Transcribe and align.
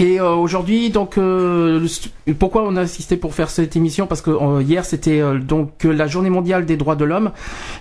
Et 0.00 0.18
euh, 0.18 0.30
aujourd'hui, 0.30 0.88
donc, 0.88 1.18
euh, 1.18 1.86
pourquoi 2.38 2.62
on 2.66 2.74
a 2.76 2.80
insisté 2.80 3.18
pour 3.18 3.34
faire 3.34 3.50
cette 3.50 3.76
émission? 3.76 4.06
Parce 4.06 4.22
que 4.22 4.30
euh, 4.30 4.62
hier 4.62 4.86
c'était 4.86 5.20
euh, 5.20 5.38
donc 5.38 5.84
euh, 5.84 5.92
la 5.92 6.06
Journée 6.06 6.30
mondiale 6.30 6.64
des 6.64 6.78
droits 6.78 6.96
de 6.96 7.04
l'homme, 7.04 7.32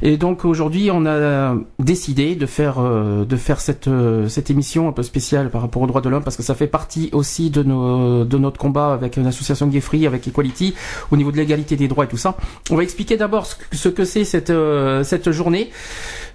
et 0.01 0.17
donc 0.17 0.43
aujourd'hui 0.43 0.89
on 0.91 1.05
a 1.05 1.55
décidé 1.79 2.35
de 2.35 2.45
faire 2.45 2.75
euh, 2.79 3.23
de 3.23 3.37
faire 3.37 3.61
cette 3.61 3.89
cette 4.27 4.49
émission 4.49 4.89
un 4.89 4.91
peu 4.91 5.01
spéciale 5.01 5.49
par 5.49 5.61
rapport 5.61 5.81
aux 5.81 5.87
droits 5.87 6.01
de 6.01 6.09
l'homme, 6.09 6.23
parce 6.23 6.35
que 6.35 6.43
ça 6.43 6.55
fait 6.55 6.67
partie 6.67 7.09
aussi 7.13 7.51
de 7.51 7.63
nos 7.63 8.25
de 8.25 8.37
notre 8.37 8.59
combat 8.59 8.91
avec 8.91 9.15
l'association 9.15 9.67
Gay 9.67 9.79
Free, 9.79 10.05
avec 10.05 10.27
Equality, 10.27 10.73
au 11.11 11.15
niveau 11.15 11.31
de 11.31 11.37
l'égalité 11.37 11.77
des 11.77 11.87
droits 11.87 12.03
et 12.03 12.09
tout 12.09 12.17
ça. 12.17 12.35
On 12.69 12.75
va 12.75 12.83
expliquer 12.83 13.15
d'abord 13.15 13.45
ce 13.45 13.55
que, 13.55 13.63
ce 13.77 13.87
que 13.87 14.03
c'est 14.03 14.25
cette 14.25 14.51
cette 15.03 15.31
journée. 15.31 15.69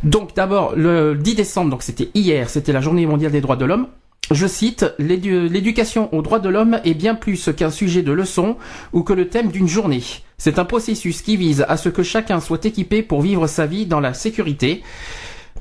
Donc 0.02 0.34
d'abord 0.34 0.72
le 0.76 1.14
10 1.14 1.34
décembre, 1.34 1.70
donc 1.70 1.82
c'était 1.82 2.08
hier, 2.14 2.48
c'était 2.48 2.72
la 2.72 2.80
Journée 2.80 3.04
mondiale 3.06 3.32
des 3.32 3.42
droits 3.42 3.56
de 3.56 3.66
l'homme. 3.66 3.86
Je 4.30 4.46
cite, 4.46 4.86
L'édu- 4.98 5.48
l'éducation 5.48 6.12
aux 6.14 6.22
droits 6.22 6.38
de 6.38 6.48
l'homme 6.48 6.80
est 6.84 6.94
bien 6.94 7.14
plus 7.14 7.50
qu'un 7.56 7.70
sujet 7.70 8.02
de 8.02 8.12
leçon 8.12 8.56
ou 8.92 9.02
que 9.02 9.12
le 9.12 9.28
thème 9.28 9.48
d'une 9.50 9.68
journée. 9.68 10.02
C'est 10.38 10.58
un 10.58 10.64
processus 10.64 11.20
qui 11.22 11.36
vise 11.36 11.64
à 11.68 11.76
ce 11.76 11.88
que 11.90 12.02
chacun 12.02 12.40
soit 12.40 12.64
équipé 12.64 13.02
pour 13.02 13.20
vivre 13.20 13.46
sa 13.46 13.66
vie 13.66 13.86
dans 13.86 14.00
la 14.00 14.14
sécurité 14.14 14.82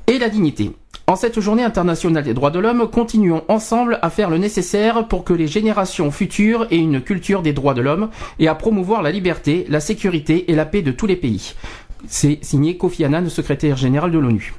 et 0.06 0.18
la 0.18 0.28
dignité. 0.28 0.72
En 1.06 1.16
cette 1.16 1.38
journée 1.40 1.62
internationale 1.62 2.24
des 2.24 2.32
droits 2.32 2.50
de 2.50 2.58
l'homme, 2.58 2.88
continuons 2.90 3.42
ensemble 3.48 3.98
à 4.00 4.08
faire 4.08 4.30
le 4.30 4.38
nécessaire 4.38 5.06
pour 5.06 5.22
que 5.24 5.34
les 5.34 5.46
générations 5.46 6.10
futures 6.10 6.66
aient 6.70 6.78
une 6.78 7.02
culture 7.02 7.42
des 7.42 7.52
droits 7.52 7.74
de 7.74 7.82
l'homme 7.82 8.08
et 8.38 8.48
à 8.48 8.54
promouvoir 8.54 9.02
la 9.02 9.10
liberté, 9.12 9.66
la 9.68 9.80
sécurité 9.80 10.50
et 10.50 10.54
la 10.54 10.64
paix 10.64 10.80
de 10.80 10.92
tous 10.92 11.06
les 11.06 11.16
pays. 11.16 11.54
C'est 12.08 12.38
signé 12.42 12.78
Kofi 12.78 13.04
Annan, 13.04 13.28
secrétaire 13.28 13.76
général 13.76 14.10
de 14.10 14.18
l'ONU. 14.18 14.54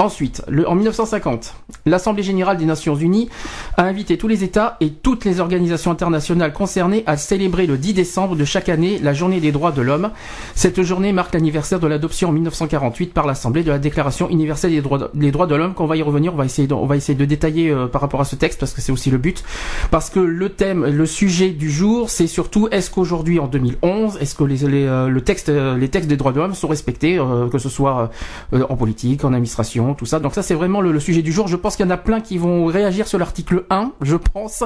Ensuite, 0.00 0.44
en 0.68 0.76
1950, 0.76 1.56
l'Assemblée 1.84 2.22
générale 2.22 2.56
des 2.56 2.66
Nations 2.66 2.94
unies 2.94 3.28
a 3.76 3.82
invité 3.82 4.16
tous 4.16 4.28
les 4.28 4.44
États 4.44 4.76
et 4.80 4.90
toutes 4.90 5.24
les 5.24 5.40
organisations 5.40 5.90
internationales 5.90 6.52
concernées 6.52 7.02
à 7.06 7.16
célébrer 7.16 7.66
le 7.66 7.76
10 7.76 7.94
décembre 7.94 8.36
de 8.36 8.44
chaque 8.44 8.68
année 8.68 9.00
la 9.02 9.12
journée 9.12 9.40
des 9.40 9.50
droits 9.50 9.72
de 9.72 9.82
l'homme. 9.82 10.12
Cette 10.54 10.82
journée 10.82 11.12
marque 11.12 11.34
l'anniversaire 11.34 11.80
de 11.80 11.88
l'adoption 11.88 12.28
en 12.28 12.32
1948 12.32 13.12
par 13.12 13.26
l'Assemblée 13.26 13.64
de 13.64 13.72
la 13.72 13.80
Déclaration 13.80 14.30
universelle 14.30 14.70
des 14.70 14.82
droits 14.82 14.98
de, 14.98 15.10
des 15.14 15.32
droits 15.32 15.48
de 15.48 15.56
l'homme. 15.56 15.74
Qu'on 15.74 15.86
va 15.86 15.96
y 15.96 16.02
revenir, 16.02 16.32
on 16.32 16.36
va 16.36 16.44
essayer 16.44 16.68
de, 16.68 17.24
détailler 17.24 17.68
euh, 17.70 17.88
par 17.88 18.00
rapport 18.00 18.20
à 18.20 18.24
ce 18.24 18.36
texte 18.36 18.60
parce 18.60 18.74
que 18.74 18.80
c'est 18.80 18.92
aussi 18.92 19.10
le 19.10 19.18
but. 19.18 19.42
Parce 19.90 20.10
que 20.10 20.20
le 20.20 20.50
thème, 20.50 20.86
le 20.86 21.06
sujet 21.06 21.50
du 21.50 21.72
jour, 21.72 22.08
c'est 22.08 22.28
surtout 22.28 22.68
est-ce 22.70 22.92
qu'aujourd'hui 22.92 23.40
en 23.40 23.48
2011, 23.48 24.18
est-ce 24.20 24.36
que 24.36 24.44
les, 24.44 24.62
euh, 24.64 25.08
le 25.08 25.20
texte, 25.22 25.48
euh, 25.48 25.76
les 25.76 25.88
textes 25.88 26.08
des 26.08 26.16
droits 26.16 26.30
de 26.30 26.38
l'homme 26.38 26.54
sont 26.54 26.68
respectés, 26.68 27.20
que 27.50 27.58
ce 27.58 27.68
soit 27.68 28.12
en 28.52 28.76
politique, 28.76 29.24
en 29.24 29.32
administration, 29.32 29.87
tout 29.94 30.06
ça. 30.06 30.20
Donc 30.20 30.34
ça 30.34 30.42
c'est 30.42 30.54
vraiment 30.54 30.80
le, 30.80 30.92
le 30.92 31.00
sujet 31.00 31.22
du 31.22 31.32
jour. 31.32 31.48
Je 31.48 31.56
pense 31.56 31.76
qu'il 31.76 31.84
y 31.84 31.88
en 31.88 31.92
a 31.92 31.96
plein 31.96 32.20
qui 32.20 32.38
vont 32.38 32.66
réagir 32.66 33.06
sur 33.06 33.18
l'article 33.18 33.64
1, 33.70 33.92
je 34.02 34.16
pense. 34.16 34.64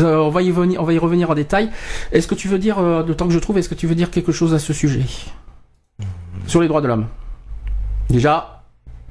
Euh, 0.00 0.16
on 0.18 0.30
va 0.30 0.42
y 0.42 0.50
venir, 0.50 0.80
on 0.80 0.84
va 0.84 0.92
y 0.92 0.98
revenir 0.98 1.30
en 1.30 1.34
détail. 1.34 1.70
Est-ce 2.12 2.26
que 2.26 2.34
tu 2.34 2.48
veux 2.48 2.58
dire, 2.58 2.78
euh, 2.78 3.02
le 3.06 3.14
temps 3.14 3.26
que 3.26 3.32
je 3.32 3.38
trouve, 3.38 3.58
est-ce 3.58 3.68
que 3.68 3.74
tu 3.74 3.86
veux 3.86 3.94
dire 3.94 4.10
quelque 4.10 4.32
chose 4.32 4.54
à 4.54 4.58
ce 4.58 4.72
sujet 4.72 5.02
sur 6.46 6.60
les 6.60 6.68
droits 6.68 6.80
de 6.80 6.88
l'homme? 6.88 7.06
Déjà, 8.10 8.62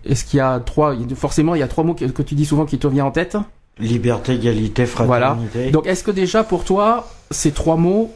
est-ce 0.06 0.24
qu'il 0.26 0.38
y 0.38 0.42
a 0.42 0.60
trois, 0.60 0.96
forcément 1.16 1.56
il 1.56 1.60
y 1.60 1.64
a 1.64 1.68
trois 1.68 1.84
mots 1.84 1.94
que, 1.96 2.06
que 2.06 2.22
tu 2.22 2.36
dis 2.36 2.46
souvent 2.46 2.66
qui 2.66 2.78
te 2.78 2.88
viennent 2.88 3.06
en 3.06 3.12
tête? 3.12 3.38
Liberté, 3.80 4.34
égalité, 4.36 4.86
Voilà. 5.06 5.30
fraternité. 5.36 5.72
Donc 5.72 5.88
est-ce 5.88 6.04
que 6.04 6.12
déjà 6.12 6.44
pour 6.44 6.64
toi 6.64 7.10
ces 7.32 7.52
trois 7.52 7.76
mots 7.76 8.14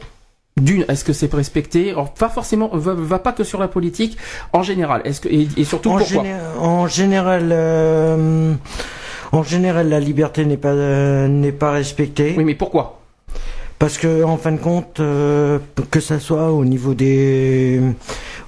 d'une, 0.60 0.84
est-ce 0.88 1.04
que 1.04 1.12
c'est 1.12 1.32
respecté? 1.32 1.90
Alors, 1.90 2.12
Pas 2.14 2.28
forcément, 2.28 2.68
va, 2.72 2.94
va 2.94 3.18
pas 3.18 3.32
que 3.32 3.44
sur 3.44 3.58
la 3.60 3.68
politique, 3.68 4.16
en 4.52 4.62
général. 4.62 5.02
Est-ce 5.04 5.20
que 5.20 5.28
et, 5.28 5.48
et 5.56 5.64
surtout 5.64 5.90
en, 5.90 5.98
pourquoi? 5.98 6.22
géné- 6.22 6.36
en 6.60 6.86
général, 6.86 7.48
euh, 7.52 8.52
en 9.32 9.42
général, 9.42 9.88
la 9.88 10.00
liberté 10.00 10.44
n'est 10.44 10.56
pas 10.56 10.70
euh, 10.72 11.28
n'est 11.28 11.52
pas 11.52 11.70
respectée. 11.70 12.34
Oui, 12.36 12.44
mais 12.44 12.54
pourquoi? 12.54 12.94
Parce 13.78 13.96
que 13.96 14.24
en 14.24 14.36
fin 14.38 14.50
de 14.52 14.58
compte, 14.58 14.98
euh, 14.98 15.58
que 15.90 16.00
ça 16.00 16.18
soit 16.18 16.50
au 16.50 16.64
niveau 16.64 16.94
des 16.94 17.80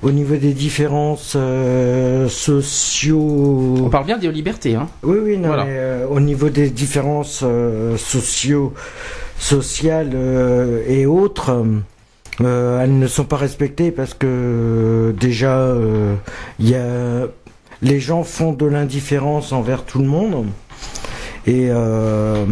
au 0.03 0.11
niveau 0.11 0.35
des 0.37 0.53
différences 0.55 1.35
euh, 1.37 2.27
sociaux. 2.29 3.77
On 3.85 3.91
parle 3.91 4.07
bien 4.07 4.19
des 4.19 4.33
libertés, 4.33 4.75
hein 4.75 4.89
Oui, 5.05 5.19
oui, 5.23 5.37
non, 5.39 5.49
Voilà. 5.49 5.65
mais, 5.65 5.71
euh, 5.77 6.07
au 6.09 6.19
niveau 6.21 6.49
des 6.49 6.71
différences 6.71 7.43
euh, 7.45 7.97
sociaux, 7.97 8.73
sociales 9.39 10.17
et 10.89 11.07
autres, 11.07 11.65
euh, 12.41 12.83
elles 12.83 12.99
ne 12.99 13.07
sont 13.07 13.25
pas 13.25 13.37
respectées 13.37 13.91
parce 13.91 14.15
que 14.15 14.27
euh, 14.27 15.13
déjà, 15.13 15.59
euh, 15.59 16.15
il 16.59 16.69
y 16.69 16.75
a, 16.75 17.27
les 17.83 18.01
gens 18.01 18.23
font 18.25 18.53
de 18.53 18.67
l'indifférence 18.67 19.53
envers 19.53 19.85
tout 19.85 19.99
le 19.99 20.07
monde. 20.07 20.47
Et, 21.47 21.69
euh, 21.71 22.45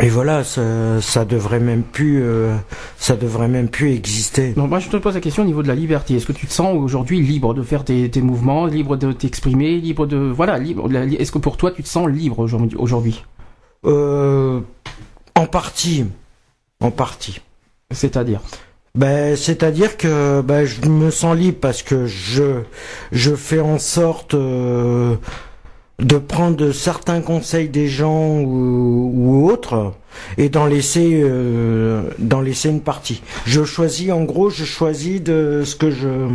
et 0.00 0.08
voilà, 0.08 0.44
ça, 0.44 1.00
ça 1.00 1.24
devrait 1.24 1.60
même 1.60 1.82
plus, 1.82 2.22
euh, 2.22 2.56
ça 2.96 3.16
devrait 3.16 3.48
même 3.48 3.68
plus 3.68 3.92
exister. 3.92 4.52
Donc 4.52 4.68
moi 4.68 4.78
je 4.78 4.88
te 4.88 4.96
pose 4.96 5.14
la 5.14 5.20
question 5.20 5.42
au 5.42 5.46
niveau 5.46 5.62
de 5.62 5.68
la 5.68 5.74
liberté. 5.74 6.16
Est-ce 6.16 6.26
que 6.26 6.32
tu 6.32 6.46
te 6.46 6.52
sens 6.52 6.76
aujourd'hui 6.76 7.20
libre 7.20 7.54
de 7.54 7.62
faire 7.62 7.84
tes, 7.84 8.10
tes 8.10 8.22
mouvements, 8.22 8.66
libre 8.66 8.96
de 8.96 9.12
t'exprimer, 9.12 9.76
libre 9.78 10.06
de 10.06 10.16
voilà, 10.16 10.58
libre. 10.58 10.88
Est-ce 11.18 11.32
que 11.32 11.38
pour 11.38 11.56
toi 11.56 11.70
tu 11.70 11.82
te 11.82 11.88
sens 11.88 12.08
libre 12.08 12.38
aujourd'hui 12.40 12.76
aujourd'hui? 12.76 13.24
Euh, 13.86 14.60
en 15.36 15.46
partie, 15.46 16.06
en 16.80 16.90
partie. 16.90 17.40
C'est-à-dire 17.94 18.40
Ben, 18.94 19.36
c'est-à-dire 19.36 19.96
que 19.96 20.40
ben, 20.40 20.64
je 20.64 20.88
me 20.88 21.10
sens 21.10 21.36
libre 21.36 21.58
parce 21.60 21.82
que 21.82 22.06
je 22.06 22.62
je 23.12 23.34
fais 23.34 23.60
en 23.60 23.78
sorte 23.78 24.34
euh, 24.34 25.16
de 25.98 26.16
prendre 26.18 26.72
certains 26.72 27.20
conseils 27.20 27.68
des 27.68 27.88
gens 27.88 28.40
ou, 28.40 29.48
autres 29.50 29.92
et 30.38 30.48
d'en 30.48 30.66
laisser 30.66 31.20
euh, 31.22 32.02
d'en 32.18 32.40
laisser 32.40 32.68
une 32.68 32.82
partie. 32.82 33.22
Je 33.46 33.64
choisis 33.64 34.10
en 34.10 34.22
gros, 34.24 34.50
je 34.50 34.64
choisis 34.64 35.22
de 35.22 35.62
ce 35.64 35.76
que 35.76 35.90
je 35.90 36.28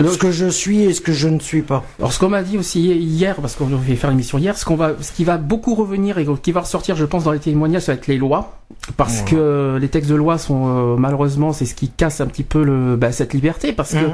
ce 0.00 0.18
que 0.18 0.30
je 0.30 0.46
suis 0.46 0.82
et 0.82 0.92
ce 0.92 1.00
que 1.00 1.12
je 1.12 1.28
ne 1.28 1.38
suis 1.38 1.62
pas. 1.62 1.84
Alors 1.98 2.12
ce 2.12 2.18
qu'on 2.18 2.28
m'a 2.28 2.42
dit 2.42 2.58
aussi 2.58 2.80
hier, 2.80 3.36
parce 3.36 3.54
qu'on 3.56 3.66
devait 3.66 3.96
faire 3.96 4.10
l'émission 4.10 4.38
hier, 4.38 4.56
ce 4.56 4.64
qu'on 4.64 4.76
va, 4.76 4.92
ce 5.00 5.12
qui 5.12 5.24
va 5.24 5.36
beaucoup 5.38 5.74
revenir 5.74 6.18
et 6.18 6.26
qui 6.42 6.52
va 6.52 6.60
ressortir, 6.60 6.96
je 6.96 7.04
pense, 7.04 7.24
dans 7.24 7.32
les 7.32 7.38
témoignages, 7.38 7.82
ça 7.82 7.92
va 7.92 7.96
être 7.98 8.06
les 8.06 8.18
lois, 8.18 8.58
parce 8.96 9.22
que 9.22 9.78
les 9.80 9.88
textes 9.88 10.10
de 10.10 10.14
loi 10.16 10.38
sont 10.38 10.64
euh, 10.66 10.96
malheureusement, 10.96 11.52
c'est 11.52 11.64
ce 11.66 11.74
qui 11.74 11.88
casse 11.88 12.20
un 12.20 12.26
petit 12.26 12.42
peu 12.42 12.62
le, 12.64 12.96
bah, 12.96 13.12
cette 13.12 13.32
liberté, 13.34 13.72
parce 13.72 13.92
que 13.92 13.98
Mhm. 14.04 14.12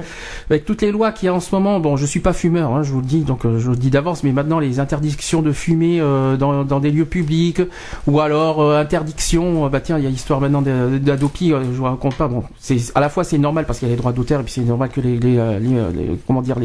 avec 0.51 0.65
toutes 0.65 0.83
les 0.83 0.93
lois 0.93 1.13
qu'il 1.13 1.27
y 1.27 1.29
a 1.29 1.35
en 1.35 1.41
ce 1.41 1.55
moment, 1.55 1.81
bon, 1.81 1.97
je 1.97 2.05
suis 2.07 2.21
pas 2.21 2.33
fumeur, 2.33 2.73
hein, 2.75 2.83
je 2.83 2.93
vous 2.93 3.01
le 3.01 3.07
dis, 3.07 3.21
donc 3.21 3.45
euh, 3.45 3.59
je 3.59 3.65
vous 3.65 3.71
le 3.73 3.77
dis 3.77 3.91
d'avance, 3.91 4.23
mais 4.23 4.33
maintenant 4.33 4.59
les 4.59 4.81
interdictions 4.81 5.43
de 5.43 5.53
fumer 5.53 6.01
euh, 6.01 6.37
dans, 6.37 6.65
dans 6.65 6.81
des 6.81 6.91
lieux 6.91 7.05
publics, 7.05 7.63
ou 8.07 8.21
alors 8.21 8.73
interdiction, 8.75 9.69
bah 9.69 9.81
tiens, 9.81 9.99
il 9.99 10.05
y 10.05 10.07
a 10.07 10.11
l'histoire 10.11 10.41
maintenant 10.41 10.63
d'Adopi, 10.63 11.51
je 11.51 11.77
vous 11.77 11.85
raconte 11.85 12.15
pas, 12.17 12.29
bon, 12.29 12.45
c'est 12.59 12.77
à 12.95 13.01
la 13.01 13.09
fois 13.09 13.25
c'est 13.25 13.39
normal 13.39 13.65
parce 13.67 13.79
qu'il 13.79 13.89
y 13.89 13.91
a 13.91 13.95
les 13.95 13.99
droits 14.01 14.13
d'auteur, 14.13 14.41
et 14.41 14.43
puis 14.45 14.53
c'est 14.53 14.61
normal 14.63 14.91
que 14.91 15.01
les, 15.01 15.19
les, 15.19 15.39
euh, 15.79 16.17
comment 16.27 16.43
dire 16.43 16.59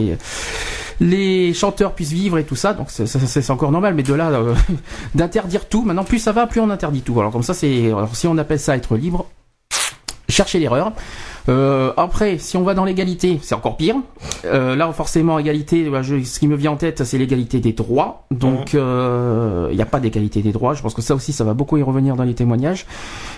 les 1.02 1.54
chanteurs 1.54 1.94
puissent 1.94 2.12
vivre 2.14 2.38
et 2.38 2.44
tout 2.46 2.56
ça, 2.56 2.74
donc 2.74 2.88
c'est- 2.90 3.06
encore 3.52 3.72
normal, 3.72 3.94
mais 3.96 4.04
de 4.04 4.14
là 4.14 4.30
euh, 4.30 4.54
d'interdire 5.16 5.68
tout, 5.68 5.82
maintenant 5.84 6.04
plus 6.06 6.20
ça 6.20 6.32
va, 6.32 6.48
plus 6.48 6.62
on 6.62 6.70
interdit 6.70 7.02
tout. 7.02 7.20
Alors 7.20 7.32
comme 7.32 7.44
ça, 7.44 7.54
c'est 7.54 7.92
si 8.14 8.28
on 8.28 8.38
appelle 8.38 8.60
ça 8.60 8.76
être 8.78 8.96
libre, 8.96 9.26
cherchez 10.30 10.60
l'erreur. 10.60 10.92
Euh, 11.48 11.94
après, 11.98 12.38
si 12.40 12.58
on 12.58 12.64
va 12.64 12.74
dans 12.74 12.86
l'égalité, 12.86 13.40
c'est 13.44 13.54
encore 13.56 13.78
pire. 13.78 13.96
Euh, 14.46 14.76
là, 14.76 14.92
forcément, 14.92 15.38
égalité, 15.38 15.90
bah, 15.90 16.02
je- 16.02 16.24
ce 16.24 16.40
qui 16.40 16.48
me 16.48 16.56
vient 16.56 16.72
en 16.72 16.76
tête, 16.76 17.04
c'est 17.04 17.18
l'égalité 17.18 17.60
des 17.60 17.74
droits. 17.74 18.26
Donc, 18.32 18.74
euh, 18.74 19.68
il 19.72 19.76
n'y 19.76 19.82
a 19.82 19.86
pas 19.86 20.00
d'égalité 20.00 20.42
des 20.42 20.52
droits. 20.52 20.74
Je 20.74 20.82
pense 20.82 20.94
que 20.94 21.02
ça 21.02 21.14
aussi, 21.16 21.34
ça 21.34 21.44
va 21.44 21.54
beaucoup 21.54 21.78
y 21.78 21.84
revenir 21.84 22.16
dans 22.16 22.24
les 22.24 22.34
témoignages. 22.34 22.86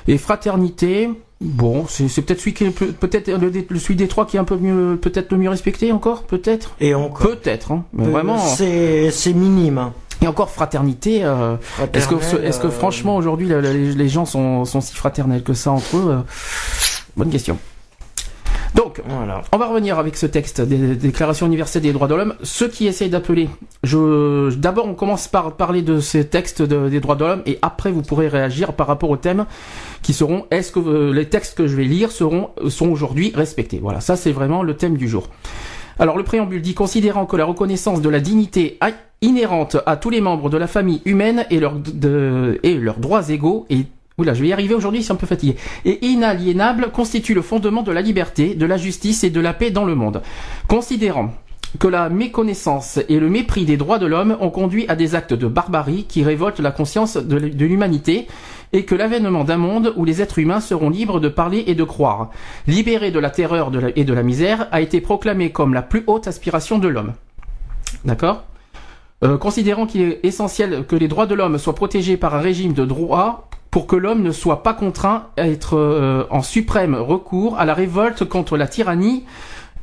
Et 0.07 0.18
fraternité, 0.18 1.09
bon, 1.42 1.86
c'est 1.88 2.06
peut-être 2.21 2.39
celui 2.39 2.54
qui 2.54 2.65
peut-être 2.69 3.27
le, 3.30 3.50
le- 3.69 3.80
celui 3.80 3.95
des 3.95 4.07
trois 4.07 4.25
qui 4.25 4.38
est 4.38 4.39
un 4.39 4.45
peu 4.45 4.56
mieux, 4.57 4.98
peut-être 5.01 5.31
le 5.31 5.38
mieux 5.38 5.50
respecté 5.50 5.92
encore, 5.92 6.24
peut-être? 6.24 6.75
Et 6.80 6.95
encore. 6.95 7.27
Peut-être, 7.27 7.71
hein. 7.74 7.83
Mais 7.94 8.06
Euh, 8.07 8.12
vraiment. 8.12 8.38
C'est 8.38 9.12
c'est 9.12 9.33
minime. 9.33 9.77
hein. 9.80 9.94
Et 10.21 10.27
encore 10.27 10.50
fraternité. 10.50 11.19
euh, 11.24 11.57
est-ce 11.94 12.07
que, 12.07 12.15
est-ce 12.44 12.60
que 12.60 12.68
euh, 12.68 12.71
franchement 12.71 13.15
aujourd'hui 13.18 13.48
les, 13.50 13.94
les 13.94 14.10
gens 14.10 14.25
sont, 14.25 14.65
sont 14.65 14.81
si 14.81 14.95
fraternels 14.95 15.44
que 15.44 15.53
ça 15.53 15.71
entre 15.71 15.98
eux 15.98 16.18
Bonne 17.15 17.30
question. 17.30 17.57
Donc, 18.75 19.02
voilà. 19.08 19.42
on 19.52 19.58
va 19.58 19.68
revenir 19.68 19.98
avec 20.00 20.18
ce 20.18 20.25
texte 20.25 20.62
des 20.62 20.96
déclarations 20.96 21.46
universelles 21.46 21.81
des 21.81 21.94
droits 21.94 22.08
de 22.08 22.16
l'homme. 22.16 22.36
Ceux 22.44 22.68
qui 22.68 22.88
essayent 22.88 23.10
d'appeler, 23.10 23.50
je, 23.84 24.54
d'abord 24.56 24.88
on 24.88 24.94
commence 24.94 25.28
par 25.28 25.54
parler 25.54 25.81
de 25.81 26.00
ces 26.00 26.28
textes 26.28 26.62
des 26.62 27.00
droits 27.00 27.16
de 27.16 27.25
l'homme 27.25 27.42
et 27.46 27.60
après 27.62 27.92
vous 27.92 28.02
pourrez 28.02 28.28
réagir 28.28 28.74
par 28.74 28.88
rapport 28.88 29.10
aux 29.10 29.18
thèmes 29.18 29.46
qui 30.02 30.14
seront 30.14 30.46
est-ce 30.52 30.72
que 30.72 30.80
euh, 30.80 31.14
les 31.14 31.25
textes 31.25 31.58
que 31.58 31.68
je 31.68 31.75
vais 31.75 31.86
lire 31.86 32.12
seront 32.12 32.50
sont 32.69 32.90
aujourd'hui 32.90 33.31
respectés. 33.34 33.80
Voilà, 33.81 34.02
ça 34.02 34.16
c'est 34.16 34.31
vraiment 34.31 34.64
le 34.64 34.75
thème 34.75 34.98
du 34.98 35.08
jour. 35.08 35.28
Alors 36.00 36.18
le 36.18 36.24
préambule 36.24 36.62
dit 36.62 36.75
considérant 36.75 37.25
que 37.25 37.36
la 37.36 37.46
reconnaissance 37.46 38.02
de 38.02 38.10
la 38.10 38.20
dignité 38.20 38.78
inhérente 39.22 39.78
à 39.86 39.98
tous 39.98 40.12
les 40.12 40.22
membres 40.22 40.50
de 40.50 40.58
la 40.58 40.68
famille 40.68 41.02
humaine 41.06 41.46
et, 41.50 41.60
et 42.63 42.75
leurs 42.75 43.00
droits 43.00 43.30
égaux 43.30 43.66
est 43.70 43.88
Oula, 44.19 44.34
je 44.34 44.42
vais 44.42 44.48
y 44.48 44.54
arriver 44.54 44.74
aujourd'hui, 44.74 45.04
c'est 45.04 45.14
un 45.14 45.16
peu 45.16 45.28
fatigué. 45.28 45.58
Et 45.86 46.04
inaliénable 46.08 46.90
constitue 46.92 47.36
le 47.36 47.44
fondement 47.44 47.84
de 47.84 47.92
la 47.92 48.02
liberté, 48.02 48.56
de 48.56 48.66
la 48.66 48.75
justice 48.75 49.24
et 49.24 49.30
de 49.30 49.40
la 49.40 49.54
paix 49.54 49.69
dans 49.69 49.86
le 49.86 49.94
monde. 49.94 50.24
Considérant 50.68 51.36
que 51.78 51.88
la 51.88 52.10
méconnaissance 52.10 52.98
et 53.10 53.19
le 53.19 53.30
mépris 53.30 53.66
des 53.66 53.78
droits 53.78 54.00
de 54.00 54.08
l'homme 54.08 54.36
ont 54.40 54.50
conduit 54.50 54.88
à 54.88 54.96
des 54.96 55.14
actes 55.14 55.36
de 55.36 55.46
barbarie 55.46 56.06
qui 56.06 56.24
révoltent 56.24 56.62
la 56.62 56.72
conscience 56.72 57.16
de 57.16 57.66
l'humanité 57.66 58.25
et 58.74 58.86
que 58.86 58.96
l'avènement 58.96 59.44
d'un 59.44 59.58
monde 59.58 59.94
où 59.96 60.04
les 60.04 60.20
êtres 60.20 60.40
humains 60.40 60.62
seront 60.62 60.90
libres 60.90 61.20
de 61.20 61.30
parler 61.30 61.66
et 61.68 61.75
de 61.75 61.84
croire, 61.84 62.31
libérés 62.66 63.12
de 63.12 63.20
la 63.20 63.30
terreur 63.30 63.72
et 63.96 64.04
de 64.04 64.13
la 64.13 64.24
misère, 64.24 64.68
a 64.72 64.81
été 64.81 65.00
proclamé 65.00 65.52
comme 65.52 65.75
la 65.75 65.84
plus 65.84 66.04
haute 66.08 66.28
aspiration 66.28 66.80
de 66.80 66.88
l'homme. 66.88 67.13
D'accord? 68.04 68.46
Euh, 69.24 69.38
Considérant 69.38 69.86
qu'il 69.86 70.02
est 70.02 70.20
essentiel 70.24 70.86
que 70.88 70.96
les 70.96 71.08
droits 71.08 71.28
de 71.28 71.36
l'homme 71.36 71.60
soient 71.60 71.75
protégés 71.75 72.18
par 72.18 72.34
un 72.34 72.40
régime 72.40 72.74
de 72.74 72.84
droit 72.84 73.48
pour 73.77 73.85
que 73.85 73.95
l'homme 73.95 74.24
ne 74.24 74.31
soit 74.31 74.63
pas 74.63 74.74
contraint 74.74 75.27
à 75.38 75.47
être 75.47 75.77
euh, 75.77 76.25
en 76.31 76.41
suprême 76.41 76.95
recours 76.95 77.59
à 77.59 77.65
la 77.65 77.75
révolte 77.75 78.25
contre 78.25 78.57
la 78.57 78.68
tyrannie 78.68 79.24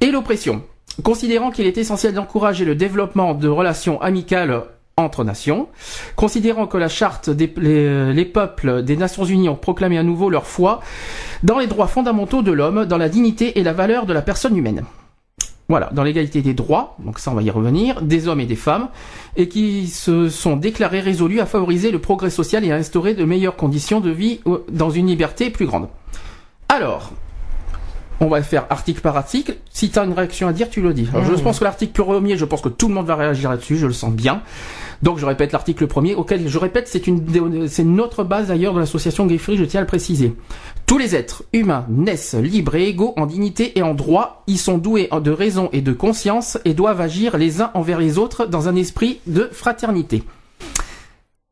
et 0.01 0.11
l'oppression. 0.11 0.63
Considérant 1.05 1.53
qu'il 1.53 1.65
est 1.67 1.79
essentiel 1.79 2.13
d'encourager 2.13 2.65
le 2.65 2.75
développement 2.75 3.35
de 3.35 3.47
relations 3.47 4.03
amicales 4.03 4.65
entre 4.97 5.23
nations, 5.23 5.69
considérant 6.17 6.67
que 6.67 6.77
la 6.77 6.89
charte 6.89 7.31
des 7.31 7.47
les, 7.57 8.25
peuples 8.25 8.83
des 8.83 8.97
Nations 8.97 9.27
Unies 9.27 9.49
ont 9.49 9.55
proclamé 9.55 9.97
à 9.97 10.03
nouveau 10.03 10.29
leur 10.29 10.49
foi 10.49 10.81
dans 11.45 11.61
les 11.61 11.69
droits 11.69 11.87
fondamentaux 11.87 12.43
de 12.43 12.51
l'homme, 12.51 12.87
dans 12.87 12.99
la 12.99 13.09
dignité 13.09 13.61
et 13.61 13.63
la 13.63 13.73
valeur 13.73 14.07
de 14.07 14.13
la 14.13 14.23
personne 14.23 14.57
humaine. 14.57 14.83
Voilà, 15.69 15.89
dans 15.93 16.03
l'égalité 16.03 16.43
des 16.43 16.53
droits, 16.53 16.97
donc 16.99 17.19
ça 17.19 17.31
on 17.31 17.35
va 17.35 17.43
y 17.43 17.51
revenir, 17.51 18.03
des 18.03 18.29
hommes 18.29 18.41
et 18.41 18.47
des 18.47 18.57
femmes, 18.57 18.89
et 19.37 19.49
qui 19.49 19.87
se 19.87 20.29
sont 20.29 20.57
déclarés 20.57 21.01
résolus 21.01 21.41
à 21.41 21.47
favoriser 21.47 21.91
le 21.91 21.99
progrès 21.99 22.29
social 22.29 22.65
et 22.65 22.73
à 22.73 22.77
instaurer 22.77 23.15
de 23.15 23.25
meilleures 23.25 23.57
conditions 23.57 24.01
de 24.01 24.11
vie 24.11 24.41
dans 24.71 24.91
une 24.91 25.07
liberté 25.07 25.49
plus 25.49 25.65
grande. 25.65 25.89
Alors, 26.69 27.13
on 28.21 28.29
va 28.29 28.43
faire 28.43 28.67
article 28.71 29.01
par 29.01 29.17
article. 29.17 29.57
Si 29.71 29.91
tu 29.91 29.99
as 29.99 30.05
une 30.05 30.13
réaction 30.13 30.49
à 30.49 30.53
dire, 30.53 30.71
tu 30.71 30.81
le 30.81 30.95
dis. 30.95 31.09
Alors, 31.13 31.25
Je 31.25 31.33
mmh. 31.33 31.41
pense 31.43 31.59
que 31.59 31.65
l'article 31.65 31.93
premier, 31.93 32.37
je 32.37 32.45
pense 32.45 32.61
que 32.61 32.69
tout 32.69 32.89
le 32.89 32.95
monde 32.95 33.07
va 33.07 33.17
réagir 33.17 33.51
là-dessus, 33.51 33.77
je 33.77 33.87
le 33.87 33.93
sens 33.93 34.13
bien. 34.13 34.43
Donc 35.03 35.19
je 35.19 35.27
répète 35.27 35.53
l'article 35.53 35.87
premier, 35.87 36.15
auquel 36.15 36.49
je 36.49 36.59
répète, 36.59 36.89
c'est 36.89 37.07
une, 37.07 37.69
c'est 37.69 37.85
notre 37.85 38.25
base 38.25 38.49
d'ailleurs 38.49 38.73
de 38.73 38.81
l'association 38.81 39.27
Gay 39.27 39.39
Free, 39.39 39.57
je 39.57 39.65
tiens 39.65 39.81
à 39.81 39.83
le 39.83 39.87
préciser. 39.87 40.35
Tous 40.87 40.99
les 40.99 41.15
êtres 41.15 41.45
humains 41.53 41.87
naissent 41.89 42.35
libres 42.35 42.75
et 42.75 42.89
égaux 42.89 43.15
en 43.17 43.27
dignité 43.27 43.79
et 43.79 43.83
en 43.83 43.95
droit. 43.95 44.45
Ils 44.47 44.59
sont 44.59 44.79
doués 44.79 45.09
de 45.13 45.31
raison 45.31 45.69
et 45.73 45.81
de 45.81 45.93
conscience 45.93 46.59
et 46.65 46.75
doivent 46.75 47.01
agir 47.01 47.37
les 47.37 47.61
uns 47.61 47.71
envers 47.75 47.99
les 47.99 48.19
autres 48.19 48.47
dans 48.47 48.69
un 48.69 48.77
esprit 48.77 49.21
de 49.27 49.49
fraternité. 49.53 50.23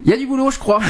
Il 0.04 0.10
y 0.10 0.14
a 0.14 0.16
du 0.16 0.26
boulot, 0.26 0.50
je 0.50 0.58
crois. 0.58 0.80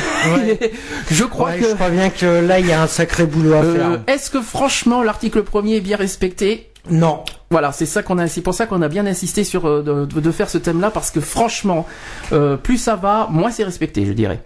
je 1.11 1.25
crois 1.25 1.53
que. 1.53 1.69
Je 1.69 1.75
crois 1.75 1.91
bien 1.91 2.11
que 2.11 2.47
là, 2.47 2.61
il 2.61 2.67
y 2.67 2.73
a 2.73 2.83
un 2.83 2.87
sacré 2.87 3.27
boulot 3.27 3.53
à 3.53 3.63
euh, 3.63 3.75
faire. 3.75 4.01
Est-ce 4.07 4.31
que 4.31 4.41
franchement, 4.41 5.03
l'article 5.03 5.43
premier 5.43 5.77
est 5.77 5.81
bien 5.81 5.97
respecté? 5.97 6.73
Non. 6.91 7.25
Voilà, 7.51 7.71
c'est 7.73 7.87
ça 7.87 8.03
qu'on 8.03 8.19
a, 8.19 8.27
c'est 8.27 8.41
pour 8.41 8.55
ça 8.55 8.67
qu'on 8.67 8.83
a 8.83 8.89
bien 8.89 9.07
insisté 9.07 9.45
sur 9.45 9.69
euh, 9.69 10.07
de, 10.07 10.31
faire 10.31 10.49
ce 10.49 10.59
thème-là 10.59 10.91
parce 10.91 11.11
que 11.11 11.21
franchement, 11.21 11.87
euh, 12.33 12.57
plus 12.57 12.79
ça 12.79 12.97
va, 12.97 13.29
moins 13.31 13.51
c'est 13.51 13.65
respecté, 13.65 14.07
je 14.07 14.13
dirais. 14.13 14.43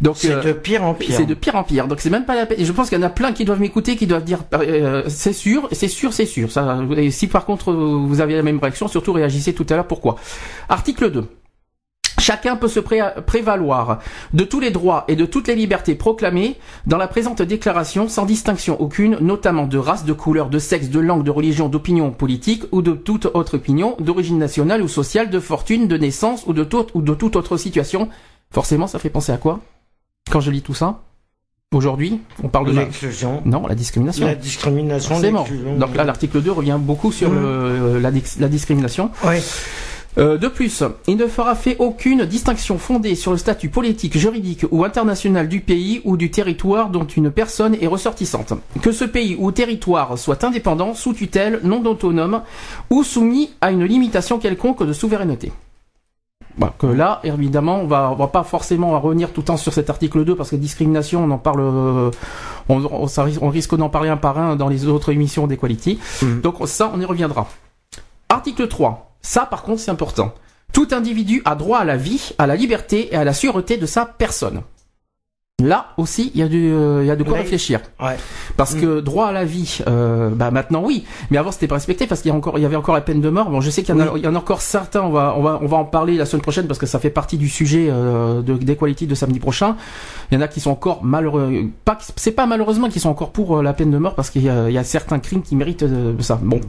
Donc 0.00 0.16
c'est 0.16 0.32
euh, 0.32 0.42
de 0.42 0.52
pire 0.52 0.84
en 0.84 0.94
pire. 0.94 1.14
C'est 1.16 1.26
de 1.26 1.34
pire 1.34 1.56
en 1.56 1.64
pire. 1.64 1.88
Donc 1.88 2.00
c'est 2.00 2.10
même 2.10 2.24
pas 2.24 2.36
la 2.36 2.46
peine. 2.46 2.64
Je 2.64 2.72
pense 2.72 2.88
qu'il 2.88 2.98
y 2.98 3.00
en 3.00 3.06
a 3.06 3.10
plein 3.10 3.32
qui 3.32 3.44
doivent 3.44 3.60
m'écouter, 3.60 3.96
qui 3.96 4.06
doivent 4.06 4.24
dire 4.24 4.40
c'est 5.08 5.32
sûr, 5.32 5.68
c'est 5.72 5.88
sûr, 5.88 6.12
c'est 6.12 6.26
sûr. 6.26 6.52
Ça. 6.52 6.78
Et 6.96 7.10
si 7.10 7.26
par 7.26 7.44
contre 7.44 7.72
vous 7.72 8.20
avez 8.20 8.36
la 8.36 8.42
même 8.42 8.58
réaction, 8.58 8.86
surtout 8.86 9.12
réagissez 9.12 9.54
tout 9.54 9.66
à 9.70 9.74
l'heure. 9.74 9.86
Pourquoi? 9.86 10.16
Article 10.68 11.10
2. 11.10 11.24
Chacun 12.18 12.56
peut 12.56 12.68
se 12.68 12.80
prévaloir 12.80 14.00
de 14.32 14.44
tous 14.44 14.60
les 14.60 14.70
droits 14.70 15.04
et 15.08 15.16
de 15.16 15.24
toutes 15.24 15.48
les 15.48 15.54
libertés 15.54 15.94
proclamées 15.94 16.56
dans 16.86 16.96
la 16.96 17.08
présente 17.08 17.42
déclaration 17.42 18.08
sans 18.08 18.26
distinction 18.26 18.80
aucune, 18.80 19.18
notamment 19.20 19.66
de 19.66 19.78
race, 19.78 20.04
de 20.04 20.12
couleur, 20.12 20.48
de 20.48 20.58
sexe, 20.58 20.88
de 20.90 21.00
langue, 21.00 21.22
de 21.22 21.30
religion, 21.30 21.68
d'opinion 21.68 22.10
politique 22.10 22.64
ou 22.72 22.82
de 22.82 22.92
toute 22.92 23.26
autre 23.26 23.54
opinion, 23.56 23.96
d'origine 24.00 24.38
nationale 24.38 24.82
ou 24.82 24.88
sociale, 24.88 25.30
de 25.30 25.40
fortune, 25.40 25.86
de 25.86 25.96
naissance 25.96 26.44
ou 26.46 26.52
de, 26.52 26.64
toute, 26.64 26.90
ou 26.94 27.02
de 27.02 27.14
toute 27.14 27.36
autre 27.36 27.56
situation. 27.56 28.08
Forcément, 28.50 28.86
ça 28.86 28.98
fait 28.98 29.10
penser 29.10 29.32
à 29.32 29.36
quoi? 29.36 29.60
Quand 30.30 30.40
je 30.40 30.50
lis 30.50 30.62
tout 30.62 30.74
ça 30.74 31.00
Aujourd'hui, 31.74 32.18
on 32.42 32.48
parle 32.48 32.68
de 32.68 32.80
l'exclusion. 32.80 33.42
Non, 33.44 33.66
la 33.66 33.74
discrimination. 33.74 34.24
La 34.24 34.34
discrimination. 34.34 35.16
C'est 35.20 35.30
mort. 35.30 35.46
Donc 35.78 35.94
là, 35.94 36.04
l'article 36.04 36.40
2 36.40 36.50
revient 36.50 36.78
beaucoup 36.80 37.12
sur 37.12 37.30
mmh. 37.30 37.98
la, 37.98 38.10
la 38.10 38.48
discrimination. 38.48 39.10
Oui. 39.26 39.36
Euh, 40.18 40.36
de 40.36 40.48
plus, 40.48 40.82
il 41.06 41.16
ne 41.16 41.26
fera 41.26 41.54
fait 41.54 41.76
aucune 41.78 42.24
distinction 42.24 42.76
fondée 42.78 43.14
sur 43.14 43.30
le 43.30 43.38
statut 43.38 43.68
politique, 43.68 44.18
juridique 44.18 44.66
ou 44.70 44.84
international 44.84 45.48
du 45.48 45.60
pays 45.60 46.00
ou 46.04 46.16
du 46.16 46.30
territoire 46.30 46.90
dont 46.90 47.04
une 47.04 47.30
personne 47.30 47.76
est 47.80 47.86
ressortissante. 47.86 48.52
Que 48.82 48.90
ce 48.90 49.04
pays 49.04 49.36
ou 49.38 49.52
territoire 49.52 50.18
soit 50.18 50.42
indépendant, 50.42 50.94
sous 50.94 51.12
tutelle, 51.12 51.60
non 51.62 51.84
autonome 51.84 52.42
ou 52.90 53.04
soumis 53.04 53.50
à 53.60 53.70
une 53.70 53.84
limitation 53.84 54.38
quelconque 54.38 54.84
de 54.84 54.92
souveraineté. 54.92 55.52
Bah, 56.56 56.74
que 56.76 56.88
là, 56.88 57.20
évidemment, 57.22 57.80
on 57.80 57.86
va, 57.86 58.12
va 58.18 58.26
pas 58.26 58.42
forcément 58.42 58.98
revenir 58.98 59.32
tout 59.32 59.42
le 59.42 59.46
temps 59.46 59.56
sur 59.56 59.72
cet 59.72 59.90
article 59.90 60.24
2 60.24 60.34
parce 60.34 60.50
que 60.50 60.56
discrimination, 60.56 61.22
on 61.22 61.30
en 61.30 61.38
parle, 61.38 61.60
euh, 61.60 62.10
on, 62.68 63.48
risque 63.48 63.76
d'en 63.76 63.88
parler 63.88 64.08
un 64.08 64.16
par 64.16 64.38
un 64.38 64.56
dans 64.56 64.68
les 64.68 64.88
autres 64.88 65.12
émissions 65.12 65.46
d'Equality. 65.46 66.00
Mmh. 66.22 66.40
Donc 66.40 66.56
ça, 66.64 66.90
on 66.92 67.00
y 67.00 67.04
reviendra. 67.04 67.46
Article 68.28 68.66
3. 68.66 69.07
Ça, 69.28 69.44
par 69.44 69.62
contre, 69.62 69.82
c'est 69.82 69.90
important. 69.90 70.32
Tout 70.72 70.88
individu 70.90 71.42
a 71.44 71.54
droit 71.54 71.80
à 71.80 71.84
la 71.84 71.98
vie, 71.98 72.30
à 72.38 72.46
la 72.46 72.56
liberté 72.56 73.12
et 73.12 73.16
à 73.16 73.24
la 73.24 73.34
sûreté 73.34 73.76
de 73.76 73.84
sa 73.84 74.06
personne. 74.06 74.62
Là 75.60 75.86
aussi, 75.96 76.30
il 76.36 76.40
y 76.40 76.44
a 76.44 76.46
du, 76.46 76.70
euh, 76.70 77.02
il 77.02 77.08
y 77.08 77.10
a 77.10 77.16
de 77.16 77.24
quoi 77.24 77.36
réfléchir. 77.36 77.80
Ouais. 78.00 78.16
Parce 78.56 78.76
mm. 78.76 78.80
que 78.80 79.00
droit 79.00 79.26
à 79.26 79.32
la 79.32 79.44
vie, 79.44 79.80
euh, 79.88 80.30
bah 80.30 80.52
maintenant 80.52 80.84
oui, 80.84 81.04
mais 81.32 81.36
avant 81.36 81.50
c'était 81.50 81.66
pas 81.66 81.74
respecté 81.74 82.06
parce 82.06 82.22
qu'il 82.22 82.28
y 82.28 82.32
a 82.32 82.36
encore, 82.36 82.60
il 82.60 82.62
y 82.62 82.64
avait 82.64 82.76
encore 82.76 82.94
la 82.94 83.00
peine 83.00 83.20
de 83.20 83.28
mort. 83.28 83.50
Bon, 83.50 83.60
je 83.60 83.68
sais 83.68 83.82
qu'il 83.82 83.92
y, 83.92 83.98
en 83.98 84.00
a, 84.00 84.12
il 84.14 84.22
y 84.22 84.28
en 84.28 84.36
a 84.36 84.38
encore 84.38 84.60
certains. 84.60 85.02
On 85.02 85.10
va, 85.10 85.34
on 85.36 85.42
va, 85.42 85.58
on 85.60 85.66
va 85.66 85.78
en 85.78 85.84
parler 85.84 86.14
la 86.14 86.26
semaine 86.26 86.42
prochaine 86.42 86.68
parce 86.68 86.78
que 86.78 86.86
ça 86.86 87.00
fait 87.00 87.10
partie 87.10 87.38
du 87.38 87.48
sujet 87.48 87.88
euh, 87.90 88.40
de 88.40 88.54
d'Equality 88.54 89.08
de 89.08 89.16
samedi 89.16 89.40
prochain. 89.40 89.74
Il 90.30 90.36
y 90.36 90.38
en 90.38 90.42
a 90.42 90.46
qui 90.46 90.60
sont 90.60 90.70
encore 90.70 91.02
malheureux, 91.02 91.52
pas, 91.84 91.98
c'est 92.14 92.30
pas 92.30 92.46
malheureusement 92.46 92.88
qui 92.88 93.00
sont 93.00 93.10
encore 93.10 93.32
pour 93.32 93.58
euh, 93.58 93.62
la 93.64 93.72
peine 93.72 93.90
de 93.90 93.98
mort 93.98 94.14
parce 94.14 94.30
qu'il 94.30 94.44
y 94.44 94.48
a, 94.48 94.68
il 94.68 94.74
y 94.74 94.78
a 94.78 94.84
certains 94.84 95.18
crimes 95.18 95.42
qui 95.42 95.56
méritent 95.56 95.86
ça. 96.20 96.38
Bon, 96.40 96.60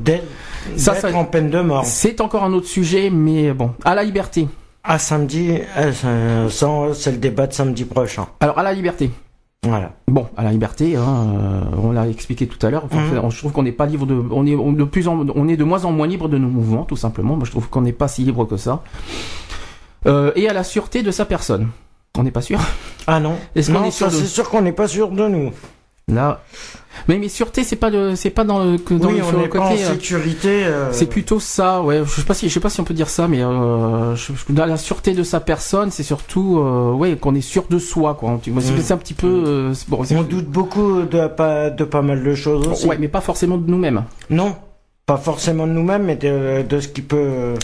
ça, 0.77 0.95
ça, 0.95 1.15
en 1.15 1.25
peine 1.25 1.51
de 1.51 1.61
mort. 1.61 1.85
C'est 1.85 2.21
encore 2.21 2.43
un 2.43 2.53
autre 2.53 2.67
sujet, 2.67 3.11
mais 3.11 3.53
bon, 3.53 3.69
à 3.85 3.93
la 3.93 4.03
liberté. 4.03 4.47
À 4.83 4.97
samedi, 4.97 5.59
euh, 5.77 6.49
c'est 6.49 7.11
le 7.11 7.17
débat 7.17 7.47
de 7.47 7.53
samedi 7.53 7.85
prochain. 7.85 8.27
Alors 8.39 8.57
à 8.59 8.63
la 8.63 8.73
liberté. 8.73 9.11
Voilà. 9.63 9.91
Bon, 10.07 10.27
à 10.37 10.43
la 10.43 10.51
liberté, 10.51 10.95
hein, 10.95 11.01
euh, 11.03 11.61
on 11.83 11.91
l'a 11.91 12.07
expliqué 12.07 12.47
tout 12.47 12.65
à 12.65 12.69
l'heure. 12.69 12.85
Mhm. 12.85 13.29
Je 13.29 13.37
trouve 13.37 13.51
qu'on 13.51 13.63
n'est 13.63 13.73
pas 13.73 13.85
libre 13.85 14.05
de, 14.05 14.15
on 14.31 14.45
est 14.45 14.55
de 14.55 14.83
plus 14.85 15.07
en, 15.09 15.27
on 15.35 15.47
est 15.49 15.57
de 15.57 15.63
moins 15.65 15.83
en 15.83 15.91
moins 15.91 16.07
libre 16.07 16.29
de 16.29 16.37
nos 16.37 16.47
mouvements, 16.47 16.85
tout 16.85 16.95
simplement. 16.95 17.35
Moi, 17.35 17.45
je 17.45 17.51
trouve 17.51 17.67
qu'on 17.67 17.81
n'est 17.81 17.91
pas 17.91 18.07
si 18.07 18.23
libre 18.23 18.45
que 18.45 18.55
ça. 18.55 18.83
Euh, 20.05 20.31
et 20.35 20.47
à 20.47 20.53
la 20.53 20.63
sûreté 20.63 21.03
de 21.03 21.11
sa 21.11 21.25
personne. 21.25 21.67
On 22.17 22.23
n'est 22.23 22.31
pas 22.31 22.41
sûr. 22.41 22.59
Ah 23.05 23.19
non. 23.19 23.35
Est-ce 23.55 23.71
qu'on 23.71 23.83
est 23.83 23.91
sûr 23.91 24.09
C'est 24.11 24.25
sûr 24.25 24.49
qu'on 24.49 24.61
n'est 24.61 24.71
pas 24.71 24.87
sûr 24.87 25.09
de 25.09 25.27
nous. 25.27 25.51
Là, 26.09 26.41
mais 27.07 27.17
mais 27.17 27.29
sûreté, 27.29 27.63
c'est 27.63 27.75
pas 27.75 27.91
c'est 28.15 28.29
pas 28.29 28.43
dans 28.43 28.63
le 28.63 28.77
que 28.77 28.93
dans 28.93 29.09
oui, 29.09 29.21
on 29.21 29.31
côté. 29.47 29.49
Pas 29.49 29.65
en 29.65 29.73
euh, 29.73 29.93
sécurité. 29.93 30.65
Euh... 30.65 30.91
C'est 30.91 31.05
plutôt 31.07 31.39
ça, 31.39 31.81
ouais. 31.81 32.01
Je 32.05 32.09
sais 32.09 32.23
pas 32.23 32.33
si, 32.33 32.49
je 32.49 32.53
sais 32.53 32.59
pas 32.59 32.69
si 32.69 32.81
on 32.81 32.83
peut 32.83 32.93
dire 32.93 33.09
ça, 33.09 33.27
mais 33.27 33.41
euh, 33.41 34.15
je, 34.15 34.33
dans 34.49 34.65
la 34.65 34.77
sûreté 34.77 35.13
de 35.13 35.23
sa 35.23 35.39
personne, 35.39 35.91
c'est 35.91 36.03
surtout, 36.03 36.59
euh, 36.59 36.91
ouais, 36.91 37.15
qu'on 37.15 37.35
est 37.35 37.41
sûr 37.41 37.65
de 37.69 37.79
soi, 37.79 38.15
quoi. 38.15 38.39
C'est 38.43 38.51
mm. 38.51 38.93
un 38.93 38.97
petit 38.97 39.13
peu. 39.13 39.27
Euh, 39.27 39.73
bon, 39.87 40.03
on 40.11 40.23
doute 40.23 40.47
beaucoup 40.47 41.03
de 41.03 41.27
pas 41.27 41.69
de 41.69 41.83
pas 41.83 42.01
mal 42.01 42.23
de 42.23 42.35
choses 42.35 42.67
aussi. 42.67 42.87
Ouais, 42.87 42.97
mais 42.99 43.07
pas 43.07 43.21
forcément 43.21 43.57
de 43.57 43.69
nous-mêmes. 43.69 44.03
Non, 44.29 44.55
pas 45.05 45.17
forcément 45.17 45.67
de 45.67 45.71
nous-mêmes, 45.71 46.03
mais 46.03 46.15
de, 46.15 46.63
de 46.63 46.79
ce 46.79 46.87
qui 46.87 47.01
peut 47.01 47.55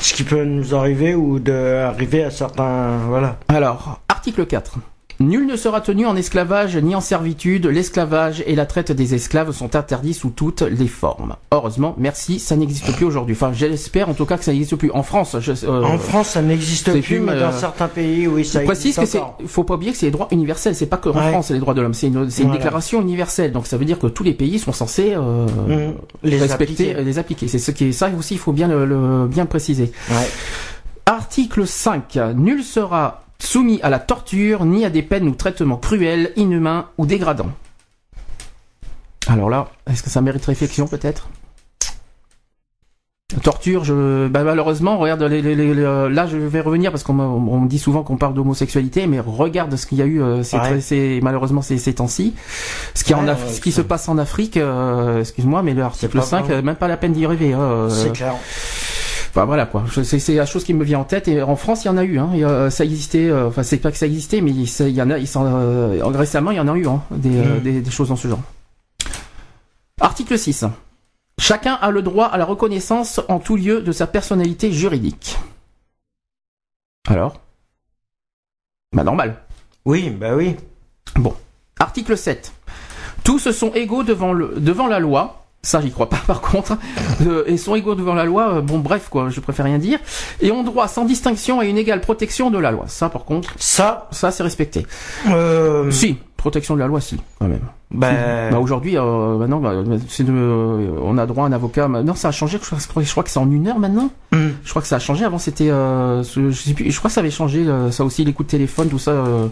ce 0.00 0.12
qui 0.12 0.24
peut 0.24 0.44
nous 0.44 0.74
arriver 0.74 1.14
ou 1.14 1.38
de 1.38 1.84
arriver 1.84 2.24
à 2.24 2.30
certains, 2.30 2.98
voilà. 3.08 3.38
Alors, 3.48 4.00
article 4.08 4.46
4. 4.46 4.78
Nul 5.20 5.46
ne 5.46 5.56
sera 5.56 5.80
tenu 5.80 6.06
en 6.06 6.16
esclavage 6.16 6.76
ni 6.76 6.94
en 6.94 7.00
servitude. 7.00 7.66
L'esclavage 7.66 8.42
et 8.46 8.54
la 8.54 8.66
traite 8.66 8.90
des 8.92 9.14
esclaves 9.14 9.52
sont 9.52 9.76
interdits 9.76 10.14
sous 10.14 10.30
toutes 10.30 10.62
les 10.62 10.88
formes. 10.88 11.36
Heureusement, 11.52 11.94
merci, 11.98 12.38
ça 12.38 12.56
n'existe 12.56 12.92
plus 12.96 13.04
aujourd'hui. 13.04 13.34
Enfin, 13.36 13.52
j'espère 13.52 14.08
en 14.08 14.14
tout 14.14 14.26
cas 14.26 14.36
que 14.38 14.44
ça 14.44 14.52
n'existe 14.52 14.76
plus. 14.76 14.90
En 14.92 15.02
France, 15.02 15.36
je, 15.40 15.52
euh, 15.66 15.82
En 15.84 15.98
France, 15.98 16.30
ça 16.30 16.42
n'existe 16.42 16.90
plus, 16.90 17.00
plus, 17.02 17.20
mais 17.20 17.38
dans 17.38 17.46
euh, 17.48 17.58
certains 17.58 17.88
pays, 17.88 18.26
oui, 18.26 18.44
ça 18.44 18.60
je 18.60 18.66
précise 18.66 18.86
existe 18.86 19.00
que 19.00 19.06
c'est, 19.06 19.18
encore. 19.18 19.38
faut 19.46 19.64
pas 19.64 19.74
oublier 19.74 19.92
que 19.92 19.98
c'est 19.98 20.06
les 20.06 20.12
droits 20.12 20.28
universels. 20.32 20.74
C'est 20.74 20.86
pas 20.86 20.96
que 20.96 21.08
en 21.08 21.14
Ouais. 21.16 21.30
France, 21.30 21.46
c'est 21.48 21.54
les 21.54 21.60
droits 21.60 21.74
de 21.74 21.80
l'homme. 21.82 21.94
C'est 21.94 22.08
une, 22.08 22.26
déclaration 22.52 23.00
universelle. 23.00 23.52
Donc 23.52 23.66
ça 23.66 23.76
veut 23.76 23.84
dire 23.84 23.98
que 23.98 24.06
tous 24.08 24.24
les 24.24 24.34
pays 24.34 24.58
sont 24.58 24.72
censés 24.72 25.14
euh, 25.14 25.44
Mmh. 25.44 25.94
Les 26.22 26.38
respecter, 26.38 26.90
appliquer. 26.90 27.04
les 27.04 27.18
appliquer. 27.18 27.48
C'est 27.48 27.58
ce 27.58 27.70
qui 27.70 27.84
est 27.86 27.92
ça 27.92 28.10
aussi. 28.18 28.34
Il 28.34 28.38
faut 28.40 28.52
bien 28.52 28.68
le, 28.68 28.84
le- 28.84 29.26
bien 29.26 29.44
le 29.44 29.48
préciser. 29.48 29.92
Ouais. 30.10 30.28
Article 31.06 31.66
5. 31.66 32.18
Nul 32.36 32.62
sera 32.62 33.23
soumis 33.38 33.80
à 33.82 33.90
la 33.90 33.98
torture 33.98 34.64
ni 34.64 34.84
à 34.84 34.90
des 34.90 35.02
peines 35.02 35.28
ou 35.28 35.34
traitements 35.34 35.76
cruels, 35.76 36.32
inhumains 36.36 36.86
ou 36.98 37.06
dégradants. 37.06 37.52
Alors 39.26 39.48
là, 39.50 39.68
est-ce 39.90 40.02
que 40.02 40.10
ça 40.10 40.20
mérite 40.20 40.44
réflexion 40.44 40.86
peut-être? 40.86 41.28
Torture, 43.42 43.84
je, 43.84 44.28
bah, 44.28 44.44
malheureusement, 44.44 44.96
regarde, 44.98 45.22
les, 45.22 45.40
les- 45.42 45.56
les- 45.56 45.74
les- 45.74 46.08
là 46.10 46.26
je 46.26 46.36
vais 46.36 46.60
revenir 46.60 46.92
parce 46.92 47.02
qu'on 47.02 47.14
me, 47.14 47.66
dit 47.68 47.78
souvent 47.80 48.02
qu'on 48.04 48.16
parle 48.16 48.34
d'homosexualité, 48.34 49.06
mais 49.06 49.18
regarde 49.18 49.74
ce 49.76 49.86
qu'il 49.86 49.98
y 49.98 50.02
a 50.02 50.04
eu, 50.04 50.22
euh, 50.22 50.42
ces, 50.44 50.56
Ouais. 50.58 50.80
ces- 50.80 51.20
malheureusement 51.22 51.62
ces, 51.62 51.78
ces 51.78 51.94
temps-ci, 51.94 52.34
ce 52.94 53.02
qui, 53.02 53.12
en 53.14 53.24
Ouais, 53.24 53.32
Af- 53.32 53.46
ouais, 53.46 53.52
ce 53.52 53.60
qui 53.60 53.72
se 53.72 53.80
passe 53.80 54.08
en 54.08 54.18
Afrique, 54.18 54.56
euh, 54.58 55.20
excuse-moi, 55.20 55.62
mais 55.62 55.74
l'article 55.74 56.18
pas 56.18 56.22
5, 56.24 56.44
vrai. 56.44 56.54
euh, 56.56 56.62
même 56.62 56.76
pas 56.76 56.86
la 56.86 56.96
peine 56.98 57.12
d'y 57.12 57.26
rêver. 57.26 57.54
hein, 57.54 57.60
euh, 57.60 57.88
C'est 57.90 58.12
clair. 58.12 58.34
Enfin 59.36 59.46
voilà 59.46 59.66
quoi, 59.66 59.84
c'est 60.04 60.34
la 60.34 60.46
chose 60.46 60.62
qui 60.62 60.74
me 60.74 60.84
vient 60.84 61.00
en 61.00 61.04
tête 61.04 61.26
et 61.26 61.42
en 61.42 61.56
France 61.56 61.82
il 61.84 61.88
y 61.88 61.90
en 61.90 61.96
a 61.96 62.04
eu, 62.04 62.20
hein. 62.20 62.30
A- 62.46 62.70
ça 62.70 62.84
existait, 62.84 63.28
euh, 63.28 63.48
enfin 63.48 63.64
c'est 63.64 63.78
pas 63.78 63.90
que 63.90 63.98
ça 63.98 64.06
existait, 64.06 64.40
mais 64.40 64.52
il 64.52 64.68
ça- 64.68 64.88
il 64.88 64.94
y 64.94 65.02
en 65.02 65.10
a, 65.10 65.18
ils 65.18 65.26
s'en, 65.26 65.44
euh, 65.44 66.00
récemment 66.06 66.52
il 66.52 66.56
y 66.56 66.60
en 66.60 66.68
a 66.68 66.76
eu 66.76 66.86
hein, 66.86 67.02
des, 67.10 67.36
euh, 67.38 67.58
des, 67.58 67.80
des 67.80 67.90
choses 67.90 68.10
dans 68.10 68.16
ce 68.16 68.28
genre. 68.28 68.38
Article 70.00 70.38
6. 70.38 70.66
Chacun 71.40 71.74
a 71.74 71.90
le 71.90 72.02
droit 72.02 72.26
à 72.26 72.38
la 72.38 72.44
reconnaissance 72.44 73.20
en 73.28 73.40
tout 73.40 73.56
lieu 73.56 73.80
de 73.82 73.90
sa 73.90 74.06
personnalité 74.06 74.70
juridique. 74.70 75.36
Alors? 77.08 77.40
Bah 78.94 79.02
normal. 79.02 79.42
Oui, 79.84 80.10
bah 80.10 80.36
oui. 80.36 80.54
Article 81.80 82.16
7. 82.16 82.52
Tous 83.24 83.50
sont 83.50 83.72
égaux 83.72 84.04
devant, 84.04 84.32
le, 84.32 84.54
devant 84.60 84.86
la 84.86 85.00
loi. 85.00 85.43
Ça, 85.64 85.80
j'y 85.80 85.90
crois 85.90 86.08
pas, 86.08 86.18
par 86.26 86.40
contre. 86.42 86.76
Euh, 87.26 87.42
et 87.46 87.56
sont 87.56 87.74
égaux 87.74 87.94
devant 87.94 88.14
la 88.14 88.24
loi. 88.26 88.54
euh, 88.56 88.60
bon, 88.60 88.78
bref, 88.78 89.08
quoi, 89.10 89.28
je 89.30 89.40
préfère 89.40 89.64
rien 89.64 89.78
dire. 89.78 89.98
Et 90.40 90.52
ont 90.52 90.62
droit 90.62 90.86
sans 90.88 91.04
distinction 91.06 91.58
à 91.58 91.64
une 91.64 91.78
égale 91.78 92.00
protection 92.00 92.50
de 92.50 92.58
la 92.58 92.70
loi. 92.70 92.84
Ça, 92.86 93.08
par 93.08 93.24
contre, 93.24 93.54
Ça, 93.58 94.08
ça, 94.12 94.30
c'est 94.30 94.42
respecté. 94.42 94.86
euh, 95.30 95.90
Si, 95.90 96.18
protection 96.36 96.74
de 96.74 96.80
la 96.80 96.86
loi, 96.86 97.00
si, 97.00 97.18
quand 97.40 97.48
même. 97.48 97.60
bah, 97.90 98.10
Bah, 98.50 98.58
aujourd'hui, 98.58 98.98
euh, 98.98 99.38
maintenant, 99.38 99.58
bah, 99.60 99.72
c'est 100.08 100.24
de, 100.24 100.32
euh, 100.32 100.98
on 101.02 101.16
a 101.16 101.24
droit 101.24 101.44
à 101.44 101.48
un 101.48 101.52
avocat. 101.52 101.88
Non, 101.88 102.14
ça 102.14 102.28
a 102.28 102.32
changé. 102.32 102.58
Je 102.62 102.66
crois, 102.66 103.02
je 103.02 103.10
crois 103.10 103.22
que 103.22 103.30
c'est 103.30 103.38
en 103.38 103.50
une 103.50 103.66
heure 103.66 103.78
maintenant. 103.78 104.10
hmm. 104.32 104.48
Je 104.64 104.68
crois 104.70 104.82
que 104.82 104.88
ça 104.88 104.96
a 104.96 104.98
changé. 104.98 105.24
Avant, 105.24 105.38
c'était, 105.38 105.70
euh, 105.70 106.22
je 106.22 106.50
sais 106.50 106.74
plus. 106.74 106.90
Je 106.90 106.98
crois 106.98 107.08
que 107.08 107.14
ça 107.14 107.20
avait 107.20 107.30
changé. 107.30 107.60
euh, 107.66 107.90
ça 107.90 108.04
aussi, 108.04 108.22
les 108.24 108.34
coups 108.34 108.48
de 108.48 108.50
téléphone, 108.50 108.88
tout 108.90 108.98
ça, 108.98 109.12
euh, 109.12 109.46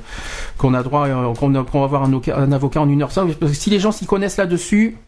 qu'on 0.58 0.74
a 0.74 0.82
droit, 0.82 1.08
qu'on 1.38 1.54
a- 1.54 1.64
qu'on 1.64 1.78
va 1.80 1.84
avoir 1.86 2.02
un, 2.04 2.12
oca- 2.12 2.36
un 2.36 2.52
avocat 2.52 2.80
en 2.82 2.88
une 2.90 3.00
heure. 3.02 3.12
Ça, 3.12 3.24
si 3.54 3.70
les 3.70 3.78
gens 3.80 3.92
s'y 3.92 4.04
connaissent 4.04 4.36
là-dessus, 4.36 4.98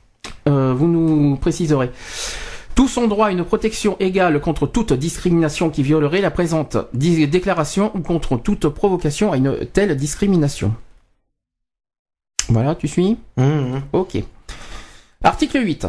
vous 0.46 0.88
nous 0.88 1.36
préciserez. 1.36 1.90
Tous 2.74 2.96
ont 2.96 3.06
droit 3.06 3.28
à 3.28 3.30
une 3.30 3.44
protection 3.44 3.96
égale 4.00 4.40
contre 4.40 4.66
toute 4.66 4.92
discrimination 4.92 5.70
qui 5.70 5.84
violerait 5.84 6.20
la 6.20 6.32
présente 6.32 6.76
déclaration 6.92 7.92
ou 7.94 8.00
contre 8.00 8.36
toute 8.36 8.68
provocation 8.68 9.30
à 9.30 9.36
une 9.36 9.66
telle 9.72 9.96
discrimination. 9.96 10.74
Voilà, 12.48 12.74
tu 12.74 12.88
suis 12.88 13.16
Hmm, 13.36 13.78
Ok. 13.92 14.18
Article 15.22 15.64
8. 15.64 15.86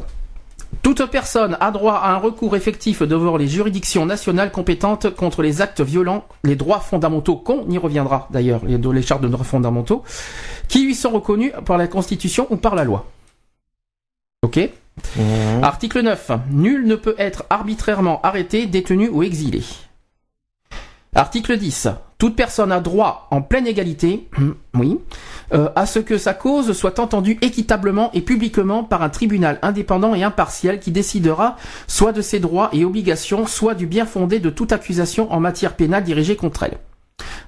Toute 0.84 1.10
personne 1.10 1.58
a 1.60 1.72
droit 1.72 1.96
à 1.96 2.12
un 2.12 2.18
recours 2.18 2.56
effectif 2.56 3.02
devant 3.02 3.38
les 3.38 3.48
juridictions 3.48 4.06
nationales 4.06 4.52
compétentes 4.52 5.10
contre 5.16 5.42
les 5.42 5.62
actes 5.62 5.82
violents, 5.82 6.26
les 6.44 6.56
droits 6.56 6.80
fondamentaux, 6.80 7.36
qu'on 7.36 7.68
y 7.70 7.78
reviendra 7.78 8.28
d'ailleurs, 8.30 8.62
les, 8.66 8.78
les 8.78 9.02
chartes 9.02 9.22
de 9.22 9.28
droits 9.28 9.44
fondamentaux, 9.44 10.04
qui 10.68 10.86
lui 10.86 10.94
sont 10.94 11.10
reconnus 11.10 11.54
par 11.66 11.78
la 11.78 11.88
Constitution 11.88 12.46
ou 12.52 12.58
par 12.58 12.76
la 12.76 12.84
loi. 12.84 13.06
Ok 14.46 14.60
hmm. 15.18 15.64
Article 15.64 16.02
9. 16.04 16.32
Nul 16.52 16.86
ne 16.86 16.96
peut 16.96 17.16
être 17.18 17.46
arbitrairement 17.50 18.22
arrêté, 18.22 18.68
détenu 18.68 19.10
ou 19.10 19.24
exilé. 19.24 19.64
Article 21.16 21.58
10. 21.58 21.88
Toute 22.18 22.36
personne 22.36 22.72
a 22.72 22.80
droit, 22.80 23.28
en 23.32 23.42
pleine 23.42 23.66
égalité, 23.68 24.30
oui, 24.74 25.00
euh, 25.54 25.70
à 25.76 25.86
ce 25.86 26.00
que 26.00 26.18
sa 26.18 26.34
cause 26.34 26.74
soit 26.74 27.00
entendue 27.00 27.38
équitablement 27.42 28.12
et 28.14 28.22
publiquement 28.22 28.84
par 28.84 29.02
un 29.02 29.10
tribunal 29.10 29.58
indépendant 29.62 30.14
et 30.14 30.24
impartial 30.24 30.80
qui 30.80 30.92
décidera 30.92 31.56
soit 31.88 32.12
de 32.14 32.22
ses 32.22 32.40
droits 32.40 32.70
et 32.74 32.86
obligations, 32.86 33.48
soit 33.48 33.74
du 33.76 33.88
bien 33.88 34.06
fondé 34.06 34.40
de 34.40 34.50
toute 34.50 34.72
accusation 34.72 35.32
en 35.34 35.40
matière 35.40 35.76
pénale 35.76 36.04
dirigée 36.04 36.36
contre 36.36 36.64
elle. 36.64 36.78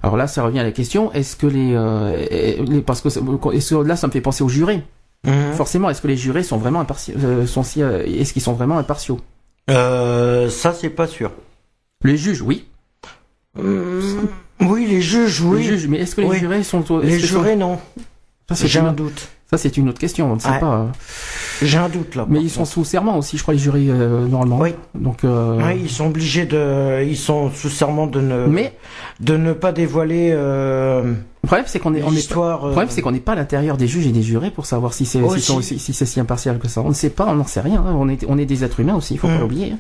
Alors 0.02 0.18
là, 0.18 0.28
ça 0.28 0.44
revient 0.44 0.60
à 0.60 0.64
la 0.64 0.72
question 0.72 1.12
est-ce 1.14 1.36
que 1.36 1.48
les, 1.48 1.74
euh, 1.76 2.26
les- 2.66 2.82
parce 2.82 3.02
que 3.02 3.08
est-ce 3.54 3.76
que 3.76 3.82
là, 3.84 3.96
ça 3.96 4.08
me 4.08 4.12
fait 4.12 4.22
penser 4.22 4.44
aux 4.44 4.50
jurés. 4.50 4.82
Hmm. 5.28 5.52
Forcément, 5.54 5.90
est-ce 5.90 6.02
que 6.02 6.08
les 6.08 6.18
jurés 6.18 6.42
sont 6.44 6.58
vraiment 6.58 6.80
impartiaux 6.80 7.14
sont 7.46 7.62
si, 7.64 7.84
euh, 7.84 8.04
Est-ce 8.06 8.34
qu'ils 8.34 8.42
sont 8.42 8.54
vraiment 8.54 8.78
impartiaux? 8.78 9.20
Euh, 9.70 10.50
ça, 10.50 10.74
c'est 10.74 10.90
pas 10.90 11.06
sûr. 11.08 11.32
Les 12.04 12.16
juges, 12.18 12.42
oui. 12.42 12.66
Hmm, 13.56 14.28
Oui, 14.62 14.88
les 14.88 15.02
juges, 15.02 15.42
oui. 15.42 15.60
Les 15.60 15.64
juges, 15.66 15.88
mais 15.88 15.98
est-ce 16.00 16.16
que 16.16 16.22
les 16.22 16.28
Oui. 16.28 16.38
jurés 16.40 16.64
sont 16.64 16.84
Les 17.04 17.20
jurés, 17.20 17.56
non. 17.56 17.78
Ça, 18.50 18.56
c'est 18.56 18.68
J'ai 18.68 18.80
une, 18.80 18.86
un 18.88 18.94
doute. 18.94 19.28
ça, 19.52 19.58
c'est 19.58 19.76
une 19.78 19.90
autre 19.90 20.00
question. 20.00 20.32
On 20.32 20.36
ne 20.36 20.40
sait 20.40 20.50
Ouais. 20.50 20.60
pas. 20.60 20.74
euh. 20.74 20.86
J'ai 21.62 21.78
un 21.78 21.90
doute 21.90 22.16
là. 22.16 22.26
Mais 22.30 22.40
ils 22.40 22.50
sont 22.50 22.64
sous 22.66 22.86
serment 22.86 23.18
aussi, 23.18 23.38
je 23.38 23.42
crois, 23.42 23.54
les 23.54 23.60
jurés 23.60 23.88
euh, 23.90 24.26
normalement. 24.28 24.60
Oui. 24.60 24.74
Donc. 24.96 25.24
euh, 25.26 25.58
Ouais, 25.58 25.78
ils 25.78 25.90
sont 25.90 26.06
obligés 26.08 26.46
de, 26.46 27.04
ils 27.04 27.18
sont 27.18 27.52
sous 27.52 27.70
serment 27.70 28.08
de 28.08 28.22
ne, 28.22 28.46
Mais 28.48 28.74
de 29.20 29.36
ne 29.36 29.52
pas 29.54 29.72
dévoiler 29.74 30.30
euh, 30.32 31.14
le 31.48 31.50
problème, 31.50 31.66
c'est 31.68 31.80
qu'on 31.80 31.96
est, 31.96 32.04
on 32.04 32.10
est. 32.12 32.16
l'histoire. 32.16 32.66
Le 32.66 32.72
problème, 32.72 32.90
c'est 32.92 33.02
qu'on 33.02 33.12
n'est 33.14 33.20
pas 33.22 33.32
à 33.32 33.36
l'intérieur 33.36 33.78
des 33.78 33.88
juges 33.88 34.06
et 34.06 34.12
des 34.12 34.22
jurés 34.22 34.52
pour 34.52 34.66
savoir 34.66 34.94
si 34.94 35.06
c'est 35.06 35.20
si, 35.30 35.40
sont- 35.42 35.62
si- 35.62 35.80
si 35.80 35.94
c'est 35.94 36.06
si 36.06 36.20
impartial 36.20 36.60
que 36.60 36.68
ça. 36.68 36.82
On 36.82 36.90
ne 36.90 36.94
sait 36.94 37.10
pas, 37.10 37.26
on 37.28 37.36
n'en 37.36 37.46
sait 37.48 37.62
rien. 37.62 37.84
hein. 37.88 37.96
On 37.98 38.10
est 38.10 38.26
on 38.28 38.38
est 38.38 38.46
des 38.46 38.64
êtres 38.66 38.82
humains 38.82 38.96
aussi, 38.96 39.14
il 39.14 39.18
faut 39.18 39.28
Mm. 39.30 39.34
pas 39.36 39.40
l'oublier. 39.40 39.72
hein. 39.72 39.78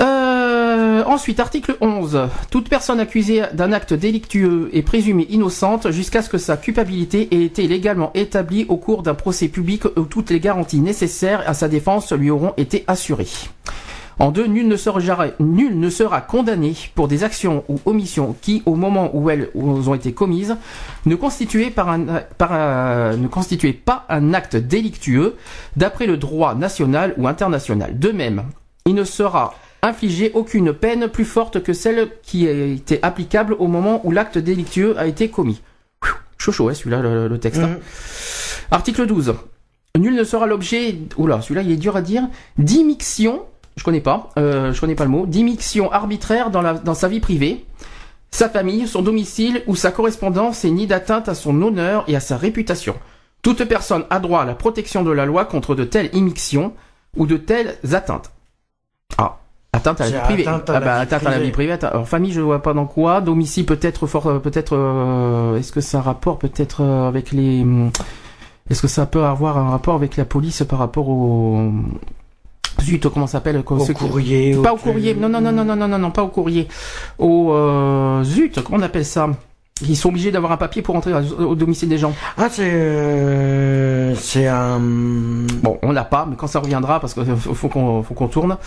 Euh, 0.00 1.04
ensuite, 1.04 1.40
article 1.40 1.76
11. 1.82 2.28
Toute 2.50 2.68
personne 2.70 3.00
accusée 3.00 3.42
d'un 3.52 3.72
acte 3.72 3.92
délictueux 3.92 4.70
est 4.72 4.80
présumée 4.82 5.26
innocente 5.28 5.90
jusqu'à 5.90 6.22
ce 6.22 6.30
que 6.30 6.38
sa 6.38 6.56
culpabilité 6.56 7.28
ait 7.32 7.44
été 7.44 7.66
légalement 7.68 8.10
établie 8.14 8.64
au 8.70 8.78
cours 8.78 9.02
d'un 9.02 9.14
procès 9.14 9.48
public 9.48 9.82
où 9.96 10.02
toutes 10.04 10.30
les 10.30 10.40
garanties 10.40 10.80
nécessaires 10.80 11.42
à 11.46 11.52
sa 11.52 11.68
défense 11.68 12.12
lui 12.12 12.30
auront 12.30 12.54
été 12.56 12.84
assurées. 12.86 13.28
En 14.20 14.30
deux, 14.32 14.46
nul 14.46 14.68
ne 14.68 14.76
sera, 14.76 15.00
jamais- 15.00 15.32
nul 15.40 15.80
ne 15.80 15.88
sera 15.90 16.20
condamné 16.20 16.74
pour 16.94 17.08
des 17.08 17.24
actions 17.24 17.64
ou 17.68 17.80
omissions 17.86 18.36
qui, 18.42 18.62
au 18.66 18.74
moment 18.76 19.10
où 19.14 19.30
elles 19.30 19.48
ont 19.54 19.94
été 19.94 20.12
commises, 20.12 20.56
ne 21.06 21.14
constituaient, 21.16 21.70
par 21.70 21.88
un, 21.88 22.04
par 22.36 22.52
un- 22.52 23.16
ne 23.16 23.28
constituaient 23.28 23.72
pas 23.72 24.04
un 24.10 24.34
acte 24.34 24.56
délictueux 24.56 25.36
d'après 25.76 26.06
le 26.06 26.18
droit 26.18 26.54
national 26.54 27.14
ou 27.16 27.26
international. 27.28 27.98
De 27.98 28.10
même, 28.12 28.44
il 28.84 28.94
ne 28.94 29.04
sera 29.04 29.54
infligé 29.82 30.30
aucune 30.34 30.74
peine 30.74 31.08
plus 31.08 31.24
forte 31.24 31.62
que 31.62 31.72
celle 31.72 32.10
qui 32.22 32.46
a 32.46 32.52
été 32.52 32.98
applicable 33.02 33.56
au 33.58 33.66
moment 33.68 34.02
où 34.04 34.10
l'acte 34.10 34.36
délictueux 34.36 34.98
a 34.98 35.06
été 35.06 35.28
commis. 35.30 35.62
Chaud 36.36 36.52
chaud, 36.52 36.68
hein, 36.68 36.74
celui-là, 36.74 37.00
le, 37.00 37.26
le 37.28 37.38
texte. 37.38 37.62
hein. 37.62 37.68
Mhm. 37.68 37.78
Article 38.70 39.06
12. 39.06 39.34
Nul 39.98 40.14
ne 40.14 40.24
sera 40.24 40.46
l'objet, 40.46 40.98
oula, 41.16 41.40
celui-là 41.40 41.62
il 41.62 41.72
est 41.72 41.76
dur 41.76 41.96
à 41.96 42.02
dire, 42.02 42.24
d'immixion, 42.58 43.40
je 43.80 43.84
connais 43.84 44.02
pas, 44.02 44.28
euh, 44.38 44.74
je 44.74 44.80
connais 44.80 44.94
pas 44.94 45.04
le 45.04 45.10
mot, 45.10 45.24
d'immixion 45.24 45.90
arbitraire 45.90 46.50
dans, 46.50 46.60
la, 46.60 46.74
dans 46.74 46.92
sa 46.92 47.08
vie 47.08 47.18
privée, 47.20 47.64
sa 48.30 48.50
famille, 48.50 48.86
son 48.86 49.00
domicile 49.00 49.62
ou 49.66 49.74
sa 49.74 49.90
correspondance 49.90 50.66
et 50.66 50.70
ni 50.70 50.86
d'atteinte 50.86 51.30
à 51.30 51.34
son 51.34 51.62
honneur 51.62 52.04
et 52.06 52.14
à 52.14 52.20
sa 52.20 52.36
réputation. 52.36 52.94
Toute 53.40 53.64
personne 53.64 54.04
a 54.10 54.20
droit 54.20 54.42
à 54.42 54.44
la 54.44 54.54
protection 54.54 55.02
de 55.02 55.10
la 55.10 55.24
loi 55.24 55.46
contre 55.46 55.74
de 55.74 55.84
telles 55.84 56.10
immixtions 56.14 56.74
ou 57.16 57.24
de 57.26 57.38
telles 57.38 57.78
atteintes. 57.90 58.30
Ah, 59.16 59.38
atteinte 59.72 60.02
à 60.02 60.04
la 60.04 60.10
vie 60.10 60.24
privée. 60.24 60.46
atteinte 60.46 60.68
à 60.68 60.76
ah 60.76 60.80
la 60.80 60.84
bah, 60.86 60.96
vie 60.96 61.02
atteinte 61.04 61.22
à 61.22 61.24
la 61.24 61.30
privée. 61.30 61.46
vie 61.46 61.52
privée. 61.52 61.72
atte- 61.72 61.84
Alors 61.90 62.06
famille, 62.06 62.32
je 62.32 62.42
vois 62.42 62.60
pas 62.60 62.74
dans 62.74 62.84
quoi. 62.84 63.22
Domicile 63.22 63.64
peut-être 63.64 64.06
fort, 64.06 64.26
euh, 64.26 64.38
peut-être. 64.40 64.76
euh, 64.76 65.56
Est-ce 65.56 65.72
que 65.72 65.80
ça 65.80 65.96
a 65.96 66.00
un 66.00 66.04
rapport 66.04 66.38
peut-être 66.38 66.82
euh, 66.82 67.08
avec 67.08 67.32
les. 67.32 67.62
hum, 67.62 67.90
Est-ce 68.68 68.82
que 68.82 68.88
ça 68.88 69.06
peut 69.06 69.24
avoir 69.24 69.56
un 69.56 69.70
rapport 69.70 69.94
avec 69.94 70.18
la 70.18 70.26
police 70.26 70.62
par 70.68 70.78
rapport 70.80 71.08
au. 71.08 71.70
Zut, 72.80 73.08
comment 73.08 73.26
ça 73.26 73.32
s'appelle 73.38 73.62
Au 73.66 73.84
qui- 73.84 73.92
courrier. 73.94 74.56
Pas 74.62 74.72
au 74.72 74.76
courrier. 74.76 75.14
Non, 75.14 75.28
non, 75.28 75.40
non, 75.40 75.52
non, 75.52 75.64
non, 75.64 75.76
non, 75.76 75.88
non, 75.88 75.98
non, 75.98 76.10
pas 76.10 76.22
au 76.22 76.28
courrier. 76.28 76.68
Au 77.18 77.52
euh, 77.52 78.22
zut, 78.24 78.60
comment 78.62 78.78
on 78.78 78.82
appelle 78.82 79.04
ça? 79.04 79.28
Ils 79.88 79.96
sont 79.96 80.10
obligés 80.10 80.30
d'avoir 80.30 80.52
un 80.52 80.58
papier 80.58 80.82
pour 80.82 80.94
entrer 80.94 81.12
au 81.38 81.54
domicile 81.54 81.88
des 81.88 81.96
gens. 81.96 82.12
Ah, 82.36 82.48
c'est, 82.50 82.70
euh, 82.70 84.14
c'est 84.14 84.46
un. 84.46 84.78
Bon, 84.78 85.78
on 85.82 85.92
l'a 85.92 86.04
pas, 86.04 86.26
mais 86.28 86.36
quand 86.36 86.46
ça 86.48 86.58
reviendra, 86.60 87.00
parce 87.00 87.14
qu'il 87.14 87.24
faut 87.36 87.54
faut 87.54 87.68
qu'on 87.68 88.02
faut 88.02 88.12
qu'on 88.12 88.28
tourne. 88.28 88.58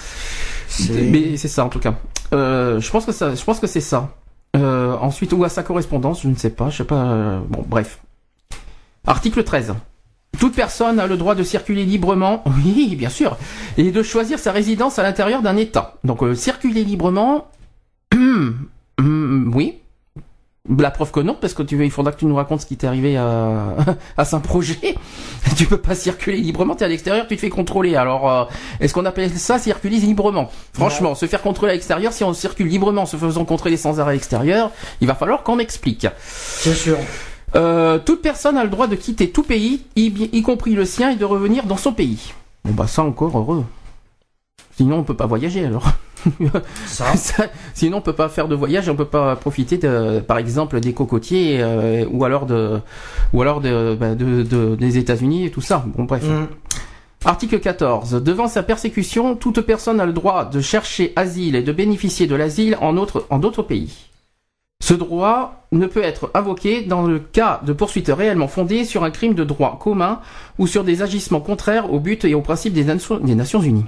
Mais 0.90 1.38
c'est 1.38 1.48
ça 1.50 1.66
en 1.66 1.70
tout 1.70 1.80
cas. 1.80 1.94
Euh, 2.34 2.80
je 2.80 2.90
pense 2.90 3.06
que 3.06 3.12
ça, 3.12 3.36
je 3.36 3.44
pense 3.44 3.60
que 3.60 3.68
c'est 3.68 3.80
ça. 3.82 4.10
Euh, 4.56 4.96
ensuite, 5.02 5.34
ou 5.34 5.44
à 5.44 5.50
sa 5.50 5.62
correspondance, 5.62 6.22
je 6.24 6.28
ne 6.30 6.36
sais 6.36 6.50
pas, 6.50 6.70
je 6.72 6.78
sais 6.78 6.84
pas. 6.84 6.96
euh, 7.04 7.40
bon, 7.48 7.64
bref. 7.68 8.00
Article 9.06 9.44
13. 9.44 9.76
Toute 10.40 10.56
personne 10.56 11.00
a 11.00 11.08
le 11.08 11.18
droit 11.18 11.36
de 11.36 11.44
circuler 11.44 11.86
librement, 11.86 12.44
oui, 12.66 12.96
bien 12.96 13.10
sûr, 13.10 13.38
et 13.78 13.92
de 13.92 14.04
choisir 14.04 14.40
sa 14.40 14.52
résidence 14.52 15.00
à 15.00 15.04
l'intérieur 15.04 15.42
d'un 15.42 15.58
État. 15.58 15.96
Donc, 16.04 16.24
euh, 16.24 16.36
circuler 16.36 16.84
librement, 16.84 17.48
hum, 18.14 18.68
oui. 19.56 19.80
La 20.80 20.92
preuve 20.92 21.12
que 21.12 21.20
non, 21.20 21.36
parce 21.40 21.54
que 21.54 21.62
tu 21.62 21.84
il 21.84 21.92
faudra 21.92 22.14
que 22.14 22.20
tu 22.20 22.26
nous 22.26 22.36
racontes 22.36 22.62
ce 22.62 22.66
qui 22.66 22.78
t'est 22.78 22.88
arrivé 22.88 23.18
à, 23.18 23.76
à 24.18 24.24
Saint-Projet. 24.24 24.96
Tu 25.58 25.66
peux 25.66 25.78
pas 25.78 25.94
circuler 25.94 26.38
librement, 26.38 26.74
t'es 26.74 26.86
à 26.86 26.88
l'extérieur, 26.88 27.28
tu 27.28 27.36
te 27.36 27.42
fais 27.42 27.50
contrôler. 27.50 27.96
Alors, 27.96 28.32
euh, 28.32 28.46
est-ce 28.80 28.94
qu'on 28.94 29.06
appelle 29.06 29.30
ça 29.30 29.60
circuler 29.60 29.98
librement? 29.98 30.50
Franchement, 30.72 31.16
se 31.16 31.28
faire 31.28 31.42
contrôler 31.42 31.72
à 31.72 31.76
l'extérieur, 31.76 32.12
si 32.12 32.24
on 32.24 32.34
circule 32.34 32.68
librement 32.68 33.04
en 33.04 33.06
se 33.06 33.18
faisant 33.18 33.46
contrôler 33.46 33.78
sans 33.78 34.00
arrêt 34.00 34.12
à 34.12 34.14
l'extérieur, 34.14 34.72
il 35.00 35.08
va 35.08 35.16
falloir 35.16 35.44
qu'on 35.44 35.58
m'explique. 35.58 36.08
C'est 36.26 36.74
sûr. 36.74 36.98
Euh, 37.56 38.00
toute 38.00 38.22
personne 38.22 38.58
a 38.58 38.64
le 38.64 38.70
droit 38.70 38.88
de 38.88 38.96
quitter 38.96 39.30
tout 39.30 39.44
pays, 39.44 39.84
y, 39.96 40.06
y 40.32 40.42
compris 40.42 40.74
le 40.74 40.86
sien, 40.86 41.12
et 41.12 41.16
de 41.16 41.26
revenir 41.26 41.66
dans 41.66 41.78
son 41.78 41.94
pays. 41.94 42.34
Bon 42.66 42.74
bah 42.74 42.88
ça 42.88 43.04
encore 43.04 43.38
heureux. 43.38 43.64
Sinon 44.76 44.98
on 45.00 45.04
peut 45.04 45.16
pas 45.16 45.28
voyager 45.28 45.66
alors. 45.66 45.86
Ça. 46.88 47.16
Ça, 47.18 47.48
Sinon 47.74 47.98
on 47.98 48.02
peut 48.02 48.14
pas 48.14 48.30
faire 48.30 48.48
de 48.48 48.56
voyage, 48.56 48.88
on 48.88 48.96
peut 48.96 49.04
pas 49.06 49.36
profiter 49.36 49.78
de, 49.78 50.20
par 50.22 50.38
exemple 50.38 50.80
des 50.80 50.94
cocotiers 50.94 51.58
euh, 51.62 52.06
ou 52.12 52.24
alors 52.24 52.46
de, 52.46 52.80
ou 53.34 53.42
alors 53.42 53.60
de, 53.60 53.96
bah, 54.00 54.16
de- 54.16 54.42
de- 54.44 54.76
des 54.76 54.98
États-Unis 54.98 55.46
et 55.46 55.52
tout 55.52 55.60
ça. 55.62 55.84
Bon 55.98 56.06
bref. 56.06 56.24
Mm. 56.24 56.48
Article 57.26 57.60
14. 57.60 58.22
Devant 58.24 58.48
sa 58.48 58.64
persécution, 58.64 59.36
toute 59.36 59.60
personne 59.62 60.00
a 60.00 60.06
le 60.06 60.14
droit 60.14 60.46
de 60.46 60.62
chercher 60.62 61.12
asile 61.18 61.56
et 61.58 61.62
de 61.62 61.72
bénéficier 61.74 62.26
de 62.26 62.36
l'asile 62.36 62.78
en 62.82 62.96
autre- 62.98 63.26
en 63.30 63.38
d'autres 63.40 63.64
pays. 63.64 63.94
Ce 64.82 64.94
droit 64.94 65.66
ne 65.72 65.88
peut 65.88 66.04
être 66.04 66.30
invoqué 66.34 66.82
dans 66.84 67.04
le 67.04 67.20
cas 67.20 67.62
de 67.66 67.72
poursuites 67.74 68.12
réellement 68.16 68.48
fondées 68.50 68.84
sur 68.84 69.04
un 69.04 69.12
crime 69.12 69.34
de 69.34 69.44
droit 69.44 69.80
commun 69.82 70.20
ou 70.60 70.68
sur 70.68 70.84
des 70.84 71.02
agissements 71.02 71.40
contraires 71.40 71.92
au 71.94 72.00
but 72.00 72.26
et 72.26 72.34
aux 72.36 72.42
principes 72.42 72.74
des, 72.74 72.84
Nations- 72.84 73.20
des 73.20 73.36
Nations 73.36 73.62
Unies. 73.62 73.86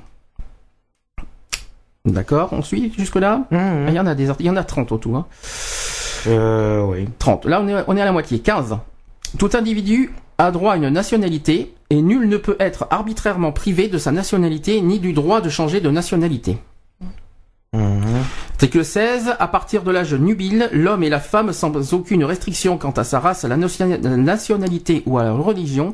D'accord, 2.06 2.50
on 2.54 2.62
suit 2.62 2.94
jusque-là 2.98 3.40
Mm, 3.52 3.56
Ah, 3.56 3.74
mm. 3.74 3.88
Il 3.90 3.94
y 3.96 4.00
en 4.00 4.06
a 4.08 4.16
des 4.16 4.30
il 4.40 4.46
y 4.46 4.50
en 4.50 4.56
a 4.56 4.64
30 4.64 4.92
au 4.92 4.98
tout. 4.98 5.16
Hein. 5.16 5.26
Euh, 6.28 6.82
oui. 6.86 7.08
30. 7.20 7.46
Là, 7.46 7.62
on 7.62 7.68
est, 7.68 7.84
on 7.88 7.98
est 7.98 8.02
à 8.02 8.06
la 8.06 8.12
moitié. 8.12 8.40
15. 8.40 8.78
Tout 9.38 9.50
individu 9.54 10.14
a 10.38 10.52
droit 10.52 10.74
à 10.74 10.78
une 10.78 10.90
nationalité 10.90 11.74
et 11.90 12.02
nul 12.02 12.30
ne 12.30 12.38
peut 12.38 12.56
être 12.60 12.88
arbitrairement 12.90 13.52
privé 13.52 13.88
de 13.90 13.98
sa 13.98 14.12
nationalité 14.12 14.82
ni 14.82 15.00
du 15.00 15.14
droit 15.14 15.42
de 15.42 15.50
changer 15.50 15.82
de 15.82 15.90
nationalité. 15.90 16.58
Mhm. 17.76 18.24
Article 18.54 18.86
16. 18.86 19.36
À 19.38 19.48
partir 19.48 19.84
de 19.84 19.92
l'âge 19.92 20.14
nubile, 20.14 20.70
l'homme 20.72 21.04
et 21.04 21.10
la 21.10 21.20
femme, 21.20 21.52
sans 21.52 21.94
aucune 21.94 22.24
restriction 22.24 22.78
quant 22.78 22.92
à 22.92 23.04
sa 23.04 23.20
race, 23.20 23.44
à 23.44 23.48
la 23.48 23.58
nationalité 23.58 25.04
ou 25.06 25.18
à 25.18 25.24
la 25.24 25.34
religion, 25.34 25.94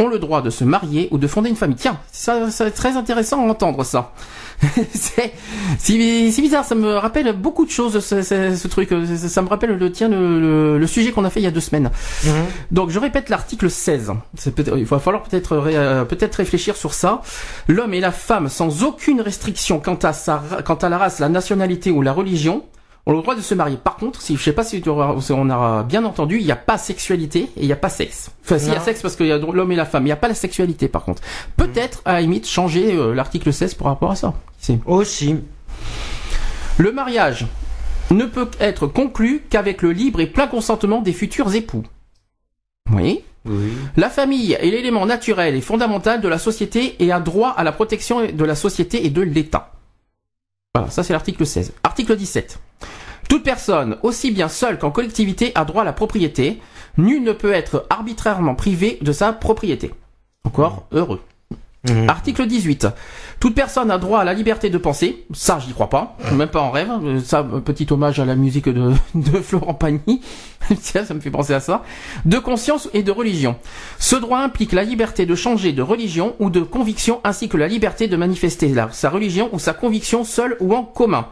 ont 0.00 0.08
le 0.08 0.18
droit 0.18 0.42
de 0.42 0.50
se 0.50 0.64
marier 0.64 1.08
ou 1.10 1.18
de 1.18 1.26
fonder 1.26 1.50
une 1.50 1.56
famille. 1.56 1.76
Tiens, 1.76 1.98
ça, 2.12 2.48
être 2.48 2.74
très 2.74 2.96
intéressant 2.96 3.44
à 3.44 3.50
entendre 3.50 3.84
ça. 3.84 4.12
c'est 4.92 6.42
bizarre, 6.42 6.64
ça 6.64 6.74
me 6.74 6.94
rappelle 6.96 7.32
beaucoup 7.32 7.64
de 7.64 7.70
choses, 7.70 8.00
ce, 8.00 8.22
ce- 8.22 8.56
ce 8.56 8.68
truc. 8.68 8.88
Ça, 9.16 9.28
ça 9.28 9.42
me 9.42 9.48
rappelle 9.48 9.70
le 9.76 9.92
tien, 9.92 10.08
le, 10.08 10.40
le- 10.40 10.78
le 10.78 10.86
sujet 10.86 11.12
qu'on 11.12 11.24
a 11.24 11.30
fait 11.30 11.40
il 11.40 11.44
y 11.44 11.46
a 11.46 11.50
deux 11.50 11.60
semaines. 11.60 11.90
Mhm. 12.24 12.32
Donc 12.70 12.90
je 12.90 12.98
répète 12.98 13.28
l'article 13.28 13.70
16. 13.70 14.12
C'est 14.36 14.54
peut 14.54 14.64
il 14.76 14.84
va 14.84 14.98
falloir 14.98 15.22
peut-être 15.22 15.52
euh, 15.52 16.04
peut-être 16.04 16.36
réfléchir 16.36 16.76
sur 16.76 16.94
ça. 16.94 17.22
L'homme 17.68 17.94
et 17.94 18.00
la 18.00 18.12
femme 18.12 18.48
sans 18.48 18.82
aucune 18.84 19.20
restriction 19.20 19.78
quant 19.80 19.98
à 20.02 20.12
sa 20.12 20.42
quant 20.64 20.74
à 20.74 20.88
la 20.88 20.98
race, 20.98 21.18
la 21.20 21.28
nationalité 21.28 21.90
ou 21.90 22.02
la 22.02 22.12
religion 22.12 22.64
ont 23.08 23.12
le 23.12 23.22
droit 23.22 23.34
de 23.34 23.40
se 23.40 23.54
marier. 23.54 23.76
Par 23.82 23.96
contre, 23.96 24.20
si 24.22 24.36
je 24.36 24.42
sais 24.42 24.52
pas 24.52 24.62
si 24.64 24.80
tu 24.82 24.88
auras- 24.90 25.20
si 25.20 25.32
on 25.32 25.48
a 25.50 25.82
bien 25.82 26.04
entendu, 26.04 26.38
il 26.38 26.44
n'y 26.44 26.52
a 26.52 26.56
pas 26.56 26.76
sexualité 26.78 27.40
et 27.56 27.62
il 27.62 27.66
n'y 27.66 27.72
a 27.72 27.76
pas 27.76 27.88
sexe. 27.88 28.30
Enfin, 28.44 28.58
s'il 28.58 28.72
y 28.72 28.76
a 28.76 28.80
sexe 28.80 29.00
parce 29.02 29.16
qu'il 29.16 29.26
y 29.26 29.32
a 29.32 29.38
l'homme 29.38 29.72
et 29.72 29.76
la 29.76 29.86
femme, 29.86 30.02
il 30.02 30.06
n'y 30.06 30.12
a 30.12 30.16
pas 30.16 30.28
la 30.28 30.34
sexualité 30.34 30.88
par 30.88 31.04
contre. 31.04 31.22
Peut-être 31.56 32.02
à 32.04 32.12
la 32.12 32.20
limite 32.20 32.46
changer 32.46 32.94
euh, 32.94 33.14
l'article 33.14 33.52
16 33.52 33.74
par 33.74 33.88
rapport 33.88 34.10
à 34.10 34.14
ça. 34.16 34.34
Aussi. 34.86 35.36
le 36.76 36.92
mariage 36.92 37.46
ne 38.10 38.24
peut 38.24 38.50
être 38.60 38.86
conclu 38.86 39.42
qu'avec 39.50 39.82
le 39.82 39.92
libre 39.92 40.20
et 40.20 40.26
plein 40.26 40.46
consentement 40.46 41.00
des 41.02 41.12
futurs 41.12 41.54
époux. 41.54 41.82
Oui. 42.92 43.22
Oui. 43.46 43.72
La 43.96 44.10
famille 44.10 44.52
est 44.52 44.70
l'élément 44.70 45.06
naturel 45.06 45.54
et 45.54 45.60
fondamental 45.60 46.20
de 46.20 46.28
la 46.28 46.38
société 46.38 46.96
et 47.02 47.10
a 47.12 47.20
droit 47.20 47.50
à 47.50 47.64
la 47.64 47.72
protection 47.72 48.26
de 48.26 48.44
la 48.44 48.54
société 48.54 49.06
et 49.06 49.10
de 49.10 49.22
l'État. 49.22 49.72
Voilà, 50.74 50.90
ça 50.90 51.02
c'est 51.02 51.12
l'article 51.14 51.46
16. 51.46 51.72
Article 51.82 52.16
17. 52.16 52.58
Toute 53.28 53.44
personne, 53.44 53.98
aussi 54.02 54.30
bien 54.30 54.48
seule 54.48 54.78
qu'en 54.78 54.90
collectivité, 54.90 55.52
a 55.54 55.64
droit 55.64 55.82
à 55.82 55.84
la 55.84 55.92
propriété. 55.92 56.60
Nul 56.96 57.22
ne 57.22 57.32
peut 57.32 57.52
être 57.52 57.86
arbitrairement 57.90 58.54
privé 58.54 58.98
de 59.02 59.12
sa 59.12 59.32
propriété. 59.32 59.92
Encore 60.44 60.86
heureux. 60.92 61.20
Mhm. 61.92 62.08
Article 62.08 62.46
18. 62.46 62.88
Toute 63.40 63.54
personne 63.54 63.90
a 63.90 63.98
droit 63.98 64.20
à 64.20 64.24
la 64.24 64.34
liberté 64.34 64.68
de 64.68 64.78
penser. 64.78 65.24
Ça, 65.32 65.58
j'y 65.64 65.72
crois 65.72 65.88
pas. 65.88 66.16
Même 66.32 66.48
pas 66.48 66.60
en 66.60 66.70
rêve. 66.70 66.90
Euh, 67.04 67.20
Ça, 67.20 67.40
euh, 67.40 67.60
petit 67.60 67.86
hommage 67.90 68.18
à 68.18 68.24
la 68.24 68.34
musique 68.34 68.68
de, 68.68 68.92
de 69.14 69.38
Florent 69.40 69.74
Pagny. 69.74 70.20
Tiens, 70.82 71.04
ça 71.04 71.14
me 71.14 71.20
fait 71.20 71.30
penser 71.30 71.54
à 71.54 71.60
ça. 71.60 71.84
De 72.24 72.38
conscience 72.38 72.88
et 72.94 73.02
de 73.02 73.12
religion. 73.12 73.56
Ce 73.98 74.16
droit 74.16 74.40
implique 74.40 74.72
la 74.72 74.82
liberté 74.82 75.24
de 75.24 75.34
changer 75.34 75.72
de 75.72 75.82
religion 75.82 76.34
ou 76.40 76.50
de 76.50 76.60
conviction 76.60 77.20
ainsi 77.24 77.48
que 77.48 77.56
la 77.56 77.68
liberté 77.68 78.08
de 78.08 78.16
manifester 78.16 78.74
sa 78.92 79.10
religion 79.10 79.48
ou 79.52 79.58
sa 79.58 79.72
conviction 79.72 80.24
seule 80.24 80.56
ou 80.60 80.74
en 80.74 80.82
commun. 80.82 81.26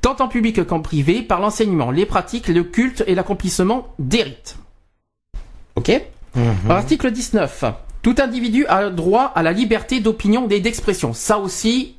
Tant 0.00 0.16
en 0.20 0.28
public 0.28 0.64
qu'en 0.64 0.80
privé, 0.80 1.20
par 1.22 1.40
l'enseignement, 1.40 1.90
les 1.90 2.06
pratiques, 2.06 2.48
le 2.48 2.64
culte 2.64 3.04
et 3.06 3.14
l'accomplissement 3.14 3.88
des 3.98 4.22
rites. 4.22 4.56
Ok? 5.76 5.90
Mhm. 6.34 6.70
Article 6.70 7.10
19. 7.10 7.64
Tout 8.02 8.14
individu 8.18 8.66
a 8.66 8.90
droit 8.90 9.32
à 9.34 9.42
la 9.42 9.52
liberté 9.52 10.00
d'opinion 10.00 10.46
et 10.48 10.60
d'expression. 10.60 11.12
Ça 11.12 11.38
aussi, 11.38 11.96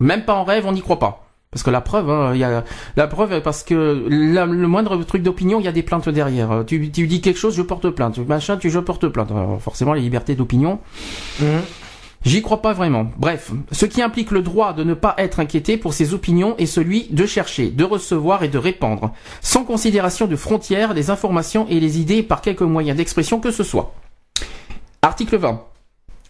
même 0.00 0.24
pas 0.24 0.34
en 0.34 0.44
rêve, 0.44 0.64
on 0.66 0.72
n'y 0.72 0.80
croit 0.82 0.98
pas. 0.98 1.18
Parce 1.50 1.62
que 1.62 1.68
la 1.70 1.82
preuve, 1.82 2.08
hein, 2.08 2.30
il 2.32 2.40
y 2.40 2.44
a 2.44 2.64
la 2.96 3.06
preuve 3.06 3.42
parce 3.42 3.62
que 3.62 4.06
la- 4.08 4.46
le 4.46 4.66
moindre 4.66 4.96
truc 5.04 5.22
d'opinion, 5.22 5.60
il 5.60 5.64
y 5.66 5.68
a 5.68 5.72
des 5.72 5.82
plaintes 5.82 6.08
derrière. 6.08 6.50
Euh, 6.50 6.62
Tu, 6.64 6.90
tu 6.90 7.06
dis 7.06 7.20
quelque 7.20 7.38
chose, 7.38 7.54
je 7.54 7.60
porte 7.60 7.90
plainte. 7.90 8.16
Machin, 8.26 8.56
tu 8.56 8.70
je 8.70 8.78
porte 8.78 9.06
plainte. 9.08 9.30
Alors, 9.30 9.60
forcément, 9.60 9.92
la 9.92 10.00
liberté 10.00 10.34
d'opinion, 10.34 10.78
Mhm. 11.40 11.60
J'y 12.24 12.40
crois 12.40 12.62
pas 12.62 12.72
vraiment. 12.72 13.10
Bref, 13.18 13.50
ce 13.72 13.84
qui 13.84 14.00
implique 14.00 14.30
le 14.30 14.42
droit 14.42 14.74
de 14.74 14.84
ne 14.84 14.94
pas 14.94 15.16
être 15.18 15.40
inquiété 15.40 15.76
pour 15.76 15.92
ses 15.92 16.14
opinions 16.14 16.54
est 16.56 16.66
celui 16.66 17.08
de 17.10 17.26
chercher, 17.26 17.68
de 17.68 17.82
recevoir 17.82 18.44
et 18.44 18.48
de 18.48 18.58
répandre, 18.58 19.12
sans 19.40 19.64
considération 19.64 20.28
de 20.28 20.36
frontières, 20.36 20.94
les 20.94 21.10
informations 21.10 21.66
et 21.68 21.80
les 21.80 21.98
idées 21.98 22.22
par 22.22 22.40
quelque 22.40 22.62
moyen 22.62 22.94
d'expression 22.94 23.40
que 23.40 23.50
ce 23.50 23.64
soit. 23.64 23.92
Article 25.04 25.36
20. 25.36 25.60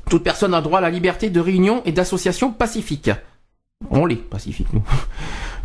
Toute 0.09 0.25
personne 0.25 0.55
a 0.55 0.63
droit 0.63 0.79
à 0.79 0.81
la 0.81 0.89
liberté 0.89 1.29
de 1.29 1.41
réunion 1.41 1.83
et 1.85 1.93
d'association 1.93 2.53
pacifique. 2.53 3.11
On 3.91 4.07
l'est, 4.07 4.17
pacifique, 4.17 4.69
nous. 4.73 4.83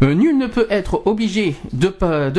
Euh, 0.03 0.13
nul 0.13 0.37
ne 0.37 0.45
peut 0.45 0.67
être 0.69 1.07
obligé 1.07 1.55
de, 1.73 1.89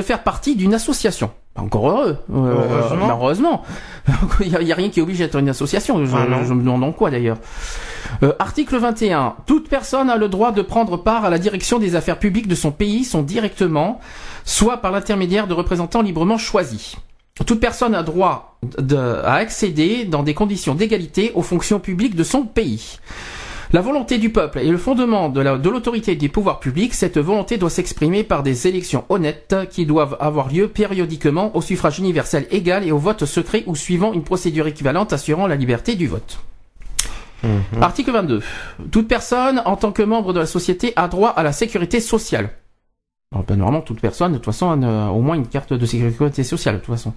faire 0.01 0.23
partie 0.23 0.55
d'une 0.55 0.75
association. 0.75 1.33
Encore 1.57 1.91
heureux. 1.91 2.19
Euh, 2.33 2.55
Heureusement. 2.71 3.09
heureusement. 3.09 3.63
Il 4.41 4.51
n'y 4.51 4.55
a, 4.55 4.61
il 4.63 4.69
y 4.69 4.71
a 4.71 4.77
rien 4.77 4.91
qui 4.91 5.01
oblige 5.01 5.21
à 5.23 5.25
être 5.25 5.41
une 5.41 5.49
association. 5.49 6.07
Je, 6.07 6.15
Ah 6.15 6.45
je 6.45 6.55
me 6.55 6.61
demande 6.61 6.85
en 6.85 6.93
quoi 6.93 7.11
d'ailleurs. 7.11 7.39
Euh, 8.23 8.33
article 8.39 8.77
21. 8.77 9.35
Toute 9.45 9.69
personne 9.69 10.09
a 10.09 10.17
le 10.17 10.29
droit 10.29 10.53
de 10.53 10.63
prendre 10.63 10.99
part 10.99 11.25
à 11.25 11.31
la 11.31 11.41
direction 11.41 11.81
des 11.81 11.97
affaires 11.97 12.21
publiques 12.21 12.47
de 12.47 12.55
son 12.55 12.71
pays, 12.71 13.03
son 13.03 13.23
directement, 13.23 13.99
soit 14.45 14.77
par 14.77 14.93
l'intermédiaire 14.93 15.49
de 15.49 15.55
représentants 15.55 16.03
librement 16.03 16.39
choisis. 16.39 16.95
Toute 17.47 17.61
personne 17.61 17.95
a 17.95 18.03
droit 18.03 18.59
de- 18.79 18.97
à 18.97 19.35
accéder 19.35 20.05
dans 20.05 20.23
des 20.23 20.35
conditions 20.35 20.75
d'égalité 20.75 21.33
aux 21.35 21.43
fonctions 21.43 21.79
publiques 21.81 22.17
de 22.17 22.25
son 22.25 22.43
pays. 22.45 22.99
La 23.73 23.83
volonté 23.83 24.17
du 24.17 24.31
peuple 24.31 24.61
est 24.61 24.71
le 24.71 24.79
fondement 24.79 25.29
de 25.29 25.41
la- 25.43 25.59
de 25.59 25.69
l'autorité 25.69 26.17
des 26.17 26.31
pouvoirs 26.31 26.59
publics. 26.59 26.95
Cette 26.95 27.19
volonté 27.19 27.59
doit 27.59 27.69
s'exprimer 27.69 28.25
par 28.25 28.43
des 28.43 28.67
élections 28.67 29.05
honnêtes 29.11 29.55
qui 29.71 29.85
doivent 29.85 30.17
avoir 30.21 30.49
lieu 30.51 30.69
périodiquement 30.69 31.55
au 31.55 31.61
suffrage 31.61 31.99
universel 31.99 32.47
égal 32.51 32.87
et 32.87 32.93
au 32.93 32.99
vote 32.99 33.27
secret 33.27 33.65
ou 33.67 33.77
suivant 33.77 34.15
une 34.15 34.25
procédure 34.25 34.67
équivalente 34.67 35.13
assurant 35.13 35.47
la 35.47 35.57
liberté 35.57 35.97
du 35.97 36.07
vote. 36.07 36.39
Mhm. 37.45 37.83
Article 37.83 38.11
22. 38.11 38.43
Toute 38.91 39.07
personne, 39.07 39.63
en 39.65 39.77
tant 39.77 39.93
que 39.93 40.03
membre 40.03 40.33
de 40.33 40.41
la 40.41 40.47
société, 40.47 40.93
a 40.97 41.07
droit 41.07 41.29
à 41.29 41.43
la 41.43 41.53
sécurité 41.53 42.01
sociale. 42.01 42.51
Alors, 43.33 43.45
ben, 43.45 43.57
normalement, 43.57 43.83
toute 43.83 44.01
personne, 44.01 44.33
de 44.33 44.39
toute 44.39 44.47
façon, 44.47 44.71
a 44.71 44.75
une- 44.75 44.85
au 45.11 45.21
moins 45.21 45.35
une 45.37 45.47
carte 45.47 45.73
de 45.73 45.87
sécurité 45.87 46.45
sociale, 46.45 46.77
de 46.77 46.81
toute 46.81 46.95
façon. 46.95 47.13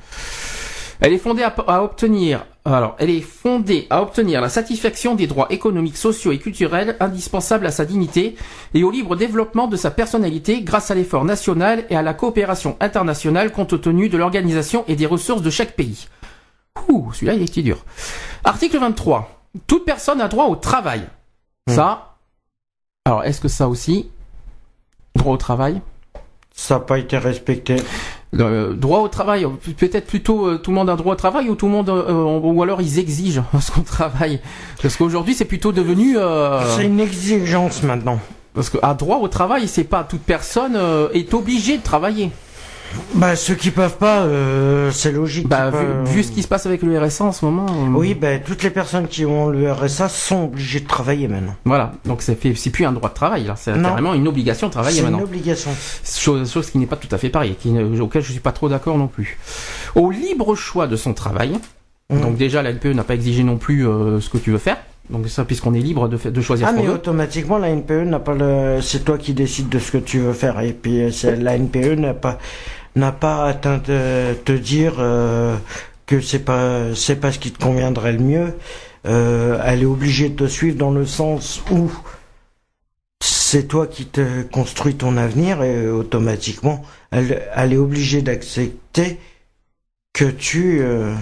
Elle 0.99 1.13
est 1.13 1.17
fondée 1.17 1.41
à, 1.41 1.47
à 1.67 1.81
obtenir, 1.81 2.45
alors, 2.63 2.95
elle 2.99 3.09
est 3.09 3.21
fondée 3.21 3.87
à 3.89 4.03
obtenir 4.03 4.39
la 4.39 4.49
satisfaction 4.49 5.15
des 5.15 5.25
droits 5.25 5.47
économiques, 5.51 5.97
sociaux 5.97 6.31
et 6.31 6.37
culturels 6.37 6.95
indispensables 6.99 7.65
à 7.65 7.71
sa 7.71 7.85
dignité 7.85 8.35
et 8.75 8.83
au 8.83 8.91
libre 8.91 9.15
développement 9.15 9.67
de 9.67 9.77
sa 9.77 9.89
personnalité 9.89 10.61
grâce 10.61 10.91
à 10.91 10.95
l'effort 10.95 11.25
national 11.25 11.85
et 11.89 11.95
à 11.95 12.03
la 12.03 12.13
coopération 12.13 12.77
internationale 12.81 13.51
compte 13.51 13.81
tenu 13.81 14.09
de 14.09 14.17
l'organisation 14.17 14.83
et 14.87 14.95
des 14.95 15.07
ressources 15.07 15.41
de 15.41 15.49
chaque 15.49 15.75
pays. 15.75 16.07
Ouh, 16.89 17.11
celui-là, 17.13 17.33
il 17.33 17.41
est 17.41 17.59
dur. 17.63 17.83
Article 18.43 18.77
23. 18.77 19.43
Toute 19.65 19.85
personne 19.85 20.21
a 20.21 20.27
droit 20.27 20.45
au 20.45 20.55
travail. 20.55 21.01
Ça. 21.67 22.15
Alors, 23.05 23.23
est-ce 23.23 23.41
que 23.41 23.47
ça 23.47 23.67
aussi 23.67 24.09
Droit 25.15 25.33
au 25.33 25.37
travail? 25.37 25.81
Ça 26.53 26.75
n'a 26.75 26.79
pas 26.81 26.99
été 26.99 27.17
respecté. 27.17 27.77
Le 28.33 28.73
droit 28.75 28.99
au 28.99 29.07
travail, 29.09 29.45
peut-être 29.77 30.07
plutôt 30.07 30.47
euh, 30.47 30.57
tout 30.57 30.71
le 30.71 30.75
monde 30.75 30.89
a 30.89 30.95
droit 30.95 31.13
au 31.13 31.17
travail 31.17 31.49
ou 31.49 31.55
tout 31.55 31.65
le 31.65 31.71
monde 31.73 31.89
euh, 31.89 32.39
ou 32.39 32.63
alors 32.63 32.81
ils 32.81 32.97
exigent 32.97 33.43
ce 33.59 33.71
qu'on 33.71 33.81
travaille. 33.81 34.39
Parce 34.81 34.95
qu'aujourd'hui 34.95 35.33
c'est 35.33 35.45
plutôt 35.45 35.71
devenu. 35.73 36.17
Euh, 36.17 36.61
C'est 36.77 36.85
une 36.85 36.99
exigence 37.01 37.83
maintenant. 37.83 38.19
parce 38.53 38.69
que 38.69 38.77
à 38.81 38.93
droit 38.93 39.17
au 39.17 39.27
travail, 39.27 39.67
c'est 39.67 39.83
pas 39.83 40.03
toute 40.05 40.21
personne 40.21 40.75
euh, 40.77 41.09
est 41.13 41.33
obligée 41.33 41.77
de 41.77 41.83
travailler. 41.83 42.31
Bah 43.15 43.35
ceux 43.35 43.55
qui 43.55 43.71
peuvent 43.71 43.97
pas, 43.97 44.21
euh, 44.21 44.91
c'est 44.91 45.11
logique. 45.11 45.47
Bah 45.47 45.69
vu, 45.69 45.77
peuvent- 45.77 46.05
vu 46.07 46.23
ce 46.23 46.31
qui 46.31 46.41
se 46.41 46.47
passe 46.47 46.65
avec 46.65 46.81
le 46.81 46.97
RSA 46.99 47.25
en 47.25 47.31
ce 47.31 47.45
moment. 47.45 47.65
euh, 47.69 47.89
Oui, 47.97 48.13
bah 48.13 48.39
toutes 48.39 48.63
les 48.63 48.69
personnes 48.69 49.07
qui 49.07 49.25
ont 49.25 49.47
le 49.49 49.71
RSA 49.71 50.09
sont 50.09 50.45
obligées 50.45 50.79
de 50.79 50.87
travailler 50.87 51.27
maintenant. 51.27 51.55
Voilà, 51.65 51.93
donc 52.05 52.21
c'est 52.21 52.35
plus 52.35 52.85
un 52.85 52.91
droit 52.91 53.09
de 53.09 53.13
travail 53.13 53.51
c'est 53.55 53.79
carrément 53.81 54.13
une 54.13 54.27
obligation 54.27 54.67
de 54.67 54.71
travailler 54.71 54.97
C'est 54.97 55.03
maintenant. 55.03 55.19
une 55.19 55.23
obligation. 55.25 55.71
Chose, 56.05 56.51
chose 56.51 56.69
qui 56.69 56.77
n'est 56.77 56.85
pas 56.85 56.95
tout 56.95 57.13
à 57.13 57.17
fait 57.17 57.29
pareil, 57.29 57.55
qui, 57.59 57.69
auquel 57.99 58.21
je 58.23 58.31
suis 58.31 58.39
pas 58.39 58.51
trop 58.51 58.69
d'accord 58.69 58.97
non 58.97 59.07
plus. 59.07 59.37
Au 59.95 60.09
libre 60.11 60.55
choix 60.55 60.87
de 60.87 60.95
son 60.95 61.13
travail, 61.13 61.53
Mhm. 62.11 62.21
donc 62.21 62.37
déjà 62.37 62.61
la 62.61 62.71
LPE 62.71 62.93
n'a 62.93 63.03
pas 63.03 63.13
exigé 63.15 63.43
non 63.43 63.57
plus 63.57 63.87
euh, 63.87 64.19
ce 64.19 64.29
que 64.29 64.37
tu 64.37 64.51
veux 64.51 64.57
faire, 64.57 64.77
donc 65.09 65.27
ça 65.29 65.45
puisqu'on 65.45 65.73
est 65.73 65.79
libre 65.79 66.07
de, 66.09 66.17
de 66.29 66.41
choisir 66.41 66.67
Ah 66.69 66.73
ce 66.73 66.81
mais 66.81 66.87
veut. 66.87 66.93
automatiquement 66.93 67.57
la 67.57 67.69
NPE 67.69 68.03
n'a 68.05 68.19
pas 68.19 68.33
le, 68.33 68.79
c'est 68.81 69.05
toi 69.05 69.17
qui 69.17 69.33
décides 69.33 69.69
de 69.69 69.79
ce 69.79 69.91
que 69.91 69.97
tu 69.97 70.19
veux 70.19 70.33
faire 70.33 70.59
et 70.61 70.73
puis 70.73 71.01
euh, 71.03 71.11
c'est- 71.11 71.35
la 71.37 71.55
NPE 71.57 71.95
n'a 71.95 72.13
pas 72.13 72.37
n'a 72.95 73.11
pas 73.11 73.45
atteint 73.45 73.77
de 73.77 74.33
te 74.33 74.51
dire 74.51 74.95
euh, 74.99 75.55
que 76.05 76.21
c'est 76.21 76.39
pas 76.39 76.93
c'est 76.95 77.15
pas 77.15 77.31
ce 77.31 77.39
qui 77.39 77.51
te 77.51 77.63
conviendrait 77.63 78.13
le 78.13 78.19
mieux. 78.19 78.53
Euh, 79.07 79.61
elle 79.65 79.83
est 79.83 79.85
obligée 79.85 80.29
de 80.29 80.45
te 80.45 80.47
suivre 80.47 80.77
dans 80.77 80.91
le 80.91 81.05
sens 81.05 81.61
où 81.71 81.91
c'est 83.21 83.67
toi 83.67 83.87
qui 83.87 84.05
te 84.05 84.43
construis 84.43 84.95
ton 84.95 85.17
avenir 85.17 85.63
et 85.63 85.89
automatiquement 85.89 86.83
elle, 87.11 87.43
elle 87.55 87.73
est 87.73 87.77
obligée 87.77 88.21
d'accepter 88.21 89.19
que 90.13 90.25
tu 90.25 90.81
euh, 90.81 91.15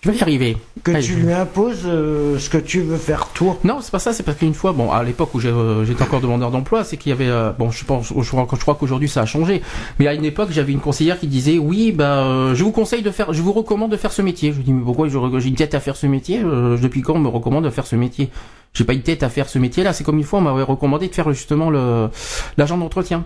Je 0.00 0.12
vais 0.12 0.16
y 0.16 0.22
arriver. 0.22 0.56
que 0.84 0.92
Allez. 0.92 1.04
tu 1.04 1.14
lui 1.16 1.32
imposes 1.32 1.82
euh, 1.84 2.38
ce 2.38 2.48
que 2.48 2.58
tu 2.58 2.82
veux 2.82 2.96
faire 2.98 3.26
toi. 3.34 3.56
Non, 3.64 3.78
c'est 3.80 3.90
pas 3.90 3.98
ça, 3.98 4.12
c'est 4.12 4.22
parce 4.22 4.38
qu'une 4.38 4.54
fois, 4.54 4.70
bon, 4.70 4.92
à 4.92 5.02
l'époque 5.02 5.34
où 5.34 5.40
euh, 5.44 5.84
j'étais 5.84 6.04
encore 6.04 6.20
demandeur 6.20 6.52
d'emploi, 6.52 6.84
c'est 6.84 6.96
qu'il 6.96 7.10
y 7.10 7.12
avait, 7.12 7.26
euh, 7.28 7.50
bon, 7.50 7.72
je 7.72 7.84
pense, 7.84 8.12
je 8.16 8.30
crois, 8.30 8.76
qu'aujourd'hui 8.76 9.08
ça 9.08 9.22
a 9.22 9.26
changé, 9.26 9.60
mais 9.98 10.06
à 10.06 10.14
une 10.14 10.24
époque, 10.24 10.50
j'avais 10.52 10.70
une 10.70 10.78
conseillère 10.78 11.18
qui 11.18 11.26
disait, 11.26 11.58
oui, 11.58 11.90
bah, 11.90 12.22
euh, 12.26 12.54
je 12.54 12.62
vous 12.62 12.70
conseille 12.70 13.02
de 13.02 13.10
faire, 13.10 13.32
je 13.32 13.42
vous 13.42 13.52
recommande 13.52 13.90
de 13.90 13.96
faire 13.96 14.12
ce 14.12 14.22
métier. 14.22 14.52
Je 14.52 14.60
dis, 14.60 14.72
mais 14.72 14.84
pourquoi 14.84 15.08
j'ai 15.08 15.48
une 15.48 15.56
tête 15.56 15.74
à 15.74 15.80
faire 15.80 15.96
ce 15.96 16.06
métier 16.06 16.42
Euh, 16.44 16.78
Depuis 16.78 17.02
quand 17.02 17.14
on 17.14 17.18
me 17.18 17.28
recommande 17.28 17.64
de 17.64 17.70
faire 17.70 17.86
ce 17.86 17.96
métier? 17.96 18.30
J'ai 18.74 18.84
pas 18.84 18.92
une 18.92 19.02
tête 19.02 19.22
à 19.24 19.30
faire 19.30 19.48
ce 19.48 19.58
métier-là. 19.58 19.92
C'est 19.94 20.04
comme 20.04 20.18
une 20.18 20.24
fois, 20.24 20.38
on 20.38 20.42
m'avait 20.42 20.62
recommandé 20.62 21.08
de 21.08 21.14
faire 21.14 21.32
justement 21.32 21.70
le 21.70 22.08
l'agent 22.56 22.76
d'entretien. 22.78 23.24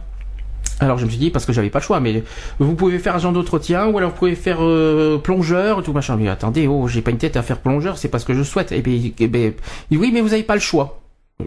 Alors 0.83 0.99
je 0.99 1.05
me 1.05 1.11
suis 1.11 1.19
dit 1.19 1.31
parce 1.31 1.47
que 1.47 1.53
j'avais 1.53 1.71
pas 1.71 1.79
le 1.79 1.85
choix, 1.85 2.01
mais 2.01 2.23
vous 2.59 2.75
pouvez 2.75 2.99
faire 2.99 3.15
agent 3.15 3.33
d'entretien 3.33 3.87
ou 3.89 3.99
alors 3.99 4.11
vous 4.11 4.17
pouvez 4.17 4.35
faire 4.35 4.59
euh, 4.61 5.19
plongeur 5.19 5.81
et 5.81 5.83
tout 5.83 5.93
machin. 5.93 6.17
Mais 6.17 6.29
attendez, 6.29 6.67
oh 6.67 6.89
j'ai 6.89 7.03
pas 7.03 7.11
une 7.11 7.19
tête 7.19 7.37
à 7.37 7.43
faire 7.43 7.59
plongeur, 7.59 7.99
c'est 7.99 8.09
pas 8.09 8.19
ce 8.19 8.25
que 8.27 8.35
je 8.35 8.43
souhaite. 8.43 8.73
Et 8.73 8.83
ben, 8.83 9.13
eh 9.19 9.29
ben, 9.29 9.53
il 9.91 9.97
dit, 9.97 10.03
oui 10.03 10.11
mais 10.13 10.21
vous 10.21 10.33
avez 10.33 10.43
pas 10.43 10.55
le 10.55 10.61
choix. 10.61 11.01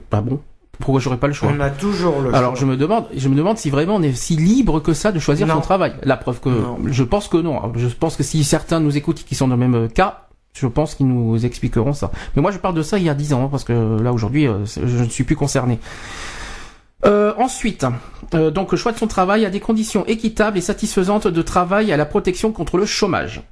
Pas 0.09 0.21
bon. 0.21 0.39
Pourquoi 0.79 0.99
j'aurais 0.99 1.17
pas 1.17 1.27
le 1.27 1.33
choix 1.33 1.49
On 1.55 1.59
a 1.61 1.69
toujours 1.69 2.19
le 2.21 2.35
alors 2.35 2.51
choix. 2.57 2.59
je 2.61 2.65
me 2.65 2.75
demande, 2.75 3.05
je 3.15 3.29
me 3.29 3.35
demande 3.35 3.57
si 3.57 3.69
vraiment 3.69 3.95
on 3.95 4.01
est 4.01 4.11
si 4.13 4.35
libre 4.35 4.81
que 4.81 4.93
ça 4.93 5.11
de 5.13 5.19
choisir 5.19 5.47
Non. 5.47 5.55
son 5.55 5.61
travail. 5.61 5.93
La 6.03 6.17
preuve 6.17 6.41
que 6.41 6.49
Non. 6.49 6.77
je 6.85 7.03
pense 7.03 7.27
que 7.29 7.37
non. 7.37 7.61
Je 7.75 7.87
pense 7.87 8.17
que 8.17 8.23
si 8.23 8.43
certains 8.43 8.81
nous 8.81 8.97
écoutent 8.97 9.23
qui 9.23 9.35
sont 9.35 9.47
dans 9.47 9.55
le 9.55 9.67
même 9.67 9.89
cas, 9.89 10.23
je 10.53 10.67
pense 10.67 10.95
qu'ils 10.95 11.07
nous 11.07 11.45
expliqueront 11.45 11.93
ça. 11.93 12.11
Mais 12.35 12.41
moi 12.41 12.51
je 12.51 12.57
parle 12.57 12.75
de 12.75 12.81
ça 12.81 12.97
il 12.97 13.03
y 13.05 13.09
a 13.09 13.13
10 13.13 13.33
ans 13.33 13.45
hein, 13.45 13.47
parce 13.49 13.63
que 13.63 14.01
là 14.01 14.11
aujourd'hui 14.11 14.47
euh, 14.47 14.65
je 14.65 15.03
ne 15.03 15.09
suis 15.09 15.23
plus 15.23 15.35
concerné. 15.37 15.79
Euh, 17.05 17.33
ensuite, 17.37 17.85
euh, 18.33 18.51
donc 18.51 18.71
le 18.71 18.77
choix 18.77 18.91
de 18.91 18.97
son 18.97 19.07
travail 19.07 19.45
à 19.45 19.49
des 19.49 19.59
conditions 19.59 20.05
équitables 20.05 20.57
et 20.57 20.61
satisfaisantes 20.61 21.27
de 21.27 21.41
travail 21.41 21.91
à 21.91 21.97
la 21.97 22.05
protection 22.05 22.51
contre 22.51 22.77
le 22.77 22.85
chômage. 22.85 23.43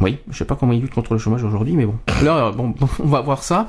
Oui, 0.00 0.18
je 0.30 0.36
sais 0.36 0.44
pas 0.44 0.56
comment 0.56 0.72
il 0.72 0.82
lutte 0.82 0.94
contre 0.94 1.14
le 1.14 1.18
chômage 1.18 1.42
aujourd'hui, 1.42 1.74
mais 1.74 1.86
bon. 1.86 1.98
Là, 2.22 2.46
euh, 2.46 2.52
bon, 2.52 2.74
on 3.02 3.06
va 3.06 3.22
voir 3.22 3.42
ça. 3.42 3.66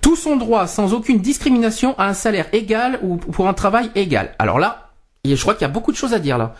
Tout 0.00 0.16
son 0.16 0.36
droit 0.36 0.66
sans 0.66 0.94
aucune 0.94 1.18
discrimination 1.18 1.98
à 1.98 2.06
un 2.06 2.14
salaire 2.14 2.46
égal 2.52 3.00
ou 3.02 3.16
pour 3.16 3.48
un 3.48 3.54
travail 3.54 3.90
égal. 3.94 4.34
Alors 4.38 4.58
là, 4.58 4.85
et 5.32 5.36
je 5.36 5.42
crois 5.42 5.54
qu'il 5.54 5.62
y 5.62 5.70
a 5.70 5.72
beaucoup 5.72 5.92
de 5.92 5.96
choses 5.96 6.12
à 6.14 6.18
dire 6.18 6.38
là, 6.38 6.54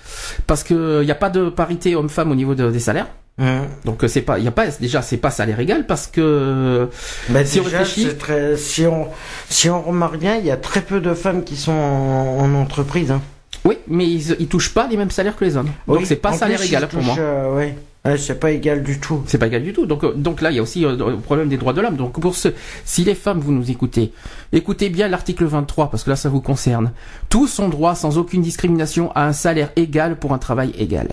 parce 0.47 0.63
que 0.63 1.01
il 1.03 1.05
n'y 1.07 1.11
a 1.13 1.17
pas 1.17 1.31
de 1.31 1.49
parité 1.49 1.95
homme-femme 1.97 2.31
au 2.31 2.35
niveau 2.35 2.55
de- 2.55 2.71
des 2.71 2.79
salaires. 2.81 3.07
Hum. 3.39 3.67
Donc 3.85 4.03
euh, 4.03 4.09
c'est 4.09 4.23
pas, 4.23 4.39
il 4.39 4.49
a 4.49 4.51
pas 4.51 4.67
déjà 4.81 5.03
c'est 5.03 5.19
pas 5.19 5.31
salaire 5.31 5.61
égal 5.61 5.85
parce 5.87 6.07
que 6.07 6.89
Bah, 7.29 7.45
Si 7.45 7.61
on 7.61 7.65
réfléchit- 7.65 8.17
très, 8.17 8.57
si 8.57 8.87
on, 8.87 9.09
si 9.51 9.69
on 9.69 9.83
remarque 9.83 10.17
bien, 10.19 10.37
il 10.37 10.47
y 10.47 10.51
a 10.51 10.57
très 10.57 10.81
peu 10.81 11.01
de 11.01 11.13
femmes 11.13 11.45
qui 11.45 11.57
sont 11.57 11.73
en, 11.73 12.39
en 12.41 12.55
entreprise. 12.55 13.11
Hein. 13.11 13.21
oui, 13.67 13.77
mais 13.89 14.07
ils, 14.09 14.37
ils 14.41 14.49
touchent 14.49 14.73
pas 14.73 14.87
les 14.89 14.97
mêmes 14.97 15.11
salaires 15.11 15.37
que 15.37 15.45
les 15.45 15.57
hommes. 15.59 15.69
Donc 15.87 15.99
Oui, 15.99 16.07
c'est 16.07 16.17
pas 16.17 16.33
salaire 16.33 16.59
plus, 16.59 16.69
égal 16.69 16.89
pour 16.89 17.03
moi. 17.03 17.15
euh, 17.19 17.55
ouais. 17.55 17.77
C'est 18.17 18.39
pas 18.39 18.51
égal 18.51 18.83
du 18.83 19.01
tout. 19.01 19.23
C'est 19.27 19.39
pas 19.39 19.47
égal 19.47 19.63
du 19.63 19.73
tout. 19.73 19.87
Donc, 19.87 20.05
euh, 20.05 20.13
donc 20.15 20.41
là, 20.41 20.51
il 20.51 20.57
y 20.57 20.59
a 20.59 20.63
aussi 20.63 20.85
euh, 20.85 20.97
le 20.97 21.19
problème 21.19 21.49
des 21.49 21.57
droits 21.57 21.73
de 21.73 21.81
l'homme. 21.81 21.97
Donc, 21.97 22.21
pour 22.21 22.35
ce, 22.35 22.49
si 22.85 23.05
les 23.05 23.15
femmes, 23.15 23.41
vous 23.41 23.53
nous 23.53 23.71
écoutez, 23.71 24.13
écoutez 24.53 24.89
bien 24.89 25.09
l'article 25.09 25.45
23, 25.45 25.91
parce 25.91 26.05
que 26.05 26.11
là, 26.11 26.17
ça 26.17 26.29
vous 26.29 26.41
concerne. 26.41 26.93
Tous 27.29 27.59
ont 27.59 27.69
droit, 27.69 27.95
sans 27.95 28.19
aucune 28.19 28.43
discrimination, 28.43 29.13
à 29.13 29.27
un 29.27 29.33
salaire 29.33 29.71
égal 29.77 30.17
pour 30.17 30.33
un 30.33 30.39
travail 30.39 30.73
égal. 30.79 31.09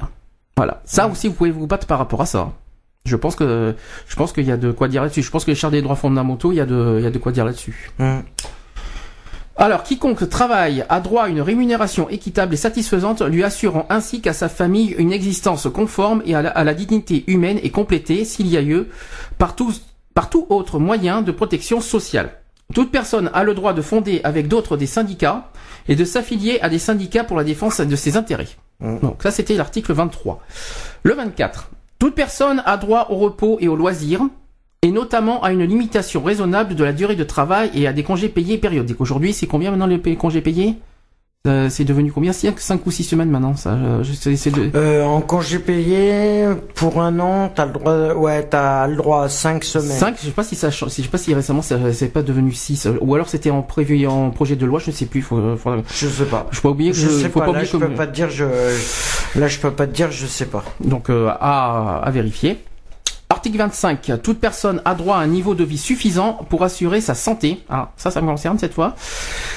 Voilà. 0.55 0.81
Ça 0.85 1.07
aussi, 1.07 1.27
vous 1.27 1.33
pouvez 1.33 1.51
vous 1.51 1.67
battre 1.67 1.87
par 1.87 1.97
rapport 1.97 2.21
à 2.21 2.25
ça. 2.25 2.51
Je 3.05 3.15
pense 3.15 3.35
que, 3.35 3.75
je 4.07 4.15
pense 4.15 4.31
qu'il 4.31 4.45
y 4.45 4.51
a 4.51 4.57
de 4.57 4.71
quoi 4.71 4.87
dire 4.87 5.01
là-dessus. 5.01 5.23
Je 5.23 5.31
pense 5.31 5.43
que 5.43 5.51
les 5.51 5.55
chartes 5.55 5.73
des 5.73 5.81
droits 5.81 5.95
fondamentaux, 5.95 6.51
il 6.51 6.55
y 6.55 6.61
a 6.61 6.65
de, 6.65 6.95
il 6.99 7.03
y 7.03 7.07
a 7.07 7.11
de 7.11 7.17
quoi 7.17 7.31
dire 7.31 7.43
là-dessus. 7.43 7.91
Hum. 7.99 8.23
Alors, 9.55 9.83
quiconque 9.83 10.27
travaille 10.29 10.83
a 10.89 10.99
droit 10.99 11.23
à 11.23 11.27
une 11.27 11.41
rémunération 11.41 12.09
équitable 12.09 12.55
et 12.55 12.57
satisfaisante, 12.57 13.21
lui 13.21 13.43
assurant 13.43 13.85
ainsi 13.89 14.19
qu'à 14.19 14.33
sa 14.33 14.49
famille 14.49 14.95
une 14.97 15.13
existence 15.13 15.67
conforme 15.71 16.23
et 16.25 16.33
à 16.33 16.41
la, 16.41 16.49
à 16.49 16.63
la 16.63 16.73
dignité 16.73 17.23
humaine 17.27 17.59
et 17.61 17.69
complétée, 17.69 18.25
s'il 18.25 18.47
y 18.47 18.57
a 18.57 18.61
lieu, 18.61 18.89
par 19.37 19.55
tout, 19.55 19.73
par 20.15 20.29
tout 20.29 20.47
autre 20.49 20.79
moyen 20.79 21.21
de 21.21 21.31
protection 21.31 21.81
sociale. 21.81 22.31
Toute 22.73 22.91
personne 22.91 23.29
a 23.33 23.43
le 23.43 23.53
droit 23.53 23.73
de 23.73 23.81
fonder 23.81 24.21
avec 24.23 24.47
d'autres 24.47 24.77
des 24.77 24.87
syndicats 24.87 25.51
et 25.87 25.95
de 25.95 26.05
s'affilier 26.05 26.59
à 26.61 26.69
des 26.69 26.79
syndicats 26.79 27.23
pour 27.23 27.37
la 27.37 27.43
défense 27.43 27.79
de 27.79 27.95
ses 27.95 28.17
intérêts. 28.17 28.47
Mm. 28.79 28.99
Donc 28.99 29.21
ça, 29.21 29.31
c'était 29.31 29.55
l'article 29.55 29.93
23. 29.93 30.41
Le 31.03 31.13
24. 31.13 31.69
Toute 31.99 32.15
personne 32.15 32.63
a 32.65 32.77
droit 32.77 33.07
au 33.11 33.17
repos 33.17 33.57
et 33.59 33.67
au 33.67 33.75
loisir, 33.75 34.21
et 34.83 34.91
notamment 34.91 35.41
à 35.41 35.51
une 35.51 35.63
limitation 35.63 36.21
raisonnable 36.21 36.75
de 36.75 36.83
la 36.83 36.93
durée 36.93 37.15
de 37.15 37.23
travail 37.23 37.71
et 37.73 37.87
à 37.87 37.93
des 37.93 38.03
congés 38.03 38.29
payés 38.29 38.57
périodiques. 38.59 39.01
Aujourd'hui, 39.01 39.33
c'est 39.33 39.47
combien 39.47 39.71
maintenant 39.71 39.87
les 39.87 40.15
congés 40.15 40.41
payés 40.41 40.75
Euh, 41.45 41.67
C'est 41.69 41.83
devenu 41.83 42.09
combien 42.09 42.31
5, 42.31 42.85
ou 42.85 42.91
6 42.91 43.03
semaines 43.03 43.29
maintenant 43.29 43.53
ça, 43.57 43.71
euh, 43.71 44.01
de- 44.01 44.77
Euh, 44.77 45.03
en 45.03 45.19
congé 45.19 45.59
payé, 45.59 46.45
pour 46.73 47.01
un 47.01 47.19
an, 47.19 47.51
t'as 47.53 47.65
le 47.65 47.73
droit, 47.73 48.13
ouais, 48.13 48.43
t'as 48.43 48.87
le 48.87 48.95
droit 48.95 49.23
à 49.25 49.27
5 49.29 49.61
semaines. 49.65 49.97
5, 49.97 50.15
je 50.21 50.27
sais 50.27 50.31
pas 50.31 50.45
si 50.45 50.55
ça 50.55 50.71
change, 50.71 50.91
je 50.95 51.01
sais 51.01 51.07
pas 51.09 51.17
si 51.17 51.33
récemment 51.33 51.61
ça- 51.61 51.91
c'est 51.91 52.07
pas 52.07 52.21
devenu 52.21 52.53
6 52.53 52.87
ou 53.01 53.13
alors 53.13 53.27
c'était 53.27 53.49
en 53.51 53.61
prévu 53.61 54.07
en 54.07 54.29
projet 54.29 54.55
de 54.55 54.65
loi, 54.65 54.79
je 54.79 54.91
ne 54.91 54.95
sais 54.95 55.05
plus, 55.05 55.21
faut, 55.21 55.57
faut- 55.57 55.75
Je 55.93 56.07
sais 56.07 56.23
pas. 56.23 56.47
je 56.51 56.57
peux 56.61 56.69
pas 56.69 56.71
oublier 56.71 56.91
que 56.91 56.97
Je 56.97 57.07
sais 57.09 57.27
faut 57.29 57.39
pas, 57.39 57.45
pas 57.47 57.51
là 57.51 57.57
oublier 57.59 57.65
je 57.65 57.77
que- 57.77 57.85
peux 57.87 57.93
pas 57.93 58.07
te 58.07 58.15
dire, 58.15 58.29
je, 58.29 58.45
là 59.37 59.47
je 59.49 59.59
peux 59.59 59.71
pas 59.71 59.85
te 59.87 59.91
dire, 59.93 60.11
je 60.11 60.25
sais 60.25 60.45
pas. 60.45 60.63
Donc 60.79 61.09
euh, 61.09 61.27
à, 61.41 61.99
à 62.05 62.11
vérifier. 62.11 62.57
Article 63.43 63.57
25. 63.57 64.21
Toute 64.23 64.39
personne 64.39 64.81
a 64.85 64.95
droit 64.95 65.17
à 65.17 65.19
un 65.19 65.27
niveau 65.27 65.53
de 65.53 65.65
vie 65.65 65.77
suffisant 65.77 66.45
pour 66.49 66.63
assurer 66.63 67.01
sa 67.01 67.13
santé. 67.13 67.61
Ah, 67.69 67.91
ça, 67.97 68.09
ça 68.09 68.21
me 68.21 68.27
concerne 68.27 68.57
cette 68.57 68.73
fois. 68.73 68.95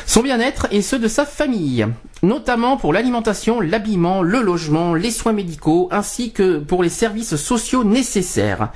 Son 0.07 0.25
bien-être 0.25 0.67
et 0.73 0.83
ceux 0.83 0.99
de 0.99 1.07
sa 1.07 1.25
famille. 1.25 1.87
Notamment 2.25 2.79
pour 2.79 2.93
l'alimentation, 2.93 3.61
l'habillement, 3.61 4.23
le 4.23 4.43
logement, 4.43 4.95
les 4.95 5.13
soins 5.13 5.33
médicaux, 5.33 5.89
ainsi 5.93 6.33
que 6.33 6.59
pour 6.59 6.83
les 6.83 6.89
services 6.89 7.37
sociaux 7.37 7.85
nécessaires. 7.85 8.73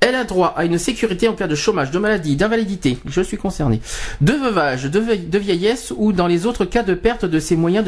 Elle 0.00 0.14
a 0.14 0.24
droit 0.24 0.52
à 0.54 0.66
une 0.66 0.76
sécurité 0.76 1.26
en 1.26 1.32
cas 1.32 1.46
de 1.46 1.54
chômage, 1.54 1.90
de 1.90 1.98
maladie, 1.98 2.36
d'invalidité, 2.36 2.98
je 3.06 3.22
suis 3.22 3.38
concerné, 3.38 3.80
de 4.20 4.34
veuvage, 4.34 4.84
de, 4.84 5.00
vieille- 5.00 5.26
de 5.26 5.38
vieillesse 5.38 5.90
ou 5.96 6.12
dans 6.12 6.26
les 6.26 6.44
autres 6.44 6.66
cas 6.66 6.82
de 6.82 6.92
perte 6.92 7.24
de 7.24 7.40
ses 7.40 7.56
moyens 7.56 7.82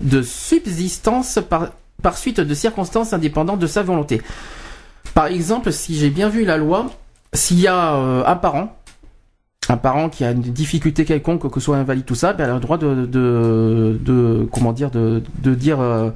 de, 0.00 0.22
subsistance 0.22 1.38
par 2.02 2.16
suite 2.16 2.40
de 2.40 2.54
circonstances 2.54 3.12
indépendantes 3.12 3.58
de 3.60 3.66
sa 3.66 3.82
volonté. 3.82 4.22
Par 5.18 5.26
exemple, 5.26 5.72
si 5.72 5.96
j'ai 5.96 6.10
bien 6.10 6.28
vu 6.28 6.44
la 6.44 6.56
loi, 6.56 6.92
s'il 7.32 7.58
y 7.58 7.66
a 7.66 7.96
euh, 7.96 8.22
un 8.24 8.36
parent, 8.36 8.76
un 9.68 9.76
parent 9.76 10.10
qui 10.10 10.22
a 10.22 10.30
une 10.30 10.42
difficulté 10.42 11.04
quelconque, 11.04 11.50
que 11.50 11.58
soit 11.58 11.76
invalide, 11.76 12.04
tout 12.04 12.14
ça, 12.14 12.34
ben, 12.34 12.44
elle 12.44 12.50
a 12.50 12.54
le 12.54 12.60
droit 12.60 12.78
de, 12.78 13.04
de, 13.04 13.98
de 14.00 14.48
comment 14.52 14.72
dire, 14.72 14.92
de, 14.92 15.20
de 15.42 15.54
dire, 15.56 15.80
euh, 15.80 16.10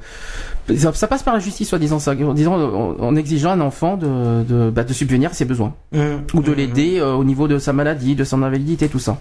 ça, 0.77 0.93
ça 0.93 1.07
passe 1.07 1.23
par 1.23 1.33
la 1.33 1.39
justice, 1.39 1.67
soi-disant, 1.69 1.99
ça, 1.99 2.11
en 2.11 2.33
disant, 2.33 2.55
en, 2.55 2.95
en 2.99 3.15
exigeant 3.15 3.49
à 3.49 3.53
un 3.53 3.61
enfant 3.61 3.97
de, 3.97 4.43
de, 4.43 4.69
bah, 4.69 4.83
de 4.83 4.93
subvenir 4.93 5.31
à 5.31 5.33
ses 5.33 5.45
besoins 5.45 5.73
Hum, 5.95 6.21
ou 6.33 6.41
de 6.41 6.51
l'aider 6.51 6.99
euh, 6.99 7.13
au 7.13 7.23
niveau 7.23 7.47
de 7.47 7.59
sa 7.59 7.73
maladie, 7.73 8.15
de 8.15 8.23
son 8.23 8.41
invalidité, 8.43 8.87
tout 8.87 8.99
ça. 8.99 9.17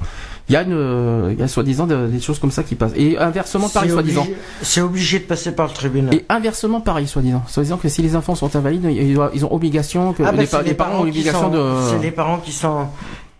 Il 0.48 0.52
y 0.52 0.56
a 0.56 0.62
une, 0.62 0.72
euh, 0.72 1.30
il 1.32 1.38
y 1.40 1.42
a 1.42 1.48
soi-disant 1.48 1.86
de- 1.86 2.06
des 2.06 2.20
choses 2.20 2.38
comme 2.38 2.50
ça 2.50 2.62
qui 2.62 2.74
passent. 2.74 2.92
Et 2.96 3.18
inversement, 3.18 3.68
pareil, 3.68 3.90
soi-disant. 3.90 4.26
C'est 4.62 4.80
obligé 4.80 5.18
de 5.18 5.24
passer 5.24 5.52
par 5.52 5.66
le 5.66 5.72
tribunal. 5.72 6.14
Et 6.14 6.24
inversement, 6.28 6.80
pareil, 6.80 7.06
soi-disant. 7.06 7.42
Soi-disant 7.48 7.76
que 7.76 7.88
si 7.88 8.02
les 8.02 8.14
enfants 8.16 8.34
sont 8.34 8.54
invalides, 8.56 8.84
ils, 8.90 9.14
doivent- 9.14 9.32
ils 9.34 9.44
ont 9.44 9.52
obligation, 9.52 10.12
que 10.12 10.22
Ah, 10.22 10.32
bah, 10.32 10.38
les, 10.40 10.46
c'est 10.46 10.56
pa- 10.56 10.62
les 10.62 10.74
parents 10.74 11.00
ont 11.04 11.12
sont- 11.12 11.48
de. 11.50 11.72
C'est 11.90 12.02
les 12.02 12.10
parents 12.12 12.38
qui 12.38 12.52
sont 12.52 12.86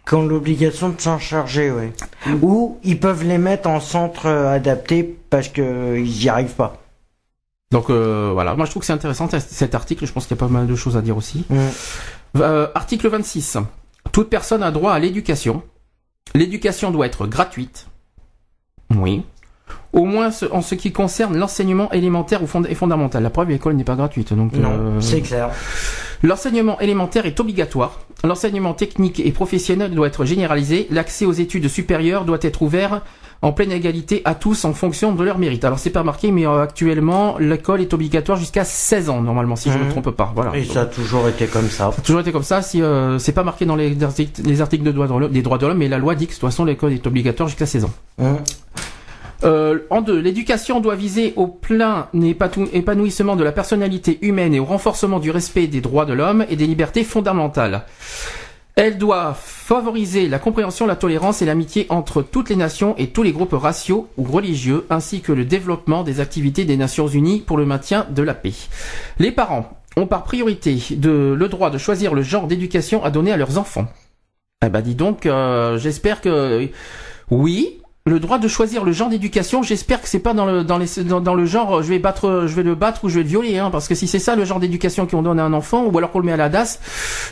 qui 0.09 0.17
ont 0.17 0.27
l'obligation 0.27 0.89
de 0.89 1.01
s'en 1.01 1.21
charger, 1.21 1.71
ouais. 1.71 1.93
Ou 2.43 2.77
ils 2.83 2.99
peuvent 2.99 3.23
les 3.25 3.39
mettre 3.39 3.69
en 3.69 3.79
centre 3.79 4.27
adapté 4.27 5.17
parce 5.31 5.47
que 5.47 5.63
euh, 5.63 6.01
ils 6.01 6.25
y 6.25 6.29
arrivent 6.29 6.55
pas. 6.57 6.82
Donc 7.73 7.91
voilà, 7.91 8.55
moi 8.55 8.67
je 8.67 8.71
trouve 8.71 8.81
que 8.81 8.87
c'est 8.87 8.93
intéressant 8.93 9.29
cet 9.29 9.75
article, 9.75 10.07
je 10.07 10.13
pense 10.13 10.27
qu'il 10.27 10.37
y 10.37 10.39
a 10.39 10.41
pas 10.41 10.49
mal 10.49 10.67
de 10.67 10.75
choses 10.77 10.97
à 10.97 11.03
dire 11.03 11.17
aussi. 11.17 11.45
article 12.75 13.09
26. 13.09 13.59
Toute 14.13 14.29
personne 14.29 14.63
a 14.63 14.71
droit 14.71 14.93
à 14.93 14.99
l'éducation. 14.99 15.63
L'éducation 16.35 16.91
doit 16.91 17.07
être 17.07 17.27
gratuite. 17.27 17.87
Oui. 18.95 19.25
Au 19.93 20.05
moins 20.05 20.31
en 20.51 20.63
ce 20.63 20.75
qui 20.75 20.91
concerne 20.91 21.37
l'enseignement 21.37 21.91
élémentaire 21.93 22.41
et 22.69 22.75
fondamental. 22.75 23.23
La 23.23 23.31
preuve, 23.31 23.51
l'école 23.51 23.75
n'est 23.75 23.85
pas 23.85 23.95
gratuite. 23.97 24.33
Donc, 24.33 24.55
non, 24.55 25.01
c'est 25.01 25.21
clair. 25.21 25.51
L'enseignement 26.23 26.79
élémentaire 26.81 27.27
est 27.27 27.39
obligatoire. 27.41 28.01
L'enseignement 28.25 28.75
technique 28.75 29.21
et 29.21 29.33
professionnel 29.33 29.91
doit 29.91 30.07
être 30.07 30.25
généralisé. 30.25 30.87
L'accès 30.91 31.27
aux 31.27 31.33
études 31.33 31.67
supérieures 31.69 32.25
doit 32.25 32.39
être 32.41 32.63
ouvert 32.63 33.03
en 33.43 33.53
pleine 33.53 33.73
égalité 33.73 34.23
à 34.25 34.37
tous 34.37 34.65
en 34.65 34.73
fonction 34.73 35.13
de 35.13 35.25
leur 35.25 35.37
mérite. 35.39 35.65
Alors 35.65 35.81
c'est 35.81 35.91
pas 35.91 36.05
marqué, 36.05 36.31
mais 36.31 36.47
euh, 36.47 36.63
actuellement 36.63 37.37
l'école 37.39 37.81
est 37.81 37.93
obligatoire 37.93 38.39
jusqu'à 38.39 38.65
16 38.65 39.11
ans 39.11 39.21
normalement, 39.21 39.57
si 39.57 39.69
je 39.69 39.75
ne 39.75 39.81
me 39.81 39.87
mhm. 39.87 39.91
trompe 39.91 40.11
pas. 40.13 40.33
Voilà. 40.35 40.57
Et 40.57 40.65
ça 40.65 40.83
a 40.83 40.87
toujours 40.87 41.27
été 41.27 41.47
comme 41.47 41.69
ça. 41.69 41.91
Ça 41.91 41.99
a 41.99 42.03
toujours 42.03 42.21
été 42.21 42.31
comme 42.31 42.45
ça. 42.45 42.63
Si 42.63 42.81
euh, 42.81 43.19
c'est 43.19 43.33
pas 43.33 43.43
marqué 43.43 43.67
dans 43.67 43.75
les 43.75 44.01
articles, 44.05 44.43
les 44.45 44.61
articles 44.61 44.85
de 44.85 44.93
droits 44.93 45.09
de 45.09 45.13
l'homme, 45.13 45.33
des 45.33 45.43
droits 45.43 45.59
de 45.59 45.67
l'homme, 45.67 45.79
mais 45.79 45.89
la 45.89 45.99
loi 45.99 46.15
dit 46.15 46.27
que 46.27 46.31
de 46.31 46.39
toute 46.39 46.49
façon 46.49 46.65
l'école 46.65 46.93
est 46.93 47.05
obligatoire 47.05 47.49
jusqu'à 47.49 47.67
16 47.67 47.85
ans. 47.85 47.91
Mhm. 48.19 48.37
Euh, 49.45 49.81
en 49.91 50.03
deux, 50.03 50.19
l'éducation 50.19 50.81
doit 50.81 50.95
viser 50.95 51.33
au 51.37 51.47
plein 51.47 52.09
épanouissement 52.73 53.37
de 53.37 53.45
la 53.45 53.53
personnalité 53.53 54.19
humaine 54.23 54.55
et 54.55 54.61
au 54.61 54.65
renforcement 54.65 55.19
du 55.19 55.31
respect 55.31 55.67
des 55.67 55.81
droits 55.81 56.05
de 56.05 56.13
l'homme 56.13 56.45
et 56.49 56.57
des 56.57 56.67
libertés 56.67 57.05
fondamentales. 57.05 57.85
Elle 58.75 58.97
doit 58.97 59.35
favoriser 59.35 60.29
la 60.29 60.39
compréhension, 60.39 60.87
la 60.87 60.97
tolérance 60.97 61.43
et 61.43 61.45
l'amitié 61.45 61.87
entre 61.91 62.23
toutes 62.23 62.49
les 62.49 62.57
nations 62.57 62.95
et 62.97 63.09
tous 63.09 63.23
les 63.23 63.33
groupes 63.33 63.53
raciaux 63.53 64.09
ou 64.17 64.25
religieux, 64.25 64.87
ainsi 64.89 65.21
que 65.21 65.33
le 65.33 65.45
développement 65.45 66.05
des 66.05 66.21
activités 66.21 66.65
des 66.65 66.79
Nations 66.79 67.07
Unies 67.07 67.41
pour 67.41 67.59
le 67.59 67.67
maintien 67.67 68.07
de 68.11 68.23
la 68.23 68.33
paix. 68.33 68.55
Les 69.19 69.31
parents 69.31 69.79
ont 69.97 70.07
par 70.07 70.25
priorité 70.25 70.79
le 71.03 71.47
droit 71.49 71.69
de 71.69 71.77
choisir 71.77 72.15
le 72.15 72.23
genre 72.23 72.47
d'éducation 72.47 73.05
à 73.05 73.11
donner 73.11 73.33
à 73.33 73.37
leurs 73.37 73.59
enfants. 73.59 73.89
Eh 74.65 74.71
ben 74.71 74.81
dis 74.81 74.95
donc, 74.95 75.27
euh, 75.27 75.77
j'espère 75.77 76.23
que 76.23 76.69
oui, 77.31 77.82
le 78.05 78.19
droit 78.19 78.39
de 78.39 78.49
choisir 78.49 78.85
le 78.85 78.91
genre 78.91 79.09
d'éducation, 79.09 79.63
j'espère 79.63 80.03
que 80.03 80.09
c'est 80.09 80.19
pas 80.19 80.35
dans 80.35 80.45
le 80.45 80.65
dans 80.65 80.79
les 80.79 80.89
dans, 81.05 81.35
le 81.35 81.47
genre 81.47 81.83
je 81.83 81.89
vais 81.89 82.01
battre 82.01 82.47
je 82.47 82.55
vais 82.55 82.65
le 82.65 82.75
battre 82.75 83.05
ou 83.05 83.09
je 83.09 83.17
vais 83.17 83.23
le 83.23 83.29
violer 83.29 83.59
hein, 83.59 83.71
parce 83.71 83.87
que 83.87 83.95
si 83.95 84.09
c'est 84.09 84.19
ça 84.19 84.35
le 84.35 84.45
genre 84.45 84.59
d'éducation 84.59 85.07
qu'on 85.07 85.23
donne 85.23 85.39
à 85.39 85.45
un 85.45 85.53
enfant 85.53 85.85
ou 85.85 85.97
alors 85.97 86.11
qu'on 86.11 86.19
le 86.19 86.25
met 86.25 86.33
à 86.33 86.37
la 86.37 86.49
DAS, 86.49 86.81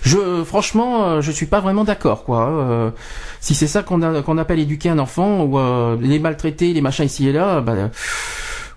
je 0.03 0.45
franchement 0.45 1.05
euh, 1.05 1.21
je 1.21 1.33
suis 1.33 1.47
pas 1.47 1.59
vraiment 1.59 1.83
d'accord 1.83 2.23
quoi. 2.23 2.49
Euh, 2.49 2.91
si 3.41 3.57
c'est 3.57 3.67
ça 3.67 3.83
qu'on 3.83 4.23
qu'on 4.23 4.39
appelle 4.39 4.61
éduquer 4.61 4.91
un 4.91 5.01
enfant 5.01 5.43
ou 5.43 5.59
euh, 5.59 5.97
les 6.01 6.21
maltraiter, 6.21 6.73
les 6.73 6.81
machins 6.81 7.05
ici 7.05 7.29
et 7.29 7.33
là, 7.33 7.61
bah, 7.61 7.75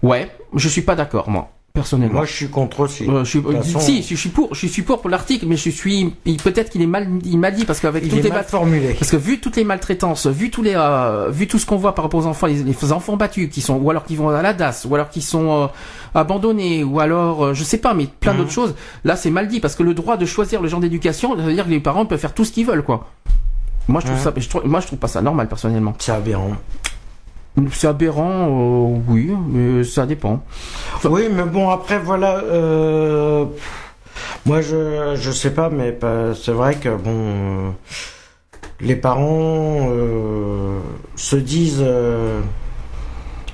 ouais, 0.02 0.32
je 0.56 0.70
suis 0.70 0.82
pas 0.82 0.96
d'accord 0.96 1.30
moi 1.30 1.50
personnellement. 1.74 2.18
Moi, 2.18 2.26
je 2.26 2.34
suis 2.34 2.50
contre 2.50 2.82
aussi. 2.82 3.10
Euh, 3.10 3.24
je 3.24 3.30
suis, 3.30 3.82
Si, 3.82 4.04
je 4.04 4.16
suis 4.16 4.30
pour, 4.30 4.54
je 4.54 4.68
suis 4.68 4.84
pour 4.84 5.02
pour 5.02 5.10
l'article, 5.10 5.48
mais 5.48 5.58
je 5.58 5.72
suis 5.72 6.14
peut-être 6.44 6.70
qu'il 6.70 6.84
est 6.84 6.88
mal, 6.88 7.08
il 7.26 7.40
mal 7.40 7.56
dit 7.56 7.66
parce 7.66 7.80
qu'avec 7.80 8.08
toutes 8.08 8.24
les 8.24 8.30
mal 8.30 8.46
formulé. 8.46 8.94
Parce 8.94 9.10
que 9.10 9.18
vu 9.18 9.40
toutes 9.40 9.56
les 9.56 9.64
maltraitances, 9.64 10.28
vu 10.28 10.52
tous 10.52 10.62
les, 10.62 10.76
euh, 10.76 11.30
vu 11.32 11.48
tout 11.48 11.58
ce 11.58 11.66
qu'on 11.66 11.78
voit 11.78 11.96
par 11.96 12.06
rapport 12.06 12.20
aux 12.20 12.28
enfants, 12.28 12.46
les, 12.46 12.92
enfants 12.92 13.18
battus 13.18 13.50
qui 13.50 13.62
sont, 13.62 13.78
ou 13.78 13.90
alors 13.90 14.04
qui 14.04 14.16
vont 14.16 14.30
à 14.30 14.42
la 14.44 14.54
DAS, 14.54 14.86
ou 14.88 14.94
alors 14.94 15.10
qui 15.10 15.22
sont 15.22 15.64
euh, 15.64 15.68
abandonnés, 16.14 16.84
ou 16.84 17.00
alors, 17.00 17.44
euh, 17.44 17.54
je 17.56 17.64
sais 17.64 17.80
pas, 17.80 17.96
mais 17.96 18.06
plein 18.20 18.34
d'autres 18.34 18.50
mhm. 18.50 18.54
choses. 18.54 18.76
Là, 19.04 19.16
c'est 19.16 19.32
mal 19.32 19.48
dit 19.48 19.60
parce 19.60 19.76
que 19.76 19.82
le 19.82 19.96
droit 19.96 20.16
de 20.16 20.28
choisir 20.28 20.62
le 20.62 20.68
genre 20.68 20.80
d'éducation, 20.80 21.36
ça 21.36 21.42
veut 21.42 21.54
dire 21.54 21.66
que 21.66 21.72
les 21.72 21.80
parents 21.80 22.06
peuvent 22.06 22.20
faire 22.20 22.36
tout 22.36 22.46
ce 22.46 22.52
qu'ils 22.52 22.68
veulent, 22.68 22.84
quoi. 22.84 23.10
Moi, 23.88 24.00
je 24.00 24.06
trouve 24.06 24.20
mhm. 24.20 24.24
ça, 24.24 24.34
je 24.38 24.48
trouve, 24.48 24.68
moi, 24.68 24.80
je 24.80 24.88
trouve 24.88 25.00
pas 25.00 25.08
ça 25.08 25.24
normal 25.24 25.48
personnellement. 25.48 25.96
C'est 25.98 26.12
aberrant. 26.12 26.52
C'est 27.72 27.88
aberrant, 27.88 28.48
euh, 28.48 29.00
oui, 29.08 29.32
mais 29.48 29.84
ça 29.84 30.06
dépend. 30.06 30.44
oui, 31.04 31.28
mais 31.32 31.44
bon, 31.44 31.70
après, 31.70 32.00
voilà. 32.00 32.38
Euh, 32.39 33.46
moi, 34.46 34.62
je 34.62 35.16
je 35.16 35.32
sais 35.32 35.52
pas, 35.52 35.70
mais 35.70 35.98
c'est 36.36 36.52
vrai 36.52 36.76
que 36.76 36.89
bon, 36.89 37.12
euh, 37.12 37.70
les 38.82 38.96
parents 38.96 39.88
se 41.16 41.36
disent 41.36 41.86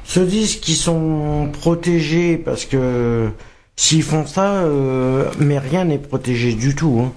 se 0.05 0.19
disent 0.21 0.55
qu'ils 0.55 0.75
sont 0.75 1.49
protégés 1.51 2.38
parce 2.38 2.65
que 2.65 3.29
s'ils 3.75 4.03
font 4.03 4.25
ça, 4.25 4.63
mais 5.39 5.59
rien 5.59 5.83
n'est 5.83 5.99
protégé 5.99 6.53
du 6.53 6.73
tout. 6.73 7.01
Hein. 7.03 7.12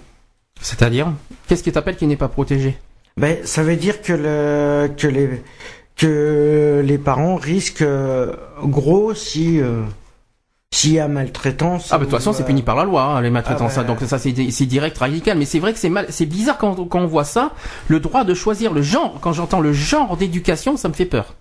C'est-à-dire, 0.61 1.13
qu'est-ce 1.47 1.63
qui 1.63 1.73
t'appelle 1.73 1.97
qui 1.97 2.07
n'est 2.07 2.17
pas 2.17 2.29
protégé? 2.29 2.77
Ben, 3.17 3.39
ça 3.45 3.63
veut 3.63 3.77
dire 3.77 4.03
que 4.03 4.13
le 4.13 4.91
que 4.97 5.07
les 5.07 5.43
que 6.03 6.83
les 6.85 6.99
parents 6.99 7.37
risquent 7.37 7.83
euh, 7.83 8.33
gros 8.65 9.15
si 9.15 9.61
euh, 9.61 9.83
s'il 10.73 10.95
y 10.95 10.99
a 10.99 11.07
maltraitance. 11.07 11.93
Ah 11.93 11.99
bah 11.99 11.99
de 12.01 12.11
toute 12.11 12.19
façon 12.19 12.33
c'est 12.33 12.45
puni 12.45 12.63
par 12.63 12.75
la 12.75 12.83
loi 12.83 13.05
hein, 13.05 13.21
les 13.21 13.31
maltraitances 13.31 13.75
ah, 13.79 13.83
bah, 13.83 13.87
donc 13.87 14.01
ça 14.01 14.19
c'est 14.19 14.35
c'est 14.51 14.67
direct 14.67 14.99
radical 14.99 15.39
mais 15.39 15.45
c'est 15.45 15.61
vrai 15.61 15.73
que 15.73 15.79
c'est 15.79 15.91
mal 15.91 16.07
c'est 16.09 16.27
bizarre 16.27 16.59
quand, 16.59 16.75
quand 16.89 16.99
on 16.99 17.07
voit 17.07 17.23
ça 17.23 17.53
le 17.87 18.01
droit 18.01 18.25
de 18.25 18.35
choisir 18.35 18.73
le 18.73 18.83
genre 18.83 19.19
quand 19.21 19.33
j'entends 19.33 19.61
le 19.61 19.73
genre 19.73 20.17
d'éducation 20.17 20.77
ça 20.77 20.89
me 20.89 20.95
fait 20.95 21.07
peur. 21.07 21.35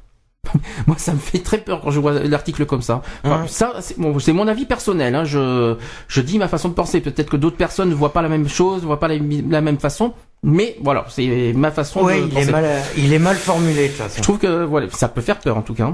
Moi, 0.87 0.97
ça 0.97 1.13
me 1.13 1.19
fait 1.19 1.39
très 1.39 1.59
peur 1.59 1.81
quand 1.81 1.91
je 1.91 1.99
vois 1.99 2.13
l'article 2.13 2.65
comme 2.65 2.81
ça. 2.81 3.03
Hein 3.23 3.45
ça, 3.47 3.75
c'est 3.79 4.33
mon 4.33 4.47
avis 4.47 4.65
personnel. 4.65 5.13
Hein. 5.13 5.23
Je, 5.23 5.75
je 6.07 6.21
dis 6.21 6.39
ma 6.39 6.47
façon 6.47 6.67
de 6.67 6.73
penser. 6.73 6.99
Peut-être 6.99 7.29
que 7.29 7.37
d'autres 7.37 7.57
personnes 7.57 7.89
ne 7.89 7.93
voient 7.93 8.11
pas 8.11 8.23
la 8.23 8.27
même 8.27 8.49
chose, 8.49 8.81
ne 8.81 8.87
voient 8.87 8.99
pas 8.99 9.07
la, 9.07 9.17
la 9.49 9.61
même 9.61 9.77
façon. 9.77 10.13
Mais 10.43 10.75
voilà, 10.81 11.05
c'est 11.09 11.53
ma 11.55 11.71
façon 11.71 12.05
de 12.05 12.13
il 12.13 12.37
Est 12.37 12.51
mal, 12.51 12.65
il 12.97 13.13
est 13.13 13.19
mal 13.19 13.35
formulé 13.35 13.83
de 13.83 13.87
toute 13.89 13.97
façon. 13.97 14.17
Je 14.17 14.21
trouve 14.23 14.39
que 14.39 14.63
voilà, 14.63 14.87
ça 14.89 15.07
peut 15.07 15.21
faire 15.21 15.39
peur 15.39 15.57
en 15.57 15.61
tout 15.61 15.75
cas. 15.75 15.93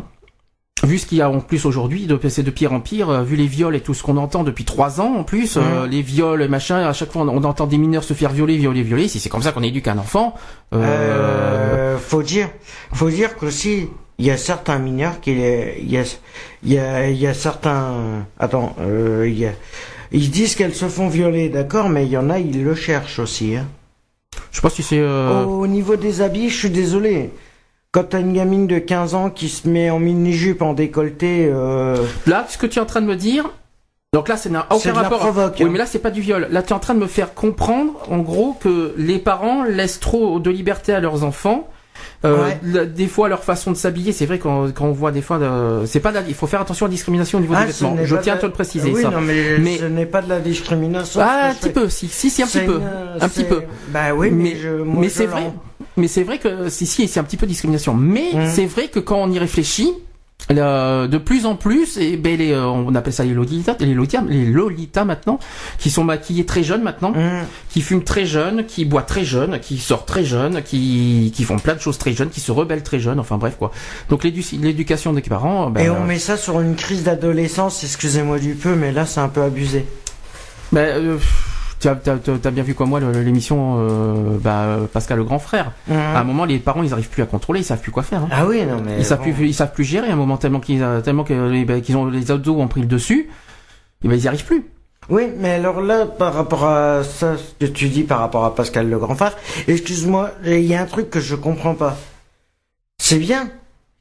Vu 0.83 0.99
ce 0.99 1.07
qu'il 1.07 1.17
y 1.17 1.21
a 1.21 1.29
en 1.29 1.39
plus 1.39 1.65
aujourd'hui, 1.65 2.07
c'est 2.29 2.43
de 2.43 2.51
pire 2.51 2.71
en 2.71 2.79
pire, 2.79 3.09
euh, 3.09 3.23
vu 3.23 3.35
les 3.35 3.47
viols 3.47 3.75
et 3.75 3.81
tout 3.81 3.95
ce 3.95 4.03
qu'on 4.03 4.15
entend 4.15 4.43
depuis 4.43 4.63
trois 4.63 5.01
ans 5.01 5.15
en 5.15 5.23
plus, 5.23 5.57
euh, 5.57 5.87
les 5.87 6.03
viols 6.03 6.43
et 6.43 6.47
machin, 6.47 6.77
à 6.77 6.93
chaque 6.93 7.11
fois 7.11 7.23
on, 7.23 7.43
entend 7.43 7.65
des 7.65 7.79
mineurs 7.79 8.03
se 8.03 8.13
faire 8.13 8.31
violer, 8.31 8.57
violer, 8.57 8.83
violer. 8.83 9.07
Si 9.07 9.19
c'est 9.19 9.29
comme 9.29 9.41
ça 9.41 9.51
qu'on 9.51 9.63
éduque 9.63 9.87
un 9.87 9.97
enfant, 9.97 10.35
euh... 10.73 10.83
euh 10.83 11.97
faut 11.97 12.21
dire, 12.21 12.49
faut 12.93 13.09
dire 13.09 13.35
qu'aussi 13.35 13.89
il 14.19 14.25
y 14.25 14.31
a 14.31 14.37
certains 14.37 14.77
mineurs 14.77 15.19
qui, 15.19 15.31
il 15.31 15.91
y 15.91 15.97
a, 15.97 16.03
il 16.63 16.73
y 16.73 16.77
a, 16.77 17.09
il 17.09 17.17
y 17.17 17.27
a 17.27 17.33
certains, 17.33 18.25
attends, 18.39 18.75
il 19.25 19.37
y 19.37 19.45
a, 19.47 19.51
ils 20.11 20.29
disent 20.29 20.55
qu'elles 20.55 20.75
se 20.75 20.87
font 20.87 21.07
violer, 21.07 21.49
d'accord, 21.49 21.89
mais 21.89 22.05
il 22.05 22.11
y 22.11 22.17
en 22.17 22.29
a, 22.29 22.39
ils 22.39 22.63
le 22.63 22.75
cherchent 22.75 23.19
aussi. 23.19 23.55
Hein. 23.55 23.65
Je 24.51 24.57
sais 24.57 24.61
pas 24.61 24.69
si 24.69 24.83
c'est. 24.83 24.99
Euh... 24.99 25.43
Au 25.43 25.67
niveau 25.67 25.95
des 25.95 26.21
habits, 26.21 26.49
je 26.49 26.57
suis 26.57 26.69
désolé. 26.69 27.31
Quand 27.91 28.03
t'as 28.03 28.19
une 28.19 28.33
gamine 28.33 28.67
de 28.67 28.79
15 28.79 29.15
ans 29.15 29.29
qui 29.29 29.49
se 29.49 29.67
met 29.67 29.89
en 29.89 29.99
mini-jupe, 29.99 30.61
en 30.61 30.73
décolleté. 30.73 31.49
Euh... 31.51 31.97
Là, 32.25 32.45
ce 32.49 32.57
que 32.57 32.67
tu 32.67 32.79
es 32.79 32.81
en 32.81 32.85
train 32.85 33.01
de 33.01 33.07
me 33.07 33.15
dire. 33.15 33.49
Donc 34.13 34.29
là, 34.29 34.37
c'est 34.37 34.49
n'a 34.49 34.67
aucun 34.71 34.93
rapport. 34.93 35.19
Provoque, 35.19 35.55
oui, 35.59 35.65
hein. 35.65 35.69
mais 35.71 35.77
là, 35.77 35.85
c'est 35.85 35.99
pas 35.99 36.11
du 36.11 36.21
viol. 36.21 36.47
Là, 36.49 36.63
tu 36.63 36.69
es 36.69 36.73
en 36.73 36.79
train 36.79 36.93
de 36.93 36.99
me 36.99 37.07
faire 37.07 37.33
comprendre, 37.33 37.93
en 38.09 38.19
gros, 38.19 38.57
que 38.59 38.93
les 38.97 39.19
parents 39.19 39.63
laissent 39.63 39.99
trop 39.99 40.39
de 40.39 40.49
liberté 40.49 40.93
à 40.93 40.99
leurs 40.99 41.23
enfants 41.23 41.67
euh, 42.25 42.85
des 42.85 43.07
fois, 43.07 43.29
leur 43.29 43.43
façon 43.43 43.71
de 43.71 43.77
s'habiller, 43.77 44.11
c'est 44.11 44.25
vrai 44.25 44.39
quand, 44.39 44.73
quand 44.73 44.85
on 44.85 44.91
voit 44.91 45.11
des 45.11 45.21
fois, 45.21 45.39
c'est 45.85 45.99
pas, 45.99 46.13
il 46.27 46.33
faut 46.33 46.47
faire 46.47 46.61
attention 46.61 46.85
à 46.85 46.89
la 46.89 46.93
discrimination 46.93 47.37
au 47.37 47.41
niveau 47.41 47.53
des 47.53 47.61
ah, 47.61 47.65
vêtements. 47.65 47.97
Je 48.03 48.15
tiens 48.17 48.35
à 48.35 48.37
te 48.37 48.45
le 48.45 48.51
préciser. 48.51 48.91
Oui, 48.91 49.03
Non, 49.03 49.21
mais, 49.21 49.77
ce 49.77 49.85
n'est 49.85 50.05
pas 50.05 50.21
de 50.21 50.29
la 50.29 50.39
discrimination. 50.39 51.21
Ah, 51.23 51.49
un 51.49 51.53
petit 51.53 51.69
peu, 51.69 51.89
si, 51.89 52.07
si, 52.07 52.29
si, 52.29 52.43
un 52.43 52.47
petit 52.47 52.65
peu, 52.65 52.81
un 53.19 53.29
petit 53.29 53.43
peu. 53.43 53.63
Bah 53.89 54.13
oui, 54.15 54.31
mais, 54.31 54.55
mais 54.85 55.09
c'est 55.09 55.25
vrai. 55.25 55.51
Mais 55.95 56.07
c'est 56.07 56.23
vrai 56.23 56.37
que 56.37 56.69
si, 56.69 56.85
si, 56.85 57.07
c'est 57.07 57.19
un 57.19 57.23
petit 57.23 57.37
peu 57.37 57.47
de 57.47 57.51
discrimination. 57.51 57.95
Mais 57.95 58.29
mmh. 58.33 58.47
c'est 58.47 58.65
vrai 58.65 58.87
que 58.87 58.99
quand 58.99 59.17
on 59.17 59.31
y 59.31 59.39
réfléchit, 59.39 59.93
de 60.55 61.17
plus 61.17 61.45
en 61.45 61.55
plus, 61.55 61.97
et 61.97 62.15
ben 62.17 62.37
les, 62.37 62.51
euh, 62.51 62.65
on 62.65 62.95
appelle 62.95 63.13
ça 63.13 63.23
les 63.23 63.33
lolitas, 63.33 63.75
les 63.79 63.93
lolitas, 63.93 64.21
les 64.27 64.45
lolitas 64.45 65.03
maintenant, 65.03 65.39
qui 65.77 65.89
sont 65.89 66.03
maquillés 66.03 66.45
très 66.45 66.63
jeunes 66.63 66.83
maintenant, 66.83 67.11
mm. 67.11 67.45
qui 67.69 67.81
fument 67.81 68.03
très 68.03 68.25
jeunes, 68.25 68.65
qui 68.65 68.85
boivent 68.85 69.05
très 69.05 69.25
jeunes, 69.25 69.59
qui 69.59 69.77
sortent 69.77 70.07
très 70.07 70.23
jeunes, 70.23 70.61
qui, 70.63 71.33
qui 71.35 71.43
font 71.43 71.57
plein 71.57 71.75
de 71.75 71.81
choses 71.81 71.97
très 71.97 72.13
jeunes, 72.13 72.29
qui 72.29 72.39
se 72.39 72.51
rebellent 72.51 72.83
très 72.83 72.99
jeunes, 72.99 73.19
enfin 73.19 73.37
bref 73.37 73.55
quoi. 73.57 73.71
Donc 74.09 74.23
l'éducation 74.23 75.13
des 75.13 75.21
parents. 75.21 75.69
Ben, 75.69 75.81
et 75.81 75.89
on 75.89 76.03
met 76.03 76.19
ça 76.19 76.37
sur 76.37 76.61
une 76.61 76.75
crise 76.75 77.03
d'adolescence, 77.03 77.83
excusez-moi 77.83 78.39
du 78.39 78.53
peu, 78.53 78.75
mais 78.75 78.91
là 78.91 79.05
c'est 79.05 79.19
un 79.19 79.29
peu 79.29 79.41
abusé. 79.41 79.85
Ben, 80.71 80.81
euh, 80.81 81.17
tu 81.79 81.87
as, 81.87 82.51
bien 82.51 82.63
vu 82.63 82.73
quoi 82.73 82.85
moi 82.85 82.99
l'émission 82.99 83.75
euh, 83.77 84.37
bah, 84.39 84.77
Pascal 84.91 85.17
le 85.17 85.23
grand 85.23 85.39
frère. 85.39 85.71
Mhm. 85.87 85.97
À 85.97 86.19
un 86.19 86.23
moment 86.23 86.45
les 86.45 86.59
parents 86.59 86.83
ils 86.83 86.93
arrivent 86.93 87.09
plus 87.09 87.23
à 87.23 87.25
contrôler, 87.25 87.61
ils 87.61 87.65
savent 87.65 87.81
plus 87.81 87.91
quoi 87.91 88.03
faire. 88.03 88.23
Hein. 88.23 88.29
Ah 88.31 88.45
oui 88.45 88.65
non 88.65 88.81
mais 88.83 88.97
ils 88.99 89.05
savent 89.05 89.21
plus 89.21 89.33
ils 89.39 89.53
savent 89.53 89.73
plus 89.73 89.83
gérer 89.83 90.09
à 90.09 90.13
un 90.13 90.17
moment 90.17 90.37
tellement 90.37 90.59
qu'ils 90.59 90.83
tellement 91.03 91.23
que 91.23 91.63
bah, 91.65 91.79
qu'ils 91.81 91.97
ont 91.97 92.05
les 92.05 92.31
autres 92.31 92.49
ont 92.49 92.67
pris 92.67 92.81
le 92.81 92.87
dessus, 92.87 93.29
et 94.03 94.07
ben 94.07 94.15
ils 94.15 94.23
y 94.23 94.27
arrivent 94.27 94.45
plus. 94.45 94.65
Oui, 95.09 95.29
mais 95.37 95.51
alors 95.51 95.79
là, 95.79 96.05
par 96.05 96.33
rapport 96.33 96.65
à 96.65 97.01
ça, 97.03 97.37
ce 97.37 97.65
que 97.65 97.71
tu 97.71 97.87
dis 97.87 98.03
par 98.03 98.19
rapport 98.19 98.43
à 98.43 98.53
Pascal 98.53 98.89
le 98.89 98.99
grand 98.99 99.15
frère, 99.15 99.37
excuse-moi, 99.67 100.31
il 100.43 100.65
y 100.65 100.75
a 100.75 100.81
un 100.81 100.85
truc 100.85 101.09
que 101.09 101.21
je 101.21 101.35
comprends 101.35 101.75
pas. 101.75 101.97
C'est 103.01 103.19
bien 103.19 103.49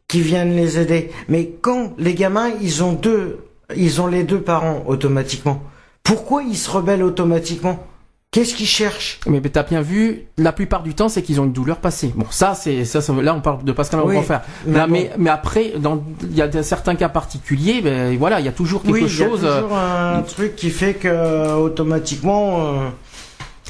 qu'ils 0.08 0.22
viennent 0.22 0.56
les 0.56 0.78
aider, 0.78 1.12
mais 1.28 1.52
quand 1.60 1.92
les 1.98 2.14
gamins, 2.14 2.50
ils 2.60 2.82
ont 2.82 2.92
deux, 2.92 3.44
ils 3.76 4.00
ont 4.00 4.08
les 4.08 4.24
deux 4.24 4.40
parents 4.40 4.82
automatiquement. 4.86 5.62
Pourquoi 6.06 6.42
ils 6.42 6.56
se 6.56 6.70
rebellent 6.70 7.02
automatiquement? 7.02 7.84
Qu'est-ce 8.30 8.54
qu'ils 8.54 8.66
cherchent? 8.66 9.20
Mais, 9.26 9.40
t'as 9.40 9.62
bien 9.62 9.80
vu, 9.80 10.26
la 10.36 10.52
plupart 10.52 10.82
du 10.82 10.94
temps, 10.94 11.08
c'est 11.08 11.22
qu'ils 11.22 11.40
ont 11.40 11.44
une 11.44 11.52
douleur 11.52 11.78
passée. 11.78 12.12
Bon, 12.14 12.26
ça, 12.30 12.54
c'est 12.54 12.84
ça, 12.84 13.00
ça- 13.00 13.12
là, 13.14 13.34
on 13.34 13.40
parle 13.40 13.64
de 13.64 13.72
Pascal 13.72 14.00
Oui, 14.04 14.16
Enfer. 14.18 14.42
mais 14.66 14.80
bon. 14.80 14.86
mais, 14.88 15.10
mais 15.16 15.30
après, 15.30 15.72
il 15.74 16.36
y 16.36 16.42
a 16.42 16.62
certains 16.62 16.96
cas 16.96 17.08
particuliers, 17.08 17.80
ben, 17.80 18.16
voilà, 18.18 18.40
il 18.40 18.46
y 18.46 18.48
a 18.48 18.52
toujours 18.52 18.82
quelque 18.82 18.94
Oui, 18.94 19.04
il 19.08 19.18
y 19.18 19.22
a 19.22 19.26
chose. 19.28 19.40
euh, 19.44 19.62
toujours 19.62 19.78
un 19.78 20.22
truc 20.22 20.54
qui 20.54 20.70
fait 20.70 20.94
que 20.94 21.54
automatiquement. 21.54 22.58
euh, 22.66 22.88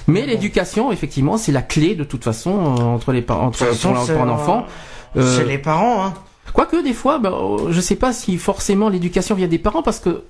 Mais 0.09 0.27
l'éducation, 0.27 0.91
effectivement, 0.91 1.37
c'est 1.37 1.53
la 1.53 1.63
clé 1.63 1.95
de 1.95 2.05
toute 2.05 2.25
façon 2.25 2.51
euh, 2.51 2.83
entre 2.83 3.13
les 3.13 3.23
parents, 3.23 3.47
entre 3.47 3.59
façon, 3.59 3.93
pour, 3.93 4.05
pour 4.07 4.21
un 4.23 4.29
un- 4.29 4.31
enfant. 4.31 4.67
Euh, 5.17 5.37
C'est 5.37 5.45
les 5.45 5.59
parents, 5.59 6.05
hein. 6.07 6.15
Quoique 6.53 6.83
des 6.83 6.93
fois, 6.95 7.19
ben, 7.19 7.33
euh, 7.33 7.71
je 7.71 7.81
sais 7.81 7.97
pas 7.97 8.13
si 8.13 8.37
forcément 8.39 8.89
l'éducation 8.89 9.35
vient 9.37 9.49
des 9.49 9.59
parents 9.59 9.83
parce 9.83 10.01
que 10.01 10.23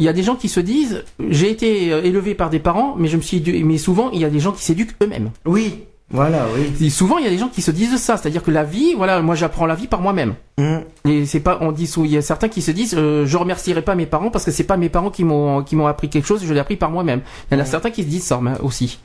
il 0.00 0.04
y 0.04 0.08
a 0.08 0.12
des 0.12 0.22
gens 0.24 0.34
qui 0.34 0.48
se 0.48 0.58
disent 0.60 1.04
j'ai 1.28 1.50
été 1.50 1.92
euh, 1.92 2.02
élevé 2.02 2.34
par 2.34 2.50
des 2.50 2.58
parents, 2.58 2.94
mais 2.98 3.06
je 3.08 3.16
me 3.16 3.22
suis 3.22 3.40
mais 3.64 3.78
souvent 3.78 4.10
il 4.10 4.20
y 4.20 4.24
a 4.24 4.30
des 4.30 4.40
gens 4.40 4.52
qui 4.52 4.64
s'éduquent 4.64 4.96
eux-mêmes. 5.02 5.30
Oui, 5.44 5.84
voilà, 6.10 6.46
oui. 6.56 6.86
Et 6.86 6.90
souvent 6.90 7.18
il 7.18 7.24
y 7.24 7.28
a 7.28 7.30
des 7.30 7.38
gens 7.38 7.48
qui 7.48 7.62
se 7.62 7.70
disent 7.70 7.96
ça, 7.98 8.16
c'est-à-dire 8.16 8.42
que 8.42 8.50
la 8.50 8.64
vie, 8.64 8.94
voilà, 8.96 9.20
moi 9.22 9.34
j'apprends 9.36 9.66
la 9.66 9.76
vie 9.76 9.86
par 9.86 10.00
moi-même. 10.00 10.34
Hum. 10.58 10.82
Et 11.04 11.24
c'est 11.26 11.40
pas, 11.40 11.58
on 11.60 11.70
dit, 11.70 11.84
il 11.98 12.06
y 12.10 12.16
a 12.16 12.22
certains 12.22 12.48
qui 12.48 12.62
se 12.62 12.72
disent, 12.72 12.94
euh, 12.98 13.24
je 13.26 13.36
remercierai 13.36 13.82
pas 13.82 13.94
mes 13.94 14.06
parents 14.06 14.30
parce 14.30 14.44
que 14.44 14.50
c'est 14.50 14.64
pas 14.64 14.76
mes 14.76 14.88
parents 14.88 15.10
qui 15.10 15.22
m'ont 15.24 15.62
qui 15.62 15.76
m'ont 15.76 15.86
appris 15.86 16.08
quelque 16.08 16.26
chose, 16.26 16.42
je 16.44 16.52
l'ai 16.52 16.60
appris 16.60 16.76
par 16.76 16.90
moi-même. 16.90 17.20
Il 17.50 17.54
y 17.56 17.60
en 17.60 17.62
a 17.62 17.66
certains 17.66 17.90
qui 17.90 18.02
se 18.02 18.08
disent 18.08 18.24
ça 18.24 18.40
mais 18.42 18.58
aussi. 18.60 18.98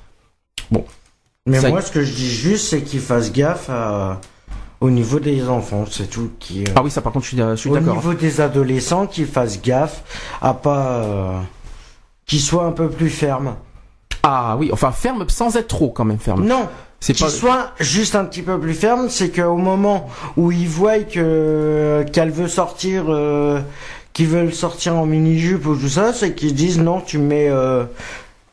Mais 1.48 1.60
Ça- 1.60 1.70
moi, 1.70 1.82
ce 1.82 1.92
que 1.92 2.02
je 2.04 2.12
dis 2.14 2.30
juste, 2.30 2.68
c'est 2.70 2.82
qu'ils 2.82 3.00
fassent 3.00 3.32
gaffe 3.32 3.70
à- 3.70 4.20
au 4.86 4.90
niveau 4.92 5.20
des 5.20 5.48
enfants, 5.50 5.86
c'est 5.90 6.10
tout. 6.10 6.32
Qui, 6.40 6.62
euh, 6.62 6.74
Ah 6.76 6.82
oui, 6.84 6.92
ça 6.92 7.02
par 7.02 7.12
contre 7.12 7.26
je 7.26 7.30
suis, 7.36 7.38
je 7.38 7.56
suis 7.56 7.70
au 7.70 7.74
d'accord. 7.76 7.96
niveau 7.96 8.14
des 8.14 8.40
adolescents, 8.42 9.08
qu'ils 9.08 9.26
fassent 9.28 9.62
gaffe 9.62 10.04
à 10.42 10.54
pas. 10.54 10.88
euh, 11.04 11.40
qu'ils 12.26 12.40
soient 12.42 12.66
un 12.66 12.72
peu 12.72 12.90
plus 12.90 13.10
fermes. 13.10 13.56
Ah 14.24 14.56
oui, 14.60 14.70
enfin 14.74 14.92
ferme 14.92 15.26
sans 15.28 15.56
être 15.58 15.68
trop 15.68 15.90
quand 15.92 16.06
même 16.06 16.18
ferme. 16.20 16.46
Non, 16.46 16.68
C'est 17.00 17.14
qu'ils 17.14 17.26
pas. 17.26 17.32
soient 17.32 17.72
juste 17.80 18.16
un 18.16 18.26
petit 18.26 18.42
peu 18.42 18.60
plus 18.60 18.74
fermes, 18.74 19.10
c'est 19.10 19.30
qu'au 19.30 19.58
moment 19.58 20.10
où 20.38 20.52
ils 20.52 20.68
voient 20.68 21.00
que 21.04 22.04
qu'elle 22.12 22.32
veut 22.32 22.48
sortir, 22.48 23.06
euh, 23.10 23.62
qu'ils 24.14 24.28
veulent 24.28 24.54
sortir 24.54 24.96
en 24.96 25.06
mini 25.06 25.38
jupe 25.38 25.66
ou 25.68 25.76
tout 25.76 25.90
ça, 25.90 26.14
c'est 26.14 26.34
qu'ils 26.34 26.56
disent 26.56 26.80
non, 26.80 27.02
tu 27.02 27.18
mets. 27.20 27.50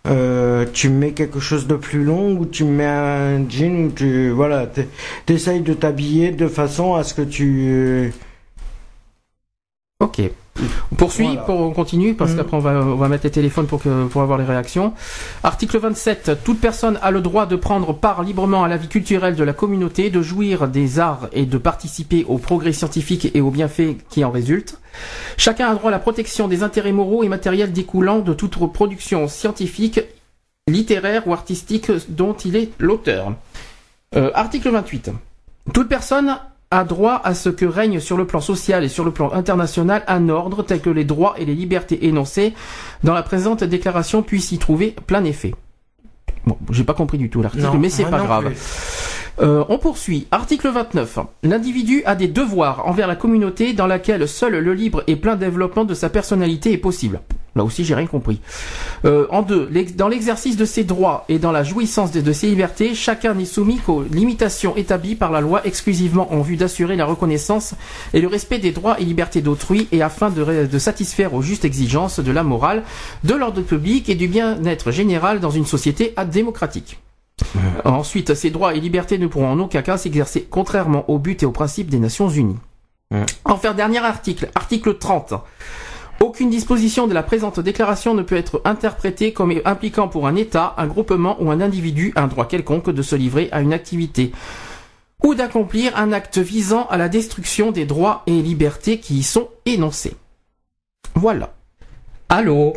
Euh, 0.06 0.66
tu 0.72 0.88
mets 0.88 1.12
quelque 1.12 1.38
chose 1.40 1.66
de 1.66 1.76
plus 1.76 2.02
long 2.04 2.32
ou 2.36 2.46
tu 2.46 2.64
mets 2.64 2.84
un 2.86 3.48
jean 3.48 3.86
ou 3.86 3.90
tu 3.92 4.30
voilà 4.30 4.66
t'es- 4.66 4.88
t'essayes 5.26 5.60
de 5.60 5.74
t'habiller 5.74 6.32
de 6.32 6.48
façon 6.48 6.94
à 6.94 7.04
ce 7.04 7.14
que 7.14 7.22
tu 7.22 8.12
Ok. 10.00 10.20
On 10.92 10.94
poursuit, 10.96 11.24
Voilà. 11.28 11.40
pour, 11.42 11.60
on 11.60 11.70
continue, 11.72 12.12
parce 12.14 12.32
Mhm. 12.32 12.36
qu'après 12.36 12.56
on 12.58 12.60
va, 12.60 12.72
on 12.72 12.96
va 12.96 13.08
mettre 13.08 13.24
les 13.24 13.30
téléphones 13.30 13.66
pour, 13.66 13.82
que, 13.82 14.06
pour 14.06 14.20
avoir 14.20 14.36
les 14.38 14.44
réactions. 14.44 14.92
Article 15.42 15.78
27. 15.78 16.32
Toute 16.44 16.60
personne 16.60 16.98
a 17.02 17.10
le 17.10 17.22
droit 17.22 17.46
de 17.46 17.56
prendre 17.56 17.94
part 17.94 18.22
librement 18.22 18.62
à 18.62 18.68
la 18.68 18.76
vie 18.76 18.88
culturelle 18.88 19.34
de 19.34 19.44
la 19.44 19.54
communauté, 19.54 20.10
de 20.10 20.20
jouir 20.20 20.68
des 20.68 20.98
arts 21.00 21.28
et 21.32 21.46
de 21.46 21.56
participer 21.56 22.24
au 22.28 22.36
progrès 22.36 22.72
scientifique 22.74 23.30
et 23.34 23.40
aux 23.40 23.50
bienfaits 23.50 23.96
qui 24.10 24.24
en 24.24 24.30
résultent. 24.30 24.78
Chacun 25.38 25.70
a 25.70 25.74
droit 25.74 25.88
à 25.88 25.92
la 25.92 25.98
protection 25.98 26.48
des 26.48 26.62
intérêts 26.62 26.92
moraux 26.92 27.24
et 27.24 27.28
matériels 27.28 27.72
découlant 27.72 28.18
de 28.18 28.34
toute 28.34 28.56
production 28.72 29.28
scientifique, 29.28 30.00
littéraire 30.68 31.26
ou 31.26 31.32
artistique 31.32 31.90
dont 32.10 32.34
il 32.34 32.56
est 32.56 32.70
l'auteur. 32.78 33.32
Euh, 34.14 34.30
article 34.34 34.70
28. 34.70 35.10
Toute 35.72 35.88
personne 35.88 36.36
a 36.72 36.84
droit 36.84 37.20
à 37.22 37.34
ce 37.34 37.50
que 37.50 37.66
règne 37.66 38.00
sur 38.00 38.16
le 38.16 38.26
plan 38.26 38.40
social 38.40 38.82
et 38.82 38.88
sur 38.88 39.04
le 39.04 39.12
plan 39.12 39.30
international 39.32 40.02
un 40.08 40.28
ordre 40.28 40.62
tel 40.62 40.80
que 40.80 40.90
les 40.90 41.04
droits 41.04 41.34
et 41.38 41.44
les 41.44 41.54
libertés 41.54 42.06
énoncés 42.06 42.54
dans 43.04 43.14
la 43.14 43.22
présente 43.22 43.62
déclaration 43.62 44.22
puissent 44.22 44.50
y 44.52 44.58
trouver 44.58 44.96
plein 45.06 45.22
effet. 45.24 45.54
Bon, 46.46 46.56
j'ai 46.70 46.84
pas 46.84 46.94
compris 46.94 47.18
du 47.18 47.30
tout 47.30 47.42
l'article, 47.42 47.78
mais 47.78 47.90
c'est 47.90 48.02
moi 48.02 48.18
pas 48.18 48.24
grave. 48.24 48.52
Euh, 49.40 49.64
on 49.68 49.78
poursuit. 49.78 50.26
Article 50.30 50.68
29. 50.68 51.18
L'individu 51.42 52.02
a 52.04 52.14
des 52.14 52.28
devoirs 52.28 52.86
envers 52.86 53.06
la 53.06 53.16
communauté 53.16 53.72
dans 53.72 53.86
laquelle 53.86 54.26
seul 54.28 54.58
le 54.58 54.74
libre 54.74 55.04
et 55.06 55.16
plein 55.16 55.36
développement 55.36 55.84
de 55.84 55.94
sa 55.94 56.10
personnalité 56.10 56.72
est 56.72 56.78
possible. 56.78 57.20
Là 57.54 57.64
aussi, 57.64 57.84
j'ai 57.84 57.94
rien 57.94 58.06
compris. 58.06 58.40
Euh, 59.04 59.26
en 59.30 59.42
deux, 59.42 59.68
dans 59.94 60.08
l'exercice 60.08 60.56
de 60.56 60.64
ses 60.64 60.84
droits 60.84 61.24
et 61.28 61.38
dans 61.38 61.52
la 61.52 61.64
jouissance 61.64 62.10
de, 62.10 62.32
ses 62.32 62.48
libertés, 62.48 62.94
chacun 62.94 63.34
n'est 63.34 63.44
soumis 63.44 63.78
qu'aux 63.78 64.02
limitations 64.02 64.74
établies 64.76 65.16
par 65.16 65.30
la 65.30 65.40
loi 65.40 65.60
exclusivement 65.66 66.32
en 66.32 66.40
vue 66.40 66.56
d'assurer 66.56 66.96
la 66.96 67.04
reconnaissance 67.04 67.74
et 68.14 68.20
le 68.20 68.28
respect 68.28 68.58
des 68.58 68.72
droits 68.72 68.98
et 69.00 69.04
libertés 69.04 69.42
d'autrui 69.42 69.86
et 69.92 70.02
afin 70.02 70.30
de, 70.30 70.66
de 70.66 70.78
satisfaire 70.78 71.34
aux 71.34 71.42
justes 71.42 71.66
exigences 71.66 72.20
de 72.20 72.32
la 72.32 72.42
morale, 72.42 72.84
de 73.24 73.34
l'ordre 73.34 73.60
public 73.60 74.08
et 74.08 74.14
du 74.14 74.28
bien-être 74.28 74.90
général 74.90 75.40
dans 75.40 75.50
une 75.50 75.66
société 75.66 76.14
démocratique. 76.32 76.98
Ensuite, 77.84 78.34
ces 78.34 78.50
droits 78.50 78.74
et 78.74 78.80
libertés 78.80 79.18
ne 79.18 79.26
pourront 79.26 79.50
en 79.50 79.58
aucun 79.58 79.82
cas 79.82 79.98
s'exercer 79.98 80.46
contrairement 80.48 81.08
au 81.10 81.18
but 81.18 81.42
et 81.42 81.46
aux 81.46 81.52
principes 81.52 81.90
des 81.90 81.98
Nations 81.98 82.28
Unies. 82.28 82.58
Ouais. 83.10 83.26
Enfin, 83.44 83.74
dernier 83.74 83.98
article, 83.98 84.50
article 84.54 84.96
30. 84.98 85.34
Aucune 86.20 86.50
disposition 86.50 87.06
de 87.06 87.14
la 87.14 87.22
présente 87.22 87.58
déclaration 87.60 88.14
ne 88.14 88.22
peut 88.22 88.36
être 88.36 88.62
interprétée 88.64 89.32
comme 89.32 89.52
impliquant 89.64 90.08
pour 90.08 90.26
un 90.26 90.36
État, 90.36 90.74
un 90.78 90.86
groupement 90.86 91.36
ou 91.40 91.50
un 91.50 91.60
individu 91.60 92.12
un 92.16 92.28
droit 92.28 92.46
quelconque 92.46 92.90
de 92.90 93.02
se 93.02 93.16
livrer 93.16 93.48
à 93.52 93.60
une 93.60 93.72
activité 93.72 94.32
ou 95.24 95.34
d'accomplir 95.34 95.96
un 95.96 96.12
acte 96.12 96.38
visant 96.38 96.86
à 96.90 96.96
la 96.96 97.08
destruction 97.08 97.70
des 97.72 97.84
droits 97.86 98.22
et 98.26 98.32
libertés 98.32 98.98
qui 98.98 99.18
y 99.18 99.22
sont 99.22 99.48
énoncés. 99.66 100.16
Voilà. 101.14 101.50
Allô 102.28 102.72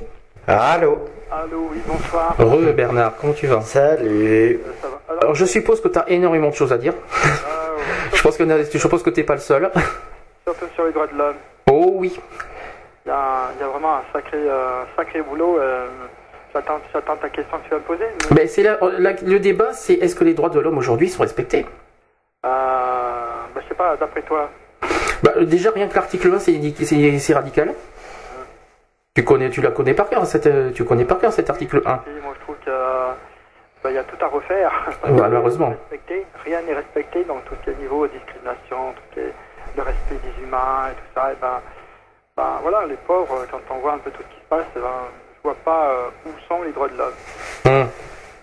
Allô 0.47 0.97
Allô, 1.31 1.69
oui, 1.71 1.79
bonsoir. 1.87 2.35
Re 2.37 2.71
Bernard, 2.73 3.13
comment 3.19 3.33
tu 3.33 3.47
vas? 3.47 3.61
Salut 3.61 4.59
Euh, 4.63 4.71
Ça 4.81 4.87
va 4.87 5.01
Alors, 5.09 5.21
Alors 5.23 5.35
je 5.35 5.45
suppose 5.45 5.81
que 5.81 5.87
tu 5.87 5.97
as 5.99 6.07
énormément 6.09 6.49
de 6.49 6.55
choses 6.55 6.71
à 6.71 6.77
dire. 6.77 6.93
euh, 6.93 7.77
Je 8.13 8.21
pense 8.21 8.37
que 8.37 8.45
je 8.71 8.77
suppose 8.77 9.01
que 9.03 9.09
t'es 9.09 9.23
pas 9.23 9.33
le 9.35 9.41
seul. 9.41 9.69
surtout 10.43 10.65
sur 10.75 10.85
les 10.85 10.91
droits 10.93 11.07
de 11.07 11.17
l'homme, 11.17 11.35
Oh 11.69 11.93
oui. 11.95 12.13
Il 13.05 13.09
y 13.09 13.11
a, 13.11 13.49
il 13.55 13.61
y 13.61 13.63
a 13.63 13.67
vraiment 13.67 13.95
un 13.97 14.03
sacré, 14.13 14.37
euh, 14.37 14.83
sacré 14.95 15.21
boulot. 15.21 15.59
euh, 15.59 15.87
J'attends 16.53 16.79
j'attends 16.93 17.17
ta 17.17 17.27
question 17.27 17.57
que 17.57 17.63
tu 17.65 17.69
vas 17.71 17.77
me 17.77 17.81
poser. 17.83 18.05
mais, 18.31 18.35
Ben 18.37 18.47
c'est 18.47 18.63
là, 18.63 18.77
la- 18.97 19.11
le 19.11 19.39
débat, 19.39 19.73
c'est 19.73 19.95
est-ce 19.95 20.15
que 20.15 20.23
les 20.23 20.33
droits 20.33 20.47
de 20.49 20.59
l'homme 20.61 20.77
aujourd'hui 20.77 21.09
sont 21.09 21.21
respectés? 21.23 21.65
Euh, 22.45 22.47
bah, 23.53 23.61
je 23.61 23.67
sais 23.67 23.75
pas, 23.75 23.97
d'après 23.97 24.21
toi. 24.21 24.49
bah, 25.21 25.33
Déjà 25.41 25.71
rien 25.71 25.87
que 25.89 25.95
l'article 25.95 26.33
1, 26.33 26.39
c'est 26.39 26.53
c'est- 26.85 27.19
c'est 27.19 27.33
radical. 27.33 27.73
Tu 29.15 29.23
connais, 29.25 29.49
tu 29.49 29.61
la 29.61 29.71
connais 29.71 29.93
par 29.93 30.07
cœur 30.09 30.25
cette, 30.25 30.47
euh, 30.47 30.71
tu 30.71 30.85
connais 30.85 31.03
par 31.05 31.19
cœur 31.19 31.33
cet 31.33 31.49
article 31.49 31.81
1. 31.85 31.97
Puis, 31.97 32.13
moi, 32.23 32.33
je 32.37 32.41
trouve 32.43 32.55
qu'il 32.63 33.91
il 33.91 33.93
y 33.95 33.97
a 33.97 34.03
tout 34.03 34.17
à 34.23 34.27
refaire. 34.27 34.71
malheureusement. 35.09 35.75
Rien 36.45 36.61
n'est 36.61 36.73
respecté 36.73 37.23
dans 37.25 37.39
tout 37.45 37.55
ce 37.59 37.63
qui 37.65 37.69
est 37.71 37.81
niveau 37.81 38.07
discrimination, 38.07 38.93
tout 38.95 39.01
ce 39.09 39.13
qui 39.15 39.19
est 39.27 39.33
le 39.75 39.81
respect 39.83 40.19
des 40.23 40.43
humains 40.43 40.89
et 40.91 40.95
tout 40.95 41.11
ça. 41.15 41.31
Et 41.33 41.35
ben, 41.41 41.59
ben, 42.37 42.59
voilà, 42.61 42.85
les 42.85 42.97
pauvres, 42.97 43.45
quand 43.49 43.61
on 43.69 43.79
voit 43.79 43.93
un 43.93 43.97
peu 43.99 44.11
tout 44.11 44.21
ce 44.23 44.27
qui 44.35 44.41
se 44.41 44.49
passe, 44.49 44.65
eh 44.75 44.79
ben, 44.79 45.07
je 45.37 45.41
vois 45.43 45.55
pas 45.63 45.89
euh, 45.89 46.09
où 46.25 46.29
sont 46.47 46.61
les 46.63 46.71
droits 46.73 46.89
de 46.89 46.97
l'homme. 46.97 47.13
Hum. 47.65 47.89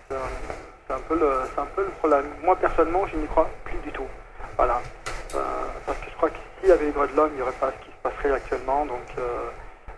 C'est 0.09 0.93
un- 0.93 0.99
peu 1.07 1.15
le- 1.15 1.41
un 1.57 1.65
peu 1.75 1.83
le 1.83 1.89
problème. 1.91 2.25
Moi, 2.43 2.55
personnellement, 2.55 3.05
je 3.07 3.17
n'y 3.17 3.27
crois 3.27 3.49
plus 3.65 3.77
du 3.79 3.91
tout. 3.91 4.07
Voilà. 4.57 4.79
Euh, 5.35 5.39
parce 5.85 5.97
que 5.99 6.09
je 6.09 6.15
crois 6.17 6.29
que 6.29 6.35
s'il 6.59 6.69
y 6.69 6.71
avait 6.71 6.85
les 6.85 6.91
droits 6.91 7.07
de 7.07 7.15
l'homme, 7.15 7.29
il 7.33 7.35
n'y 7.37 7.41
aurait 7.41 7.51
pas 7.53 7.71
ce 7.71 7.85
qui 7.85 7.91
se 7.91 7.97
passerait 8.03 8.31
actuellement. 8.31 8.85
Donc 8.85 9.01
euh, 9.17 9.49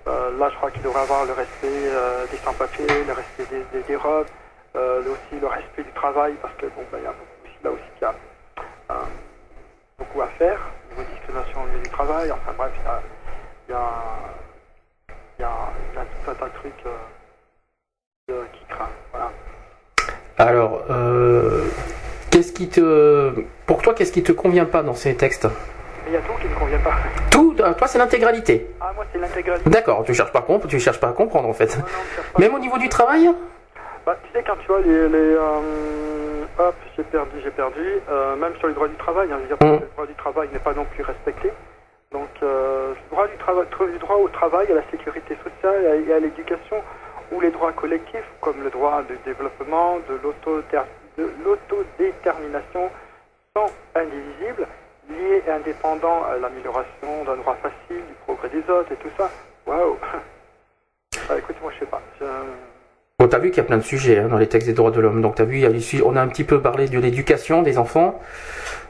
euh, 0.07 0.37
là, 0.37 0.49
je 0.49 0.55
crois 0.55 0.71
qu'il 0.71 0.81
devrait 0.83 1.01
avoir 1.01 1.25
le 1.25 1.33
respect 1.33 1.65
euh, 1.65 2.25
des 2.31 2.37
sans-papiers, 2.45 3.03
le 3.03 3.13
respect 3.13 3.45
des, 3.49 3.63
des, 3.73 3.83
des 3.83 3.95
robes, 3.97 4.27
euh, 4.75 5.01
aussi 5.01 5.39
le 5.41 5.47
respect 5.47 5.83
du 5.83 5.91
travail, 5.93 6.33
parce 6.41 6.53
que 6.55 6.67
bon, 6.67 6.83
ben, 6.91 6.99
il 6.99 7.03
y 7.03 7.07
a 7.07 7.11
beaucoup 7.11 7.63
là 7.63 7.71
aussi 7.71 7.89
qu'il 7.97 8.07
y 8.07 8.11
a 8.11 8.13
euh, 8.91 9.03
beaucoup 9.99 10.21
à 10.21 10.27
faire 10.37 10.59
au 10.87 10.93
niveau 10.95 11.09
de 11.09 11.15
discrimination 11.15 11.63
au 11.63 11.65
milieu 11.67 11.79
du 11.83 11.89
travail. 11.89 12.31
Enfin 12.31 12.53
bref, 12.57 12.71
il 12.79 12.85
y 12.85 12.87
a, 12.87 13.01
il 13.67 13.71
y 13.71 13.75
a, 13.75 13.91
il 15.39 15.41
y 15.41 15.45
a, 15.45 15.51
il 15.93 15.97
y 15.97 15.99
a 15.99 16.01
tout 16.05 16.31
un 16.31 16.33
tas 16.35 16.45
de 16.45 16.53
trucs 16.53 16.85
euh, 18.31 18.43
qui 18.53 18.65
craint. 18.73 18.89
Voilà. 19.11 19.31
Alors, 20.37 20.83
euh, 20.89 21.63
qu'est-ce 22.31 22.51
qui 22.51 22.67
te, 22.69 23.33
pour 23.65 23.81
toi, 23.81 23.93
qu'est-ce 23.93 24.11
qui 24.11 24.23
te 24.23 24.31
convient 24.31 24.65
pas 24.65 24.83
dans 24.83 24.93
ces 24.93 25.15
textes? 25.15 25.47
Il 26.07 26.13
y 26.13 26.17
a 26.17 26.19
tout 26.21 26.33
qui 26.41 26.47
ne 26.47 26.53
convient 26.55 26.79
pas. 26.79 26.93
Tout, 27.31 27.55
euh, 27.59 27.73
toi, 27.73 27.87
c'est 27.87 27.97
l'intégralité. 27.97 28.67
Ah, 28.79 28.91
moi, 28.95 29.05
c'est 29.11 29.17
l'intégralité. 29.19 29.69
D'accord, 29.69 30.03
tu 30.05 30.13
cherches 30.13 30.31
pas 30.31 30.41
comprendre, 30.41 30.67
tu 30.67 30.79
cherches 30.79 30.99
pas 30.99 31.09
à 31.09 31.13
comprendre 31.13 31.49
en 31.49 31.53
fait. 31.53 31.75
Non, 31.77 31.83
non, 31.83 31.87
je 32.11 32.15
cherche 32.15 32.29
pas. 32.31 32.39
Même 32.39 32.53
au 32.53 32.59
niveau 32.59 32.77
du 32.77 32.87
travail? 32.89 33.29
Bah, 34.05 34.15
tu 34.23 34.29
sais, 34.31 34.43
quand 34.45 34.55
tu 34.57 34.67
vois 34.67 34.81
les. 34.81 35.09
les 35.09 35.17
euh, 35.35 36.43
hop, 36.59 36.75
j'ai 36.95 37.03
perdu, 37.03 37.31
j'ai 37.43 37.49
perdu. 37.51 37.81
euh, 38.09 38.35
même 38.35 38.55
sur 38.59 38.67
les 38.67 38.73
droits 38.75 38.87
du 38.87 38.95
travail, 38.95 39.27
hein, 39.31 39.37
je 39.37 39.41
veux 39.41 39.57
dire, 39.57 39.67
Mm. 39.67 39.81
le 39.81 39.87
droit 39.93 40.05
du 40.05 40.13
travail 40.13 40.49
n'est 40.53 40.59
pas 40.59 40.73
non 40.73 40.85
plus 40.85 41.03
respecté. 41.03 41.51
Donc, 42.15 42.29
euh, 42.43 42.93
le 42.93 43.09
droit 43.11 43.27
du, 43.27 43.91
du 43.91 43.99
droit 43.99 44.15
au 44.15 44.29
travail, 44.29 44.71
à 44.71 44.75
la 44.75 44.89
sécurité 44.89 45.37
sociale 45.43 46.01
et 46.07 46.13
à 46.13 46.19
l'éducation, 46.19 46.81
ou 47.33 47.41
les 47.41 47.51
droits 47.51 47.73
collectifs, 47.73 48.29
comme 48.39 48.63
le 48.63 48.69
droit 48.69 49.03
de 49.03 49.15
développement, 49.25 49.97
de 50.07 50.15
l'auto- 50.23 50.61
de 51.17 51.29
l'autodétermination, 51.43 52.89
sont 53.53 53.69
indivisibles, 53.95 54.65
liés 55.09 55.43
et 55.45 55.51
indépendants 55.51 56.23
à 56.23 56.37
l'amélioration 56.37 57.25
d'un 57.25 57.35
droit 57.35 57.55
facile, 57.55 58.05
du 58.07 58.13
progrès 58.25 58.47
des 58.47 58.63
autres 58.69 58.93
et 58.93 58.95
tout 58.95 59.11
ça. 59.17 59.29
Waouh 59.65 59.97
Ah, 61.29 61.37
Écoute, 61.37 61.57
moi, 61.61 61.71
je 61.73 61.79
sais 61.79 61.85
pas. 61.85 62.01
Bon, 63.19 63.29
t'as 63.29 63.39
vu 63.39 63.47
qu'il 63.49 63.59
y 63.59 63.61
a 63.61 63.63
plein 63.63 63.77
de 63.77 63.81
sujets 63.83 64.19
hein, 64.19 64.27
dans 64.27 64.37
les 64.37 64.47
textes 64.47 64.67
des 64.67 64.73
droits 64.73 64.91
de 64.91 64.99
l'homme. 64.99 65.21
Donc 65.21 65.35
t'as 65.35 65.45
vu, 65.45 65.55
il 65.55 65.61
y 65.61 65.65
a 65.65 65.69
les 65.69 65.79
sujets- 65.79 66.03
on 66.05 66.17
a 66.17 66.21
un 66.21 66.27
petit 66.27 66.43
peu 66.43 66.59
parlé 66.59 66.89
de 66.89 66.99
l'éducation 66.99 67.61
des 67.61 67.77
enfants. 67.77 68.19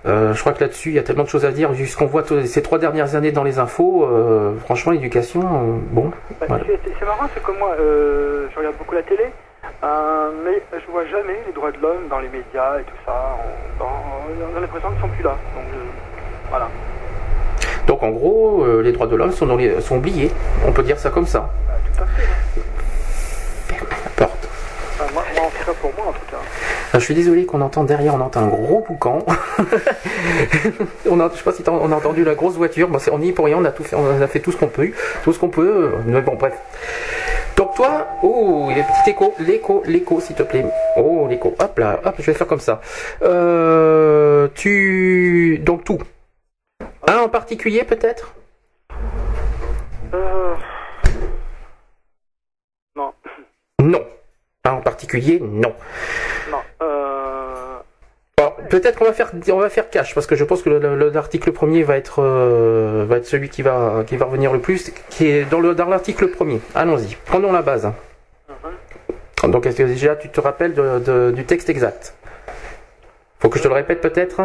Euh, 0.08 0.34
je 0.34 0.40
crois 0.40 0.52
que 0.54 0.62
là-dessus, 0.62 0.90
il 0.90 0.96
y 0.96 1.00
a 1.00 1.04
tellement 1.04 1.26
de 1.26 1.30
choses 1.30 1.46
à 1.46 1.52
dire. 1.52 1.72
Vu 1.74 1.86
ce 1.86 1.96
qu'on 1.96 2.08
voit 2.08 2.24
ces 2.46 2.64
trois 2.64 2.80
dernières 2.80 3.14
années 3.14 3.32
dans 3.32 3.44
les 3.44 3.60
infos, 3.60 4.04
euh, 4.04 4.56
franchement, 4.62 4.94
l'éducation, 4.94 5.42
euh, 5.42 5.78
bon. 5.92 6.12
Bah, 6.40 6.48
Voilà. 6.48 6.64
c'est- 6.66 7.06
marrant, 7.06 7.30
c'est 7.36 7.44
que 7.44 7.52
moi, 7.52 7.76
euh, 7.80 8.48
je 8.52 8.58
regarde 8.58 8.76
beaucoup 8.80 8.96
la 8.96 9.04
télé, 9.04 9.26
mais 10.44 10.60
je 10.74 10.92
vois 10.92 11.06
jamais 11.06 11.40
les 11.46 11.54
droits 11.54 11.72
de 11.72 11.78
l'homme 11.80 12.08
dans 12.10 12.18
les 12.18 12.30
médias 12.30 12.80
et 12.80 12.84
tout 12.84 12.98
ça. 13.06 13.38
On, 13.80 14.58
a 14.58 14.60
l'impression 14.60 14.90
qu'ils 14.90 15.02
sont 15.02 15.08
plus 15.10 15.24
là. 15.24 15.38
Donc 15.54 15.66
voilà. 16.50 16.68
Donc 17.86 18.02
en 18.02 18.10
gros, 18.10 18.66
les 18.82 18.92
droits 18.92 19.06
de 19.06 19.16
l'homme 19.16 19.32
sont, 19.32 19.46
dans 19.46 19.56
les- 19.56 19.80
sont 19.82 19.98
oubliés. 19.98 20.32
On 20.68 20.72
peut 20.72 20.82
dire 20.82 20.98
ça 20.98 21.12
comme 21.12 21.28
ça. 21.28 21.48
Bah, 21.68 21.74
tout 21.96 22.02
à 22.02 22.06
fait. 22.08 22.62
Ferme 24.16 24.20
la 24.20 24.28
porte. 24.28 24.50
Enfin, 24.98 25.14
moi, 25.14 25.24
moi, 25.36 25.44
en 25.46 25.50
tout 25.50 25.66
cas, 25.66 25.74
pour 25.82 25.94
moi, 25.96 26.06
en 26.08 26.14
tout 26.14 26.26
cas. 26.32 26.38
Je 26.94 27.00
suis 27.00 27.14
désolé 27.14 27.46
qu'on 27.46 27.60
entend 27.62 27.84
derrière, 27.84 28.16
on 28.16 28.22
entend 28.22 28.42
un 28.44 28.48
gros 28.48 28.84
boucan. 28.88 29.26
on 31.10 31.20
a, 31.20 31.30
je 31.32 31.38
sais 31.38 31.44
pas 31.44 31.52
si 31.52 31.64
on 31.68 31.92
a 31.92 31.96
entendu 31.96 32.24
la 32.24 32.36
grosse 32.36 32.56
voiture. 32.56 32.88
Bon, 32.88 33.00
on 33.12 33.22
y 33.22 33.30
est 33.30 33.34
pour 33.34 33.46
rien, 33.46 33.58
on 33.58 33.66
a 33.66 33.72
tout 33.72 33.84
fait, 33.84 33.96
on 33.98 34.22
a 34.22 34.28
fait 34.28 34.40
tout 34.40 34.54
ce 34.54 34.58
qu'on 34.58 34.68
peut, 34.68 34.92
tout 35.24 35.34
ce 35.34 35.40
qu'on 35.40 35.50
peut. 35.50 35.92
euh, 35.94 35.98
Mais 36.06 36.22
bon, 36.22 36.36
bref. 36.36 36.54
Donc 37.58 37.76
toi, 37.76 38.08
oh, 38.24 38.68
il 38.70 38.78
y 38.78 38.82
a 38.82 38.84
un 38.84 38.88
petit 38.88 39.10
écho, 39.12 39.34
l'écho, 39.40 39.84
l'écho, 39.86 40.20
s'il 40.22 40.36
te 40.36 40.44
plaît. 40.44 40.66
Oh, 40.98 41.28
l'écho. 41.30 41.54
Hop 41.60 41.80
là, 41.80 42.00
hop, 42.06 42.16
je 42.20 42.26
vais 42.26 42.34
faire 42.34 42.48
comme 42.48 42.60
ça. 42.60 42.80
Euh, 43.22 44.48
tu, 44.56 45.60
donc 45.64 45.84
tout. 45.84 46.00
Un 47.08 47.18
en 47.20 47.30
particulier 47.30 47.84
peut-être? 47.84 48.34
Euh... 50.14 50.56
Non, 52.96 53.12
Non. 53.86 54.04
En 54.68 54.82
particulier, 54.82 55.40
non. 55.40 55.74
non. 56.50 56.58
Euh... 56.82 57.78
Alors, 58.40 58.56
peut-être 58.70 58.98
qu'on 58.98 59.06
va 59.06 59.14
faire 59.14 59.32
on 59.52 59.58
va 59.60 59.70
faire 59.70 59.90
cash 59.92 60.16
parce 60.16 60.26
que 60.26 60.36
je 60.36 60.44
pense 60.44 60.64
que 60.64 60.70
le- 60.72 60.96
le- 60.96 61.10
l'article 61.10 61.52
premier 61.52 61.84
va 61.84 61.98
être 61.98 62.16
euh, 62.22 63.06
va 63.08 63.18
être 63.18 63.26
celui 63.28 63.50
qui 63.50 63.62
va 63.62 64.04
qui 64.08 64.18
va 64.18 64.26
revenir 64.26 64.52
le 64.52 64.60
plus 64.60 64.92
qui 65.12 65.28
est 65.28 65.46
dans 65.46 65.60
le 65.60 65.76
dans 65.76 65.86
l'article 65.86 66.30
premier. 66.30 66.60
Allons-y. 66.74 67.16
Prenons 67.26 67.52
la 67.52 67.62
base. 67.62 67.86
mhm. 68.50 69.52
Donc 69.52 69.68
est-ce 69.68 69.78
que 69.78 69.84
déjà 69.84 70.16
tu 70.16 70.30
te 70.30 70.42
rappelles 70.42 70.74
de- 70.74 70.98
de- 71.00 71.32
du 71.32 71.46
texte 71.46 71.70
exact? 71.70 72.16
Faut 73.40 73.50
que 73.50 73.60
je 73.60 73.64
te 73.64 73.68
le 73.68 73.76
répète 73.76 74.02
peut-être? 74.02 74.42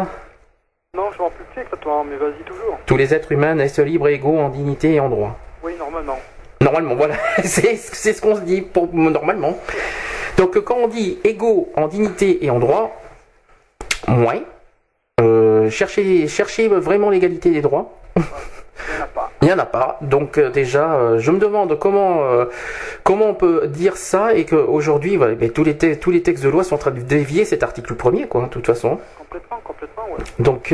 Non, 0.95 1.09
je 1.13 1.17
m'en 1.19 1.31
plus 1.31 1.45
exactement, 1.59 2.03
mais 2.03 2.17
vas-y 2.17 2.43
toujours. 2.43 2.77
Tous 2.85 2.97
les 2.97 3.13
êtres 3.15 3.31
humains 3.31 3.55
naissent 3.55 3.79
libres 3.79 4.07
et 4.09 4.13
égaux 4.13 4.37
en 4.37 4.49
dignité 4.49 4.93
et 4.93 4.99
en 4.99 5.09
droit. 5.09 5.35
Oui, 5.63 5.73
normalement. 5.79 6.19
Normalement, 6.61 6.95
voilà, 6.95 7.15
c'est 7.43 7.75
ce 7.75 8.21
qu'on 8.21 8.35
se 8.35 8.41
dit 8.41 8.61
pour 8.61 8.93
normalement. 8.93 9.57
Donc 10.37 10.59
quand 10.59 10.75
on 10.75 10.87
dit 10.87 11.17
égaux 11.23 11.69
en 11.75 11.87
dignité 11.87 12.45
et 12.45 12.49
en 12.49 12.59
droit, 12.59 12.95
moins. 14.07 14.39
Euh, 15.19 15.69
cherchez, 15.69 16.27
cherchez 16.27 16.67
vraiment 16.67 17.09
l'égalité 17.09 17.49
des 17.49 17.61
droits. 17.61 17.97
Il 19.41 19.47
n'y 19.47 19.53
en 19.53 19.59
a 19.59 19.65
pas. 19.65 19.97
Donc 20.01 20.37
euh, 20.37 20.49
déjà, 20.49 20.93
euh, 20.93 21.19
je 21.19 21.31
me 21.31 21.39
demande 21.39 21.77
comment 21.77 22.23
euh, 22.23 22.45
comment 23.03 23.25
on 23.27 23.33
peut 23.33 23.67
dire 23.67 23.97
ça 23.97 24.33
et 24.33 24.45
qu'aujourd'hui, 24.45 25.19
tous, 25.53 25.63
les 25.63 25.77
te- 25.77 25.93
tous 25.95 26.11
les 26.11 26.21
textes 26.23 26.43
de 26.43 26.49
loi 26.49 26.63
sont 26.63 26.75
en 26.75 26.79
train 26.79 26.91
de 26.91 26.99
dévier 27.01 27.45
cet 27.45 27.63
article 27.63 27.95
premier, 27.95 28.27
quoi, 28.27 28.43
de 28.43 28.47
toute 28.47 28.65
façon. 28.65 28.99
Complètement, 29.17 29.59
complètement, 29.63 30.03
ouais. 30.11 30.23
Donc 30.39 30.73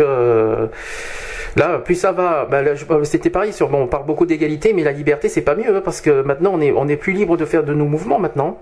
là, 1.55 1.79
plus 1.79 1.95
ça 1.95 2.11
va, 2.11 2.45
bah, 2.45 2.61
là, 2.61 2.75
je- 2.75 2.85
c'était 3.03 3.29
pareil. 3.29 3.53
Sur, 3.53 3.69
bon, 3.69 3.83
on 3.83 3.87
parle 3.87 4.05
beaucoup 4.05 4.25
d'égalité, 4.25 4.73
mais 4.73 4.83
la 4.83 4.91
liberté, 4.91 5.29
c'est 5.29 5.41
pas 5.41 5.55
mieux 5.55 5.75
hein, 5.75 5.81
parce 5.83 6.01
que 6.01 6.21
maintenant, 6.21 6.51
on 6.53 6.61
est 6.61 6.71
on 6.71 6.87
est 6.87 6.97
plus 6.97 7.13
libre 7.13 7.37
de 7.37 7.45
faire 7.45 7.63
de 7.63 7.73
nos 7.73 7.85
mouvements 7.85 8.19
maintenant. 8.19 8.61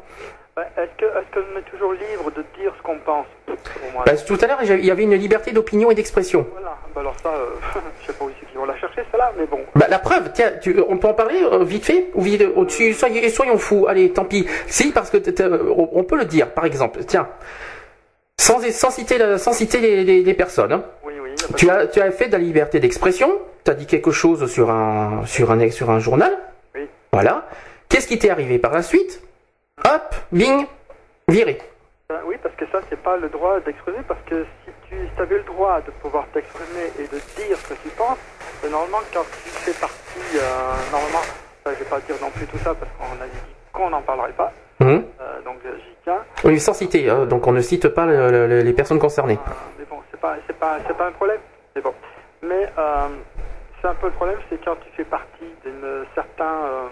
Est-ce 0.58 0.92
que 0.98 1.06
est-ce 1.06 1.34
qu'on 1.34 1.60
est 1.60 1.70
toujours 1.70 1.92
libre 1.92 2.32
de 2.32 2.44
dire 2.58 2.72
ce 2.78 2.82
qu'on 2.84 2.98
pense 3.00 3.26
pour 3.46 3.92
moi 3.94 4.04
Bah, 4.06 4.14
tout 4.16 4.38
à 4.42 4.48
l'heure, 4.48 4.60
il 4.64 4.86
y 4.86 4.92
avait 4.92 5.04
une 5.04 5.16
liberté 5.16 5.52
d'opinion 5.52 5.92
et 5.92 5.96
d'expression. 5.96 6.48
Voilà, 6.54 6.78
bah 6.94 7.02
alors 7.02 7.16
ça, 7.22 7.34
je 8.02 8.08
sais 8.08 8.14
pas 8.14 8.24
où 8.26 8.30
c'est 8.40 8.46
qu'ils 8.48 8.58
vont 8.58 8.66
la 8.66 8.78
chercher, 8.96 9.10
celle-là, 9.12 9.32
mais 9.38 9.46
bon. 9.46 9.60
Bah, 9.76 9.86
la 9.90 10.00
preuve, 10.00 10.32
tiens, 10.34 10.54
tu- 10.62 10.76
on 10.88 10.98
peut 10.98 11.08
en 11.10 11.14
parler 11.14 11.42
euh, 11.44 11.64
vite 11.64 11.86
fait 11.86 12.10
ou 12.16 12.22
vite 12.22 12.44
au-dessus. 12.56 12.94
Soyez, 12.94 13.30
soyons 13.30 13.58
fous. 13.58 13.86
Allez, 13.88 14.12
tant 14.12 14.26
pis. 14.26 14.48
Si, 14.68 14.92
parce 14.92 15.10
que 15.10 15.18
t'es- 15.18 15.34
t'es- 15.34 15.46
on 15.46 15.90
on 16.00 16.04
peut 16.04 16.18
le 16.18 16.26
dire. 16.26 16.50
Par 16.52 16.66
exemple, 16.66 17.04
tiens, 17.06 17.28
sans, 18.40 18.60
sans 18.72 18.90
citer, 18.92 19.18
la- 19.18 19.38
sans 19.38 19.54
citer 19.54 19.80
les, 19.80 20.04
les- 20.04 20.24
les 20.24 20.34
personnes. 20.34 20.72
hein. 20.74 20.84
Oui, 21.04 21.14
oui. 21.22 21.32
Tu 21.58 21.70
as, 21.70 21.88
tu 21.88 22.00
as 22.02 22.12
fait 22.12 22.28
de 22.28 22.34
la 22.34 22.38
liberté 22.40 22.80
d'expression. 22.80 23.32
Tu 23.64 23.72
as 23.72 23.74
dit 23.74 23.86
quelque 23.86 24.12
chose 24.12 24.50
sur 24.52 24.70
un, 24.70 25.24
sur 25.26 25.52
un, 25.52 25.70
sur 25.72 25.90
un 25.90 26.00
journal. 26.00 26.38
Oui. 26.76 26.88
Voilà. 27.14 27.48
Qu'est-ce 27.90 28.08
qui 28.08 28.18
t'est 28.20 28.30
arrivé 28.30 28.60
par 28.60 28.74
la 28.74 28.82
suite? 28.82 29.22
Hop, 29.84 30.16
bing, 30.32 30.66
viré. 31.28 31.58
Euh, 32.12 32.16
oui, 32.28 32.36
parce 32.42 32.56
que 32.56 32.66
ça, 32.72 32.80
c'est 32.90 33.00
pas 33.02 33.18
le 33.18 33.30
droit 33.30 33.60
d'exprimer, 33.62 33.98
parce 34.08 34.20
que 34.30 34.46
si 34.64 34.72
tu 34.88 35.22
avais 35.22 35.38
le 35.38 35.44
droit 35.44 35.82
de 35.82 35.92
pouvoir 36.02 36.26
t'exprimer 36.34 36.92
et 37.00 37.04
de 37.04 37.20
dire 37.36 37.58
ce 37.58 37.70
que 37.70 37.74
tu 37.82 37.90
penses, 37.98 38.18
euh, 38.18 38.35
normalement, 38.64 39.00
quand 39.14 39.26
tu 39.44 39.50
fais 39.66 39.74
partie, 39.74 40.20
euh, 40.36 40.76
normalement, 40.92 41.22
euh, 41.68 41.74
je 41.74 41.80
vais 41.80 41.90
pas 41.90 42.00
dire 42.02 42.16
non 42.22 42.32
plus 42.32 42.48
tout 42.48 42.60
ça, 42.64 42.74
parce 42.74 42.92
qu'on 42.98 43.22
a 43.22 43.26
dit 43.28 43.56
qu'on 43.74 43.90
n'en 43.90 44.02
parlerait 44.02 44.34
pas, 44.34 44.52
euh, 44.82 45.42
donc 45.44 45.58
euh, 45.66 45.76
j'y 45.78 45.96
tiens. 46.04 46.24
Oui, 46.44 46.60
sans 46.60 46.74
citer. 46.74 47.10
hein, 47.10 47.26
donc 47.26 47.46
on 47.48 47.52
ne 47.52 47.62
cite 47.62 47.88
pas 47.90 48.06
le- 48.06 48.48
le- 48.48 48.62
les 48.62 48.74
personnes 48.74 49.00
concernées. 49.00 49.38
Euh, 49.48 49.52
mais 49.78 49.86
bon, 49.86 50.00
c'est 50.12 50.20
pas, 50.20 50.36
c'est 50.48 50.58
pas, 50.58 50.78
c'est 50.88 50.96
pas 50.98 51.08
un 51.08 51.12
problème. 51.12 51.40
Mais 51.76 51.82
bon. 51.82 51.94
Mais 52.42 52.70
euh, 52.78 53.08
c'est 53.82 53.88
un 53.88 53.96
peu 53.96 54.08
le 54.08 54.14
problème, 54.14 54.40
c'est 54.50 54.64
quand 54.64 54.76
tu 54.78 54.90
fais 54.96 55.04
partie 55.06 55.50
d'une 55.66 56.06
certain, 56.14 56.64
euh, 56.66 56.88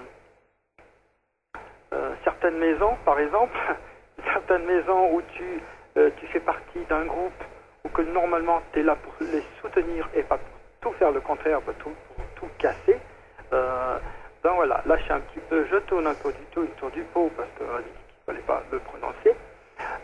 euh, 1.94 2.10
certaine 2.24 2.58
maison, 2.58 2.96
par 3.06 3.20
exemple, 3.20 3.56
certaines 4.34 4.66
maisons 4.66 5.14
où 5.14 5.22
tu, 5.36 5.62
euh, 5.98 6.10
tu 6.20 6.28
fais 6.28 6.40
partie 6.40 6.80
d'un 6.90 7.06
groupe 7.06 7.44
où 7.86 7.90
que 7.90 8.02
normalement 8.02 8.62
tu 8.72 8.80
es 8.80 8.84
là 8.84 8.96
pour 8.96 9.14
les 9.22 9.44
soutenir 9.62 10.08
et 10.16 10.24
pas 10.24 10.38
tout 10.84 10.92
faire 11.00 11.12
le 11.12 11.22
contraire, 11.22 11.62
pour 11.62 11.74
tout, 11.76 11.92
pour 12.16 12.26
tout 12.36 12.48
casser. 12.60 12.98
Euh, 13.54 13.98
donc 14.44 14.54
voilà, 14.56 14.82
là 14.86 14.98
je 14.98 15.04
suis 15.04 15.14
un 15.14 15.20
petit 15.22 15.40
peu, 15.50 15.66
je 15.72 15.78
tourne 15.78 16.06
un 16.08 16.14
peu 16.14 16.30
du 16.32 16.44
tout 16.52 16.62
autour 16.62 16.92
du 16.92 17.02
pot 17.14 17.32
parce 17.38 17.48
a 17.50 17.78
dit 17.82 17.84
qu'il 17.86 18.26
fallait 18.26 18.40
pas 18.46 18.62
le 18.72 18.80
prononcer. 18.80 19.36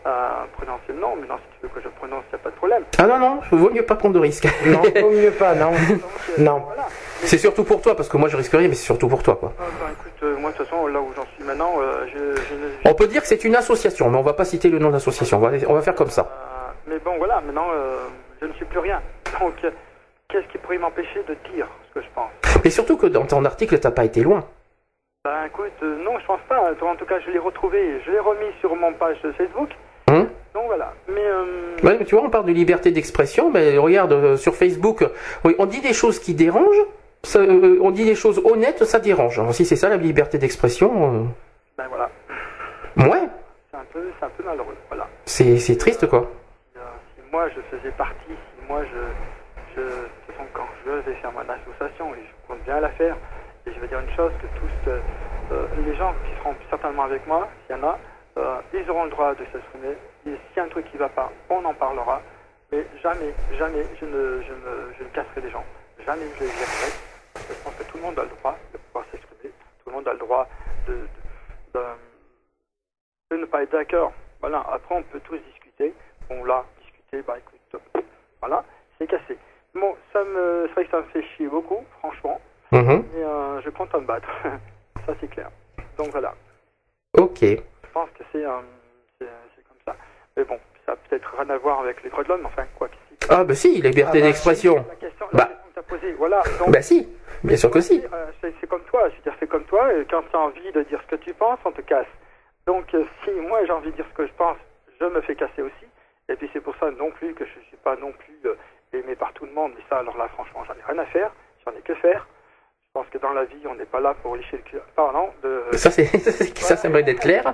Euh, 0.06 0.44
prononcer 0.56 0.88
le 0.88 0.94
nom, 0.94 1.14
mais 1.20 1.26
non, 1.28 1.36
si 1.36 1.58
tu 1.60 1.62
veux 1.66 1.68
que 1.68 1.80
je 1.80 1.88
prononce, 1.88 2.24
il 2.28 2.34
n'y 2.36 2.40
a 2.40 2.44
pas 2.44 2.50
de 2.50 2.54
problème. 2.56 2.82
Ah 2.98 3.06
non, 3.06 3.18
non, 3.18 3.40
vaut 3.52 3.70
mieux 3.70 3.84
pas 3.84 3.94
prendre 3.96 4.14
de 4.14 4.18
risques. 4.20 4.48
Non, 4.66 4.80
vaut 4.82 5.10
mieux 5.10 5.30
pas, 5.30 5.54
non. 5.54 5.72
Euh, 5.72 5.96
Non. 6.42 6.60
Voilà. 6.60 6.86
c'est 7.22 7.38
surtout 7.38 7.64
pour 7.64 7.80
toi, 7.82 7.94
parce 7.94 8.08
que 8.08 8.16
moi 8.16 8.28
je 8.28 8.36
risque 8.36 8.52
rien, 8.52 8.68
mais 8.68 8.74
c'est 8.74 8.84
surtout 8.84 9.08
pour 9.08 9.22
toi, 9.22 9.36
quoi. 9.36 9.52
Ah, 9.58 9.64
ben, 9.80 9.92
écoute, 9.92 10.22
euh, 10.22 10.36
moi 10.38 10.50
de 10.52 10.56
toute 10.56 10.66
façon, 10.66 10.86
là 10.86 11.00
où 11.00 11.10
j'en 11.14 11.24
suis 11.34 11.44
maintenant, 11.44 11.74
euh, 11.80 12.06
je, 12.06 12.18
je 12.18 12.54
ne. 12.54 12.68
On 12.84 12.94
peut 12.94 13.06
dire 13.06 13.20
que 13.22 13.28
c'est 13.28 13.44
une 13.44 13.56
association, 13.56 14.10
mais 14.10 14.18
on 14.18 14.22
va 14.22 14.32
pas 14.32 14.44
citer 14.44 14.68
le 14.70 14.78
nom 14.78 14.88
de 14.88 14.94
l'association. 14.94 15.38
On 15.38 15.40
va, 15.40 15.50
on 15.68 15.74
va 15.74 15.82
faire 15.82 15.94
comme 15.94 16.10
ça. 16.10 16.22
Euh, 16.22 16.72
mais 16.86 16.98
bon, 16.98 17.16
voilà, 17.18 17.40
maintenant, 17.42 17.68
euh, 17.72 17.96
je 18.40 18.46
ne 18.46 18.52
suis 18.54 18.64
plus 18.64 18.78
rien. 18.80 19.00
Donc, 19.40 19.54
euh, 19.64 19.70
qu'est-ce 20.30 20.46
qui 20.48 20.58
pourrait 20.58 20.78
m'empêcher 20.78 21.22
de 21.28 21.36
dire 21.52 21.66
ce 21.88 22.00
que 22.00 22.04
je 22.04 22.10
pense 22.14 22.30
Et 22.64 22.70
surtout 22.70 22.96
que 22.96 23.06
dans 23.06 23.26
ton 23.26 23.44
article, 23.44 23.78
t'as 23.78 23.90
pas 23.90 24.04
été 24.04 24.22
loin. 24.22 24.44
Ben 25.24 25.44
écoute, 25.46 25.72
euh, 25.82 26.02
non, 26.02 26.18
je 26.18 26.26
pense 26.26 26.40
pas. 26.48 26.72
En 26.80 26.96
tout 26.96 27.04
cas, 27.04 27.20
je 27.20 27.30
l'ai 27.30 27.38
retrouvé, 27.38 28.00
je 28.06 28.10
l'ai 28.10 28.18
remis 28.18 28.52
sur 28.60 28.74
mon 28.74 28.92
page 28.94 29.20
de 29.22 29.32
Facebook. 29.32 29.68
Hum 30.10 30.28
Donc 30.54 30.64
voilà. 30.66 30.94
Mais 31.08 31.24
euh, 31.26 31.76
Ouais, 31.82 31.96
mais 31.98 32.04
tu 32.06 32.14
vois, 32.14 32.24
on 32.24 32.30
parle 32.30 32.46
de 32.46 32.52
liberté 32.52 32.90
d'expression, 32.90 33.50
mais 33.50 33.76
regarde 33.76 34.12
euh, 34.12 34.36
sur 34.36 34.54
Facebook, 34.54 35.04
oui, 35.44 35.54
on 35.58 35.66
dit 35.66 35.82
des 35.82 35.92
choses 35.92 36.18
qui 36.18 36.32
dérangent, 36.34 36.86
ça, 37.22 37.40
on 37.40 37.90
dit 37.90 38.06
des 38.06 38.14
choses 38.14 38.40
honnêtes, 38.46 38.84
ça 38.84 38.98
dérange. 38.98 39.38
Alors, 39.38 39.52
si 39.52 39.66
c'est 39.66 39.76
ça 39.76 39.90
la 39.90 39.98
liberté 39.98 40.38
d'expression, 40.38 41.28
ben 41.76 41.84
voilà. 41.88 42.08
ouais, 42.96 43.28
C'est 43.70 43.76
un 43.76 43.84
peu, 43.92 44.02
c'est 44.18 44.24
un 44.24 44.30
peu 44.30 44.42
malheureux. 44.42 44.76
Voilà. 44.88 45.06
c'est 45.26 45.58
c'est 45.58 45.76
triste 45.76 46.06
quoi. 46.08 46.30
Si, 46.72 47.22
moi 47.30 47.46
je 47.54 47.76
faisais 47.76 47.92
partie, 47.92 48.14
si 48.28 48.66
moi 48.68 48.80
je, 48.84 49.82
quand 50.52 50.66
je 50.84 50.90
vais 50.90 51.14
faire 51.16 51.32
mon 51.32 51.40
association, 51.40 52.14
et 52.14 52.18
je 52.18 52.46
compte 52.46 52.62
bien 52.64 52.80
la 52.80 52.90
faire, 52.90 53.16
et 53.66 53.72
je 53.72 53.80
vais 53.80 53.88
dire 53.88 54.00
une 54.00 54.10
chose, 54.14 54.32
que 54.40 54.46
tous 54.58 54.90
euh, 54.90 55.00
euh, 55.52 55.66
les 55.84 55.94
gens 55.96 56.14
qui 56.24 56.36
seront 56.38 56.54
certainement 56.68 57.04
avec 57.04 57.26
moi, 57.26 57.48
s'il 57.66 57.76
y 57.76 57.78
en 57.78 57.84
a, 57.84 57.98
euh, 58.38 58.60
ils 58.72 58.88
auront 58.90 59.04
le 59.04 59.10
droit 59.10 59.34
de 59.34 59.44
s'exprimer, 59.52 59.96
et 60.26 60.30
s'il 60.30 60.56
y 60.56 60.60
a 60.60 60.64
un 60.64 60.68
truc 60.68 60.86
qui 60.90 60.94
ne 60.94 61.00
va 61.00 61.08
pas, 61.08 61.30
on 61.48 61.64
en 61.64 61.74
parlera, 61.74 62.20
mais 62.72 62.86
jamais, 63.02 63.34
jamais 63.58 63.84
je 64.00 64.04
ne, 64.04 64.42
je 64.42 64.52
ne, 64.52 64.92
je 64.98 65.04
ne 65.04 65.08
casserai 65.08 65.40
les 65.42 65.50
gens, 65.50 65.64
jamais 66.04 66.26
je 66.38 66.44
les 66.44 66.50
virerai, 66.50 66.92
parce 67.34 67.46
que 67.46 67.54
je 67.54 67.60
pense 67.60 67.74
que 67.74 67.82
tout 67.84 67.96
le 67.96 68.02
monde 68.02 68.18
a 68.18 68.22
le 68.22 68.28
droit 68.28 68.56
de 68.72 68.78
pouvoir 68.78 69.04
s'exprimer, 69.10 69.52
tout 69.82 69.90
le 69.90 69.92
monde 69.92 70.08
a 70.08 70.12
le 70.12 70.18
droit 70.18 70.48
de, 70.86 70.98
de, 71.74 73.36
ne 73.36 73.44
pas 73.46 73.62
être 73.62 73.72
d'accord. 73.72 74.12
Voilà, 74.40 74.64
après 74.72 74.94
on 74.94 75.02
peut 75.02 75.20
tous 75.20 75.38
discuter. 75.38 75.94
Bon 76.28 76.44
là, 76.44 76.64
discuter, 76.80 77.22
bah 77.22 77.36
écoute, 77.38 77.82
voilà, 78.40 78.64
c'est 78.98 79.06
cassé. 79.06 79.38
Bon, 79.74 79.96
ça 80.12 80.24
me, 80.24 80.66
c'est 80.68 80.72
vrai 80.74 80.84
que 80.84 80.90
ça 80.90 80.98
me 80.98 81.04
fait 81.04 81.22
chier 81.36 81.46
beaucoup, 81.46 81.84
franchement, 82.00 82.40
Mhm. 82.72 83.04
mais 83.14 83.22
euh, 83.22 83.60
je 83.62 83.70
compte 83.70 83.94
en 83.94 84.00
battre. 84.02 84.28
ça 85.06 85.14
c'est 85.20 85.28
clair. 85.30 85.50
Donc 85.96 86.08
voilà, 86.08 86.34
Ok. 87.16 87.38
je 87.42 87.56
pense 87.92 88.08
que 88.18 88.24
c'est, 88.32 88.44
euh, 88.44 88.60
c'est, 89.18 89.26
comme 89.68 89.76
ça. 89.86 89.96
Mais 90.36 90.44
bon, 90.44 90.58
ça 90.86 90.92
a 90.92 90.96
peut-être 90.96 91.32
rien 91.36 91.50
à 91.50 91.58
voir 91.58 91.80
avec 91.80 92.02
les 92.02 92.10
droits 92.10 92.24
de 92.24 92.28
l'homme, 92.28 92.46
enfin 92.46 92.64
quoi. 92.76 92.88
Ah 93.28 93.44
bah 93.44 93.54
si, 93.54 93.80
liberté 93.80 94.18
Ah 94.18 94.20
bah, 94.20 94.26
d'expression. 94.26 94.76
La 94.88 94.94
question, 94.96 95.26
Bah. 95.32 95.38
la 95.38 95.46
question 95.46 95.68
que 95.68 95.72
tu 95.74 95.78
as 95.78 95.82
posée, 95.82 96.12
voilà. 96.14 96.42
Donc, 96.58 96.70
Bah 96.72 96.82
si, 96.82 97.08
bien 97.44 97.56
sûr 97.56 97.70
que 97.70 97.80
si. 97.80 98.02
Euh, 98.12 98.26
c'est, 98.40 98.66
comme 98.66 98.82
toi, 98.84 99.08
je 99.10 99.16
veux 99.16 99.22
dire, 99.22 99.34
c'est 99.38 99.46
comme 99.48 99.64
toi, 99.64 99.92
et 99.94 100.04
quand 100.10 100.22
tu 100.30 100.36
as 100.36 100.40
envie 100.40 100.72
de 100.72 100.82
dire 100.84 101.00
ce 101.02 101.14
que 101.16 101.20
tu 101.22 101.32
penses, 101.34 101.58
on 101.64 101.72
te 101.72 101.82
casse. 101.82 102.06
Donc, 102.66 102.92
euh, 102.94 103.04
si 103.24 103.30
moi 103.32 103.64
j'ai 103.66 103.72
envie 103.72 103.90
de 103.90 103.96
dire 103.96 104.06
ce 104.10 104.14
que 104.16 104.26
je 104.26 104.32
pense, 104.34 104.56
je 105.00 105.04
me 105.06 105.20
fais 105.22 105.34
casser 105.36 105.62
aussi. 105.62 105.86
Et 106.28 106.36
puis 106.36 106.48
c'est 106.52 106.60
pour 106.60 106.74
ça 106.76 106.90
non 106.92 107.10
plus 107.10 107.34
que 107.34 107.44
je 107.44 107.58
ne 107.58 107.64
suis 107.64 107.76
pas 107.78 107.96
non 107.96 108.12
plus 108.12 108.38
aimé 108.92 109.14
par 109.16 109.32
tout 109.32 109.46
le 109.46 109.52
monde. 109.52 109.72
Mais 109.76 109.82
ça, 109.88 109.98
alors 109.98 110.16
là, 110.16 110.28
franchement, 110.28 110.62
j'en 110.66 110.74
ai 110.74 110.82
rien 110.92 110.98
à 111.02 111.06
faire. 111.06 111.30
J'en 111.64 111.72
ai 111.72 111.80
que 111.82 111.94
faire. 111.94 112.26
Je 112.86 112.92
pense 113.00 113.06
que 113.08 113.18
dans 113.18 113.32
la 113.32 113.44
vie, 113.44 113.62
on 113.68 113.74
n'est 113.76 113.84
pas 113.84 114.00
là 114.00 114.14
pour 114.22 114.34
lécher 114.36 114.56
le 114.56 114.62
cul. 114.62 114.78
Pardon, 114.96 115.30
de, 115.42 115.62
Ça, 115.76 115.90
c'est, 115.90 116.04
ça, 116.06 116.76
ça 116.76 116.88
d'être 117.02 117.20
clair. 117.20 117.44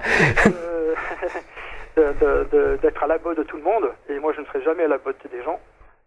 de- 1.97 2.12
de- 2.12 2.45
de- 2.51 2.76
d'être 2.82 3.03
à 3.03 3.07
la 3.07 3.18
botte 3.18 3.39
de 3.39 3.43
tout 3.43 3.57
le 3.57 3.62
monde. 3.62 3.91
Et 4.09 4.18
moi, 4.18 4.32
je 4.34 4.41
ne 4.41 4.47
serai 4.47 4.62
jamais 4.62 4.84
à 4.84 4.89
la 4.89 4.99
botte 4.99 5.16
des 5.30 5.43
gens. 5.43 5.61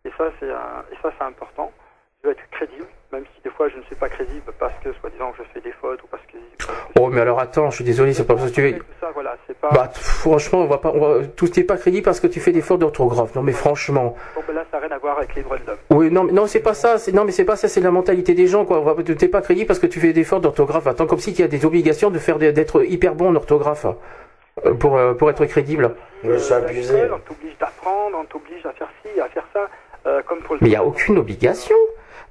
Et 0.06 0.12
ça, 0.18 0.26
c'est 0.40 0.50
un- 0.52 0.84
et 0.92 0.96
ça, 1.02 1.12
c'est 1.18 1.24
important. 1.24 1.72
Je 2.24 2.28
veux 2.28 2.34
être 2.34 2.50
crédible, 2.52 2.86
même 3.14 3.24
si 3.34 3.42
des 3.44 3.50
fois 3.50 3.70
je 3.70 3.78
ne 3.78 3.84
suis 3.84 3.96
pas 3.96 4.10
crédible 4.10 4.52
parce 4.60 4.74
que, 4.84 4.92
soi-disant, 5.00 5.32
je 5.38 5.44
fais 5.54 5.62
des 5.62 5.72
fautes 5.72 6.04
ou 6.04 6.08
parce 6.08 6.24
que. 6.24 6.38
Oh, 7.00 7.08
mais 7.08 7.22
alors 7.22 7.40
attends, 7.40 7.70
je 7.70 7.76
suis 7.76 7.84
désolé, 7.86 8.14
c'est 8.14 8.26
pas 8.28 8.36
parce 8.36 8.50
que 8.50 8.56
tu 8.56 8.62
veux. 8.62 8.74
tout 8.80 8.86
ça, 9.00 9.10
voilà, 9.14 9.38
c'est 9.48 9.58
pas. 9.58 9.70
Bah, 9.72 9.90
franchement, 9.94 10.60
on 10.60 10.66
va 10.68 10.80
pas, 10.80 10.92
on 10.94 11.00
va, 11.00 11.26
tout 11.28 11.48
n'est 11.56 11.64
pas 11.64 11.78
crédible 11.78 12.04
parce 12.04 12.20
que 12.20 12.28
tu 12.28 12.42
fais 12.42 12.52
des 12.52 12.60
fautes 12.62 12.82
d'orthographe. 12.82 13.34
Non, 13.36 13.42
mais 13.42 13.54
franchement. 13.54 14.16
Bon, 14.36 14.42
ben 14.46 14.54
là, 14.54 14.66
ça 14.70 14.80
n'a 14.80 14.88
rien 14.88 14.96
à 14.96 15.00
voir 15.00 15.18
avec 15.18 15.34
les 15.36 15.44
droits 15.44 15.58
de 15.60 15.66
l'homme. 15.66 15.78
Oui, 15.92 16.12
non, 16.12 16.26
mais 16.26 16.34
non, 16.34 16.46
c'est 16.46 16.60
pas 16.60 16.74
ça. 16.74 16.98
C'est, 16.98 17.14
non, 17.14 17.24
mais 17.24 17.32
c'est 17.32 17.46
pas 17.46 17.56
ça. 17.56 17.70
C'est 17.70 17.80
la 17.80 17.92
mentalité 17.92 18.34
des 18.34 18.48
gens, 18.48 18.66
quoi. 18.66 18.80
On 18.80 18.84
va- 18.84 19.02
T'es 19.02 19.30
pas 19.30 19.42
crédible 19.42 19.68
parce 19.68 19.80
que 19.80 19.88
tu 19.88 20.02
fais 20.02 20.12
des 20.12 20.26
fautes 20.26 20.42
d'orthographe. 20.42 20.88
Attends, 20.88 21.08
comme 21.08 21.20
si 21.20 21.34
tu 21.34 21.42
as 21.42 21.48
des 21.48 21.66
obligations 21.66 22.10
de 22.12 22.20
faire 22.20 22.38
des- 22.38 22.52
d'être 22.52 22.84
hyper 22.84 23.16
bon 23.16 23.30
en 23.30 23.36
orthographe 23.38 23.86
euh, 24.66 24.74
pour 24.74 24.98
euh, 24.98 25.14
pour 25.14 25.30
être 25.30 25.46
crédible. 25.46 25.96
Ouais, 26.26 26.38
c'est 26.38 26.54
Euh, 26.54 26.58
abusé. 26.68 27.10
On 27.14 27.20
t'oblige 27.20 27.58
d'apprendre, 27.60 28.18
on 28.22 28.26
t'oblige 28.26 28.66
à 28.66 28.74
faire 28.74 28.90
ci, 29.06 29.22
à 29.22 29.30
faire 29.30 29.46
ça, 29.54 29.70
euh, 30.06 30.22
comme 30.28 30.40
pour 30.40 30.56
le. 30.56 30.60
Mais 30.62 30.68
il 30.68 30.74
y 30.74 30.76
a 30.76 30.84
aucune 30.84 31.18
obligation. 31.18 31.78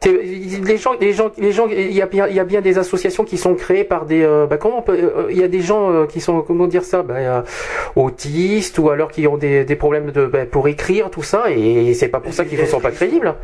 Les 0.05 0.77
gens, 0.77 0.93
les 1.01 1.13
gens, 1.13 1.31
les 1.39 1.51
gens, 1.53 1.67
il 1.67 1.93
y 1.93 2.01
a 2.01 2.07
bien, 2.07 2.29
il 2.29 2.35
y 2.37 2.41
a 2.41 2.45
bien 2.45 2.61
des 2.61 2.79
associations 2.79 3.25
qui 3.25 3.37
sont 3.37 3.55
créées 3.57 3.83
par 3.85 4.07
des, 4.07 4.23
euh, 4.23 4.47
bah, 4.47 4.57
comment 4.57 4.79
on 4.79 4.83
peut, 4.83 4.97
euh, 4.97 5.27
il 5.31 5.37
y 5.37 5.43
a 5.43 5.49
des 5.49 5.61
gens 5.61 5.91
euh, 5.91 6.07
qui 6.07 6.21
sont, 6.21 6.41
comment 6.43 6.69
dire 6.69 6.85
ça, 6.85 7.03
bah, 7.03 7.15
euh, 7.17 7.43
autistes 7.97 8.79
ou 8.79 8.91
alors 8.91 9.11
qui 9.11 9.27
ont 9.27 9.37
des, 9.37 9.65
des 9.65 9.77
problèmes 9.77 10.13
de, 10.13 10.27
bah, 10.27 10.47
pour 10.47 10.69
écrire 10.69 11.11
tout 11.11 11.25
ça 11.25 11.51
et 11.51 11.95
c'est 11.95 12.09
pas 12.09 12.21
pour 12.21 12.33
ça 12.33 12.45
qu'ils 12.45 12.61
ne 12.61 12.67
sont 12.67 12.81
pas 12.81 12.93
crédibles. 12.93 13.35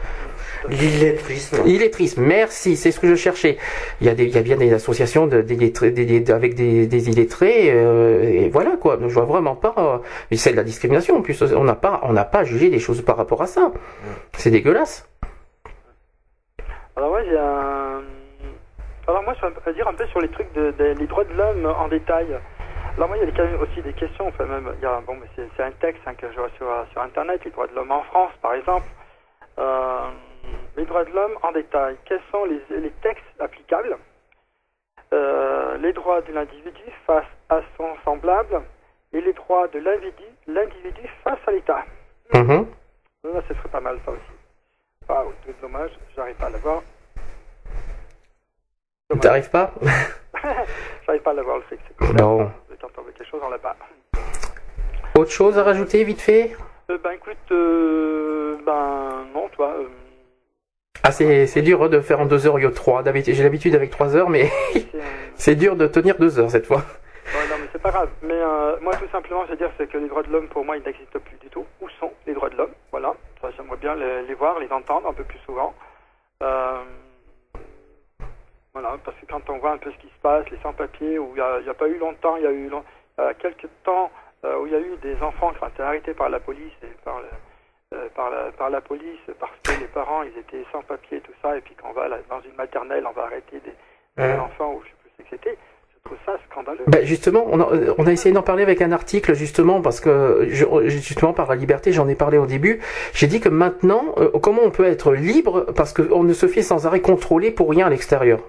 L'illettrisme. 0.71 1.59
Illettrisme, 1.67 2.23
merci, 2.23 2.77
c'est 2.77 2.91
ce 2.91 2.99
que 2.99 3.07
je 3.09 3.17
cherchais. 3.17 3.59
Il 4.01 4.07
y 4.07 4.11
a, 4.11 4.15
des, 4.15 4.25
il 4.25 4.35
y 4.35 4.39
a 4.39 4.43
bien 4.43 4.57
des 4.57 4.73
associations 4.73 5.27
de, 5.27 5.43
des- 5.43 5.57
des- 5.57 6.33
avec 6.33 6.55
des, 6.55 6.87
des 6.87 7.09
illettrés, 7.11 7.71
euh, 7.71 8.23
et 8.23 8.49
voilà 8.49 8.77
quoi. 8.81 8.99
Je 9.07 9.13
vois 9.13 9.25
vraiment 9.27 9.57
pas. 9.57 9.75
euh, 9.77 9.99
c'est 10.37 10.53
de 10.53 10.57
la 10.57 10.63
discrimination. 10.65 11.17
En 11.19 11.21
plus, 11.23 11.43
on 11.55 11.65
n'a 11.65 11.75
pas, 11.75 12.01
on 12.05 12.15
n'a 12.15 12.25
pas 12.25 12.45
jugé 12.45 12.71
des 12.71 12.79
choses 12.79 13.03
par 13.03 13.19
rapport 13.19 13.43
à 13.43 13.47
ça. 13.47 13.73
C'est 14.39 14.51
dégueulasse. 14.51 15.07
Alors 16.97 17.11
moi 17.11 17.22
j'ai 17.24 17.38
un... 17.38 18.03
Alors 19.07 19.22
moi 19.22 19.34
je 19.34 19.47
vais 19.47 19.74
dire 19.74 19.88
un 19.88 19.95
peu 19.95 20.07
sur 20.07 20.20
les 20.20 20.30
trucs 20.30 20.53
de, 20.55 20.70
de- 20.72 21.07
droits 21.07 21.24
de 21.24 21.34
l'homme 21.34 21.66
en 21.66 21.88
détail. 21.88 22.38
Alors 22.97 23.09
moi 23.09 23.16
il 23.18 23.28
y 23.28 23.28
a 23.28 23.32
quand 23.36 23.45
même 23.45 23.61
aussi 23.61 23.82
des 23.82 23.92
questions, 23.92 24.28
enfin 24.28 24.45
même 24.45 24.72
il 24.76 24.82
y 24.82 24.86
a 24.86 25.01
bon 25.01 25.16
mais 25.16 25.26
c'est, 25.57 25.62
un 25.62 25.72
texte 25.72 26.03
hein, 26.07 26.14
que 26.14 26.30
je 26.30 26.38
vois 26.38 26.51
sur, 26.57 26.66
sur 26.92 27.03
internet, 27.03 27.45
les 27.45 27.51
droits 27.51 27.66
de 27.66 27.74
l'homme 27.74 27.90
en 27.90 28.03
France 28.05 28.32
par 28.40 28.55
exemple. 28.55 28.86
Euh, 29.59 30.11
les 30.76 30.84
droits 30.84 31.05
de 31.05 31.11
l'homme 31.11 31.36
en 31.42 31.53
détail. 31.53 31.97
Quels 32.05 32.20
sont 32.30 32.45
les, 32.45 32.61
les 32.78 32.90
textes 33.03 33.24
applicables? 33.40 33.97
Euh, 35.12 35.76
Les 35.78 35.92
droits 35.92 36.20
de 36.22 36.32
l'individu 36.32 36.82
face 37.07 37.26
à 37.49 37.61
son 37.76 37.88
semblable 38.05 38.62
et 39.12 39.20
les 39.20 39.32
droits 39.32 39.68
de 39.68 39.78
l'individu, 39.78 40.24
l'individu 40.49 41.03
face 41.22 41.38
à 41.47 41.53
l'État. 41.53 41.84
Mhm. 42.34 42.66
Là, 43.24 43.40
ce 43.49 43.55
serait 43.55 43.68
pas 43.68 43.80
mal 43.80 43.99
ça 44.05 44.11
aussi. 44.11 44.34
Ah, 45.09 45.23
oh, 45.27 45.33
dommage, 45.61 45.91
j'arrive 46.17 46.35
pas 46.37 46.47
à 46.47 46.51
l'avoir. 46.51 46.83
T'arrives 49.21 49.51
pas 49.51 49.73
J'arrive 51.07 51.23
pas 51.23 51.31
à 51.31 51.35
l'avoir 51.35 51.59
le 51.59 51.63
c'est 51.71 52.13
Non. 52.21 52.51
Veut 52.69 53.13
quelque 53.17 53.29
chose, 53.29 53.41
on 53.45 53.51
l'a 53.51 53.59
pas. 53.59 53.77
Autre 55.17 55.31
chose 55.31 55.59
à 55.59 55.63
rajouter 55.63 56.03
vite 56.05 56.21
fait? 56.21 56.57
Euh, 56.91 56.99
ben 57.03 57.13
écoute, 57.13 57.37
euh, 57.53 58.57
ben 58.67 59.25
non, 59.33 59.49
toi. 59.51 59.75
euh, 59.79 59.89
Ah 61.03 61.13
c'est 61.13 61.47
c'est 61.47 61.63
dur 61.63 61.83
hein, 61.83 61.89
de 61.89 62.01
faire 62.01 62.21
en 62.21 62.27
deux 62.27 62.47
heures 62.47 62.55
au 62.55 62.59
lieu 62.59 62.69
de 62.69 62.75
trois. 62.75 63.03
D'habitude 63.03 63.35
j'ai 63.35 63.43
l'habitude 63.45 63.75
avec 63.75 63.91
trois 63.91 64.17
heures, 64.17 64.29
mais 64.31 64.51
c'est, 64.73 64.87
c'est 65.37 65.55
dur 65.55 65.77
de 65.77 65.87
tenir 65.87 66.17
deux 66.19 66.39
heures 66.39 66.51
cette 66.51 66.67
fois. 66.67 66.79
ouais, 66.79 67.49
non, 67.51 67.57
mais 67.61 67.69
c'est 67.73 67.81
pas 67.83 67.91
grave. 67.91 68.09
Mais 68.23 68.35
euh, 68.35 68.77
moi, 68.81 68.95
tout 68.97 69.09
simplement, 69.13 69.45
je 69.47 69.51
veux 69.53 69.57
dire, 69.57 69.71
c'est 69.79 69.87
que 69.89 69.99
les 69.99 70.09
droits 70.09 70.23
de 70.25 70.31
l'homme, 70.33 70.49
pour 70.49 70.65
moi, 70.65 70.77
ils 70.77 70.83
n'existent 70.83 71.21
plus 71.21 71.37
du 71.39 71.49
tout. 71.49 71.65
Où 71.81 71.89
sont 72.01 72.13
les 72.27 72.35
droits 72.35 72.51
de 72.51 72.57
l'homme? 72.57 72.73
Ça, 73.45 73.51
j'aimerais 73.59 73.76
bien 73.76 73.95
les, 73.95 74.22
les 74.22 74.34
voir, 74.34 74.59
les 74.59 74.72
entendre 74.72 75.07
un 75.07 75.12
peu 75.12 75.24
plus 75.24 75.38
souvent. 75.40 75.74
Euh, 76.42 76.82
voilà, 78.72 78.97
parce 79.05 79.16
que 79.18 79.26
quand 79.26 79.51
on 79.51 79.59
voit 79.59 79.72
un 79.72 79.76
peu 79.78 79.92
ce 79.92 79.99
qui 79.99 80.09
se 80.09 80.18
passe, 80.22 80.49
les 80.51 80.59
sans-papiers, 80.62 81.18
où 81.18 81.28
il 81.32 81.34
n'y 81.34 81.40
a, 81.68 81.70
a 81.70 81.74
pas 81.74 81.88
eu 81.88 81.99
longtemps, 81.99 82.36
il 82.36 82.45
y 82.45 82.47
a 82.47 82.51
eu 82.53 82.68
long- 82.68 82.84
quelques 83.38 83.68
temps 83.84 84.11
euh, 84.47 84.59
où 84.61 84.66
il 84.66 84.72
y 84.72 84.76
a 84.76 84.80
eu 84.80 84.97
des 85.03 85.20
enfants 85.22 85.53
qui 85.53 85.62
ont 85.62 85.68
été 85.68 85.82
arrêtés 85.82 86.14
par 86.14 86.30
la 86.30 86.40
police 86.40 86.72
et 86.82 86.86
par, 87.05 87.20
le- 87.20 87.97
euh, 87.99 88.09
par, 88.14 88.30
la, 88.30 88.51
par 88.53 88.70
la 88.70 88.80
police 88.80 89.20
parce 89.38 89.53
que 89.66 89.72
les 89.72 89.88
parents 89.88 90.22
ils 90.22 90.36
étaient 90.38 90.64
sans 90.72 90.82
papier 90.82 91.18
et 91.18 91.20
tout 91.20 91.32
ça, 91.42 91.57
et 91.57 91.61
puis 91.61 91.74
quand 91.74 91.90
on 91.90 91.92
va 91.92 92.09
là, 92.09 92.16
dans 92.30 92.40
une 92.40 92.55
maternelle, 92.55 93.07
on 93.07 93.12
va 93.12 93.24
arrêter 93.24 93.61
des, 93.61 93.70
des 93.70 93.76
Ouais. 94.32 94.38
enfants 94.38 94.72
ou 94.72 94.82
je 94.84 94.88
sais 94.88 94.95
plus 95.03 95.11
ce 95.18 95.22
que 95.22 95.28
c'était. 95.36 95.59
Je 96.07 96.11
trouve 96.11 96.19
ça 96.27 96.33
scandaleux. 96.51 96.85
Ben 96.87 97.03
justement, 97.07 97.47
on 97.51 97.59
a, 97.61 97.69
on 97.97 98.07
a 98.07 98.13
essayé 98.13 98.35
d'en 98.35 98.43
parler 98.43 98.63
avec 98.63 98.83
un 98.83 98.93
article 98.93 99.35
justement 99.35 99.81
parce 99.81 100.01
que 100.01 100.47
je- 100.51 100.67
justement 100.89 101.33
par 101.33 101.49
la 101.49 101.55
liberté, 101.55 101.93
j'en 101.93 102.07
ai 102.09 102.15
parlé 102.15 102.37
au 102.37 102.45
début. 102.45 102.81
J'ai 103.15 103.27
dit 103.27 103.41
que 103.41 103.49
maintenant, 103.49 104.15
euh, 104.19 104.29
comment 104.43 104.61
on 104.63 104.71
peut 104.71 104.85
être 104.85 105.15
libre 105.15 105.65
parce 105.75 105.95
qu'on 105.95 106.23
ne 106.23 106.35
se 106.35 106.47
fait 106.47 106.61
sans 106.61 106.87
arrêt 106.87 107.01
contrôler 107.01 107.51
pour 107.51 107.71
rien 107.71 107.87
à 107.87 107.91
l'extérieur. 107.91 108.41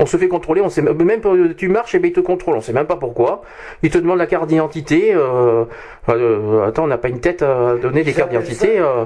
On 0.00 0.06
se 0.06 0.16
fait 0.16 0.26
contrôler, 0.26 0.60
on 0.60 0.68
sait 0.68 0.82
même 0.82 1.00
même 1.00 1.20
pas, 1.20 1.32
tu 1.56 1.68
marches 1.68 1.94
et 1.94 2.00
ben 2.00 2.08
ils 2.08 2.12
te 2.12 2.20
contrôlent, 2.20 2.56
on 2.56 2.60
sait 2.60 2.72
même 2.72 2.86
pas 2.86 2.96
pourquoi. 2.96 3.42
Ils 3.84 3.90
te 3.90 3.98
demandent 3.98 4.18
la 4.18 4.26
carte 4.26 4.48
d'identité. 4.48 5.14
Euh, 5.14 5.64
euh, 6.08 6.66
attends, 6.66 6.84
on 6.84 6.88
n'a 6.88 6.98
pas 6.98 7.08
une 7.08 7.20
tête 7.20 7.42
à 7.42 7.76
donner 7.80 8.02
des 8.02 8.12
cartes 8.14 8.30
d'identité. 8.30 8.80
euh. 8.80 9.04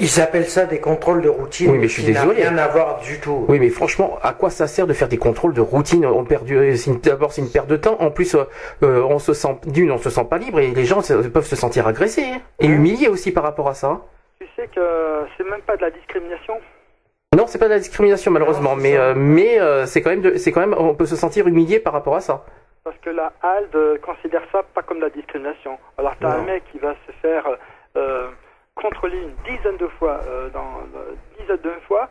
Ils 0.00 0.20
appellent 0.20 0.48
ça 0.48 0.64
des 0.66 0.80
contrôles 0.80 1.20
de 1.20 1.28
routine. 1.28 1.70
Oui, 1.70 1.78
mais 1.78 1.88
je 1.88 1.92
suis 1.92 2.02
désolé. 2.04 2.42
rien 2.42 2.56
à 2.58 2.68
voir 2.68 3.00
du 3.00 3.20
tout. 3.20 3.44
Oui, 3.48 3.58
mais 3.60 3.68
franchement, 3.68 4.18
à 4.22 4.32
quoi 4.32 4.50
ça 4.50 4.66
sert 4.66 4.86
de 4.86 4.92
faire 4.92 5.08
des 5.08 5.18
contrôles 5.18 5.52
de 5.54 5.60
routine? 5.60 6.06
On 6.06 6.24
perd 6.24 6.44
du- 6.44 6.76
c'est 6.76 6.90
une- 6.90 7.00
D'abord, 7.00 7.32
c'est 7.32 7.42
une 7.42 7.50
perte 7.50 7.66
de 7.68 7.76
temps. 7.76 7.96
En 8.00 8.10
plus, 8.10 8.34
euh, 8.34 8.44
euh, 8.82 9.02
on 9.02 9.18
se 9.18 9.32
sent 9.34 9.56
d'une, 9.66 9.90
on 9.90 9.98
se 9.98 10.08
sent 10.10 10.24
pas 10.28 10.38
libre 10.38 10.60
et 10.60 10.68
les 10.70 10.84
gens 10.84 11.02
se- 11.02 11.14
peuvent 11.28 11.44
se 11.46 11.56
sentir 11.56 11.86
agressés 11.86 12.24
hein, 12.24 12.40
et 12.60 12.66
humiliés 12.66 13.08
aussi 13.08 13.32
par 13.32 13.42
rapport 13.44 13.68
à 13.68 13.74
ça. 13.74 14.00
Tu 14.40 14.46
sais 14.56 14.68
que 14.74 14.80
c'est 15.36 15.48
même 15.48 15.60
pas 15.62 15.76
de 15.76 15.82
la 15.82 15.90
discrimination. 15.90 16.54
Non, 17.36 17.46
c'est 17.46 17.58
pas 17.58 17.66
de 17.66 17.72
la 17.74 17.78
discrimination 17.78 18.30
malheureusement, 18.30 18.74
mais 18.76 18.96
euh, 18.96 19.14
mais 19.16 19.58
euh, 19.60 19.86
c'est 19.86 20.02
quand 20.02 20.10
même, 20.10 20.36
c'est 20.38 20.52
quand 20.52 20.60
même, 20.60 20.74
on 20.78 20.94
peut 20.94 21.06
se 21.06 21.16
sentir 21.16 21.46
humilié 21.46 21.78
par 21.80 21.92
rapport 21.92 22.16
à 22.16 22.20
ça. 22.20 22.44
Parce 22.84 22.96
que 22.98 23.10
la 23.10 23.32
HALD 23.42 24.00
considère 24.02 24.42
ça 24.50 24.62
pas 24.74 24.82
comme 24.82 24.98
de 24.98 25.04
la 25.04 25.10
discrimination. 25.10 25.78
Alors 25.98 26.14
t'as 26.20 26.28
un 26.30 26.42
mec 26.42 26.62
qui 26.72 26.78
va 26.78 26.94
se 27.06 27.12
faire 27.22 27.46
euh, 27.46 27.56
une 29.10 29.32
dizaine 29.44 29.76
de 29.76 29.88
fois, 29.98 30.20
euh, 30.26 30.48
dans 30.50 30.80
euh, 30.96 31.14
dizaine 31.38 31.58
de 31.62 31.70
fois, 31.86 32.08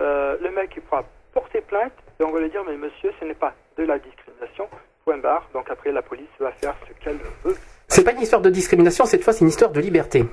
euh, 0.00 0.36
le 0.40 0.50
mec 0.50 0.72
il 0.76 0.82
pourra 0.82 1.04
porter 1.32 1.60
plainte 1.60 1.92
et 2.18 2.24
on 2.24 2.30
va 2.30 2.40
lui 2.40 2.50
dire 2.50 2.62
mais 2.66 2.76
monsieur 2.76 3.12
ce 3.20 3.24
n'est 3.24 3.34
pas 3.34 3.54
de 3.76 3.84
la 3.84 3.98
discrimination, 3.98 4.68
point 5.04 5.18
barre. 5.18 5.48
Donc 5.52 5.70
après 5.70 5.92
la 5.92 6.02
police 6.02 6.28
va 6.38 6.52
faire 6.52 6.74
ce 6.88 7.04
qu'elle 7.04 7.18
veut. 7.44 7.56
C'est 7.88 8.04
pas 8.04 8.12
une 8.12 8.20
histoire 8.20 8.42
de 8.42 8.50
discrimination, 8.50 9.04
cette 9.04 9.24
fois, 9.24 9.32
c'est 9.32 9.40
une 9.40 9.48
histoire 9.48 9.70
de 9.70 9.80
liberté. 9.80 10.24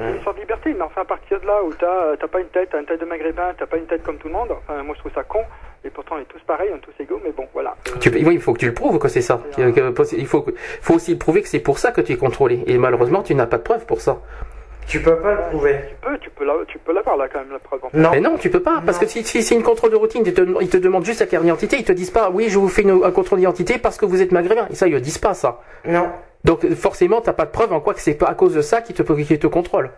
Une 0.00 0.16
histoire 0.16 0.34
de 0.34 0.40
liberté, 0.40 0.72
mais 0.74 0.82
enfin 0.82 1.00
à 1.00 1.04
partir 1.04 1.40
de 1.40 1.46
là 1.46 1.62
où 1.64 1.72
t'as 1.74 2.16
t'as 2.16 2.28
pas 2.28 2.40
une 2.40 2.48
tête, 2.48 2.68
t'as 2.70 2.78
une 2.78 2.86
tête 2.86 3.00
de 3.00 3.04
maghrébin, 3.04 3.54
t'as 3.58 3.66
pas 3.66 3.78
une 3.78 3.86
tête 3.86 4.04
comme 4.04 4.18
tout 4.18 4.28
le 4.28 4.34
monde, 4.34 4.52
enfin 4.52 4.80
moi 4.84 4.94
je 4.94 5.00
trouve 5.00 5.12
ça 5.12 5.24
con, 5.24 5.40
et 5.84 5.90
pourtant 5.90 6.16
on 6.16 6.20
est 6.20 6.24
tous 6.24 6.40
pareils, 6.46 6.70
on 6.72 6.76
est 6.76 6.80
tous 6.80 7.02
égaux, 7.02 7.20
mais 7.24 7.32
bon 7.32 7.48
voilà. 7.52 7.74
Tu, 8.00 8.08
oui, 8.10 8.34
il 8.34 8.40
faut 8.40 8.52
que 8.52 8.58
tu 8.58 8.66
le 8.66 8.74
prouves 8.74 8.98
que 8.98 9.08
c'est 9.08 9.22
ça. 9.22 9.40
Il 9.56 10.26
faut, 10.26 10.46
faut 10.82 10.94
aussi 10.94 11.16
prouver 11.16 11.42
que 11.42 11.48
c'est 11.48 11.60
pour 11.60 11.78
ça 11.78 11.90
que 11.90 12.00
tu 12.00 12.12
es 12.12 12.16
contrôlé. 12.16 12.62
Et 12.66 12.78
malheureusement, 12.78 13.22
tu 13.22 13.34
n'as 13.34 13.46
pas 13.46 13.58
de 13.58 13.62
preuve 13.62 13.86
pour 13.86 14.00
ça. 14.00 14.18
Tu 14.88 15.00
peux 15.00 15.16
pas 15.16 15.32
le 15.34 15.40
prouver. 15.50 15.76
tu 15.88 15.94
peux, 16.00 16.18
tu 16.18 16.30
peux 16.30 16.44
la- 16.44 16.64
tu 16.66 16.78
peux 16.78 16.92
l'avoir 16.94 17.16
là 17.16 17.28
quand 17.30 17.40
même 17.40 17.52
la 17.52 17.58
preuve. 17.58 17.80
Non. 17.92 18.10
Mais 18.12 18.20
non, 18.20 18.36
tu 18.38 18.48
peux 18.50 18.60
pas, 18.62 18.82
parce 18.84 18.98
Non. 18.98 19.04
que 19.06 19.10
si, 19.12 19.22
si 19.24 19.42
c'est 19.42 19.54
une 19.54 19.62
contrôle 19.62 19.90
de 19.90 19.96
routine, 19.96 20.22
ils 20.24 20.32
te, 20.32 20.40
ils 20.62 20.68
te 20.70 20.76
demandent 20.78 21.04
juste 21.04 21.20
la 21.20 21.26
carte 21.26 21.42
d'identité, 21.44 21.76
ils 21.78 21.84
te 21.84 21.92
disent 21.92 22.10
pas, 22.10 22.30
oui, 22.30 22.48
je 22.48 22.58
vous 22.58 22.68
fais 22.68 22.82
une- 22.82 23.04
un 23.04 23.10
contrôle 23.10 23.38
d'identité 23.40 23.78
parce 23.78 23.96
que 23.98 24.06
vous 24.06 24.22
êtes 24.22 24.32
maghrébin. 24.32 24.66
Et 24.70 24.74
ça, 24.74 24.86
ils 24.88 24.94
ne 24.94 24.98
disent 24.98 25.18
pas 25.18 25.34
ça. 25.34 25.60
Non. 25.84 26.08
Donc 26.44 26.66
forcément, 26.74 27.20
t'as 27.20 27.32
pas 27.34 27.44
de 27.44 27.50
preuve 27.50 27.72
en 27.72 27.80
quoi 27.80 27.92
que 27.94 28.00
c'est 28.00 28.14
pas 28.14 28.26
à 28.28 28.34
cause 28.34 28.54
de 28.54 28.62
ça 28.62 28.80
qu'ils 28.80 28.94
te, 28.94 29.02
qu'ils 29.02 29.38
te 29.38 29.46
contrôlent. 29.46 29.90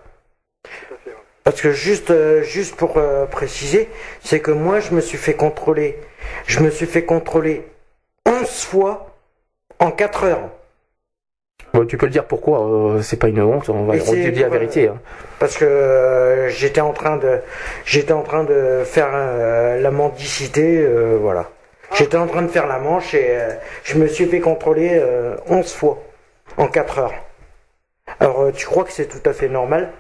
Parce 1.45 1.61
que 1.63 1.71
juste, 1.73 2.11
euh, 2.11 2.43
juste 2.43 2.77
pour 2.77 2.97
euh, 2.99 3.27
préciser, 3.27 3.89
c'est 4.23 4.41
que 4.41 4.51
moi, 4.51 4.81
je 4.81 4.93
me 4.95 5.01
suis 5.01 5.19
fait 5.19 5.35
contrôler. 5.35 5.99
Je 6.47 6.61
me 6.61 6.71
suis 6.71 6.87
fait 6.87 7.05
contrôler 7.05 7.65
11 8.27 8.65
fois 8.65 9.07
en 9.79 9.91
4 9.91 10.25
heures. 10.25 10.51
Bon, 11.73 11.87
tu 11.87 11.97
peux 11.97 12.07
le 12.07 12.13
dire 12.13 12.25
pourquoi, 12.25 12.61
euh, 12.67 13.01
c'est 13.03 13.17
pas 13.19 13.29
une 13.29 13.41
honte, 13.41 13.69
on 13.69 13.85
va 13.85 13.95
on 13.95 14.13
dit 14.13 14.31
la 14.33 14.47
euh, 14.47 14.51
vérité. 14.51 14.89
hein. 14.89 14.99
Parce 15.39 15.57
que 15.57 15.65
euh, 15.65 16.49
j'étais 16.49 16.81
en 16.81 16.93
train 16.93 17.17
de, 17.17 17.39
j'étais 17.85 18.13
en 18.13 18.23
train 18.23 18.43
de 18.45 18.83
faire 18.85 19.11
euh, 19.13 19.81
la 19.81 19.91
mendicité, 19.93 20.81
euh, 20.85 21.17
voilà. 21.21 21.49
J'étais 21.95 22.17
en 22.17 22.27
train 22.27 22.43
de 22.43 22.49
faire 22.49 22.67
la 22.67 22.79
manche 22.79 23.15
et 23.15 23.27
euh, 23.31 23.51
je 23.85 23.97
me 23.99 24.07
suis 24.09 24.27
fait 24.27 24.41
contrôler 24.41 24.99
euh, 25.01 25.37
11 25.49 25.73
fois 25.73 25.99
en 26.57 26.67
4 26.67 26.99
heures. 26.99 27.15
Alors, 28.19 28.43
euh, 28.43 28.51
tu 28.53 28.67
crois 28.67 28.85
que 28.85 28.93
c'est 28.93 29.07
tout 29.07 29.29
à 29.29 29.33
fait 29.33 29.49
normal? 29.49 29.91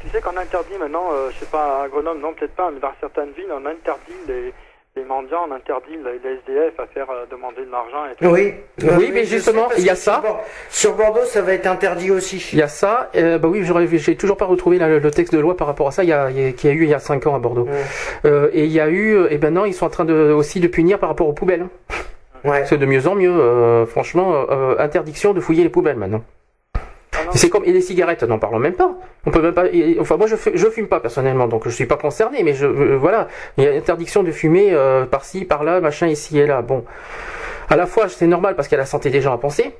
Tu 0.00 0.08
sais 0.10 0.20
qu'on 0.20 0.36
interdit 0.36 0.74
maintenant, 0.78 1.08
euh, 1.12 1.30
je 1.32 1.40
sais 1.40 1.46
pas, 1.50 1.82
à 1.82 1.88
Grenoble, 1.88 2.20
non 2.20 2.32
peut-être 2.32 2.54
pas, 2.54 2.70
mais 2.72 2.78
dans 2.78 2.92
certaines 3.00 3.30
villes, 3.32 3.50
on 3.52 3.66
interdit 3.66 4.14
les, 4.28 4.52
les 4.98 5.04
mendiants, 5.04 5.46
on 5.48 5.54
interdit 5.54 5.96
les 5.96 6.18
les 6.28 6.36
SDF 6.38 6.78
à 6.78 6.86
faire 6.86 7.06
euh, 7.10 7.24
demander 7.30 7.64
de 7.64 7.70
l'argent. 7.70 8.04
Et 8.10 8.14
tout. 8.16 8.30
Oui, 8.30 8.54
Oui, 8.98 9.10
mais 9.12 9.24
justement, 9.24 9.68
il 9.78 9.84
y 9.84 9.90
a 9.90 9.94
ça. 9.94 10.22
Sur 10.70 10.94
Bordeaux, 10.94 11.24
ça 11.24 11.42
va 11.42 11.52
être 11.54 11.66
interdit 11.66 12.10
aussi. 12.10 12.50
Il 12.52 12.58
y 12.58 12.62
a 12.62 12.68
ça. 12.68 13.10
euh, 13.16 13.38
bah 13.38 13.48
oui, 13.48 13.62
j'ai 13.98 14.16
toujours 14.16 14.36
pas 14.36 14.44
retrouvé 14.46 14.78
la- 14.78 14.98
le 14.98 15.10
texte 15.10 15.34
de 15.34 15.38
loi 15.40 15.56
par 15.56 15.66
rapport 15.66 15.88
à 15.88 15.90
ça. 15.92 16.02
Il 16.04 16.08
y 16.08 16.12
a, 16.12 16.30
il 16.30 16.40
y 16.40 16.46
a- 16.48 16.52
qu'il 16.52 16.70
y 16.70 16.72
a 16.72 16.76
eu 16.76 16.82
il 16.84 16.90
y 16.90 16.94
a 16.94 16.98
5 16.98 17.26
ans 17.26 17.34
à 17.34 17.38
Bordeaux. 17.38 17.64
Ouais. 17.64 17.84
Euh, 18.24 18.50
et 18.52 18.64
il 18.64 18.72
y 18.72 18.80
a 18.80 18.88
eu, 18.88 19.14
euh, 19.16 19.28
et 19.32 19.38
ben 19.38 19.52
non, 19.54 19.64
ils 19.64 19.74
sont 19.74 19.86
en 19.86 19.90
train 19.90 20.04
de 20.04 20.32
aussi 20.32 20.60
de 20.60 20.68
punir 20.68 20.98
par 20.98 21.08
rapport 21.08 21.28
aux 21.28 21.32
poubelles. 21.32 21.66
Ouais. 22.44 22.64
C'est 22.66 22.78
de 22.78 22.86
mieux 22.86 23.06
en 23.06 23.14
mieux. 23.14 23.30
euh, 23.30 23.86
franchement, 23.86 24.46
interdiction 24.78 25.32
de 25.32 25.40
fouiller 25.40 25.62
les 25.64 25.70
poubelles 25.70 25.96
maintenant. 25.96 26.22
Ah 27.14 27.18
C'est 27.34 27.48
comme 27.50 27.64
et 27.64 27.72
les 27.72 27.80
cigarettes, 27.80 28.22
n'en 28.22 28.38
parlons 28.38 28.58
même 28.60 28.74
pas. 28.74 28.92
On 29.28 29.30
peut 29.30 29.42
même 29.42 29.52
pas. 29.52 29.64
enfin, 30.00 30.16
moi, 30.16 30.26
je, 30.26 30.36
je 30.54 30.70
fume 30.70 30.88
pas 30.88 31.00
personnellement, 31.00 31.48
donc 31.48 31.64
je 31.66 31.68
suis 31.70 31.84
pas 31.84 31.98
concerné. 31.98 32.42
Mais 32.42 32.62
euh, 32.62 32.96
voilà, 32.98 33.28
il 33.58 33.64
y 33.64 33.68
a 33.68 33.72
interdiction 33.72 34.22
de 34.22 34.32
fumer 34.32 34.72
euh, 34.72 35.04
par-ci, 35.04 35.44
par-là, 35.44 35.82
machin 35.82 36.06
ici 36.06 36.38
et 36.38 36.46
là. 36.46 36.62
Bon, 36.62 36.82
à 37.68 37.76
la 37.76 37.84
fois 37.84 38.08
c'est 38.08 38.26
normal 38.26 38.56
parce 38.56 38.68
qu'il 38.68 38.76
y 38.76 38.80
a 38.80 38.82
la 38.82 38.86
santé 38.86 39.10
des 39.10 39.20
gens 39.20 39.34
à 39.34 39.36
penser. 39.36 39.74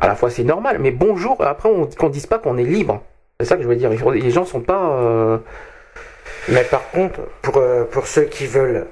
À 0.00 0.08
la 0.08 0.16
fois 0.16 0.30
c'est 0.30 0.42
normal, 0.42 0.78
mais 0.80 0.90
bonjour. 0.90 1.36
Après, 1.46 1.68
on 1.68 1.86
qu'on 1.86 2.08
dise 2.08 2.26
pas 2.26 2.40
qu'on 2.40 2.58
est 2.58 2.64
libre. 2.64 3.00
C'est 3.38 3.46
ça 3.46 3.56
que 3.56 3.62
je 3.62 3.68
veux 3.68 3.76
dire. 3.76 3.90
Les 3.90 4.30
gens 4.32 4.44
sont 4.44 4.62
pas. 4.62 4.82
euh, 4.94 5.38
Mais 6.48 6.64
par 6.64 6.90
contre, 6.90 7.20
pour, 7.40 8.08
ceux 8.08 8.24
qui 8.24 8.46
veulent, 8.48 8.88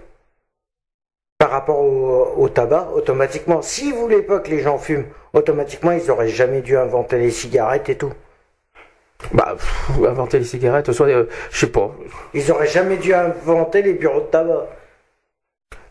par 1.39 1.51
rapport 1.51 1.81
au, 1.81 2.35
au 2.37 2.49
tabac, 2.49 2.91
automatiquement, 2.95 3.61
si 3.61 3.91
vous 3.91 3.99
voulez 4.03 4.23
pas 4.23 4.39
que 4.39 4.51
les 4.51 4.61
gens 4.61 4.79
fument, 4.79 5.07
automatiquement, 5.33 5.91
ils 5.91 6.09
auraient 6.13 6.29
jamais 6.29 6.61
dû 6.61 6.77
inventer 6.77 7.19
les 7.19 7.33
cigarettes 7.33 7.89
et 7.89 7.97
tout. 7.97 8.13
Bah, 9.33 9.55
pff, 9.57 9.91
inventer 10.09 10.39
les 10.39 10.45
cigarettes, 10.45 10.93
soit, 10.93 11.07
euh, 11.09 11.25
je 11.51 11.61
sais 11.61 11.67
pas. 11.69 11.91
Ils 12.35 12.51
auraient 12.51 12.67
jamais 12.67 12.97
dû 12.97 13.15
inventer 13.15 13.83
les 13.83 13.93
bureaux 13.95 14.21
de 14.21 14.27
tabac. 14.27 14.67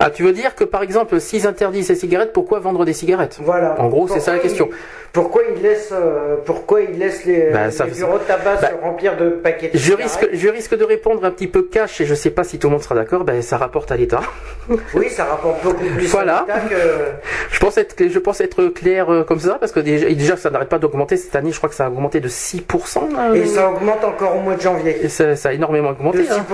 Ah, 0.01 0.09
tu 0.09 0.23
veux 0.23 0.31
dire 0.31 0.55
que 0.55 0.63
par 0.63 0.81
exemple, 0.81 1.19
s'ils 1.19 1.45
interdisent 1.45 1.89
les 1.89 1.95
cigarettes, 1.95 2.31
pourquoi 2.31 2.59
vendre 2.59 2.85
des 2.85 2.93
cigarettes? 2.93 3.37
Voilà. 3.41 3.75
En 3.81 3.89
gros, 3.89 4.07
c'est 4.07 4.21
ça 4.21 4.31
la 4.31 4.39
question. 4.39 4.69
pourquoi 5.11 5.41
ils 5.53 5.61
laissent, 5.61 5.91
euh, 5.91 6.37
pourquoi 6.45 6.81
ils 6.81 6.97
laissent 6.97 7.25
les, 7.25 7.49
Bah, 7.51 7.69
ça- 7.69 7.83
bureaux 7.85 8.17
de 8.17 8.23
tabac 8.23 8.55
bah, 8.61 8.69
se 8.69 8.81
remplir 8.81 9.17
de 9.17 9.29
paquets 9.31 9.67
de 9.67 9.77
Je 9.77 9.83
cigarettes 9.83 10.03
risque, 10.05 10.29
je 10.31 10.47
risque 10.47 10.77
de 10.77 10.85
répondre 10.85 11.25
un 11.25 11.31
petit 11.31 11.47
peu 11.47 11.63
cash 11.63 11.99
et 11.99 12.05
je 12.05 12.15
sais 12.15 12.29
pas 12.29 12.45
si 12.45 12.59
tout 12.59 12.67
le 12.67 12.73
monde 12.73 12.81
sera 12.83 12.95
d'accord. 12.95 13.25
Ben, 13.25 13.41
ça 13.41 13.57
rapporte 13.57 13.91
à 13.91 13.97
l'État. 13.97 14.21
Oui, 14.93 15.09
ça 15.09 15.25
rapporte 15.25 15.61
beaucoup 15.63 15.83
plus 15.83 16.07
Voilà. 16.07 16.45
à 16.47 16.59
l'État 16.59 16.59
que. 16.69 16.75
Je 17.51 17.59
pense 17.59 17.77
être, 17.77 17.95
je 18.07 18.19
pense 18.19 18.39
être 18.39 18.67
clair 18.67 19.11
euh, 19.11 19.23
comme 19.23 19.39
ça 19.39 19.55
parce 19.59 19.71
que 19.73 19.79
déjà, 19.81 20.07
déjà 20.13 20.37
ça 20.37 20.49
n'arrête 20.49 20.69
pas 20.69 20.77
d'augmenter 20.79 21.17
cette 21.17 21.35
année. 21.35 21.51
Je 21.51 21.57
crois 21.57 21.67
que 21.69 21.75
ça 21.75 21.87
a 21.87 21.89
augmenté 21.89 22.19
de 22.21 22.29
6%. 22.29 23.11
là, 23.13 23.35
Et 23.35 23.41
euh, 23.41 23.45
ça 23.47 23.69
augmente 23.69 24.03
encore 24.05 24.37
au 24.37 24.39
mois 24.39 24.55
de 24.55 24.61
janvier. 24.61 24.97
et 25.03 25.09
ça, 25.09 25.35
ça 25.35 25.49
a 25.49 25.53
énormément 25.53 25.89
De 25.91 25.95
augmenté. 25.97 26.19
hein. 26.29 26.45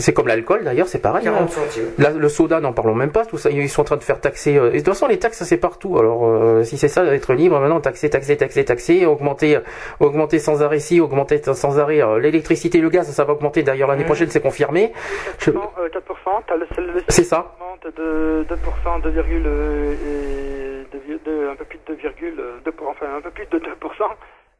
6%. 0.00 0.04
C'est 0.10 0.12
comme 0.12 0.26
l'alcool 0.28 0.64
d'ailleurs, 0.64 0.88
c'est 0.88 0.98
pareil. 0.98 1.26
hein. 1.28 1.32
40 1.32 1.50
centimes. 1.50 1.84
Là, 1.98 2.10
le 2.10 2.28
soda, 2.28 2.60
n'en 2.60 2.72
parlons 2.72 2.94
même 2.94 3.12
pas. 3.12 3.24
Tout 3.26 3.38
ça, 3.38 3.50
ils 3.50 3.68
sont 3.68 3.82
en 3.82 3.84
train 3.84 3.96
de 3.96 4.02
faire 4.02 4.20
taxer. 4.20 4.56
euh, 4.56 4.68
et 4.70 4.72
de 4.72 4.76
toute 4.78 4.88
façon, 4.88 5.06
les 5.06 5.18
taxes, 5.18 5.42
c'est 5.44 5.56
partout. 5.56 5.98
Alors, 5.98 6.26
euh, 6.26 6.64
si 6.64 6.76
c'est 6.78 6.88
ça, 6.88 7.04
d'être 7.04 7.32
libre, 7.34 7.58
maintenant, 7.60 7.80
taxer, 7.80 8.10
taxer, 8.10 8.36
taxer, 8.36 8.64
taxer, 8.64 9.06
augmenter, 9.06 9.56
euh, 9.56 9.60
augmenter 10.00 10.38
sans 10.38 10.62
arrêt 10.62 10.80
ci, 10.80 11.00
augmenter 11.00 11.40
sans 11.54 11.78
arrêt 11.78 12.02
euh, 12.02 12.18
l'électricité, 12.18 12.78
le 12.80 12.88
gaz, 12.90 13.10
ça 13.10 13.24
va 13.24 13.32
augmenter. 13.34 13.62
D'ailleurs, 13.62 13.88
l'année 13.88 14.00
Mhm. 14.02 14.06
prochaine, 14.06 14.30
c'est 14.30 14.40
confirmé. 14.40 14.92
Je- 15.38 15.50
4%, 15.50 15.72
euh, 15.78 15.88
4% 15.88 16.42
t'as 16.46 16.56
le, 16.56 16.66
c'est 16.74 16.80
le 16.80 16.92
C'est 17.08 17.24
ça. 17.24 17.54
de 17.84 18.44
2%, 18.48 18.98
2, 19.00 19.08
euh, 19.16 19.92
et 19.92 20.96
de, 20.96 21.18
de- 21.24 21.48
un 21.50 21.54
peu 21.56 21.64
plus 21.64 21.78
de 21.86 21.94
2,2%, 21.94 22.90
enfin 22.90 23.06
un 23.16 23.20
peu 23.20 23.30
plus 23.30 23.46
de 23.46 23.58
2%, 23.58 24.04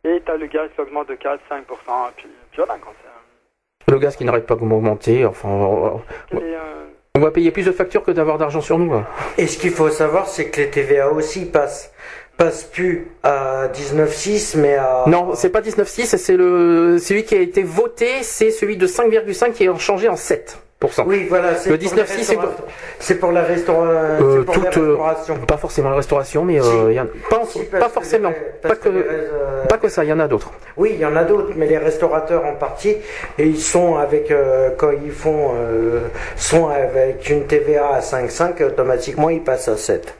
et 0.04 0.22
t'as 0.24 0.36
le 0.36 0.46
gaz 0.46 0.70
qui 0.74 0.80
augmente 0.80 1.08
de 1.08 1.14
4, 1.16 1.40
5%, 1.48 1.60
et 2.08 2.12
puis, 2.16 2.28
puis 2.52 2.56
voilà, 2.64 2.74
quand 2.82 2.92
c'est... 3.02 3.08
Le 3.88 3.98
gaz 3.98 4.16
qui 4.16 4.24
n'arrête 4.24 4.46
pas 4.46 4.54
d'augmenter. 4.56 5.24
Enfin, 5.24 5.48
on- 5.48 6.00
et, 6.32 6.36
euh, 6.36 6.58
on 7.16 7.20
va 7.20 7.30
payer 7.30 7.50
plus 7.50 7.64
de 7.64 7.72
factures 7.72 8.02
que 8.04 8.10
d'avoir 8.12 8.38
d'argent 8.38 8.60
sur 8.60 8.78
nous. 8.78 8.92
hein. 8.94 9.06
Et 9.38 9.46
ce 9.46 9.58
qu'il 9.58 9.70
faut 9.72 9.90
savoir, 9.90 10.28
c'est 10.28 10.46
que 10.50 10.60
les 10.60 10.70
TVA 10.70 11.10
aussi 11.10 11.44
passent, 11.46 11.92
passent 12.36 12.64
plus 12.64 13.08
à 13.22 13.68
19,6, 13.68 14.54
mais 14.56 14.76
à. 14.76 15.04
Non, 15.08 15.34
c'est 15.34 15.50
pas 15.50 15.60
19,6, 15.60 16.16
c'est 16.16 16.36
le 16.36 16.98
celui 16.98 17.24
qui 17.24 17.34
a 17.34 17.40
été 17.40 17.62
voté, 17.62 18.22
c'est 18.22 18.50
celui 18.50 18.76
de 18.76 18.86
5,5 18.86 19.52
qui 19.52 19.64
est 19.64 19.78
changé 19.78 20.08
en 20.08 20.16
7%. 20.16 20.56
Oui, 21.04 21.26
voilà. 21.28 21.50
Le 21.52 21.76
pour 21.76 21.76
19,6, 21.76 22.16
les 22.16 22.24
c'est 22.24 22.38
C'est 23.00 23.14
pour 23.16 23.32
la 23.32 23.42
restaura... 23.42 23.86
Euh, 23.86 24.18
la 24.18 24.24
euh, 24.24 24.44
restauration. 24.64 25.36
Pas 25.46 25.58
forcément 25.58 25.90
la 25.90 25.96
restauration, 25.96 26.42
mais 26.44 26.58
Si. 26.58 26.68
euh, 26.68 26.92
y 26.92 26.98
en- 27.00 27.06
pas, 27.28 27.42
Si, 27.46 27.58
pas 27.64 27.80
que 27.80 27.88
forcément. 27.90 28.32
Pas 28.62 28.76
que, 28.76 28.88
pas 29.68 29.88
ça, 29.90 30.04
il 30.04 30.08
y 30.08 30.12
en 30.12 30.20
a 30.20 30.26
d'autres. 30.26 30.50
Oui, 30.78 30.92
il 30.94 31.00
y 31.00 31.04
en 31.04 31.16
a 31.16 31.24
d'autres, 31.24 31.50
mais 31.54 31.66
les 31.66 31.76
restaurateurs 31.76 32.46
en 32.46 32.54
partie, 32.54 32.96
et 33.38 33.44
ils 33.46 33.60
sont 33.60 33.96
avec 33.96 34.32
quand 34.78 34.90
ils 35.04 35.10
font 35.12 35.50
sont 36.36 36.68
avec 36.68 37.28
une 37.28 37.46
TVA 37.46 37.96
à 37.96 38.00
5,5, 38.00 38.62
automatiquement 38.64 39.28
ils 39.28 39.42
passent 39.42 39.68
à 39.68 39.76
7. 39.76 40.14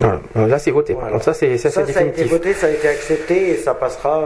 Voilà. 0.00 0.20
Euh, 0.36 0.48
Là, 0.48 0.58
c'est 0.58 0.72
voté. 0.72 0.94
Par 0.94 1.02
Voilà. 1.02 1.12
contre, 1.14 1.26
ça, 1.26 1.34
c'est 1.34 1.56
ça, 1.58 1.70
Ça, 1.70 1.86
c'est 1.86 1.92
ça 1.92 2.00
a 2.00 2.02
été 2.02 2.24
voté, 2.24 2.54
ça 2.54 2.66
a 2.66 2.70
été 2.70 2.88
accepté 2.88 3.50
et 3.50 3.56
ça 3.56 3.74
passera 3.74 4.24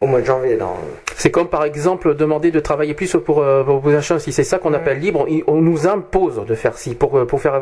au 0.00 0.06
mois 0.06 0.20
de 0.20 0.26
janvier. 0.26 0.56
Dans... 0.56 0.76
C'est 1.16 1.30
comme 1.30 1.48
par 1.48 1.64
exemple 1.64 2.14
demander 2.14 2.50
de 2.52 2.60
travailler 2.60 2.94
plus 2.94 3.16
pour 3.24 3.40
euh, 3.42 3.64
pour 3.64 3.80
vos 3.80 3.92
achats. 3.94 4.18
Si 4.20 4.32
c'est 4.32 4.44
ça 4.44 4.58
qu'on 4.58 4.72
appelle 4.72 4.98
libre, 5.00 5.26
on 5.48 5.56
nous 5.56 5.88
impose 5.88 6.44
de 6.46 6.54
faire 6.54 6.78
si 6.78 6.94
pour 6.94 7.18
euh, 7.18 7.24
pour 7.26 7.40
faire. 7.40 7.60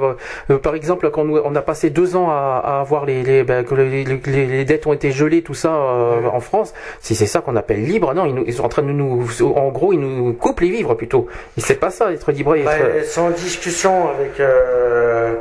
euh, 0.50 0.58
par 0.58 0.74
exemple, 0.74 1.10
quand 1.10 1.22
on 1.26 1.54
a 1.54 1.62
passé 1.62 1.88
deux 1.90 2.14
ans 2.16 2.28
à, 2.30 2.60
à 2.62 2.80
avoir 2.80 3.06
les 3.06 3.22
les, 3.22 3.42
ben, 3.44 3.64
que 3.64 3.74
les, 3.74 4.04
les- 4.04 4.46
les- 4.46 4.64
dettes 4.66 4.86
ont 4.86 4.92
été 4.92 5.10
gelées, 5.12 5.42
tout 5.42 5.54
ça 5.54 5.74
euh, 5.74 6.26
en 6.30 6.40
France. 6.40 6.74
Si 7.00 7.14
c'est 7.14 7.26
ça 7.26 7.40
qu'on 7.40 7.56
appelle 7.56 7.82
libre, 7.82 8.12
non, 8.12 8.26
ils, 8.26 8.34
nous- 8.34 8.44
ils 8.46 8.52
sont 8.52 8.64
en 8.64 8.68
train 8.68 8.82
de 8.82 8.88
nous, 8.92 9.26
en 9.42 9.68
gros, 9.70 9.92
ils 9.94 10.00
nous 10.00 10.32
coupent 10.34 10.60
les 10.60 10.70
vivres 10.70 10.94
plutôt. 10.94 11.26
Et 11.56 11.60
c'est 11.62 11.76
pas 11.80 11.90
ça 11.90 12.12
être 12.12 12.32
libre. 12.32 12.54
Bah, 12.64 12.76
être- 12.76 13.18
en 13.18 13.30
discussion 13.30 14.10
avec 14.10 14.38
euh, 14.40 15.36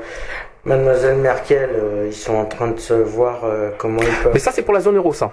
Mademoiselle 0.64 1.18
Merkel. 1.18 1.70
euh, 1.74 2.06
ils 2.08 2.14
sont 2.14 2.36
en 2.36 2.46
train 2.46 2.68
de 2.70 2.80
se 2.80 2.94
voir 2.94 3.42
euh, 3.44 3.72
comment 3.78 4.00
ils 4.02 4.24
peuvent. 4.24 4.34
Mais 4.34 4.40
ça, 4.40 4.52
c'est 4.54 4.62
pour 4.62 4.74
la 4.74 4.80
zone 4.80 4.96
euro, 4.96 5.12
ça. 5.12 5.32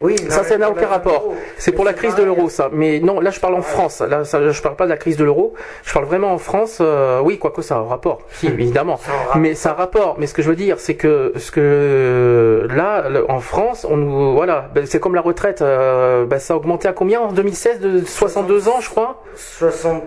Oui, 0.00 0.16
Ça, 0.28 0.44
ça 0.44 0.58
n'a 0.58 0.68
aucun 0.68 0.86
rapport. 0.86 1.32
C'est 1.56 1.72
pour 1.72 1.84
la 1.84 1.94
crise 1.94 2.14
de 2.14 2.22
l'euro, 2.24 2.50
ça. 2.50 2.68
Mais 2.72 3.00
non, 3.00 3.20
là, 3.20 3.30
je 3.30 3.40
parle 3.40 3.54
en 3.54 3.62
France. 3.62 4.00
Là, 4.02 4.24
ça, 4.24 4.50
je 4.50 4.60
parle 4.62 4.76
pas 4.76 4.84
de 4.84 4.90
la 4.90 4.96
crise 4.98 5.16
de 5.16 5.24
l'euro. 5.24 5.54
Je 5.84 5.94
parle 5.94 6.04
vraiment 6.04 6.32
en 6.32 6.38
France. 6.38 6.78
euh, 6.82 7.20
oui, 7.22 7.38
quoique 7.38 7.62
ça 7.62 7.76
a 7.76 7.78
un 7.78 7.84
rapport. 7.84 8.18
Si, 8.32 8.46
évidemment. 8.48 8.98
Mais 9.36 9.54
ça 9.54 9.70
a 9.70 9.72
un 9.72 9.76
rapport. 9.76 10.16
Mais 10.18 10.26
ce 10.26 10.34
que 10.34 10.42
je 10.42 10.50
veux 10.50 10.56
dire, 10.56 10.78
c'est 10.78 10.96
que 10.96 11.32
ce 11.36 11.50
que 11.50 12.66
là, 12.70 13.04
en 13.28 13.40
France, 13.40 13.86
on 13.88 13.96
nous, 13.96 14.34
voilà, 14.34 14.68
ben, 14.74 14.84
c'est 14.84 15.00
comme 15.00 15.14
la 15.14 15.22
retraite. 15.22 15.62
euh, 15.62 16.26
ben, 16.26 16.38
ça 16.38 16.52
a 16.54 16.56
augmenté 16.58 16.86
à 16.88 16.92
combien 16.92 17.20
en 17.20 17.32
2016 17.32 17.80
de 17.80 18.04
62 18.04 18.68
ans, 18.68 18.80
je 18.80 18.90
crois? 18.90 19.22
60. 19.36 20.02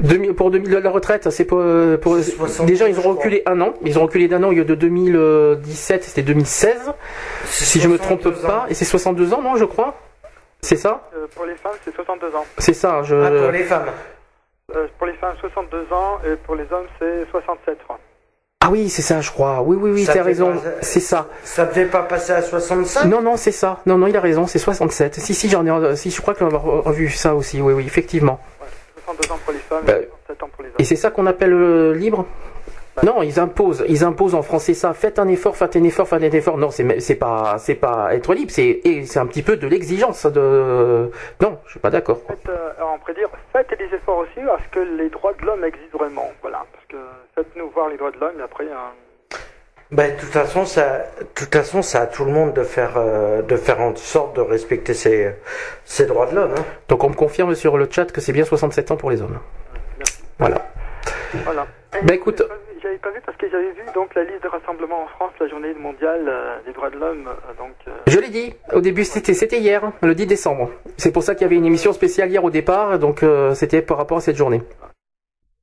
2000 0.00 0.34
pour 0.34 0.50
2000 0.50 0.70
la 0.72 0.90
retraite, 0.90 1.30
c'est 1.30 1.44
pour, 1.44 1.58
euh, 1.60 1.96
pour 1.96 2.16
60, 2.18 2.66
déjà 2.66 2.88
ils 2.88 2.94
je 2.94 3.00
ont 3.00 3.10
reculé 3.14 3.42
un 3.46 3.60
an. 3.60 3.74
Ils 3.84 3.98
ont 3.98 4.02
reculé 4.02 4.28
d'un 4.28 4.42
an 4.42 4.48
au 4.48 4.52
lieu 4.52 4.64
de 4.64 4.74
2017, 4.74 6.04
c'était 6.04 6.22
2016. 6.22 6.92
Si 7.46 7.80
je 7.80 7.88
me 7.88 7.98
trompe 7.98 8.22
62 8.22 8.44
ans. 8.44 8.48
pas, 8.48 8.66
et 8.68 8.74
c'est 8.74 8.84
62 8.84 9.32
ans, 9.34 9.42
non, 9.42 9.56
je 9.56 9.64
crois? 9.64 9.94
C'est 10.60 10.76
ça? 10.76 11.02
euh, 11.16 11.26
pour 11.34 11.44
les 11.46 11.54
femmes, 11.56 11.72
c'est 11.84 11.94
62 11.94 12.26
ans. 12.34 12.44
C'est 12.58 12.72
ça, 12.72 13.02
je... 13.02 13.14
Ah, 13.14 13.30
pour 13.42 13.52
les 13.52 13.64
femmes. 13.64 13.86
Euh, 14.74 14.86
pour 14.98 15.06
les 15.06 15.12
femmes, 15.14 15.34
62 15.40 15.86
ans, 15.92 16.18
et 16.26 16.36
pour 16.36 16.54
les 16.54 16.64
hommes, 16.72 16.86
c'est 16.98 17.30
67 17.30 17.78
ans. 17.90 17.98
Ah 18.66 18.70
oui, 18.70 18.88
c'est 18.88 19.02
ça, 19.02 19.20
je 19.20 19.30
crois. 19.30 19.60
Oui, 19.60 19.76
oui, 19.78 19.90
oui, 19.90 20.06
t'as 20.10 20.22
raison. 20.22 20.54
pas- 20.54 20.60
C'est 20.80 21.00
ça. 21.00 21.26
Ça 21.42 21.66
devait 21.66 21.84
pas 21.84 22.02
passer 22.02 22.32
à 22.32 22.40
65 22.40 23.04
Non, 23.04 23.20
non, 23.20 23.36
c'est 23.36 23.52
ça. 23.52 23.80
Non, 23.84 23.98
non, 23.98 24.06
il 24.06 24.16
a 24.16 24.20
raison, 24.20 24.46
c'est 24.46 24.58
67. 24.58 25.16
Si, 25.16 25.34
si, 25.34 25.50
j'en 25.50 25.66
ai, 25.66 25.96
si, 25.96 26.10
je 26.10 26.18
crois 26.22 26.32
qu'on 26.34 26.48
a 26.48 26.90
vu 26.92 27.10
ça 27.10 27.34
aussi. 27.34 27.60
Oui, 27.60 27.74
oui, 27.74 27.84
effectivement. 27.86 28.40
62 29.06 29.32
ans 29.32 29.38
pour 29.44 29.52
les 29.52 29.58
femmes, 29.60 29.84
Bah, 29.84 29.98
et 29.98 30.08
67 30.26 30.42
ans 30.42 30.48
pour 30.54 30.62
les 30.62 30.68
hommes. 30.70 30.76
Et 30.78 30.84
c'est 30.84 30.96
ça 30.96 31.10
qu'on 31.10 31.26
appelle 31.26 31.52
euh, 31.52 31.92
libre 31.94 32.26
Non, 33.02 33.22
ils 33.22 33.38
imposent. 33.40 33.84
Ils 33.88 34.04
imposent 34.04 34.34
en 34.34 34.42
français 34.42 34.74
ça. 34.74 34.94
Faites 34.94 35.18
un 35.18 35.28
effort, 35.28 35.56
faites 35.56 35.76
un 35.76 35.82
effort, 35.84 36.06
faites 36.08 36.22
un 36.22 36.30
effort. 36.36 36.56
Non, 36.58 36.70
c'est, 36.70 37.00
c'est 37.00 37.16
pas, 37.16 37.56
c'est 37.58 37.74
pas 37.74 38.14
être 38.14 38.32
libre. 38.34 38.50
C'est, 38.52 38.80
et 38.84 39.04
c'est 39.06 39.18
un 39.18 39.26
petit 39.26 39.42
peu 39.42 39.56
de 39.56 39.66
l'exigence 39.66 40.26
de. 40.26 41.10
Non, 41.40 41.58
je 41.66 41.70
suis 41.72 41.80
pas 41.80 41.90
d'accord. 41.90 42.20
euh, 42.48 42.70
on 42.94 42.98
pourrait 42.98 43.14
dire, 43.14 43.28
faites 43.52 43.76
des 43.78 43.94
efforts 43.96 44.18
aussi 44.18 44.40
à 44.40 44.58
ce 44.64 44.68
que 44.74 44.80
les 44.80 45.08
droits 45.10 45.32
de 45.40 45.44
l'homme 45.44 45.64
existent 45.64 45.98
vraiment. 45.98 46.30
Voilà, 46.40 46.64
parce 46.72 46.84
que 46.88 46.96
faites-nous 47.34 47.68
voir 47.70 47.88
les 47.88 47.96
droits 47.96 48.12
de 48.12 48.18
l'homme, 48.20 48.38
et 48.38 48.42
après, 48.42 48.64
euh, 48.64 48.76
Ben, 49.94 50.12
de 50.14 50.20
toute 50.20 50.30
façon, 50.30 50.64
ça, 50.64 51.04
de 51.20 51.26
toute 51.34 51.54
façon, 51.54 51.80
c'est 51.80 51.98
à 51.98 52.06
tout 52.06 52.24
le 52.24 52.32
monde 52.32 52.52
de 52.52 52.64
faire, 52.64 52.94
euh, 52.96 53.42
de 53.42 53.56
faire 53.56 53.80
en 53.80 53.94
sorte 53.94 54.34
de 54.36 54.40
respecter 54.40 54.92
ses, 54.92 55.34
ses 55.84 56.06
droits 56.06 56.26
de 56.26 56.34
l'homme. 56.34 56.54
hein. 56.58 56.64
Donc 56.88 57.04
on 57.04 57.10
me 57.10 57.14
confirme 57.14 57.54
sur 57.54 57.78
le 57.78 57.86
chat 57.90 58.10
que 58.10 58.20
c'est 58.20 58.32
bien 58.32 58.44
67 58.44 58.90
ans 58.90 58.96
pour 58.96 59.10
les 59.10 59.22
hommes. 59.22 59.38
merci. 59.98 60.22
Voilà. 60.38 60.56
Voilà. 61.44 61.66
Bah, 62.02 62.14
écoute- 62.14 62.42
j'avais 62.42 62.48
pas 62.48 62.54
vu- 62.56 62.80
J'avais 62.82 62.98
pas 62.98 63.10
vu 63.12 63.20
parce 63.24 63.38
que 63.38 63.48
j'avais 63.50 63.70
vu 63.70 63.82
donc 63.94 64.14
la 64.14 64.24
liste 64.24 64.42
de 64.42 64.48
rassemblements 64.48 65.04
en 65.04 65.06
France, 65.06 65.30
la 65.40 65.46
journée 65.48 65.72
mondiale 65.74 66.24
euh, 66.28 66.56
des 66.66 66.72
droits 66.72 66.90
de 66.90 66.98
l'homme. 66.98 67.28
euh, 67.28 67.54
donc, 67.58 67.72
euh, 67.88 67.92
Je 68.08 68.18
l'ai 68.18 68.28
dit. 68.30 68.52
Au 68.72 68.80
début, 68.80 69.04
c'était, 69.04 69.32
c'était 69.34 69.58
hier, 69.60 69.90
le 70.02 70.14
10 70.14 70.26
décembre. 70.26 70.70
C'est 70.98 71.12
pour 71.12 71.22
ça 71.22 71.34
qu'il 71.34 71.42
y 71.42 71.44
avait 71.46 71.56
une 71.56 71.64
émission 71.66 71.92
spéciale 71.92 72.30
hier 72.30 72.42
au 72.44 72.50
départ. 72.50 72.98
Donc 72.98 73.22
euh, 73.22 73.54
c'était 73.54 73.80
par 73.80 73.96
rapport 73.96 74.18
à 74.18 74.20
cette 74.20 74.36
journée. 74.36 74.60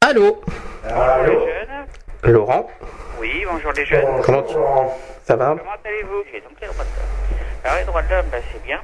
Allô 0.02 0.42
Allô 0.90 1.46
Laurent, 2.24 2.68
Oui, 3.22 3.46
bonjour 3.46 3.72
les 3.74 3.86
jeunes. 3.86 4.02
Bonjour, 4.04 4.26
Comment 4.26 4.42
tu- 4.44 5.24
ça 5.24 5.36
va 5.36 5.56
Comment 5.56 5.76
allez-vous? 5.86 6.24
J'ai 6.32 6.42
donc 6.42 6.60
les 6.60 6.68
droits 6.68 6.84
de 6.84 6.90
l'homme. 6.90 7.62
Alors 7.64 7.78
les 7.78 7.86
droits 7.86 8.02
de 8.02 8.10
l'homme, 8.10 8.30
bah, 8.32 8.38
c'est 8.52 8.64
bien. 8.64 8.82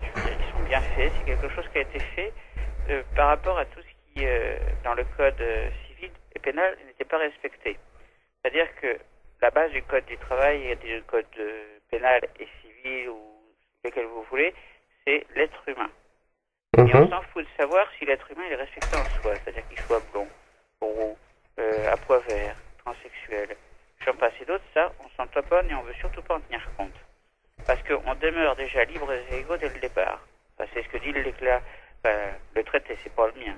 Je 0.00 0.06
veux 0.06 0.22
dire 0.26 0.36
qu'ils 0.38 0.52
sont 0.54 0.62
bien 0.66 0.80
faits. 0.96 1.12
C'est 1.18 1.24
quelque 1.26 1.48
chose 1.54 1.68
qui 1.70 1.78
a 1.78 1.82
été 1.82 2.00
fait 2.00 2.32
euh, 2.88 3.02
par 3.14 3.28
rapport 3.28 3.58
à 3.58 3.66
tout 3.66 3.80
ce 3.82 4.14
qui, 4.14 4.24
euh, 4.26 4.56
dans 4.84 4.94
le 4.94 5.04
code 5.18 5.38
euh, 5.40 5.68
civil, 5.86 6.10
et 6.34 6.38
pénal 6.38 6.78
n'était 6.86 7.04
pas 7.04 7.18
respecté. 7.18 7.76
C'est-à-dire 8.42 8.74
que 8.80 8.98
la 9.42 9.50
base 9.50 9.70
du 9.72 9.82
code 9.82 10.06
du 10.06 10.16
travail 10.16 10.66
et 10.70 10.76
du 10.76 11.02
code 11.02 11.26
pénal 11.90 12.22
et 12.40 12.48
civil 12.62 13.10
ou 13.10 13.20
lequel 13.84 14.06
vous 14.06 14.22
voulez, 14.30 14.54
c'est 15.06 15.26
l'être 15.36 15.62
humain. 15.68 15.90
Et 16.78 16.80
on 16.80 17.04
Mhm. 17.04 17.10
s'en 17.10 17.22
fout 17.34 17.44
de 17.44 17.48
savoir 17.62 17.86
si 17.98 18.06
l'être 18.06 18.30
humain 18.32 18.44
est 18.50 18.54
respecté 18.54 18.96
en 18.96 19.04
soi, 19.20 19.34
c'est-à-dire 19.44 19.66
qu'il 19.68 19.78
soit 19.80 20.00
blond, 20.10 20.28
roux, 20.80 21.18
à 21.58 21.96
pois 21.98 22.18
vert, 22.20 22.56
transsexuel, 22.92 23.56
j'en 24.04 24.14
passe 24.14 24.32
et 24.40 24.44
d'autres, 24.44 24.64
ça, 24.74 24.92
on 25.04 25.08
s'en 25.16 25.26
taponne 25.28 25.70
et 25.70 25.74
on 25.74 25.82
veut 25.82 25.94
surtout 25.94 26.22
pas 26.22 26.36
en 26.36 26.40
tenir 26.40 26.66
compte. 26.76 26.94
Parce 27.66 27.82
qu'on 27.82 28.14
demeure 28.14 28.56
déjà 28.56 28.84
libres 28.84 29.12
et 29.12 29.38
égaux 29.40 29.56
dès 29.56 29.68
le 29.68 29.80
départ. 29.80 30.20
Enfin, 30.58 30.70
c'est 30.72 30.82
ce 30.82 30.88
que 30.88 30.98
dit 30.98 31.12
l'éclat, 31.12 31.60
enfin, 32.04 32.16
le 32.54 32.64
traité, 32.64 32.96
c'est 33.02 33.12
pas 33.14 33.26
le 33.28 33.40
mien. 33.44 33.54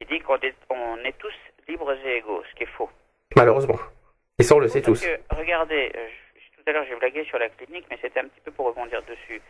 Il 0.00 0.06
dit 0.06 0.20
qu'on 0.20 0.36
est, 0.38 0.54
on 0.68 0.96
est 1.04 1.16
tous 1.18 1.32
libres 1.68 1.92
et 2.04 2.16
égaux, 2.16 2.42
ce 2.50 2.54
qui 2.56 2.64
est 2.64 2.74
faux. 2.76 2.90
Malheureusement. 3.36 3.78
Et 4.38 4.42
ça, 4.42 4.56
on 4.56 4.58
le 4.58 4.68
sait 4.68 4.80
Parce 4.82 5.00
tous. 5.00 5.06
que, 5.06 5.34
regardez, 5.36 5.92
euh, 5.94 6.08
je- 6.08 6.56
tout 6.56 6.62
à 6.68 6.72
l'heure 6.72 6.84
j'ai 6.88 6.96
blagué 6.96 7.24
sur 7.24 7.38
la 7.38 7.48
clinique, 7.48 7.86
mais 7.90 7.98
c'était 8.00 8.20
un 8.20 8.24
petit 8.28 8.40
peu 8.40 8.50
pour 8.50 8.66
rebondir 8.66 9.02
dessus. 9.04 9.40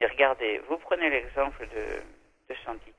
Et 0.00 0.06
regardez, 0.06 0.60
vous 0.68 0.76
prenez 0.78 1.08
l'exemple 1.10 1.66
de, 1.66 2.52
de 2.54 2.58
Sandy. 2.64 2.92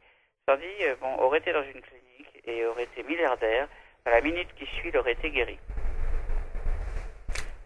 Sandy, 0.47 0.65
euh, 0.81 0.95
bon, 1.01 1.15
aurait 1.19 1.39
été 1.39 1.51
dans 1.53 1.63
une 1.63 1.81
clinique 1.81 2.41
et 2.45 2.65
aurait 2.65 2.83
été 2.83 3.03
milliardaire. 3.03 3.67
À 4.05 4.11
la 4.11 4.21
minute 4.21 4.47
qui 4.55 4.65
suit, 4.67 4.89
il 4.89 4.97
aurait 4.97 5.13
été 5.13 5.31
guéri. 5.31 5.57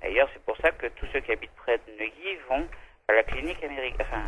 D'ailleurs, 0.02 0.30
c'est 0.34 0.42
pour 0.44 0.56
ça 0.58 0.72
que 0.72 0.88
tous 0.88 1.06
ceux 1.12 1.20
qui 1.20 1.34
habitent 1.34 1.56
près 1.58 1.78
de 1.78 1.92
Neuilly 1.98 2.38
vont 2.48 2.66
à 3.10 3.14
la 3.14 3.24
clinique 3.24 3.62
américaine, 3.62 4.08
enfin, 4.08 4.24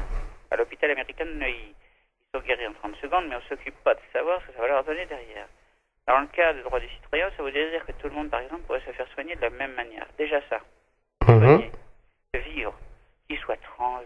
à 0.51 0.57
l'hôpital 0.57 0.91
américain 0.91 1.25
de 1.25 1.31
Neuilly. 1.31 1.73
Ils 1.73 2.37
sont 2.37 2.45
guéris 2.45 2.67
en 2.67 2.73
30 2.73 2.95
secondes, 2.97 3.27
mais 3.29 3.37
on 3.37 3.41
s'occupe 3.47 3.81
pas 3.83 3.95
de 3.95 4.01
savoir 4.11 4.41
ce 4.41 4.47
que 4.47 4.53
ça 4.53 4.61
va 4.61 4.67
leur 4.67 4.83
donner 4.83 5.05
derrière. 5.05 5.47
Dans 6.05 6.19
le 6.19 6.27
cas 6.27 6.53
des 6.53 6.63
droits 6.63 6.81
des 6.81 6.89
citoyens, 6.89 7.31
ça 7.37 7.43
voudrait 7.43 7.69
dire 7.69 7.85
que 7.85 7.93
tout 7.93 8.09
le 8.09 8.13
monde, 8.13 8.29
par 8.29 8.41
exemple, 8.41 8.63
pourrait 8.63 8.83
se 8.85 8.91
faire 8.91 9.07
soigner 9.13 9.35
de 9.35 9.41
la 9.41 9.49
même 9.49 9.73
manière. 9.73 10.05
Déjà 10.17 10.41
ça. 10.49 10.59
Mhm. 11.27 11.39
Soigner, 11.39 11.71
vivre, 12.33 12.77
qu'il 13.29 13.39
soit 13.39 13.61
trans, 13.61 14.01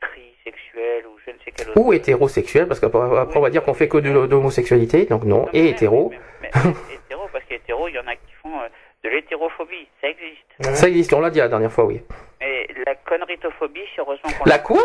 trisexuel 0.00 1.06
ou 1.06 1.16
je 1.26 1.30
ne 1.32 1.36
sais 1.44 1.52
quel 1.56 1.68
autre. 1.70 1.80
Ou 1.80 1.92
hétérosexuel, 1.92 2.66
parce 2.66 2.80
qu'après 2.80 3.00
après, 3.18 3.38
on 3.38 3.42
va 3.42 3.50
dire 3.50 3.62
qu'on 3.62 3.74
fait 3.74 3.88
que 3.88 3.98
de 3.98 4.10
l'homosexualité, 4.10 5.04
donc 5.06 5.24
non. 5.24 5.48
Et 5.52 5.62
même, 5.62 5.70
hétéro. 5.72 6.10
mais- 6.10 6.18
mais- 6.42 6.50
mais 6.64 6.94
hétéro, 6.94 7.22
parce 7.32 7.44
qu'hétéro, 7.44 7.88
il 7.88 7.94
y 7.94 7.98
en 7.98 8.06
a 8.06 8.14
qui 8.14 8.32
font 8.42 8.58
euh, 8.60 8.68
de 9.04 9.08
l'hétérophobie. 9.10 9.88
Ça 10.00 10.08
existe. 10.08 10.76
Ça 10.76 10.88
existe, 10.88 11.12
on 11.12 11.20
l'a 11.20 11.30
dit 11.30 11.38
la 11.38 11.48
dernière 11.48 11.72
fois, 11.72 11.84
oui. 11.84 12.02
Et 12.42 12.66
la 12.86 12.94
conneritophobie, 12.94 13.80
c'est 13.94 14.00
heureusement 14.00 14.30
qu'on 14.38 14.48
La 14.48 14.58
quoi? 14.58 14.80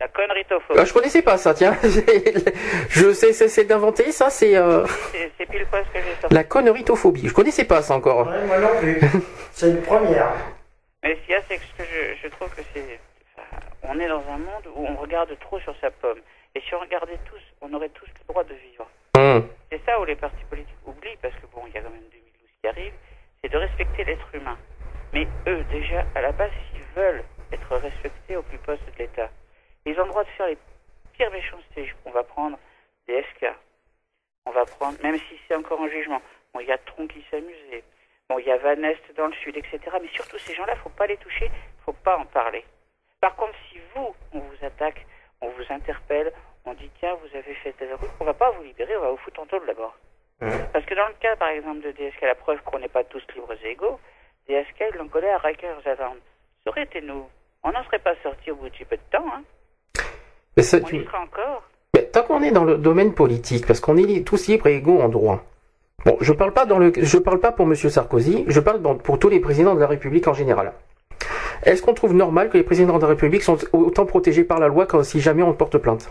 La 0.00 0.08
conneritophobie. 0.08 0.78
Ah, 0.80 0.84
Je 0.84 0.92
connaissais 0.92 1.22
pas 1.22 1.36
ça, 1.36 1.54
tiens. 1.54 1.76
je 1.82 3.12
sais, 3.12 3.32
c'est- 3.32 3.48
c'est 3.48 3.64
d'inventer 3.64 4.10
ça, 4.12 4.28
c'est 4.30 4.56
euh, 4.56 4.84
C'est 5.12 5.30
c'est 5.38 5.46
pile 5.46 5.66
poil 5.70 5.84
ce 5.88 5.98
que 5.98 6.04
j'ai 6.04 6.20
sorti. 6.20 6.34
la 6.34 6.44
conneritophobie. 6.44 7.28
Je 7.28 7.34
connaissais 7.34 7.64
pas 7.64 7.82
ça 7.82 7.94
encore. 7.94 8.26
Ouais, 8.28 8.44
moi 8.46 8.58
non 8.58 8.78
plus. 8.80 9.00
C'est 9.52 9.70
une 9.70 9.82
première. 9.82 10.32
Mais 11.02 11.14
ce 11.16 11.20
qu'il 11.26 11.30
y 11.30 11.34
a, 11.34 11.40
c'est 11.48 11.56
que 11.56 11.62
ce 11.62 11.82
que 11.82 11.88
je, 11.88 12.22
je 12.22 12.28
trouve 12.34 12.48
que 12.50 12.62
c'est. 12.74 12.98
On 13.82 13.98
est 13.98 14.08
dans 14.08 14.26
un 14.28 14.38
monde 14.38 14.66
où 14.74 14.86
on 14.86 14.96
regarde 14.96 15.36
trop 15.40 15.58
sur 15.60 15.74
sa 15.80 15.90
pomme. 15.90 16.20
Et 16.54 16.60
si 16.60 16.74
on 16.74 16.80
regardait 16.80 17.18
tous, 17.26 17.40
on 17.60 17.72
aurait 17.74 17.88
tous 17.90 18.06
le 18.06 18.26
droit 18.28 18.44
de 18.44 18.54
vivre. 18.54 18.88
Hum. 19.16 19.48
C'est 19.70 19.80
ça 19.84 20.00
où 20.00 20.04
les 20.04 20.16
partis 20.16 20.44
politiques 20.48 20.74
oublient, 20.86 21.16
parce 21.22 21.34
que 21.34 21.46
bon, 21.46 21.62
il 21.66 21.74
y 21.74 21.78
a 21.78 21.82
quand 21.82 21.90
même 21.90 22.08
2012 22.10 22.50
qui 22.60 22.68
arrive, 22.68 22.92
c'est 23.42 23.50
de 23.50 23.56
respecter 23.56 24.04
l'être 24.04 24.34
humain. 24.34 24.58
Mais 25.12 25.26
eux, 25.46 25.64
déjà, 25.70 26.04
à 26.14 26.20
la 26.20 26.32
base, 26.32 26.50
s'ils 26.70 26.82
veulent 26.94 27.24
être 27.52 27.76
respectés 27.76 28.36
au 28.36 28.42
plus 28.42 28.58
poste 28.58 28.84
de 28.86 28.98
l'État, 28.98 29.30
ils 29.86 29.98
ont 29.98 30.04
le 30.04 30.10
droit 30.10 30.24
de 30.24 30.28
faire 30.30 30.46
les 30.46 30.58
pires 31.12 31.30
méchancetés. 31.30 31.92
On 32.04 32.10
va 32.10 32.22
prendre 32.22 32.58
des 33.06 33.22
SK. 33.22 33.46
On 34.46 34.50
va 34.52 34.64
prendre, 34.64 35.00
même 35.02 35.16
si 35.16 35.38
c'est 35.46 35.54
encore 35.54 35.80
en 35.80 35.88
jugement, 35.88 36.20
bon, 36.52 36.60
il 36.60 36.66
y 36.66 36.72
a 36.72 36.78
Tron 36.78 37.06
qui 37.06 37.24
s'amusait. 37.30 37.84
Bon, 38.28 38.38
il 38.38 38.46
y 38.46 38.50
a 38.50 38.58
Van 38.58 38.82
Est 38.82 39.16
dans 39.16 39.26
le 39.26 39.34
sud, 39.34 39.56
etc. 39.56 39.78
Mais 40.00 40.08
surtout, 40.08 40.38
ces 40.38 40.54
gens-là, 40.54 40.76
faut 40.76 40.90
pas 40.90 41.06
les 41.06 41.16
toucher, 41.16 41.50
faut 41.84 41.92
pas 41.92 42.16
en 42.16 42.24
parler. 42.24 42.64
Par 43.20 43.34
contre, 43.36 43.52
si 43.70 43.78
vous, 43.94 44.14
on 44.32 44.38
vous 44.38 44.64
attaque, 44.66 45.06
on 45.40 45.48
vous 45.48 45.64
interpelle, 45.70 46.32
on 46.64 46.74
dit 46.74 46.90
tiens, 46.98 47.14
vous 47.22 47.36
avez 47.36 47.54
fait 47.62 47.72
telle 47.78 47.94
route, 47.94 48.08
on 48.20 48.24
va 48.24 48.34
pas 48.34 48.50
vous 48.52 48.62
libérer, 48.62 48.96
on 48.96 49.02
va 49.02 49.10
vous 49.10 49.16
foutre 49.18 49.40
en 49.40 49.46
taule 49.46 49.66
d'abord. 49.66 49.94
Parce 50.72 50.86
que 50.86 50.94
dans 50.94 51.06
le 51.08 51.14
cas, 51.20 51.36
par 51.36 51.48
exemple, 51.50 51.82
de 51.82 51.90
DSK, 51.92 52.22
la 52.22 52.34
preuve 52.34 52.60
qu'on 52.64 52.78
n'est 52.78 52.88
pas 52.88 53.04
tous 53.04 53.22
libres 53.34 53.52
et 53.62 53.70
égaux, 53.72 54.00
DSK, 54.48 54.84
ils 54.92 54.96
l'ont 54.98 55.08
collé 55.08 55.28
à 55.28 55.36
Rikers 55.38 55.80
Island. 55.80 56.16
Ça 56.64 56.70
aurait 56.70 56.84
été 56.84 57.02
nous. 57.02 57.26
On 57.62 57.72
n'en 57.72 57.84
serait 57.84 57.98
pas 57.98 58.14
sorti 58.22 58.50
au 58.50 58.56
bout 58.56 58.70
de 58.70 58.74
si 58.74 58.84
peu 58.86 58.96
de 58.96 59.02
temps, 59.16 59.26
hein. 59.34 59.42
Mais 60.56 60.62
ça, 60.62 60.78
On 60.78 60.84
tu- 60.86 60.96
y 60.96 61.04
sera 61.04 61.20
encore. 61.20 61.62
Mais 61.94 62.04
tant 62.06 62.22
qu'on 62.22 62.42
est 62.42 62.52
dans 62.52 62.64
le 62.64 62.78
domaine 62.78 63.14
politique, 63.14 63.66
parce 63.66 63.80
qu'on 63.80 63.98
est 63.98 64.26
tous 64.26 64.48
libres 64.48 64.66
et 64.68 64.76
égaux 64.76 65.00
en 65.02 65.08
droit. 65.10 65.44
Bon, 66.06 66.16
je 66.22 66.32
parle 66.32 66.52
pas 66.54 66.64
dans 66.64 66.78
le, 66.78 66.90
je 66.96 67.18
parle 67.18 67.40
pas 67.40 67.52
pour 67.52 67.66
Monsieur 67.66 67.90
Sarkozy, 67.90 68.44
je 68.48 68.60
parle 68.60 68.80
pour 69.02 69.18
tous 69.18 69.28
les 69.28 69.40
présidents 69.40 69.74
de 69.74 69.80
la 69.80 69.86
République 69.86 70.26
en 70.26 70.32
général. 70.32 70.72
Est-ce 71.62 71.82
qu'on 71.82 71.94
trouve 71.94 72.14
normal 72.14 72.48
que 72.48 72.56
les 72.56 72.64
présidents 72.64 72.96
de 72.96 73.02
la 73.02 73.08
République 73.08 73.42
sont 73.42 73.58
autant 73.72 74.06
protégés 74.06 74.44
par 74.44 74.58
la 74.58 74.68
loi 74.68 74.86
que 74.86 75.02
si 75.02 75.20
jamais 75.20 75.42
on 75.42 75.52
porte 75.52 75.76
plainte? 75.78 76.10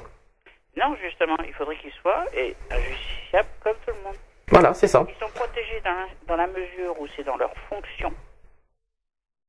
Non, 0.77 0.95
justement, 1.03 1.35
il 1.45 1.53
faudrait 1.53 1.75
qu'ils 1.77 1.91
soient 2.01 2.25
et 2.35 2.55
injusticiables 2.71 3.49
comme 3.63 3.73
tout 3.85 3.93
le 3.97 4.03
monde. 4.03 4.15
Voilà, 4.49 4.73
c'est 4.73 4.87
ça. 4.87 5.05
Ils 5.07 5.19
sont 5.19 5.31
protégés 5.33 5.81
dans 5.83 5.91
la, 5.91 6.05
dans 6.27 6.35
la 6.35 6.47
mesure 6.47 6.99
où 6.99 7.07
c'est 7.15 7.23
dans 7.23 7.37
leur 7.37 7.51
fonction, 7.69 8.11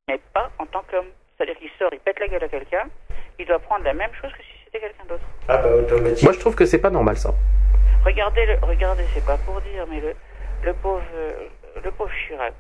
mais 0.09 0.19
pas 0.33 0.51
en 0.59 0.67
tant 0.67 0.83
qu'homme. 0.91 1.07
C'est-à-dire 1.37 1.57
qu'il 1.59 1.71
sort, 1.79 1.91
il 1.93 2.01
pète 2.01 2.19
la 2.21 2.29
gueule 2.29 2.45
à 2.45 2.49
quelqu'un, 2.49 2.85
il 3.39 3.47
doit 3.47 3.59
prendre 3.59 3.85
la 3.85 3.95
même 3.95 4.11
chose 4.21 4.31
que 4.33 4.43
si 4.43 4.49
c'était 4.65 4.81
quelqu'un 4.81 5.05
d'autre. 5.09 5.25
Ah 5.49 5.59
bah 5.59 5.71
automatique. 5.75 6.25
Moi, 6.25 6.33
je 6.33 6.39
trouve 6.39 6.55
que 6.55 6.67
c'est 6.67 6.81
pas 6.81 6.91
normal 6.91 7.17
ça. 7.17 7.33
Regardez, 8.05 8.45
le, 8.47 8.57
regardez, 8.63 9.05
c'est 9.15 9.25
pas 9.25 9.39
pour 9.39 9.61
dire, 9.61 9.87
mais 9.91 10.01
le, 10.01 10.15
le 10.65 10.75
pauvre, 10.75 11.03
le 11.83 11.91
pauvre 11.93 12.11
Chirac, 12.27 12.55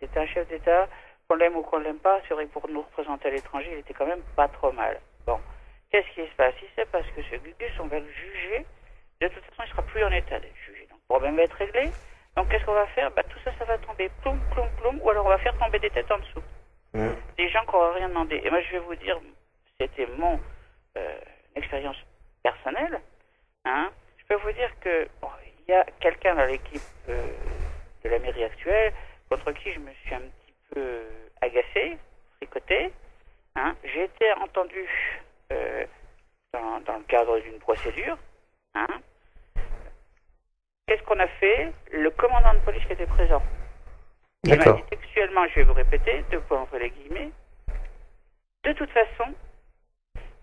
c'est 0.00 0.16
un 0.16 0.26
chef 0.26 0.48
d'État, 0.48 0.88
qu'on 1.28 1.36
l'aime 1.36 1.56
ou 1.56 1.62
qu'on 1.62 1.78
l'aime 1.78 1.98
pas, 1.98 2.20
c'est 2.26 2.34
vrai 2.34 2.46
que 2.46 2.52
pour 2.52 2.68
nous 2.68 2.80
représenter 2.80 3.28
à 3.28 3.30
l'étranger, 3.30 3.68
il 3.72 3.78
était 3.78 3.92
quand 3.92 4.06
même 4.06 4.22
pas 4.34 4.48
trop 4.48 4.72
mal. 4.72 4.98
Bon, 5.26 5.38
qu'est-ce 5.90 6.08
qui 6.14 6.26
se 6.26 6.34
passe? 6.36 6.54
Il 6.62 6.68
sait 6.74 6.86
parce 6.90 7.06
que 7.08 7.22
ce 7.22 7.36
Gugus, 7.36 7.72
on 7.80 7.86
va 7.86 7.98
le 7.98 8.10
juger. 8.10 8.64
De 9.20 9.28
toute 9.28 9.44
façon, 9.44 9.62
il 9.66 9.70
sera 9.70 9.82
plus 9.82 10.02
en 10.04 10.10
état 10.10 10.40
d'être 10.40 10.56
jugé. 10.66 10.86
Donc, 10.90 10.98
le 11.00 11.08
problème 11.08 11.36
va 11.36 11.42
être 11.42 11.56
réglé. 11.56 11.90
Donc, 12.34 12.48
qu'est-ce 12.48 12.64
qu'on 12.64 12.72
va 12.72 12.86
faire? 12.88 13.10
Bah, 13.10 13.22
tout 13.24 13.38
ça, 13.44 13.52
ça 13.58 13.64
va 13.66 13.76
tomber 13.78 14.10
ploum, 14.22 14.40
ploum, 14.52 14.68
ploum, 14.80 15.00
ou 15.02 15.10
alors 15.10 15.26
on 15.26 15.28
va 15.28 15.38
faire 15.38 15.56
tomber 15.58 15.78
des 15.78 15.90
têtes 15.90 16.10
en 16.10 16.18
dessous. 16.18 16.42
Des 17.36 17.48
gens 17.50 17.60
qui 17.66 17.72
n'auront 17.72 17.92
rien 17.92 18.08
demandé. 18.08 18.40
Et 18.42 18.50
moi, 18.50 18.60
je 18.62 18.72
vais 18.72 18.78
vous 18.78 18.96
dire, 18.96 19.20
c'était 19.78 20.06
mon 20.16 20.40
euh, 20.96 21.18
expérience 21.54 21.96
personnelle. 22.42 23.00
Hein 23.64 23.90
je 24.16 24.24
peux 24.34 24.40
vous 24.42 24.52
dire 24.52 24.70
que 24.80 25.08
bon, 25.20 25.28
il 25.46 25.72
y 25.72 25.74
a 25.74 25.84
quelqu'un 26.00 26.34
dans 26.34 26.44
l'équipe 26.44 26.82
euh, 27.08 27.26
de 28.04 28.08
la 28.08 28.18
mairie 28.18 28.44
actuelle 28.44 28.92
contre 29.28 29.52
qui 29.52 29.72
je 29.72 29.78
me 29.78 29.90
suis 29.92 30.14
un 30.14 30.20
petit 30.20 30.37
peu 30.74 31.02
agacé, 31.40 31.98
fricoté. 32.36 32.92
Hein 33.56 33.74
J'ai 33.84 34.04
été 34.04 34.32
entendu 34.34 34.86
euh, 35.52 35.84
dans, 36.52 36.80
dans 36.80 36.98
le 36.98 37.04
cadre 37.04 37.38
d'une 37.40 37.58
procédure. 37.58 38.16
Hein 38.74 38.86
Qu'est-ce 40.86 41.02
qu'on 41.02 41.18
a 41.18 41.26
fait? 41.26 41.72
Le 41.92 42.10
commandant 42.10 42.54
de 42.54 42.60
police 42.60 42.84
qui 42.86 42.92
était 42.92 43.06
présent. 43.06 43.42
Il 44.44 44.56
m'a 44.56 44.72
dit 44.72 44.82
textuellement, 44.88 45.46
je 45.48 45.56
vais 45.56 45.64
vous 45.64 45.74
répéter, 45.74 46.24
deux 46.30 46.40
points 46.40 46.60
entre 46.60 46.78
les 46.78 46.90
guillemets. 46.90 47.30
De 48.64 48.72
toute 48.72 48.90
façon, 48.90 49.34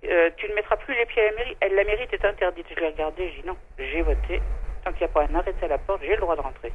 euh, 0.03 0.29
tu 0.37 0.47
ne 0.49 0.53
mettras 0.53 0.77
plus 0.77 0.93
les 0.93 1.05
pieds 1.05 1.23
à 1.23 1.31
la 1.31 1.37
mairie. 1.37 1.57
Elle, 1.61 1.75
la 1.75 1.83
mairie 1.83 2.07
est 2.11 2.25
interdite. 2.25 2.67
Je 2.69 2.79
l'ai 2.79 2.89
regardé, 2.89 3.31
j'ai 3.31 3.41
dit 3.41 3.47
non, 3.47 3.57
j'ai 3.79 4.01
voté. 4.01 4.41
Tant 4.83 4.91
qu'il 4.91 5.01
n'y 5.01 5.05
a 5.05 5.13
pas 5.13 5.23
un 5.23 5.35
arrêté 5.35 5.65
à 5.65 5.69
la 5.69 5.77
porte, 5.77 6.01
j'ai 6.01 6.15
le 6.15 6.21
droit 6.21 6.35
de 6.35 6.41
rentrer. 6.41 6.71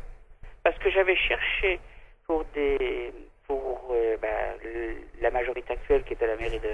Parce 0.65 0.77
que 0.79 0.91
j'avais 0.91 1.17
cherché 1.17 1.79
pour 2.27 2.45
des 2.55 3.13
pour 3.51 3.89
euh, 3.91 4.17
bah, 4.23 4.29
le- 4.63 4.95
la 5.21 5.31
majorité 5.33 5.73
actuelle 5.73 6.05
qui 6.05 6.13
était 6.13 6.25
à 6.25 6.29
la 6.29 6.37
mairie 6.37 6.61
de 6.61 6.71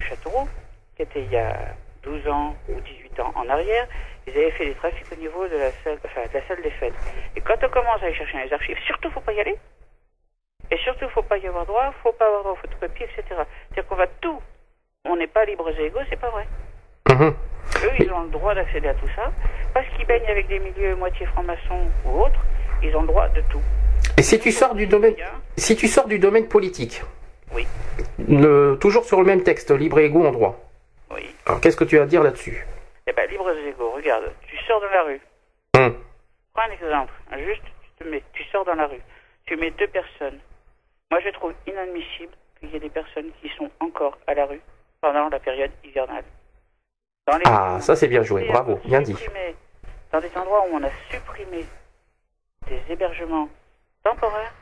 Châteauroux, 0.00 0.48
qui 0.96 1.02
était 1.02 1.20
il 1.22 1.30
y 1.30 1.36
a 1.36 1.54
12 2.02 2.26
ans 2.26 2.56
ou 2.68 2.80
18 2.80 3.20
ans 3.20 3.32
en 3.36 3.48
arrière, 3.48 3.86
ils 4.26 4.32
avaient 4.32 4.50
fait 4.50 4.66
des 4.66 4.74
trafics 4.74 5.06
au 5.12 5.14
niveau 5.16 5.46
de 5.46 5.56
la 5.56 5.70
salle, 5.84 5.98
enfin, 6.04 6.22
de 6.26 6.34
la 6.34 6.44
salle 6.48 6.60
des 6.62 6.70
fêtes. 6.70 6.94
Et 7.36 7.40
quand 7.40 7.62
on 7.62 7.68
commence 7.68 8.02
à 8.02 8.06
aller 8.06 8.14
chercher 8.14 8.38
dans 8.38 8.44
les 8.44 8.52
archives, 8.52 8.76
surtout 8.86 9.08
faut 9.10 9.20
pas 9.20 9.34
y 9.34 9.40
aller. 9.40 9.56
Et 10.72 10.76
surtout, 10.78 11.08
faut 11.10 11.22
pas 11.22 11.38
y 11.38 11.46
avoir 11.46 11.64
droit, 11.64 11.92
faut 12.02 12.12
pas 12.12 12.26
avoir 12.26 12.42
droit 12.42 12.52
aux 12.54 12.56
photocopies, 12.56 13.04
etc. 13.04 13.22
C'est-à-dire 13.28 13.86
qu'on 13.86 13.94
va 13.94 14.08
tout. 14.20 14.42
On 15.04 15.14
n'est 15.14 15.28
pas 15.28 15.44
libres 15.44 15.70
et 15.78 15.84
égaux, 15.84 16.00
c'est 16.10 16.18
pas 16.20 16.30
vrai. 16.30 16.44
Mhm. 17.08 17.34
Eux, 17.84 17.92
ils 18.00 18.12
ont 18.12 18.22
le 18.22 18.30
droit 18.30 18.52
d'accéder 18.52 18.88
à 18.88 18.94
tout 18.94 19.08
ça. 19.14 19.30
Parce 19.72 19.86
qu'ils 19.90 20.06
baignent 20.06 20.26
avec 20.28 20.48
des 20.48 20.58
milieux 20.58 20.96
moitié 20.96 21.24
francs-maçons 21.26 21.86
ou 22.04 22.20
autres, 22.24 22.40
ils 22.82 22.96
ont 22.96 23.02
le 23.02 23.06
droit 23.06 23.28
de 23.28 23.40
tout. 23.42 23.62
Et 24.18 24.22
si 24.22 24.38
tu 24.38 24.50
sors 24.52 24.74
du 24.74 24.86
domaine, 24.86 25.14
si 25.56 25.76
tu 25.76 25.88
sors 25.88 26.06
du 26.06 26.18
domaine 26.18 26.48
politique, 26.48 27.02
Oui. 27.54 27.66
toujours 28.80 29.04
sur 29.04 29.18
le 29.20 29.26
même 29.26 29.42
texte, 29.42 29.70
libre 29.70 29.98
et 29.98 30.06
égaux 30.06 30.26
en 30.26 30.32
droit. 30.32 30.58
Oui. 31.10 31.22
Alors 31.46 31.60
qu'est-ce 31.60 31.76
que 31.76 31.84
tu 31.84 31.98
as 31.98 32.02
à 32.02 32.06
dire 32.06 32.22
là-dessus? 32.22 32.66
Eh 33.06 33.12
ben, 33.12 33.28
libres 33.30 33.50
et 33.50 33.68
égaux, 33.68 33.90
regarde, 33.92 34.32
tu 34.48 34.56
sors 34.66 34.80
dans 34.80 34.88
la 34.90 35.02
rue. 35.04 35.20
Hum. 35.76 35.94
Prends 36.54 36.62
un 36.68 36.72
exemple. 36.72 37.12
Juste, 37.38 37.62
tu, 37.98 38.04
te 38.04 38.08
mets, 38.10 38.22
tu 38.32 38.42
sors 38.44 38.64
dans 38.64 38.74
la 38.74 38.86
rue. 38.86 39.00
Tu 39.46 39.56
mets 39.56 39.70
deux 39.72 39.86
personnes. 39.88 40.38
Moi, 41.10 41.20
je 41.24 41.28
trouve 41.30 41.52
inadmissible 41.66 42.32
qu'il 42.58 42.70
y 42.70 42.76
ait 42.76 42.80
des 42.80 42.88
personnes 42.90 43.30
qui 43.40 43.48
sont 43.56 43.70
encore 43.80 44.18
à 44.26 44.34
la 44.34 44.46
rue 44.46 44.60
pendant 45.00 45.28
la 45.28 45.38
période 45.38 45.70
hivernale. 45.84 46.24
Dans 47.28 47.36
les 47.36 47.44
Ah, 47.46 47.78
ça 47.80 47.94
c'est 47.94 48.08
bien 48.08 48.22
joué, 48.22 48.46
bravo, 48.48 48.80
bien 48.84 49.02
dit. 49.02 49.16
Dans 50.12 50.20
des 50.20 50.30
endroits 50.36 50.64
où 50.70 50.76
on 50.76 50.82
a 50.82 50.90
supprimé 51.10 51.64
des 52.68 52.80
hébergements 52.92 53.48
temporaires, 54.10 54.54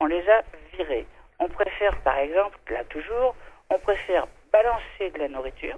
on 0.00 0.06
les 0.06 0.22
a 0.28 0.42
virés. 0.76 1.06
On 1.38 1.48
préfère, 1.48 1.96
par 2.02 2.18
exemple, 2.18 2.58
là 2.70 2.84
toujours, 2.90 3.34
on 3.70 3.78
préfère 3.78 4.26
balancer 4.52 5.10
de 5.14 5.18
la 5.18 5.28
nourriture, 5.28 5.76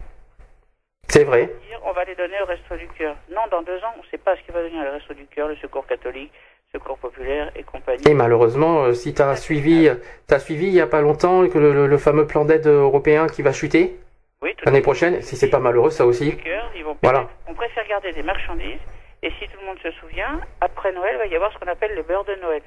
C'est 1.08 1.24
vrai. 1.24 1.46
dire 1.68 1.80
on 1.84 1.92
va 1.92 2.04
les 2.04 2.14
donner 2.16 2.40
au 2.42 2.46
Resto 2.46 2.76
du 2.76 2.88
Cœur. 2.88 3.14
Non, 3.30 3.42
dans 3.50 3.62
deux 3.62 3.78
ans, 3.78 3.92
on 3.98 4.02
ne 4.02 4.06
sait 4.10 4.18
pas 4.18 4.36
ce 4.36 4.42
qui 4.42 4.50
va 4.50 4.62
devenir 4.62 4.82
le 4.82 4.90
Resto 4.90 5.14
du 5.14 5.26
Cœur, 5.26 5.46
le 5.48 5.56
Secours 5.56 5.86
catholique, 5.86 6.32
Secours 6.72 6.98
populaire 6.98 7.50
et 7.54 7.62
compagnie. 7.62 8.02
Et 8.08 8.14
malheureusement, 8.14 8.84
euh, 8.84 8.92
si 8.92 9.14
tu 9.14 9.22
as 9.22 9.36
suivi, 9.36 9.88
t'as 10.26 10.40
suivi 10.40 10.66
il 10.66 10.74
y 10.74 10.80
a 10.80 10.86
pas 10.88 11.00
longtemps 11.00 11.48
que 11.48 11.58
le, 11.58 11.72
le- 11.72 11.86
le 11.86 11.98
fameux 11.98 12.26
plan 12.26 12.44
d'aide 12.44 12.66
européen 12.66 13.28
qui 13.28 13.42
va 13.42 13.52
chuter 13.52 13.96
Oui, 14.42 14.54
l'année 14.64 14.82
prochaine, 14.82 15.22
si 15.22 15.36
c'est 15.36 15.48
pas 15.48 15.60
malheureux 15.60 15.90
ça 15.90 16.04
aussi. 16.06 16.30
Du 16.30 16.36
Cœur, 16.38 16.70
ils 16.74 16.84
vont 16.84 16.96
Voilà. 17.02 17.28
On 17.46 17.54
préfère 17.54 17.86
garder 17.86 18.12
des 18.12 18.24
marchandises. 18.24 18.80
Et 19.22 19.30
si 19.38 19.48
tout 19.48 19.58
le 19.60 19.66
monde 19.66 19.78
se 19.82 19.90
souvient, 19.92 20.40
après 20.60 20.92
Noël, 20.92 21.12
il 21.14 21.18
va 21.18 21.26
y 21.26 21.36
avoir 21.36 21.52
ce 21.52 21.58
qu'on 21.58 21.68
appelle 21.68 21.94
le 21.94 22.02
beurre 22.02 22.24
de 22.24 22.34
Noël. 22.42 22.62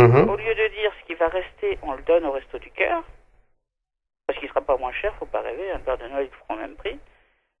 Mhm. 0.00 0.28
Au 0.30 0.36
lieu 0.36 0.54
de 0.54 0.68
dire 0.68 0.92
ce 1.00 1.06
qui 1.06 1.14
va 1.14 1.28
rester, 1.28 1.78
on 1.82 1.92
le 1.92 2.02
donne 2.02 2.24
au 2.26 2.32
Resto 2.32 2.58
du 2.58 2.70
Cœur, 2.70 3.02
parce 4.26 4.38
qu'il 4.38 4.48
sera 4.48 4.60
pas 4.60 4.76
moins 4.76 4.92
cher, 4.92 5.14
faut 5.16 5.26
pas 5.26 5.40
rêver, 5.40 5.70
un 5.72 5.78
beurre 5.78 5.98
de 5.98 6.06
Noël, 6.08 6.28
ils 6.30 6.36
feront 6.38 6.54
le 6.56 6.62
même 6.62 6.76
prix. 6.76 6.98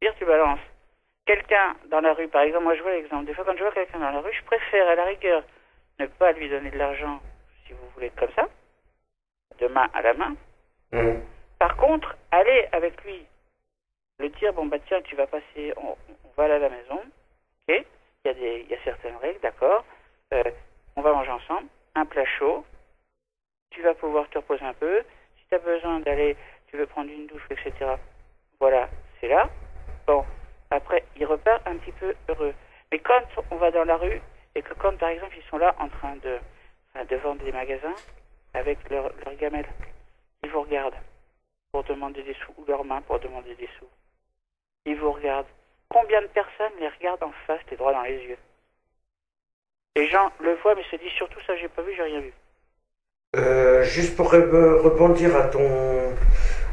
Dire, 0.00 0.14
tu 0.16 0.24
balances. 0.24 0.60
Quelqu'un 1.26 1.76
dans 1.90 2.00
la 2.00 2.14
rue, 2.14 2.28
par 2.28 2.42
exemple, 2.42 2.64
moi 2.64 2.74
je 2.76 2.82
vois 2.82 2.92
l'exemple, 2.92 3.26
des 3.26 3.34
fois 3.34 3.44
quand 3.44 3.56
je 3.56 3.62
vois 3.62 3.72
quelqu'un 3.72 3.98
dans 3.98 4.10
la 4.10 4.20
rue, 4.20 4.32
je 4.32 4.42
préfère 4.44 4.88
à 4.88 4.94
la 4.94 5.04
rigueur 5.04 5.42
ne 5.98 6.06
pas 6.06 6.32
lui 6.32 6.48
donner 6.48 6.70
de 6.70 6.78
l'argent, 6.78 7.20
si 7.66 7.72
vous 7.74 7.88
voulez, 7.94 8.10
comme 8.16 8.30
ça, 8.34 8.48
de 9.58 9.66
main 9.68 9.88
à 9.92 10.00
la 10.02 10.14
main. 10.14 10.34
Mhm. 10.92 11.22
Par 11.58 11.76
contre, 11.76 12.16
aller 12.30 12.66
avec 12.72 13.04
lui, 13.04 13.26
le 14.18 14.28
dire, 14.30 14.52
bon 14.54 14.66
bah 14.66 14.78
tiens, 14.86 15.02
tu 15.02 15.14
vas 15.14 15.26
passer, 15.26 15.72
on, 15.76 15.90
on 16.24 16.30
va 16.36 16.44
aller 16.44 16.54
à 16.54 16.58
la 16.58 16.70
maison, 16.70 16.96
ok, 17.68 17.68
il 17.68 17.84
y, 18.24 18.28
a 18.30 18.34
des- 18.34 18.60
il 18.62 18.70
y 18.70 18.74
a 18.74 18.82
certaines 18.84 19.16
règles, 19.16 19.40
d'accord, 19.40 19.84
Euh, 20.32 20.44
on 20.96 21.02
va 21.02 21.12
manger 21.12 21.30
ensemble, 21.32 21.66
un 21.94 22.04
plat 22.06 22.24
chaud, 22.38 22.64
tu 23.70 23.82
vas 23.82 23.94
pouvoir 23.94 24.28
te 24.30 24.38
reposer 24.38 24.64
un 24.64 24.74
peu, 24.74 25.02
si 25.38 25.46
tu 25.48 25.54
as 25.54 25.58
besoin 25.58 26.00
d'aller, 26.00 26.36
tu 26.68 26.76
veux 26.76 26.86
prendre 26.86 27.10
une 27.10 27.26
douche, 27.26 27.46
etc., 27.50 27.96
voilà, 28.58 28.88
c'est 29.20 29.28
là. 29.28 29.48
Bon, 30.06 30.24
après, 30.70 31.04
il 31.16 31.24
repart 31.24 31.66
un 31.66 31.76
petit 31.76 31.92
peu 31.92 32.14
heureux. 32.28 32.54
Mais 32.92 32.98
quand 32.98 33.22
on 33.50 33.56
va 33.56 33.70
dans 33.70 33.84
la 33.84 33.96
rue, 33.96 34.20
et 34.54 34.62
que 34.62 34.74
quand, 34.74 34.96
par 34.98 35.08
exemple, 35.08 35.34
ils 35.36 35.48
sont 35.48 35.58
là 35.58 35.74
en 35.78 35.88
train 35.88 36.16
de, 36.16 36.38
vendre 37.16 37.42
des 37.44 37.52
magasins 37.52 37.94
avec 38.54 38.78
leur, 38.90 39.12
leur 39.24 39.34
gamelle, 39.36 39.66
ils 40.42 40.50
vous 40.50 40.62
regardent 40.62 40.98
pour 41.72 41.84
demander 41.84 42.22
des 42.22 42.34
sous, 42.34 42.52
ou 42.58 42.64
leurs 42.66 42.84
mains 42.84 43.02
pour 43.02 43.20
demander 43.20 43.54
des 43.54 43.68
sous. 43.78 43.88
Ils 44.86 44.96
vous 44.96 45.12
regardent. 45.12 45.46
Combien 45.88 46.22
de 46.22 46.26
personnes 46.28 46.72
les 46.78 46.88
regardent 46.88 47.22
en 47.22 47.32
face, 47.46 47.60
les 47.70 47.76
droits 47.76 47.92
dans 47.92 48.02
les 48.02 48.18
yeux? 48.24 48.38
Les 49.96 50.08
gens 50.08 50.30
le 50.40 50.54
voient, 50.62 50.74
mais 50.76 50.84
se 50.90 50.96
disent 50.96 51.12
surtout 51.16 51.40
ça, 51.46 51.56
j'ai 51.56 51.68
pas 51.68 51.82
vu, 51.82 51.92
j'ai 51.96 52.02
rien 52.02 52.20
vu. 52.20 52.32
Euh, 53.36 53.82
juste 53.82 54.16
pour 54.16 54.32
re- 54.32 54.78
rebondir 54.80 55.36
à 55.36 55.44
ton 55.48 55.68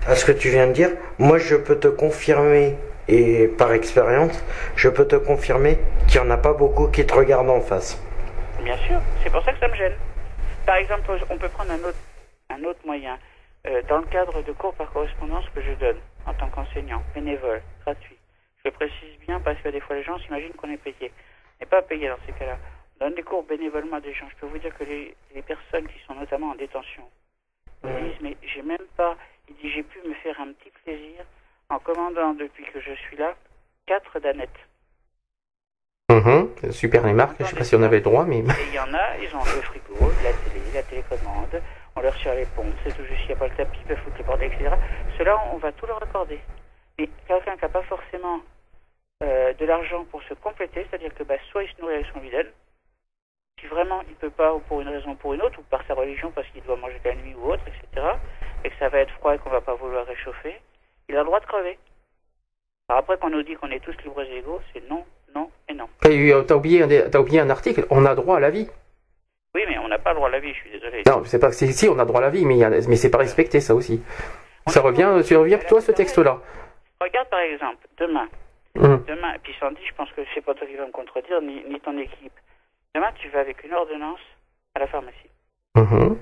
à 0.07 0.15
ce 0.15 0.25
que 0.25 0.31
tu 0.31 0.49
viens 0.49 0.67
de 0.67 0.71
dire, 0.73 0.89
moi 1.19 1.37
je 1.37 1.55
peux 1.55 1.77
te 1.79 1.87
confirmer 1.87 2.75
et 3.07 3.47
par 3.47 3.73
expérience, 3.73 4.43
je 4.75 4.87
peux 4.89 5.05
te 5.07 5.15
confirmer 5.17 5.77
qu'il 6.07 6.21
n'y 6.21 6.27
en 6.27 6.31
a 6.31 6.37
pas 6.37 6.53
beaucoup 6.53 6.87
qui 6.87 7.05
te 7.05 7.13
regardent 7.13 7.49
en 7.49 7.61
face. 7.61 8.01
Bien 8.63 8.77
sûr, 8.77 8.99
c'est 9.23 9.29
pour 9.31 9.43
ça 9.43 9.51
que 9.53 9.59
ça 9.59 9.67
me 9.67 9.75
gêne. 9.75 9.93
Par 10.65 10.75
exemple, 10.77 11.09
on 11.29 11.37
peut 11.37 11.49
prendre 11.49 11.71
un 11.71 11.79
autre, 11.89 11.97
un 12.49 12.63
autre 12.63 12.79
moyen. 12.85 13.17
Euh, 13.65 13.81
dans 13.89 13.97
le 13.97 14.05
cadre 14.05 14.41
de 14.43 14.51
cours 14.53 14.73
par 14.75 14.91
correspondance 14.93 15.45
que 15.53 15.61
je 15.61 15.71
donne 15.73 15.97
en 16.25 16.33
tant 16.33 16.47
qu'enseignant, 16.49 17.01
bénévole, 17.13 17.61
gratuit. 17.85 18.17
Je 18.63 18.69
le 18.69 18.71
précise 18.71 19.17
bien 19.27 19.39
parce 19.41 19.59
que 19.61 19.69
des 19.69 19.79
fois 19.81 19.95
les 19.95 20.03
gens 20.03 20.17
s'imaginent 20.19 20.53
qu'on 20.53 20.71
est 20.71 20.77
payé. 20.77 21.11
On 21.59 21.63
n'est 21.63 21.69
pas 21.69 21.81
payé 21.81 22.07
dans 22.07 22.17
ces 22.25 22.31
cas-là. 22.33 22.57
Donne 22.99 23.13
des 23.13 23.23
cours 23.23 23.43
bénévolement 23.43 23.99
des 23.99 24.13
gens. 24.13 24.27
Je 24.29 24.35
peux 24.37 24.47
vous 24.47 24.57
dire 24.57 24.75
que 24.77 24.83
les, 24.83 25.15
les 25.35 25.41
personnes 25.41 25.87
qui 25.87 25.99
sont 26.05 26.15
notamment 26.15 26.51
en 26.51 26.55
détention 26.55 27.03
ils 27.83 28.11
disent 28.11 28.21
mais 28.21 28.37
j'ai 28.41 28.61
même 28.61 28.85
pas. 28.95 29.15
Il 29.49 29.55
dit 29.55 29.69
j'ai 29.71 29.83
pu 29.83 29.99
me 30.07 30.13
faire 30.15 30.39
un 30.39 30.51
petit 30.53 30.71
plaisir 30.83 31.23
en 31.69 31.79
commandant 31.79 32.33
depuis 32.33 32.65
que 32.65 32.79
je 32.79 32.93
suis 32.93 33.17
là 33.17 33.35
quatre 33.85 34.19
danettes. 34.19 34.49
Mhm. 36.09 36.71
Super 36.71 37.05
les 37.05 37.13
marques, 37.13 37.35
je 37.39 37.45
sais 37.45 37.55
pas 37.55 37.63
si 37.63 37.75
on 37.75 37.83
avait 37.83 37.97
le 37.97 38.03
droit, 38.03 38.25
mais 38.25 38.39
il 38.39 38.73
y 38.73 38.79
en 38.79 38.93
a, 38.93 39.17
ils 39.17 39.33
ont 39.35 39.43
le 39.43 39.61
frigo, 39.61 39.95
la 40.23 40.31
télé, 40.31 40.61
la 40.73 40.83
télécommande, 40.83 41.61
on 41.95 42.01
leur 42.01 42.15
tire 42.17 42.33
les 42.33 42.45
pompes, 42.45 42.73
c'est 42.83 42.95
tout 42.95 43.03
juste, 43.03 43.19
s'il 43.19 43.27
n'y 43.27 43.33
a 43.33 43.37
pas 43.37 43.47
le 43.47 43.55
tapis, 43.55 43.77
ils 43.81 43.87
peuvent 43.87 43.97
foutre 43.97 44.17
les 44.17 44.23
bordels, 44.23 44.51
etc. 44.53 44.71
Cela, 45.17 45.37
on 45.53 45.57
va 45.57 45.71
tout 45.73 45.85
leur 45.85 46.01
accorder. 46.01 46.39
Mais 46.97 47.09
quelqu'un 47.27 47.55
qui 47.55 47.61
n'a 47.61 47.69
pas 47.69 47.83
forcément 47.83 48.39
euh, 49.23 49.53
de 49.53 49.65
l'argent 49.65 50.05
pour 50.05 50.23
se 50.23 50.33
compléter, 50.35 50.87
c'est-à-dire 50.89 51.13
que 51.13 51.23
bah, 51.23 51.35
soit 51.51 51.63
il 51.63 51.69
se 51.69 51.81
nourrit 51.81 51.95
avec 51.95 52.07
son 52.13 52.19
bidon, 52.19 52.47
si 53.59 53.67
vraiment 53.67 54.01
il 54.07 54.15
peut 54.15 54.29
pas, 54.29 54.53
ou 54.53 54.59
pour 54.59 54.81
une 54.81 54.89
raison 54.89 55.11
ou 55.11 55.15
pour 55.15 55.33
une 55.33 55.41
autre, 55.41 55.59
ou 55.59 55.63
par 55.63 55.81
sa 55.87 55.93
religion, 55.93 56.31
parce 56.31 56.47
qu'il 56.49 56.61
doit 56.63 56.77
manger 56.77 56.99
la 57.03 57.15
nuit 57.15 57.35
ou 57.35 57.51
autre, 57.51 57.63
etc., 57.67 58.05
et 58.63 58.69
que 58.69 58.75
ça 58.79 58.89
va 58.89 58.99
être 58.99 59.13
froid 59.15 59.35
et 59.35 59.37
qu'on 59.39 59.49
va 59.49 59.61
pas 59.61 59.75
vouloir 59.75 60.05
réchauffer, 60.05 60.55
il 61.09 61.15
a 61.15 61.19
le 61.19 61.25
droit 61.25 61.39
de 61.39 61.45
crever. 61.45 61.77
Alors 62.89 62.99
après 63.01 63.17
qu'on 63.17 63.29
nous 63.29 63.43
dit 63.43 63.55
qu'on 63.55 63.69
est 63.69 63.79
tous 63.83 63.95
libres 64.03 64.21
et 64.21 64.37
égaux, 64.37 64.61
c'est 64.73 64.87
non, 64.89 65.05
non 65.35 65.49
et 65.69 65.73
non. 65.73 65.87
Euh, 66.05 66.43
t'as 66.43 66.55
oublié, 66.55 66.83
un 66.83 66.87
des- 66.87 67.09
t'as 67.09 67.19
oublié 67.19 67.39
un 67.39 67.49
article. 67.49 67.85
On 67.89 68.05
a 68.05 68.15
droit 68.15 68.37
à 68.37 68.39
la 68.39 68.49
vie. 68.49 68.69
Oui, 69.55 69.61
mais 69.67 69.77
on 69.79 69.87
n'a 69.87 69.99
pas 69.99 70.11
le 70.11 70.15
droit 70.17 70.29
à 70.29 70.31
la 70.31 70.39
vie, 70.39 70.53
je 70.53 70.59
suis 70.59 70.71
désolé. 70.71 71.03
Non, 71.07 71.23
c'est 71.25 71.39
pas. 71.39 71.51
Si, 71.51 71.87
on 71.89 71.97
a 71.99 72.05
droit 72.05 72.19
à 72.19 72.23
la 72.23 72.29
vie, 72.29 72.45
mais, 72.45 72.55
il 72.55 72.59
y 72.59 72.63
a- 72.63 72.69
mais 72.69 72.95
c'est 72.95 73.09
pas 73.11 73.17
respecté 73.17 73.59
ça 73.59 73.73
aussi. 73.75 74.01
Ça 74.67 74.81
revient. 74.81 75.21
Tu 75.25 75.35
reviens 75.35 75.57
toi 75.59 75.81
ce 75.81 75.91
texte-là. 75.91 76.39
Regarde 77.01 77.29
par 77.29 77.39
exemple, 77.39 77.87
demain, 77.97 78.27
Mhm. 78.75 79.03
demain, 79.07 79.33
et 79.33 79.39
puis 79.39 79.53
Sandy, 79.59 79.81
je 79.87 79.93
pense 79.93 80.11
que 80.13 80.21
c'est 80.33 80.41
pas 80.41 80.53
toi 80.53 80.65
qui 80.67 80.75
vas 80.75 80.85
me 80.85 80.91
contredire, 80.91 81.41
ni, 81.41 81.63
ni 81.69 81.79
ton 81.79 81.97
équipe. 81.97 82.33
Demain, 82.95 83.11
tu 83.15 83.29
vas 83.29 83.39
avec 83.39 83.63
une 83.63 83.73
ordonnance 83.73 84.19
à 84.75 84.79
la 84.79 84.87
pharmacie. 84.87 85.29
Mhm. 85.75 86.19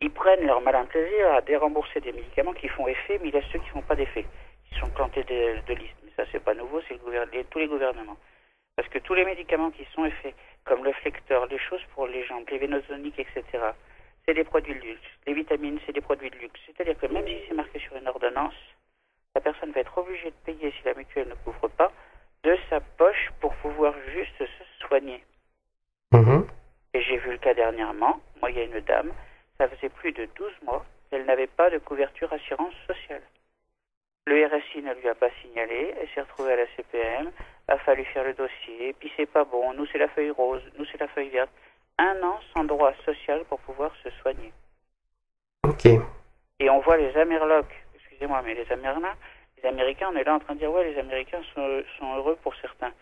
Ils 0.00 0.10
prennent 0.10 0.46
leur 0.46 0.60
malin 0.60 0.84
plaisir 0.86 1.32
à 1.32 1.40
dérembourser 1.40 2.00
des 2.00 2.12
médicaments 2.12 2.52
qui 2.52 2.68
font 2.68 2.86
effet, 2.88 3.18
mais 3.22 3.28
il 3.28 3.34
y 3.34 3.38
a 3.38 3.42
ceux 3.52 3.58
qui 3.58 3.68
font 3.68 3.82
pas 3.82 3.96
d'effet. 3.96 4.26
Ils 4.70 4.78
sont 4.78 4.88
plantés 4.90 5.24
de, 5.24 5.60
de 5.66 5.74
liste. 5.74 5.96
Mais 6.04 6.10
ça, 6.16 6.24
c'est 6.32 6.42
pas 6.42 6.54
nouveau, 6.54 6.80
c'est 6.88 6.94
le 6.94 7.44
tous 7.44 7.58
les 7.58 7.68
gouvernements. 7.68 8.16
Parce 8.76 8.88
que 8.88 8.98
tous 8.98 9.14
les 9.14 9.24
médicaments 9.24 9.70
qui 9.70 9.84
sont 9.94 10.04
effets, 10.04 10.34
comme 10.64 10.84
le 10.84 10.92
flecteur, 10.92 11.46
les 11.46 11.58
choses 11.58 11.82
pour 11.94 12.06
les 12.06 12.24
jambes, 12.26 12.44
les 12.50 12.58
vénosoniques, 12.58 13.18
etc., 13.18 13.44
c'est 14.24 14.34
des 14.34 14.44
produits 14.44 14.74
de 14.74 14.80
luxe. 14.80 15.08
Les 15.26 15.34
vitamines, 15.34 15.78
c'est 15.86 15.92
des 15.92 16.00
produits 16.00 16.30
de 16.30 16.36
luxe. 16.36 16.60
C'est-à-dire 16.66 16.98
que 16.98 17.06
même 17.06 17.26
si 17.26 17.38
c'est 17.48 17.54
marqué 17.54 17.78
sur 17.78 17.94
une 17.96 18.08
ordonnance, 18.08 18.54
la 19.34 19.40
personne 19.40 19.72
va 19.72 19.80
être 19.80 19.96
obligée 19.98 20.30
de 20.30 20.36
payer, 20.44 20.70
si 20.70 20.84
la 20.84 20.94
mutuelle 20.94 21.28
ne 21.28 21.34
couvre 21.34 21.68
pas, 21.68 21.92
de 22.42 22.56
sa 22.70 22.80
poche 22.80 23.30
pour 23.40 23.54
pouvoir 23.56 23.94
juste 24.12 24.38
se 24.38 24.86
soigner. 24.86 25.22
Mhm. 26.14 26.46
Et 26.94 27.02
j'ai 27.02 27.16
vu 27.18 27.32
le 27.32 27.38
cas 27.38 27.54
dernièrement. 27.54 28.20
Moi, 28.40 28.50
il 28.50 28.56
y 28.56 28.60
a 28.60 28.64
une 28.64 28.80
dame, 28.80 29.12
ça 29.58 29.68
faisait 29.68 29.88
plus 29.88 30.12
de 30.12 30.28
12 30.36 30.52
mois 30.62 30.84
qu'elle 31.10 31.24
n'avait 31.24 31.48
pas 31.48 31.70
de 31.70 31.78
couverture 31.78 32.32
assurance 32.32 32.74
sociale. 32.86 33.22
Le 34.26 34.46
RSI 34.46 34.82
ne 34.82 34.94
lui 34.94 35.08
a 35.08 35.14
pas 35.14 35.28
signalé, 35.42 35.92
elle 36.00 36.08
s'est 36.14 36.20
retrouvée 36.20 36.52
à 36.52 36.56
la 36.56 36.66
CPM, 36.76 37.30
a 37.68 37.78
fallu 37.78 38.04
faire 38.06 38.24
le 38.24 38.32
dossier, 38.32 38.94
puis 38.98 39.12
c'est 39.16 39.26
pas 39.26 39.44
bon, 39.44 39.74
nous 39.74 39.86
c'est 39.86 39.98
la 39.98 40.08
feuille 40.08 40.30
rose, 40.30 40.62
nous 40.78 40.84
c'est 40.86 41.00
la 41.00 41.08
feuille 41.08 41.30
verte. 41.30 41.50
Un 41.98 42.22
an 42.22 42.38
sans 42.54 42.64
droit 42.64 42.92
social 43.04 43.44
pour 43.48 43.58
pouvoir 43.60 43.92
se 44.02 44.10
soigner. 44.22 44.52
Ok. 45.64 45.86
Et 46.60 46.70
on 46.70 46.80
voit 46.80 46.96
les 46.96 47.14
Amerlocs, 47.16 47.74
excusez-moi, 47.96 48.40
mais 48.42 48.54
les 48.54 48.70
Américains, 48.72 49.16
les 49.58 49.68
Américains, 49.68 50.10
on 50.12 50.16
est 50.16 50.24
là 50.24 50.34
en 50.34 50.38
train 50.38 50.54
de 50.54 50.60
dire, 50.60 50.70
ouais, 50.70 50.90
les 50.90 50.98
Américains 50.98 51.42
sont, 51.54 51.82
sont 51.98 52.14
heureux 52.16 52.38
pour 52.42 52.54
certains. 52.56 52.92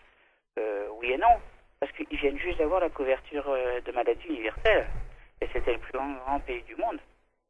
Euh, 0.59 0.87
oui 0.99 1.11
et 1.11 1.17
non, 1.17 1.39
parce 1.83 1.91
qu'ils 1.97 2.17
viennent 2.17 2.39
juste 2.39 2.59
d'avoir 2.59 2.79
la 2.79 2.89
couverture 2.89 3.43
euh, 3.49 3.81
de 3.81 3.91
maladie 3.91 4.25
universelle. 4.29 4.87
Et 5.41 5.47
c'était 5.51 5.73
le 5.73 5.79
plus 5.79 5.91
grand, 5.91 6.13
grand 6.25 6.39
pays 6.39 6.61
du 6.61 6.77
monde. 6.77 6.97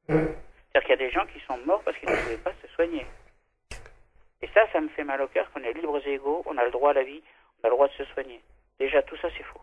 C'est-à-dire 0.08 0.82
qu'il 0.82 0.90
y 0.90 0.94
a 0.94 1.08
des 1.08 1.12
gens 1.12 1.26
qui 1.32 1.40
sont 1.46 1.58
morts 1.68 1.84
parce 1.86 1.96
qu'ils 1.98 2.10
ne 2.10 2.16
pouvaient 2.16 2.38
pas 2.38 2.54
se 2.64 2.68
soigner. 2.74 3.06
Et 4.42 4.50
ça, 4.56 4.62
ça 4.74 4.82
me 4.82 4.90
fait 4.90 5.04
mal 5.04 5.22
au 5.22 5.28
cœur 5.28 5.52
qu'on 5.52 5.62
est 5.62 5.74
libres 5.74 6.02
et 6.04 6.14
égaux, 6.14 6.42
on 6.48 6.58
a 6.58 6.66
le 6.66 6.72
droit 6.72 6.90
à 6.90 6.94
la 6.94 7.04
vie, 7.04 7.22
on 7.62 7.68
a 7.68 7.70
le 7.70 7.76
droit 7.76 7.88
de 7.88 7.94
se 7.94 8.06
soigner. 8.06 8.42
Déjà, 8.80 9.04
tout 9.04 9.16
ça, 9.18 9.28
c'est 9.38 9.44
faux. 9.44 9.62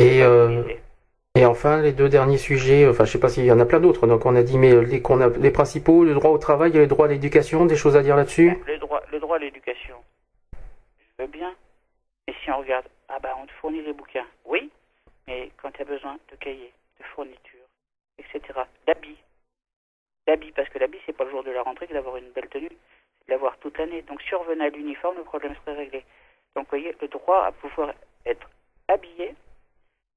Et 0.00 0.22
euh, 0.22 0.62
et 1.34 1.46
enfin 1.46 1.80
les 1.80 1.92
deux 1.92 2.10
derniers 2.10 2.36
sujets. 2.36 2.86
Enfin, 2.86 3.06
je 3.06 3.12
sais 3.12 3.20
pas 3.20 3.30
s'il 3.30 3.46
y 3.46 3.52
en 3.52 3.58
a 3.58 3.64
plein 3.64 3.80
d'autres. 3.80 4.06
Donc 4.06 4.26
on 4.26 4.36
a 4.36 4.42
dit 4.42 4.58
mais 4.58 4.72
euh, 4.72 4.82
les 4.82 5.00
qu'on 5.00 5.22
a 5.22 5.30
les 5.30 5.50
principaux, 5.50 6.04
le 6.04 6.12
droit 6.12 6.30
au 6.30 6.38
travail 6.38 6.76
et 6.76 6.78
le 6.78 6.86
droit 6.86 7.06
à 7.06 7.08
l'éducation. 7.08 7.64
Des 7.64 7.76
choses 7.76 7.96
à 7.96 8.02
dire 8.02 8.16
là-dessus? 8.16 8.58
Le 8.66 8.78
droit, 8.78 9.02
le 9.10 9.18
droit 9.18 9.36
à 9.36 9.38
l'éducation, 9.38 9.96
je 10.52 11.24
veux 11.24 11.30
bien. 11.30 11.54
Mais 12.26 12.34
si 12.42 12.50
on 12.50 12.58
regarde, 12.58 12.88
ah 13.08 13.18
bah 13.18 13.36
on 13.40 13.46
te 13.46 13.52
fournit 13.52 13.82
les 13.82 13.92
bouquins. 13.92 14.26
Oui, 14.44 14.70
mais 15.26 15.50
quand 15.56 15.70
tu 15.72 15.82
as 15.82 15.84
besoin 15.84 16.18
de 16.30 16.36
cahiers, 16.36 16.72
de 16.98 17.04
fournitures, 17.04 17.68
etc., 18.18 18.60
d'habits. 18.86 19.18
D'habits, 20.26 20.52
parce 20.52 20.68
que 20.68 20.78
l'habit, 20.78 20.98
c'est 21.06 21.12
pas 21.12 21.24
le 21.24 21.30
jour 21.30 21.44
de 21.44 21.52
la 21.52 21.62
rentrée 21.62 21.86
que 21.86 21.92
d'avoir 21.92 22.16
une 22.16 22.30
belle 22.30 22.48
tenue, 22.48 22.68
c'est 22.68 23.26
de 23.28 23.32
l'avoir 23.32 23.56
toute 23.58 23.78
l'année. 23.78 24.02
Donc 24.02 24.20
si 24.22 24.34
on 24.34 24.40
revenait 24.40 24.66
à 24.66 24.70
l'uniforme, 24.70 25.16
le 25.18 25.24
problème 25.24 25.54
serait 25.56 25.76
réglé. 25.76 26.04
Donc 26.54 26.64
vous 26.64 26.70
voyez, 26.70 26.96
le 27.00 27.08
droit 27.08 27.44
à 27.44 27.52
pouvoir 27.52 27.92
être 28.24 28.48
habillé 28.88 29.34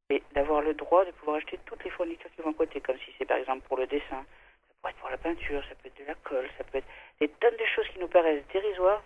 et 0.10 0.24
d'avoir 0.34 0.62
le 0.62 0.74
droit 0.74 1.05
de 1.05 1.12
pouvoir 1.12 1.38
acheter 1.38 1.60
toutes 1.66 1.84
les 1.84 1.91
fournitures 1.91 2.32
qui 2.36 2.41
vont 2.41 2.51
à 2.51 2.53
côté, 2.53 2.82
comme 2.82 2.97
si 2.97 3.14
c'est 3.18 3.26
par 3.26 3.38
exemple 3.38 3.68
pour 3.68 3.78
le 3.78 3.86
dessin, 3.86 4.26
ça 4.68 4.74
pourrait 4.82 4.91
être 4.91 4.99
pour 4.99 5.10
la 5.10 5.18
peinture, 5.18 5.64
ça 5.70 5.76
peut 5.76 5.88
être 5.88 5.99
de 5.99 6.05
la 6.05 6.16
colle, 6.16 6.49
ça 6.57 6.64
peut 6.64 6.80
être 6.80 6.88
des 7.20 7.28
tonnes 7.28 7.57
de 7.57 7.66
choses 7.66 7.88
qui 7.89 7.99
nous 7.99 8.07
paraissent 8.07 8.43
dérisoires 8.51 9.03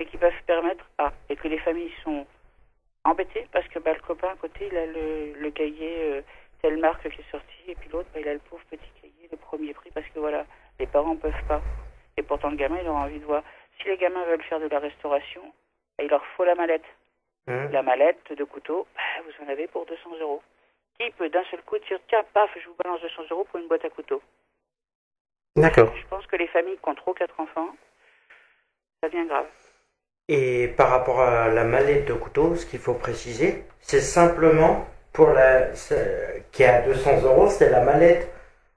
et 0.00 0.06
qui 0.06 0.16
peuvent 0.16 0.32
permettre 0.46 0.84
à 0.98 1.12
et 1.28 1.36
que 1.36 1.48
les 1.48 1.58
familles 1.58 1.92
sont 2.04 2.26
embêtées 3.04 3.46
parce 3.52 3.66
que 3.68 3.78
bah, 3.78 3.94
le 3.94 4.00
copain 4.00 4.28
à 4.28 4.36
côté 4.36 4.68
il 4.70 4.76
a 4.76 4.86
le, 4.86 5.32
le 5.34 5.50
cahier 5.50 5.96
euh, 6.02 6.22
telle 6.62 6.78
marque 6.78 7.08
qui 7.08 7.20
est 7.20 7.30
sortie, 7.30 7.62
et 7.68 7.74
puis 7.74 7.88
l'autre, 7.90 8.08
bah, 8.12 8.20
il 8.20 8.28
a 8.28 8.34
le 8.34 8.40
pauvre 8.40 8.62
petit 8.70 8.90
cahier, 9.00 9.28
le 9.30 9.36
premier 9.36 9.72
prix, 9.74 9.90
parce 9.90 10.06
que 10.08 10.18
voilà, 10.18 10.44
les 10.78 10.86
parents 10.86 11.14
ne 11.14 11.20
peuvent 11.20 11.44
pas. 11.46 11.62
Et 12.16 12.22
pourtant, 12.22 12.50
le 12.50 12.56
gamin, 12.56 12.78
il 12.80 12.88
aura 12.88 13.04
envie 13.04 13.20
de 13.20 13.24
voir. 13.24 13.42
Si 13.80 13.88
les 13.88 13.96
gamins 13.96 14.24
veulent 14.24 14.42
faire 14.42 14.60
de 14.60 14.66
la 14.66 14.78
restauration, 14.78 15.42
bah, 15.96 16.04
il 16.04 16.10
leur 16.10 16.24
faut 16.36 16.44
la 16.44 16.54
mallette. 16.54 16.84
Hein 17.46 17.68
La 17.72 17.82
mallette 17.82 18.32
de 18.32 18.44
couteau, 18.44 18.86
bah, 18.94 19.02
vous 19.24 19.44
en 19.44 19.48
avez 19.48 19.66
pour 19.68 19.86
200 19.86 20.10
euros. 20.20 20.42
Qui 20.98 21.10
peut 21.12 21.28
d'un 21.28 21.44
seul 21.44 21.62
coup 21.62 21.78
dire, 21.78 22.00
tiens, 22.08 22.24
paf, 22.34 22.50
je 22.60 22.68
vous 22.68 22.74
balance 22.82 23.00
200 23.00 23.22
euros 23.30 23.44
pour 23.44 23.60
une 23.60 23.68
boîte 23.68 23.84
à 23.84 23.90
couteau 23.90 24.20
D'accord. 25.56 25.94
Je 25.94 26.06
pense 26.06 26.26
que 26.26 26.36
les 26.36 26.48
familles 26.48 26.78
qui 26.82 26.88
ont 26.88 26.94
trop 26.94 27.14
quatre 27.14 27.38
enfants, 27.38 27.70
ça 29.00 29.08
devient 29.08 29.26
grave. 29.26 29.48
Et 30.28 30.68
par 30.76 30.90
rapport 30.90 31.20
à 31.22 31.48
la 31.48 31.64
mallette 31.64 32.06
de 32.06 32.12
couteau, 32.12 32.54
ce 32.54 32.66
qu'il 32.66 32.78
faut 32.80 32.92
préciser, 32.94 33.64
c'est 33.80 34.00
simplement 34.00 34.86
pour 35.12 35.30
la 35.30 35.74
c'est- 35.74 36.44
qui 36.52 36.62
est 36.64 36.66
à 36.66 36.82
200 36.82 37.22
euros, 37.24 37.48
c'est 37.48 37.70
la 37.70 37.80
mallette 37.80 38.28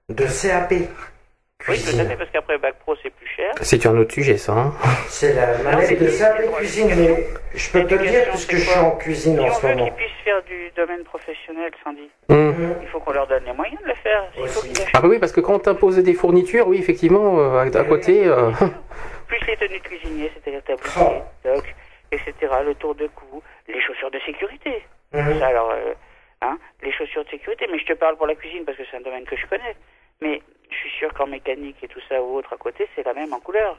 de 0.08 0.24
CAP. 0.26 0.72
Oui, 0.72 0.78
tout 0.78 1.70
à 1.70 1.74
Cuisine. 1.74 2.08
fait, 2.08 2.16
parce 2.16 2.30
qu'après, 2.30 2.58
Bac 2.58 2.74
Pro, 2.80 2.96
c'est 3.02 3.10
plus 3.10 3.28
cher. 3.36 3.52
C'est 3.60 3.86
un 3.86 3.96
autre 3.96 4.12
sujet, 4.12 4.36
ça. 4.36 4.52
Hein 4.52 4.72
C'est 5.08 5.34
la 5.34 5.58
mallette 5.58 6.00
de 6.02 6.08
CAP 6.08 6.50
cuisine, 6.56 6.88
mais 6.96 7.26
je 7.54 7.70
peux 7.70 7.84
te 7.84 7.94
le 7.94 8.06
dire 8.06 8.24
puisque 8.30 8.56
je 8.56 8.60
suis 8.68 8.78
en 8.80 8.90
cuisine 8.92 9.36
Si 9.36 9.40
en 9.40 9.46
on 9.46 9.52
ce 9.52 9.60
veut 9.66 9.68
moment. 9.74 9.84
qu'ils 9.84 9.92
puissent 9.94 10.24
faire 10.24 10.42
du 10.44 10.70
domaine 10.74 11.04
professionnel, 11.04 11.70
Sandy, 11.84 12.10
Hum. 12.30 12.54
il 12.82 12.88
faut 12.88 12.98
qu'on 12.98 13.12
leur 13.12 13.28
donne 13.28 13.44
les 13.44 13.52
moyens 13.52 13.80
de 13.82 13.86
le 13.88 13.94
faire. 14.02 14.24
Il 14.40 14.48
faut 14.48 14.66
Ah 14.94 15.00
bah 15.02 15.08
oui, 15.08 15.18
parce 15.20 15.30
que 15.32 15.40
quand 15.40 15.58
t'imposes 15.60 15.98
des 15.98 16.14
fournitures, 16.14 16.66
oui, 16.66 16.78
effectivement, 16.78 17.38
euh, 17.38 17.58
à, 17.58 17.78
à 17.78 17.84
côté... 17.84 18.26
euh, 18.26 18.50
plus 19.32 19.46
les 19.46 19.56
tenues 19.56 19.78
de 19.78 19.82
cuisinier, 19.84 20.30
c'est-à-dire 20.34 20.62
tablier, 20.64 20.90
Oh. 21.00 21.22
toc, 21.42 21.74
etc., 22.10 22.34
le 22.64 22.74
tour 22.74 22.94
de 22.94 23.06
cou, 23.06 23.42
les 23.66 23.80
chaussures 23.80 24.10
de 24.10 24.20
sécurité. 24.20 24.84
Mhm. 25.14 25.38
Ça, 25.38 25.46
alors, 25.46 25.70
euh, 25.70 25.94
hein, 26.42 26.58
les 26.82 26.92
chaussures 26.92 27.24
de 27.24 27.30
sécurité, 27.30 27.66
mais 27.70 27.78
je 27.78 27.86
te 27.86 27.94
parle 27.94 28.16
pour 28.16 28.26
la 28.26 28.34
cuisine 28.34 28.64
parce 28.66 28.76
que 28.76 28.84
c'est 28.90 28.96
un 28.98 29.00
domaine 29.00 29.24
que 29.24 29.36
je 29.36 29.46
connais. 29.46 29.74
Mais 30.20 30.42
je 30.70 30.76
suis 30.76 30.90
sûr 30.90 31.12
qu'en 31.14 31.26
mécanique 31.26 31.82
et 31.82 31.88
tout 31.88 32.00
ça 32.08 32.22
ou 32.22 32.36
autre 32.36 32.52
à 32.52 32.56
côté, 32.58 32.86
c'est 32.94 33.04
la 33.04 33.14
même 33.14 33.32
en 33.32 33.40
couleur. 33.40 33.78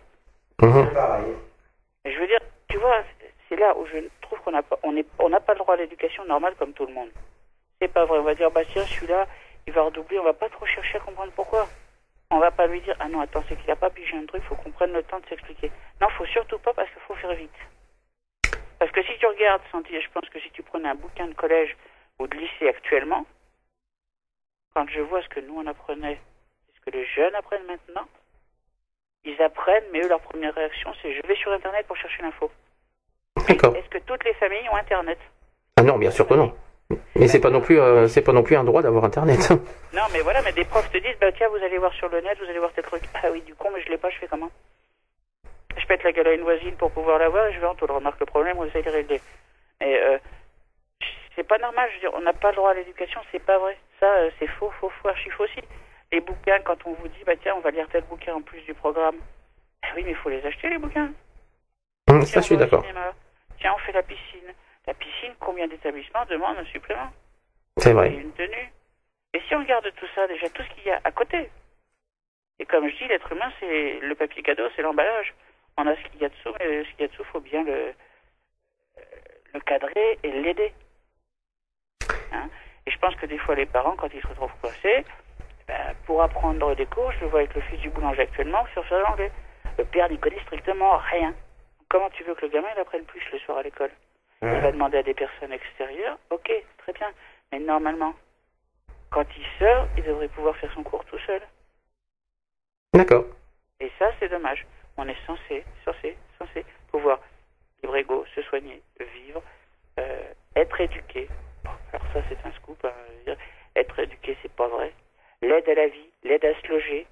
Pareil. 0.58 1.34
Et 2.06 2.12
Je 2.12 2.20
veux 2.20 2.28
dire, 2.28 2.39
tu 2.68 2.78
vois, 2.78 3.04
c'est 3.47 3.56
là 3.56 3.76
où 3.78 3.86
je 3.86 3.99
trouve 4.22 4.39
qu'on 4.39 4.51
n'a 4.51 4.64
pas, 4.64 4.80
on 4.84 4.97
est, 4.97 5.06
on 5.20 5.30
n'a 5.30 5.39
pas 5.39 5.54
le 5.54 5.60
droit 5.60 5.76
à 5.76 5.78
l'éducation 5.78 6.26
normale 6.26 6.56
comme 6.58 6.74
tout 6.74 6.86
le 6.88 6.93
monde. 6.93 7.10
C'est 7.80 7.88
pas 7.93 8.06
vrai. 8.06 8.18
On 8.20 8.24
va 8.24 8.34
dire, 8.36 8.49
bah 8.51 8.62
tiens, 8.72 8.84
celui-là, 8.86 9.28
il 9.68 9.74
va 9.74 9.84
redoubler. 9.84 10.18
On 10.20 10.24
va 10.24 10.34
pas 10.34 10.49
trop 10.49 10.66
chercher 10.66 10.97
à 10.97 11.01
comprendre 11.01 11.32
pourquoi. 11.36 11.68
On 12.36 12.40
va 12.40 12.50
pas 12.50 12.66
lui 12.66 12.82
dire, 12.82 12.96
ah 13.00 13.08
non, 13.08 13.22
attends, 13.22 13.44
c'est 13.48 13.56
qu'il 13.62 13.70
a 13.70 13.76
pas 13.76 13.92
pigé 13.92 14.18
un 14.18 14.26
truc. 14.26 14.42
Faut 14.46 14.56
qu'on 14.56 14.72
prenne 14.72 14.92
le 14.92 15.04
temps 15.04 15.20
de 15.20 15.26
s'expliquer. 15.28 15.72
Non, 16.02 16.10
faut 16.10 16.26
surtout 16.26 16.58
pas 16.58 16.74
parce 16.74 16.90
qu'il 16.90 17.02
faut 17.04 17.14
faire 17.14 17.36
vite. 17.36 17.52
Parce 18.80 18.92
que 18.92 19.04
si 19.04 19.16
tu 19.20 19.28
regardes, 19.28 19.62
je 19.72 20.10
pense 20.12 20.28
que 20.30 20.40
si 20.40 20.50
tu 20.50 20.64
prenais 20.64 20.90
un 20.90 20.96
bouquin 20.96 21.28
de 21.28 21.36
collège 21.36 21.78
ou 22.18 22.26
de 22.26 22.36
lycée 22.36 22.68
actuellement, 22.68 23.28
quand 24.74 24.90
je 24.90 25.02
vois 25.02 25.22
ce 25.22 25.30
que 25.30 25.42
nous 25.42 25.60
on 25.60 25.68
apprenait, 25.68 26.20
ce 26.74 26.82
que 26.82 26.90
les 26.90 27.06
jeunes 27.06 27.36
apprennent 27.36 27.68
maintenant, 27.68 28.08
ils 29.26 29.40
apprennent, 29.40 29.86
mais 29.92 30.02
eux, 30.02 30.10
leur 30.10 30.20
première 30.20 30.56
réaction, 30.56 30.92
c'est 31.04 31.14
je 31.14 31.28
vais 31.28 31.36
sur 31.36 31.52
Internet 31.52 31.86
pour 31.86 31.98
chercher 31.98 32.24
l'info. 32.24 32.52
D'accord. 33.48 33.76
Est-ce 33.76 33.90
que 33.90 34.00
toutes 34.00 34.24
les 34.24 34.34
familles 34.34 34.68
ont 34.70 34.76
Internet? 34.76 35.20
Ah 35.78 35.84
non, 35.84 36.00
bien 36.00 36.10
sûr 36.10 36.28
que 36.28 36.34
non. 36.34 36.58
Mais 37.16 37.28
c'est 37.28 37.39
pas 37.39 37.50
non 37.50 37.62
plus, 37.62 37.80
euh, 37.80 38.08
c'est 38.08 38.22
pas 38.22 38.32
non 38.34 38.44
plus 38.44 38.56
un 38.56 38.64
droit 38.64 38.82
d'avoir 38.82 39.04
Internet. 39.06 39.50
Non, 39.94 40.02
mais 40.12 40.22
voilà, 40.22 40.41
mais 40.41 40.52
des 40.54 40.66
profs 40.66 40.89
te 40.91 40.98
disent, 40.98 41.16
bah 41.22 41.32
tiens, 41.32 41.48
vous 41.50 41.64
allez 41.64 41.78
voir 41.78 41.94
sur 41.94 42.10
le 42.10 42.20
net, 42.22 42.36
vous 42.39 42.50
allez 42.50 42.58
voir 42.58 42.72
tel 42.74 42.84
truc. 42.84 43.04
Ah 43.14 43.28
oui, 43.32 43.41
du 43.41 43.54
con, 43.54 43.70
mais 43.72 43.80
je 43.84 43.89
l'ai 43.89 43.98
pas, 44.00 44.10
je 44.10 44.18
fais 44.18 44.28
comment? 44.28 44.50
Je 45.78 45.86
pète 45.86 46.04
la 46.04 46.12
gueule 46.12 46.28
à 46.28 46.34
une 46.34 46.41
voisine 46.41 46.76
pour 46.78 46.89
pouvoir 46.89 47.20
l'avoir 47.20 47.46
et 47.46 47.54
je 47.54 47.60
vais 47.60 47.68
en 47.68 47.76
tout 47.76 47.86
le 47.86 47.94
remarque 47.94 48.20
le 48.20 48.26
problème, 48.26 48.58
on 48.58 48.66
essaie 48.66 48.82
de 48.82 48.89
régler. 48.89 49.22
Et 49.82 49.96
euh, 49.96 50.18
c'est 51.36 51.48
pas 51.48 51.60
normal, 51.60 51.89
je 51.89 51.96
veux 51.96 52.00
dire, 52.10 52.12
on 52.16 52.22
n'a 52.22 52.34
pas 52.34 52.50
le 52.50 52.56
droit 52.56 52.72
à 52.72 52.74
l'éducation, 52.74 53.22
c'est 53.32 53.44
pas 53.44 53.60
vrai. 53.60 53.78
Ça, 54.00 54.08
euh, 54.08 54.30
c'est 54.39 54.48
faux, 54.48 54.72
faux, 54.80 54.89
faux, 54.89 55.10
archi 55.10 55.30
faux 55.30 55.44
aussi. 55.44 55.62
Les 56.12 56.22
bouquins, 56.22 56.60
quand 56.66 56.78
on 56.86 56.94
vous 56.94 57.08
dit, 57.08 57.24
bah 57.26 57.36
tiens, 57.41 57.54
on 57.58 57.62
va 57.62 57.70
lire 57.72 57.88
tel 57.91 58.04
bouquin 58.04 58.34
en 58.34 58.41
plus 58.41 58.62
du 58.62 58.74
programme. 58.74 59.18
Ah 59.84 59.89
oui, 59.96 60.04
mais 60.06 60.12
il 60.12 60.18
faut 60.18 60.30
les 60.30 60.44
acheter, 60.46 60.70
les 60.70 60.80
bouquins. 60.80 61.12
Tiens, 62.08 62.22
Ça, 62.22 62.39
je 62.41 62.46
suis 62.46 62.58
d'accord. 62.58 62.84
Tiens, 63.60 63.74
on 63.76 63.80
fait 63.80 63.91
la 63.91 64.04
piscine. 64.04 64.54
La 64.88 64.94
piscine, 64.94 65.34
combien 65.40 65.68
d'établissements 65.68 66.26
demandent 66.26 66.58
un 66.58 66.66
supplément 66.66 67.12
C'est 67.78 67.92
et 67.92 67.94
vrai. 67.94 68.10
une 68.14 68.34
tenue. 68.34 68.74
Et 69.34 69.42
si 69.48 69.56
on 69.56 69.60
regarde 69.60 69.90
tout 69.96 70.08
ça, 70.14 70.28
déjà 70.28 70.50
tout 70.50 70.62
ce 70.64 70.70
qu'il 70.76 70.86
y 70.86 70.92
a 70.92 71.00
à 71.04 71.12
côté. 71.12 71.50
Et 72.60 72.66
comme 72.66 72.88
je 72.88 72.96
dis, 72.98 73.08
l'être 73.08 73.32
humain, 73.32 73.52
c'est 73.60 74.00
le 74.00 74.16
papier 74.16 74.44
cadeau, 74.44 74.68
c'est 74.76 74.82
l'emballage. 74.82 75.34
On 75.78 75.88
a 75.88 75.96
ce 75.96 76.02
qu'il 76.10 76.22
y 76.22 76.26
a 76.26 76.30
dessous, 76.30 76.54
mais 76.60 76.84
ce 76.84 76.90
qu'il 76.92 77.02
y 77.02 77.04
a 77.06 77.08
dessous, 77.08 77.24
faut 77.26 77.40
bien 77.40 77.64
le, 77.64 77.94
le 79.54 79.60
cadrer 79.62 80.20
et 80.22 80.32
l'aider. 80.32 80.74
Hein 82.32 82.50
et 82.86 82.92
je 82.92 82.98
pense 83.00 83.16
que 83.16 83.26
des 83.26 83.38
fois, 83.40 83.56
les 83.56 83.66
parents, 83.66 83.96
quand 83.96 84.14
ils 84.14 84.22
se 84.22 84.28
retrouvent 84.28 84.54
coincés, 84.62 85.06
ben, 85.68 85.96
pour 86.06 86.22
apprendre 86.22 86.76
des 86.76 86.86
cours, 86.86 87.12
je 87.14 87.22
le 87.22 87.28
vois 87.28 87.40
avec 87.40 87.56
le 87.56 87.62
fils 87.62 87.80
du 87.80 87.90
boulanger 87.90 88.22
actuellement, 88.24 88.66
sur 88.74 88.86
faire 88.86 89.00
l'anglais. 89.00 89.32
Le 89.78 89.86
père 89.86 90.10
n'y 90.10 90.20
connaît 90.20 90.42
strictement 90.42 90.98
rien. 90.98 91.34
Comment 91.90 92.10
tu 92.12 92.24
veux 92.24 92.36
que 92.36 92.46
le 92.46 92.52
gamin 92.52 92.68
il 92.76 92.80
apprenne 92.82 93.06
plus 93.06 93.22
le 93.32 93.40
soir 93.40 93.58
à 93.60 93.64
l'école? 93.64 93.92
Il 94.44 94.60
va 94.62 94.72
demander 94.72 94.98
à 94.98 95.04
des 95.04 95.14
personnes 95.14 95.54
extérieures, 95.54 96.18
ok, 96.30 96.52
très 96.80 96.94
bien. 96.94 97.12
Mais 97.52 97.60
normalement, 97.60 98.14
quand 99.10 99.26
il 99.38 99.46
sort, 99.58 99.88
il 99.98 100.04
devrait 100.04 100.28
pouvoir 100.28 100.56
faire 100.58 100.74
son 100.74 100.84
cours 100.84 101.06
tout 101.06 101.20
seul. 101.20 101.41
D'accord. 102.94 103.26
Et 103.80 103.89
ça, 103.98 104.12
c'est 104.20 104.30
dommage. 104.30 104.66
On 104.98 105.08
est 105.08 105.26
censé, 105.26 105.64
censé, 105.86 106.18
censé 106.38 106.66
pouvoir 106.91 107.20
libre 107.82 107.96
ego, 107.96 108.26
se 108.36 108.41
soigner, 108.44 108.82
vivre, 109.00 109.41
euh, 110.00 110.34
être 110.56 110.80
éduqué. 110.82 111.28
Bon, 111.64 111.72
alors 111.91 112.06
ça, 112.14 112.22
c'est 112.28 112.46
un 112.46 112.52
scoop. 112.54 112.84
hein, 112.84 112.91
dire, 113.26 113.38
être 113.76 113.98
éduqué, 114.00 114.38
c'est 114.41 114.52
pas 114.52 114.68
vrai. 114.68 114.94
L'aide 115.41 115.68
à 115.70 115.74
la 115.74 115.88
vie, 115.88 116.10
l'aide 116.24 116.46
à 116.46 116.54
se 116.62 116.68
loger, 116.68 117.08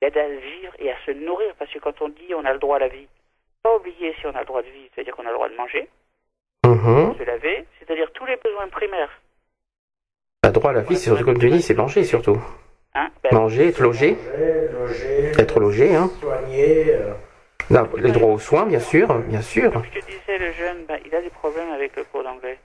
l'aide 0.00 0.16
à 0.16 0.28
vivre 0.28 0.74
et 0.78 0.90
à 0.90 0.96
se 1.04 1.10
nourrir. 1.10 1.54
Parce 1.58 1.70
que 1.70 1.78
quand 1.78 2.00
on 2.02 2.08
dit 2.08 2.34
on 2.34 2.44
a 2.44 2.52
le 2.52 2.58
droit 2.58 2.76
à 2.76 2.80
la 2.80 2.88
vie, 2.88 3.08
pas 3.62 3.76
oublier 3.76 4.14
si 4.18 4.26
on 4.26 4.34
a 4.34 4.40
le 4.40 4.46
droit 4.46 4.62
de 4.62 4.68
vivre, 4.68 4.90
c'est-à-dire 4.94 5.14
qu'on 5.14 5.26
a 5.26 5.30
le 5.30 5.34
droit 5.34 5.48
de 5.48 5.56
manger, 5.56 5.88
Se 6.64 7.24
laver, 7.24 7.66
c'est-à-dire 7.78 8.10
tous 8.12 8.24
les 8.26 8.36
besoins 8.36 8.68
primaires. 8.68 9.10
Bah, 10.42 10.50
droit 10.50 10.70
à 10.70 10.74
la 10.74 10.80
vie, 10.82 10.96
c'est 10.96 11.10
surtout 11.10 11.24
comme 11.24 11.38
tu 11.38 11.50
dis, 11.50 11.62
c'est 11.62 11.74
manger 11.74 12.04
surtout. 12.04 12.40
Hein 12.94 13.08
ben, 13.22 13.30
Manger, 13.32 13.68
être 13.68 13.80
logé, 13.82 14.16
Loger, 14.72 15.32
être 15.38 15.60
logé, 15.60 15.94
hein. 15.94 16.10
soigner. 16.20 16.94
euh, 16.94 17.12
Là, 17.70 17.86
les 17.96 18.10
droits 18.12 18.30
aux 18.32 18.38
soins, 18.38 18.66
bien 18.66 18.80
sûr, 18.80 19.14
bien 19.20 19.40
sûr. 19.40 19.72
Comme 19.72 19.84
je 19.84 20.00
te 20.00 20.04
disais, 20.06 20.38
le 20.38 20.52
jeune, 20.52 20.84
ben, 20.86 20.98
il 21.06 21.14
a 21.14 21.22
des 21.22 21.30
problèmes 21.30 21.70
avec 21.70 21.96
le 21.96 22.04
cours 22.04 22.22
d'anglais. 22.22 22.58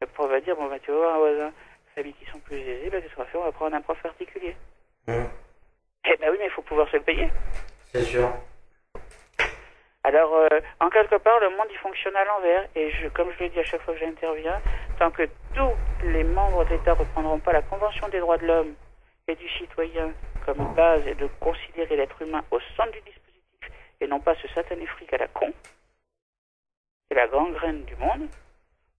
Le 0.00 0.06
prof 0.08 0.30
va 0.30 0.40
dire, 0.40 0.56
bon, 0.56 0.68
ben, 0.68 0.78
tu 0.82 0.90
vas 0.90 0.96
voir 0.98 1.14
un 1.14 1.18
voisin, 1.18 1.52
familles 1.94 2.14
qui 2.22 2.30
sont 2.30 2.38
plus 2.40 2.56
aisées, 2.58 2.88
ben, 2.90 3.00
qu'est-ce 3.02 3.14
qu'on 3.14 3.22
va 3.22 3.28
faire 3.28 3.40
On 3.40 3.44
va 3.44 3.52
prendre 3.52 3.76
un 3.76 3.80
prof 3.80 3.98
particulier. 4.02 4.56
Hum, 5.06 5.24
Eh 6.06 6.16
ben 6.16 6.28
oui, 6.30 6.36
mais 6.40 6.46
il 6.46 6.50
faut 6.50 6.62
pouvoir 6.62 6.88
se 6.90 6.96
le 6.96 7.02
payer. 7.02 7.28
C'est 7.92 8.02
sûr. 8.02 8.28
Alors, 10.04 10.34
euh, 10.34 10.60
en 10.80 10.88
quelque 10.90 11.16
part, 11.16 11.40
le 11.40 11.50
monde, 11.50 11.66
il 11.70 11.78
fonctionne 11.78 12.16
à 12.16 12.24
l'envers. 12.24 12.68
Et 12.74 12.90
je, 12.92 13.08
comme 13.08 13.30
je 13.38 13.44
le 13.44 13.50
dis 13.50 13.58
à 13.60 13.64
chaque 13.64 13.82
fois 13.82 13.94
que 13.94 14.00
j'interviens, 14.00 14.60
tant 14.98 15.10
que 15.10 15.28
tous 15.54 15.72
les 16.04 16.24
membres 16.24 16.64
de 16.64 16.70
l'État 16.70 16.94
ne 16.94 17.00
reprendront 17.00 17.38
pas 17.38 17.52
la 17.52 17.62
Convention 17.62 18.08
des 18.08 18.20
droits 18.20 18.38
de 18.38 18.46
l'homme 18.46 18.74
et 19.26 19.34
du 19.34 19.48
citoyen 19.50 20.12
comme 20.46 20.74
base 20.74 21.06
et 21.06 21.14
de 21.14 21.28
considérer 21.40 21.96
l'être 21.96 22.22
humain 22.22 22.42
au 22.50 22.58
centre 22.76 22.92
du 22.92 23.00
dispositif 23.00 23.28
et 24.00 24.06
non 24.06 24.20
pas 24.20 24.34
ce 24.36 24.48
satané 24.48 24.86
fric 24.86 25.12
à 25.12 25.18
la 25.18 25.28
con, 25.28 25.52
c'est 27.08 27.16
la 27.16 27.26
grande 27.26 27.52
graine 27.54 27.84
du 27.84 27.96
monde, 27.96 28.28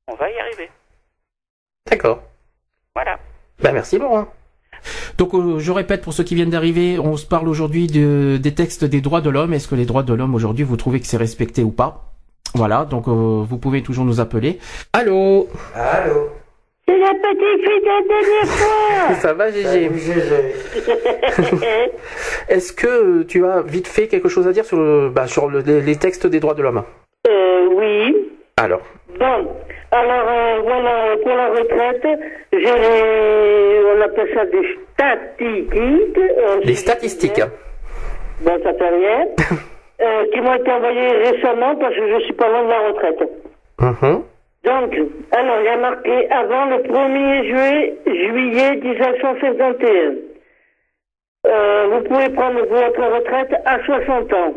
on 0.08 0.16
va 0.16 0.30
y 0.30 0.40
arriver. 0.40 0.70
D'accord. 1.86 2.22
Voilà. 2.94 3.18
Bah, 3.60 3.72
merci 3.72 3.98
Laurent. 3.98 4.28
Donc 5.20 5.34
euh, 5.36 5.60
je 5.60 5.72
répète 5.74 6.02
pour 6.02 6.14
ceux 6.14 6.24
qui 6.24 6.34
viennent 6.34 6.50
d'arriver, 6.50 6.98
on 6.98 7.18
se 7.18 7.26
parle 7.26 7.48
aujourd'hui 7.50 7.88
de, 7.88 8.38
des 8.42 8.54
textes 8.56 8.86
des 8.86 9.02
droits 9.02 9.20
de 9.22 9.30
l'homme. 9.30 9.54
Est-ce 9.54 9.68
que 9.68 9.76
les 9.76 9.86
droits 9.86 10.02
de 10.04 10.14
l'homme 10.14 10.34
aujourd'hui 10.34 10.64
vous 10.64 10.78
trouvez 10.78 11.00
que 11.02 11.06
c'est 11.08 11.18
respecté 11.18 11.62
ou 11.62 11.72
pas? 11.72 12.06
Voilà, 12.56 12.86
donc 12.86 13.08
euh, 13.10 13.44
vous 13.48 13.58
pouvez 13.58 13.84
toujours 13.84 14.06
nous 14.06 14.22
appeler. 14.22 14.60
Allô? 14.94 15.48
Allô? 15.76 16.30
C'est 16.88 16.98
la 16.98 17.10
petite 17.10 17.62
fille 17.64 17.82
de 17.82 17.86
la 17.86 18.02
dernière 18.08 18.48
fois. 18.48 19.16
Ça 19.22 19.34
va 19.34 19.52
Gégé? 19.52 19.92
Gégé. 19.94 20.54
Est-ce 22.50 22.74
que 22.74 23.24
tu 23.24 23.46
as 23.46 23.62
vite 23.62 23.88
fait 23.88 24.08
quelque 24.08 24.30
chose 24.30 24.48
à 24.48 24.54
dire 24.54 24.66
sur, 24.66 24.78
le, 24.78 25.10
bah, 25.10 25.28
sur 25.28 25.50
le- 25.50 25.60
les, 25.60 25.82
les 25.82 25.96
textes 25.98 26.26
des 26.26 26.40
droits 26.40 26.56
de 26.56 26.64
l'homme? 26.64 26.82
Euh, 27.28 27.68
oui. 27.74 28.16
Alors, 28.58 28.82
Bon, 29.18 29.56
alors 29.92 30.28
euh, 30.30 30.60
voilà, 30.64 31.18
pour 31.24 31.36
la 31.36 31.50
retraite, 31.50 32.20
j'ai 32.54 33.90
on 33.98 34.02
appelle 34.02 34.30
ça 34.34 34.46
des 34.46 34.78
statistiques. 34.94 36.18
euh, 36.18 36.60
les 36.64 36.76
statistiques. 36.76 37.42
Bon, 38.42 38.52
ça 38.64 38.74
fait 38.74 38.90
rien. 38.90 39.26
euh, 40.02 40.26
qui 40.32 40.42
m'ont 40.42 40.54
été 40.56 40.72
envoyées 40.72 41.12
récemment 41.12 41.76
parce 41.76 41.96
que 41.96 42.08
je 42.08 42.24
suis 42.26 42.34
pas 42.34 42.48
loin 42.50 42.64
de 42.64 42.70
la 42.70 42.88
retraite. 42.88 43.30
Mhm. 43.80 44.24
Donc, 44.66 44.94
alors, 45.32 45.56
il 45.60 45.66
y 45.66 45.70
a 45.70 45.78
marqué 45.78 46.30
avant 46.32 46.66
le 46.66 46.78
1er 46.84 47.44
juillet, 47.48 47.96
juillet 48.06 48.76
1951. 48.76 50.14
Euh, 51.48 51.88
vous 51.92 52.02
pouvez 52.04 52.30
prendre 52.30 52.60
votre 52.66 53.02
retraite 53.16 53.54
à 53.66 53.80
60 53.86 54.34
ans. 54.34 54.54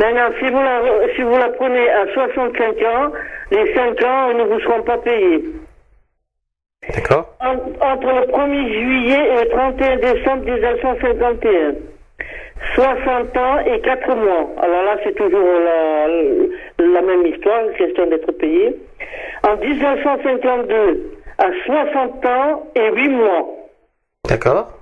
Maintenant, 0.00 0.30
si 0.40 0.46
vous 0.50 0.62
la, 0.62 0.80
si 1.14 1.22
vous 1.22 1.36
la 1.36 1.48
prenez 1.50 1.88
à 1.90 2.06
65 2.14 2.82
ans, 2.82 3.12
les 3.50 3.74
5 3.74 4.02
ans 4.04 4.32
ne 4.34 4.44
vous 4.44 4.60
seront 4.60 4.82
pas 4.82 4.98
payés. 4.98 5.44
D'accord. 6.94 7.26
En- 7.40 7.56
entre 7.92 8.06
le 8.20 8.26
1er 8.32 8.72
juillet 8.72 9.28
et 9.28 9.44
le 9.44 9.48
31 9.50 9.96
décembre 9.96 10.44
1951. 10.44 11.74
60 12.74 13.36
ans 13.36 13.58
et 13.66 13.80
4 13.80 14.14
mois. 14.16 14.48
Alors 14.62 14.82
là, 14.84 14.96
c'est 15.04 15.14
toujours 15.14 15.60
la, 15.64 16.08
la 16.78 17.02
même 17.02 17.26
histoire, 17.26 17.70
question 17.76 18.06
d'être 18.06 18.32
payé. 18.32 18.74
En 19.46 19.56
1952, 19.56 21.10
à 21.38 21.48
60 21.66 22.26
ans 22.26 22.66
et 22.74 22.90
8 22.92 23.08
mois. 23.10 23.46
D'accord. 24.28 24.72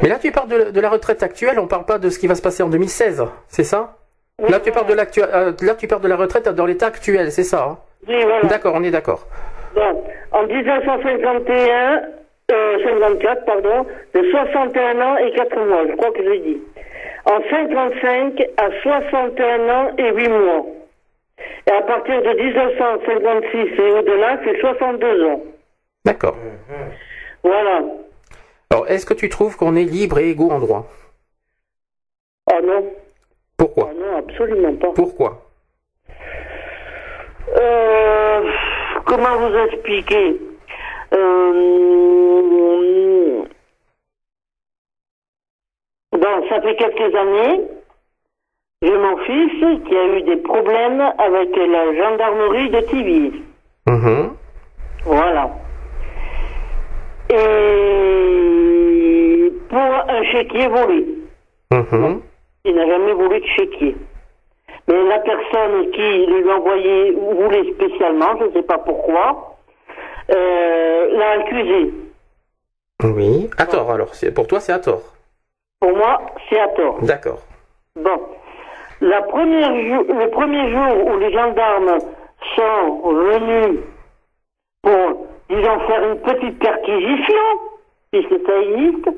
Mais 0.01 0.10
là, 0.10 0.18
tu 0.20 0.32
parles 0.32 0.49
de, 0.49 0.72
de 0.72 0.82
la 0.82 0.89
retraite 0.89 1.24
actuelle, 1.24 1.60
on 1.60 1.68
parle 1.68 1.86
pas 1.86 1.97
de 1.97 2.10
ce 2.10 2.20
qui 2.20 2.28
va 2.28 2.36
se 2.36 2.41
passer 2.41 2.64
en 2.64 2.70
2016, 2.70 3.24
c'est 3.47 3.64
ça? 3.64 3.95
Là, 4.39 4.60
tu 4.60 4.72
parles 4.72 4.88
de 4.88 4.93
euh, 4.93 5.51
là, 5.62 5.76
tu 5.76 5.88
parles 5.88 6.01
de 6.01 6.08
la 6.08 6.16
retraite 6.16 6.49
dans 6.49 6.66
l'état 6.66 6.88
actuel, 6.88 7.32
c'est 7.32 7.43
ça 7.43 7.64
hein? 7.64 7.78
Oui, 8.08 8.16
voilà. 8.24 8.47
D'accord, 8.47 8.74
on 8.76 8.84
est 8.84 8.91
d'accord. 8.91 9.28
Bon, 9.76 10.04
en 10.32 10.47
1951, 10.47 12.01
euh, 12.51 12.84
54, 12.84 13.45
pardon, 13.45 13.86
de 14.14 14.32
61 14.32 15.01
ans 15.01 15.18
et 15.18 15.32
4 15.32 15.56
mois, 15.66 15.88
je 15.89 15.95
crois 15.95 16.12
que 16.12 16.24
j'ai 16.24 16.39
dit. 16.39 16.62
En 17.26 17.39
55 17.49 18.41
à 18.58 18.70
61 18.82 19.70
ans 19.70 19.91
et 19.97 20.12
8 20.14 20.30
mois. 20.30 20.66
Et 21.68 21.72
à 21.72 21.82
partir 21.84 22.22
de 22.22 22.30
1956 22.30 23.80
et 23.80 23.91
au-delà, 23.91 24.39
c'est 24.43 24.60
62 24.60 25.26
ans. 25.26 25.41
D'accord. 26.06 26.36
Voilà. 27.43 27.82
Alors, 28.74 28.89
est-ce 28.89 29.05
que 29.05 29.13
tu 29.13 29.30
trouves 29.30 29.55
qu'on 29.55 29.76
est 29.76 29.84
libre 29.84 30.17
et 30.17 30.32
égaux 30.32 30.49
en 30.49 30.57
droit? 30.57 30.88
Oh 32.51 32.59
non. 32.63 32.91
Pourquoi? 33.55 33.91
Oh 33.93 33.99
non, 33.99 34.17
absolument 34.17 34.76
pas. 34.78 34.91
Pourquoi? 34.95 35.45
Euh, 37.55 38.51
comment 39.05 39.38
vous 39.38 39.55
expliquer? 39.67 40.41
Euh, 41.13 41.53
Bon, 46.13 46.47
ça 46.49 46.61
fait 46.61 46.76
quelques 46.76 47.15
années, 47.15 47.61
j'ai 48.82 48.97
mon 48.97 49.17
fils 49.17 49.84
qui 49.86 49.95
a 49.95 50.17
eu 50.17 50.21
des 50.24 50.38
problèmes 50.38 51.01
avec 51.19 51.55
la 51.55 51.95
gendarmerie 51.95 52.69
de 52.71 52.80
Tivis. 52.82 53.43
Mhm. 53.88 54.34
Voilà. 55.05 55.51
Et 57.34 59.52
pour 59.70 59.80
un 59.80 60.24
chéquier 60.32 60.68
volé. 60.68 61.06
Mhm. 61.72 62.22
Il 62.66 62.76
n'a 62.76 62.88
jamais 62.88 63.14
volé 63.14 63.40
de 63.40 63.46
chéquier. 63.46 63.96
Mais 64.88 65.04
la 65.06 65.20
personne 65.20 65.92
qui 65.92 66.26
lui 66.28 66.50
a 66.50 66.56
envoyé 66.58 67.12
voulait 67.12 67.72
spécialement, 67.74 68.38
je 68.40 68.46
ne 68.46 68.52
sais 68.52 68.64
pas 68.64 68.78
pourquoi, 68.80 69.58
euh, 70.32 71.18
l'a 71.18 71.32
accusé. 71.42 71.94
Oui. 73.04 73.50
À 73.58 73.66
tort, 73.66 73.92
alors. 73.92 74.12
Pour 74.36 74.48
toi, 74.48 74.60
c'est 74.60 74.74
à 74.74 74.80
tort. 74.80 75.02
Pour 75.80 75.96
moi, 75.96 76.22
c'est 76.50 76.60
à 76.60 76.68
tort. 76.70 77.00
D'accord. 77.02 77.40
Bon. 77.96 78.22
La 79.02 79.22
première 79.24 79.74
jou- 79.74 80.08
le 80.14 80.30
premier 80.30 80.72
jour 80.72 81.08
où 81.08 81.18
les 81.18 81.32
gendarmes 81.34 81.98
sont 82.56 83.14
venus 83.14 83.80
pour, 84.82 85.28
disons, 85.50 85.80
faire 85.88 86.04
une 86.12 86.20
petite 86.22 86.60
perquisition, 86.60 87.44
puisque 88.12 88.46
ça 88.46 88.58
existe, 88.62 89.10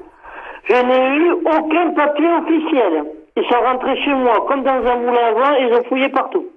je 0.65 0.73
n'ai 0.73 1.15
eu 1.17 1.32
aucun 1.34 1.91
papier 1.91 2.28
officiel. 2.41 3.03
Ils 3.38 3.45
sont 3.45 3.59
rentrés 3.59 4.01
chez 4.03 4.13
moi 4.13 4.45
comme 4.47 4.63
dans 4.63 4.71
un 4.86 4.95
moulin 4.95 5.26
à 5.28 5.32
vent 5.34 5.55
et 5.55 5.63
ils 5.63 5.73
ont 5.73 5.84
fouillé 5.86 6.09
partout. 6.09 6.47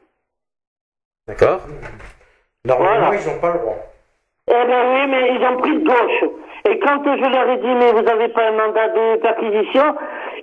D'accord. 1.27 1.61
Normalement, 2.64 3.07
Voilà. 3.09 3.21
ils 3.21 3.27
n'ont 3.29 3.41
pas 3.41 3.53
le 3.53 3.59
droit. 3.59 3.77
Eh 4.51 4.64
ben 4.66 4.95
oui, 4.95 5.07
mais 5.11 5.35
ils 5.35 5.45
ont 5.47 5.57
pris 5.59 5.77
de 5.79 5.85
gauche. 5.87 6.31
Et 6.69 6.79
quand 6.81 7.03
je 7.05 7.31
leur 7.31 7.49
ai 7.51 7.57
dit, 7.59 7.75
mais 7.75 7.93
vous 7.93 8.03
n'avez 8.03 8.29
pas 8.29 8.49
un 8.49 8.53
mandat 8.53 8.89
de 8.89 9.16
perquisition, 9.16 9.95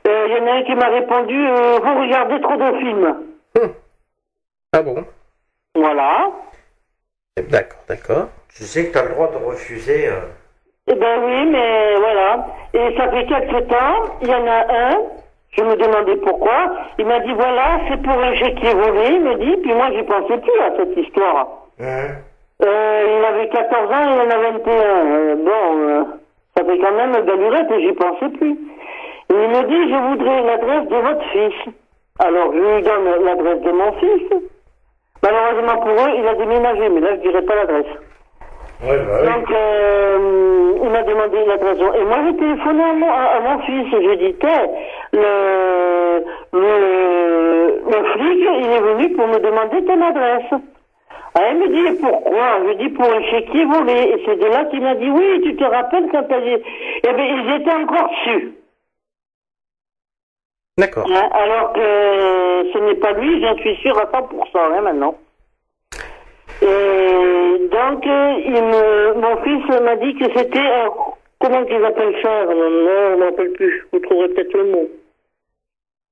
euh, 0.07 0.27
il 0.29 0.37
y 0.37 0.39
en 0.41 0.47
a 0.47 0.51
un 0.57 0.63
qui 0.63 0.75
m'a 0.75 0.87
répondu, 0.89 1.47
euh, 1.47 1.79
vous 1.83 2.01
regardez 2.01 2.39
trop 2.41 2.55
de 2.57 2.77
films. 2.79 3.17
Ah 4.73 4.81
bon? 4.81 5.05
Voilà. 5.75 6.31
D'accord, 7.49 7.79
d'accord. 7.87 8.27
Tu 8.55 8.63
sais 8.63 8.87
que 8.87 8.91
tu 8.93 8.97
as 8.97 9.03
le 9.03 9.09
droit 9.09 9.27
de 9.31 9.37
refuser. 9.45 10.07
euh, 10.07 10.21
Eh 10.87 10.95
ben 10.95 11.19
oui, 11.25 11.49
mais 11.51 11.95
voilà. 11.97 12.45
Et 12.73 12.95
ça 12.97 13.09
fait 13.11 13.25
quelques 13.25 13.67
temps, 13.67 14.03
il 14.21 14.27
y 14.29 14.33
en 14.33 14.47
a 14.47 14.91
un, 14.91 15.01
je 15.57 15.63
me 15.63 15.75
demandais 15.75 16.15
pourquoi, 16.17 16.71
il 16.97 17.05
m'a 17.05 17.19
dit, 17.19 17.33
voilà, 17.33 17.79
c'est 17.89 18.01
pour 18.01 18.13
un 18.17 18.33
chéquier 18.35 18.73
volé, 18.73 19.07
il 19.11 19.21
me 19.23 19.35
dit, 19.35 19.57
puis 19.61 19.73
moi 19.73 19.89
j'y 19.91 20.03
pensais 20.03 20.37
plus 20.37 20.61
à 20.61 20.75
cette 20.77 20.97
histoire. 20.97 21.47
hein. 21.81 22.07
Euh, 22.63 23.17
il 23.19 23.25
avait 23.25 23.49
14 23.49 23.91
ans, 23.91 24.13
il 24.13 24.21
en 24.21 24.29
a 24.29 24.37
21. 24.51 24.71
Euh, 24.73 25.35
bon, 25.35 25.77
euh, 25.89 26.03
ça 26.55 26.63
fait 26.63 26.79
quand 26.79 26.93
même 26.93 27.13
une 27.13 27.25
belle 27.25 27.39
lurette 27.39 27.69
et 27.71 27.81
j'y 27.81 27.91
pensais 27.93 28.29
plus. 28.37 28.51
Et 28.53 29.33
il 29.33 29.49
me 29.49 29.63
dit, 29.67 29.91
je 29.91 30.09
voudrais 30.09 30.41
l'adresse 30.43 30.87
de 30.87 30.95
votre 30.95 31.23
fils. 31.33 31.73
Alors, 32.19 32.53
je 32.53 32.57
lui 32.59 32.81
donne 32.83 33.25
l'adresse 33.25 33.59
de 33.61 33.71
mon 33.71 33.91
fils. 33.99 34.23
Malheureusement 35.21 35.81
pour 35.81 35.91
eux, 35.91 36.11
il 36.17 36.25
a 36.25 36.35
déménagé, 36.35 36.87
mais 36.87 37.01
là, 37.01 37.15
je 37.15 37.21
dirais 37.29 37.41
pas 37.41 37.55
l'adresse. 37.55 37.87
Ouais, 38.83 38.97
bah 38.97 39.19
oui. 39.21 39.27
Donc, 39.27 39.51
euh, 39.51 40.73
il 40.83 40.89
m'a 40.89 41.03
demandé 41.03 41.45
l'adresse. 41.45 41.77
Et 41.79 42.03
moi, 42.03 42.17
j'ai 42.25 42.37
téléphoné 42.37 42.83
à 42.83 42.93
mon, 42.93 43.09
à, 43.09 43.23
à 43.23 43.39
mon 43.39 43.59
fils 43.63 43.93
et 43.93 44.03
je 44.03 44.13
dis, 44.15 44.35
le, 45.13 46.23
le, 46.53 47.81
le 47.89 48.03
flic, 48.13 48.47
il 48.59 48.71
est 48.71 48.81
venu 48.81 49.15
pour 49.15 49.27
me 49.27 49.39
demander 49.39 49.83
ton 49.85 50.01
adresse. 50.01 50.61
Ah, 51.37 51.51
il 51.51 51.57
me 51.59 51.67
dit, 51.67 51.99
pourquoi? 52.01 52.59
Je 52.67 52.73
dis, 52.77 52.89
pour 52.89 53.05
un 53.05 53.21
chéquier 53.23 53.65
volé. 53.65 53.93
Et 53.93 54.23
c'est 54.25 54.37
de 54.39 54.45
là 54.45 54.65
qu'il 54.65 54.81
m'a 54.81 54.95
dit, 54.95 55.09
oui, 55.09 55.41
tu 55.43 55.55
te 55.55 55.63
rappelles 55.63 56.07
quand 56.11 56.23
t'as 56.23 56.41
dit... 56.41 56.55
Eh 57.07 57.13
bien, 57.13 57.25
ils 57.25 57.61
étaient 57.61 57.73
encore 57.73 58.09
dessus. 58.09 58.53
D'accord. 60.77 61.07
Hein, 61.09 61.29
alors 61.31 61.71
que 61.73 62.71
ce 62.73 62.77
n'est 62.79 62.95
pas 62.95 63.13
lui, 63.13 63.41
j'en 63.41 63.55
suis 63.57 63.75
sûr 63.77 63.97
à 63.97 64.05
100% 64.05 64.27
hein, 64.55 64.81
maintenant. 64.81 65.15
Et 66.61 66.65
donc, 67.71 68.05
euh, 68.05 68.33
il 68.45 68.51
me, 68.53 69.13
mon 69.19 69.43
fils 69.43 69.81
m'a 69.81 69.95
dit 69.97 70.15
que 70.15 70.25
c'était... 70.35 70.59
un- 70.59 70.89
comment 71.39 71.65
qu'ils 71.65 71.83
appellent 71.83 72.15
ça 72.23 72.45
Non, 72.45 72.55
non, 72.55 72.89
on 72.89 73.11
ne 73.11 73.15
m'appelle 73.25 73.51
plus. 73.53 73.85
Vous 73.91 73.99
trouverez 73.99 74.29
peut-être 74.29 74.53
le 74.57 74.65
mot. 74.71 74.89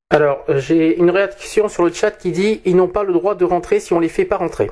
Alors, 0.09 0.43
euh, 0.49 0.57
j'ai 0.59 0.97
une 0.97 1.09
réaction 1.09 1.67
sur 1.69 1.83
le 1.85 1.91
chat 1.91 2.11
qui 2.11 2.31
dit 2.31 2.61
ils 2.65 2.75
n'ont 2.75 2.87
pas 2.87 3.03
le 3.03 3.13
droit 3.13 3.33
de 3.35 3.45
rentrer 3.45 3.79
si 3.79 3.93
on 3.93 3.99
les 3.99 4.09
fait 4.09 4.25
pas 4.25 4.37
rentrer. 4.37 4.69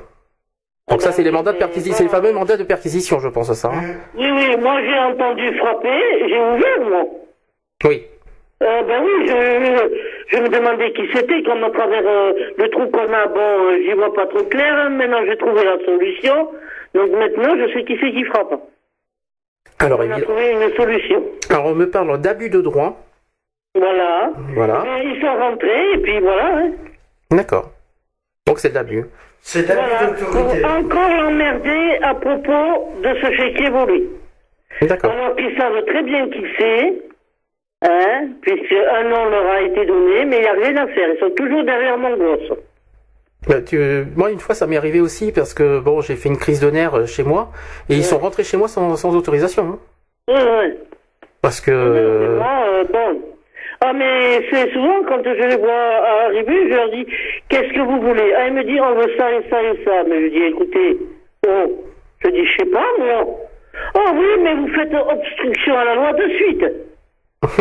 Donc 0.88 1.00
ça, 1.00 1.10
c'est 1.12 1.22
les 1.22 1.30
mandats 1.30 1.52
de 1.52 1.58
perquisition, 1.58 1.94
c'est 1.96 2.02
les 2.04 2.08
fameux 2.10 2.32
mandats 2.32 2.56
de 2.56 2.64
perquisition, 2.64 3.18
je 3.20 3.28
pense 3.28 3.48
à 3.50 3.54
ça. 3.54 3.70
hein. 3.72 3.94
Oui, 4.16 4.26
oui, 4.30 4.56
moi 4.60 4.80
j'ai 4.82 4.98
entendu 4.98 5.56
frapper, 5.58 6.00
j'ai 6.28 6.38
ouvert, 6.38 6.80
moi. 6.90 7.04
Oui. 7.84 8.02
Euh, 8.62 8.82
ben 8.84 9.02
oui, 9.04 9.26
je, 9.26 10.36
je 10.36 10.42
me 10.42 10.48
demandais 10.48 10.92
qui 10.92 11.02
c'était, 11.12 11.42
comme 11.42 11.64
à 11.64 11.70
travers 11.70 12.02
euh, 12.06 12.32
le 12.58 12.68
trou 12.70 12.86
qu'on 12.88 13.12
a, 13.12 13.26
bon, 13.26 13.40
euh, 13.40 13.78
j'y 13.84 13.92
vois 13.92 14.12
pas 14.14 14.26
trop 14.26 14.44
clair, 14.44 14.72
hein. 14.76 14.90
maintenant 14.90 15.18
j'ai 15.26 15.36
trouvé 15.36 15.64
la 15.64 15.78
solution, 15.84 16.48
donc 16.94 17.10
maintenant 17.10 17.56
je 17.58 17.72
sais 17.72 17.84
qui 17.84 17.98
c'est 18.00 18.12
qui 18.12 18.24
frappe. 18.24 18.54
Alors, 19.80 20.00
On 20.00 20.10
a 20.10 20.20
trouvé 20.20 20.52
une 20.52 20.74
solution. 20.76 21.24
alors, 21.50 21.66
on 21.66 21.74
me 21.74 21.90
parle 21.90 22.20
d'abus 22.20 22.50
de 22.50 22.60
droit. 22.60 22.96
Voilà. 23.74 24.30
Voilà. 24.54 24.84
Et 25.00 25.06
ils 25.08 25.20
sont 25.20 25.34
rentrés, 25.34 25.92
et 25.94 25.98
puis 25.98 26.20
voilà. 26.20 26.56
Hein. 26.58 26.70
D'accord. 27.32 27.70
Donc 28.46 28.58
c'est 28.60 28.68
de 28.70 28.74
l'abus. 28.74 29.04
C'est 29.40 29.62
Voilà. 29.66 30.06
d'autorité. 30.12 30.60
Pour 30.62 30.70
encore 30.70 31.26
emmerder 31.28 31.98
à 32.02 32.14
propos 32.14 32.92
de 33.02 33.08
ce 33.20 33.32
chéquier 33.32 33.70
volé. 33.70 34.08
D'accord. 34.82 35.10
Alors 35.10 35.34
qu'ils 35.36 35.56
savent 35.58 35.84
très 35.86 36.02
bien 36.04 36.28
qui 36.28 36.44
c'est, 36.58 36.92
hein, 37.82 38.28
puisque 38.40 38.72
un 38.72 39.02
nom 39.04 39.24
leur 39.28 39.46
a 39.46 39.62
été 39.62 39.84
donné, 39.86 40.24
mais 40.24 40.36
il 40.36 40.42
n'y 40.42 40.46
a 40.48 40.52
rien 40.52 40.76
à 40.76 40.86
faire. 40.88 41.08
Ils 41.14 41.18
sont 41.20 41.30
toujours 41.30 41.64
derrière 41.64 41.98
mon 41.98 42.16
gosse. 42.16 42.52
Bah, 43.48 43.60
tu- 43.60 44.04
moi, 44.16 44.30
une 44.30 44.38
fois, 44.38 44.54
ça 44.54 44.66
m'est 44.68 44.76
arrivé 44.76 45.00
aussi 45.00 45.32
parce 45.32 45.52
que 45.52 45.80
bon, 45.80 46.00
j'ai 46.00 46.14
fait 46.14 46.28
une 46.28 46.36
crise 46.38 46.60
de 46.60 46.70
nerfs 46.70 46.94
euh, 46.94 47.06
chez 47.06 47.24
moi 47.24 47.50
et 47.88 47.94
ils 47.94 48.04
sont 48.04 48.18
rentrés 48.18 48.44
chez 48.44 48.56
moi 48.56 48.68
sans, 48.68 48.94
sans 48.96 49.16
autorisation. 49.16 49.64
hein. 49.64 49.78
Ouais, 50.28 50.34
ouais. 50.58 50.76
Parce 51.42 51.60
que 51.60 51.72
euh, 51.72 52.38
bon. 52.84 53.20
Ah, 53.84 53.92
mais 53.92 54.46
c'est 54.48 54.70
souvent 54.72 55.02
quand 55.08 55.20
je 55.24 55.30
les 55.48 55.56
vois 55.56 55.72
arriver, 56.26 56.70
je 56.70 56.74
leur 56.76 56.90
dis 56.90 57.04
Qu'est-ce 57.48 57.72
que 57.74 57.80
vous 57.80 58.00
voulez? 58.00 58.32
Ah, 58.38 58.46
ils 58.46 58.54
me 58.54 58.62
disent 58.62 58.80
On 58.80 58.94
veut 58.94 59.10
ça 59.18 59.32
et 59.32 59.42
ça 59.50 59.60
et 59.60 59.84
ça. 59.84 60.04
Mais 60.08 60.22
je 60.22 60.28
dis 60.28 60.42
Écoutez, 60.44 60.98
oh, 61.48 61.82
je 62.24 62.28
dis 62.30 62.46
Je 62.46 62.56
sais 62.58 62.66
pas, 62.70 62.86
moi. 63.00 63.26
Oh 63.96 64.08
oui, 64.14 64.26
mais 64.40 64.54
vous 64.54 64.68
faites 64.68 64.94
obstruction 64.94 65.76
à 65.76 65.84
la 65.84 65.94
loi 65.96 66.12
de 66.12 66.28
suite. 66.28 66.64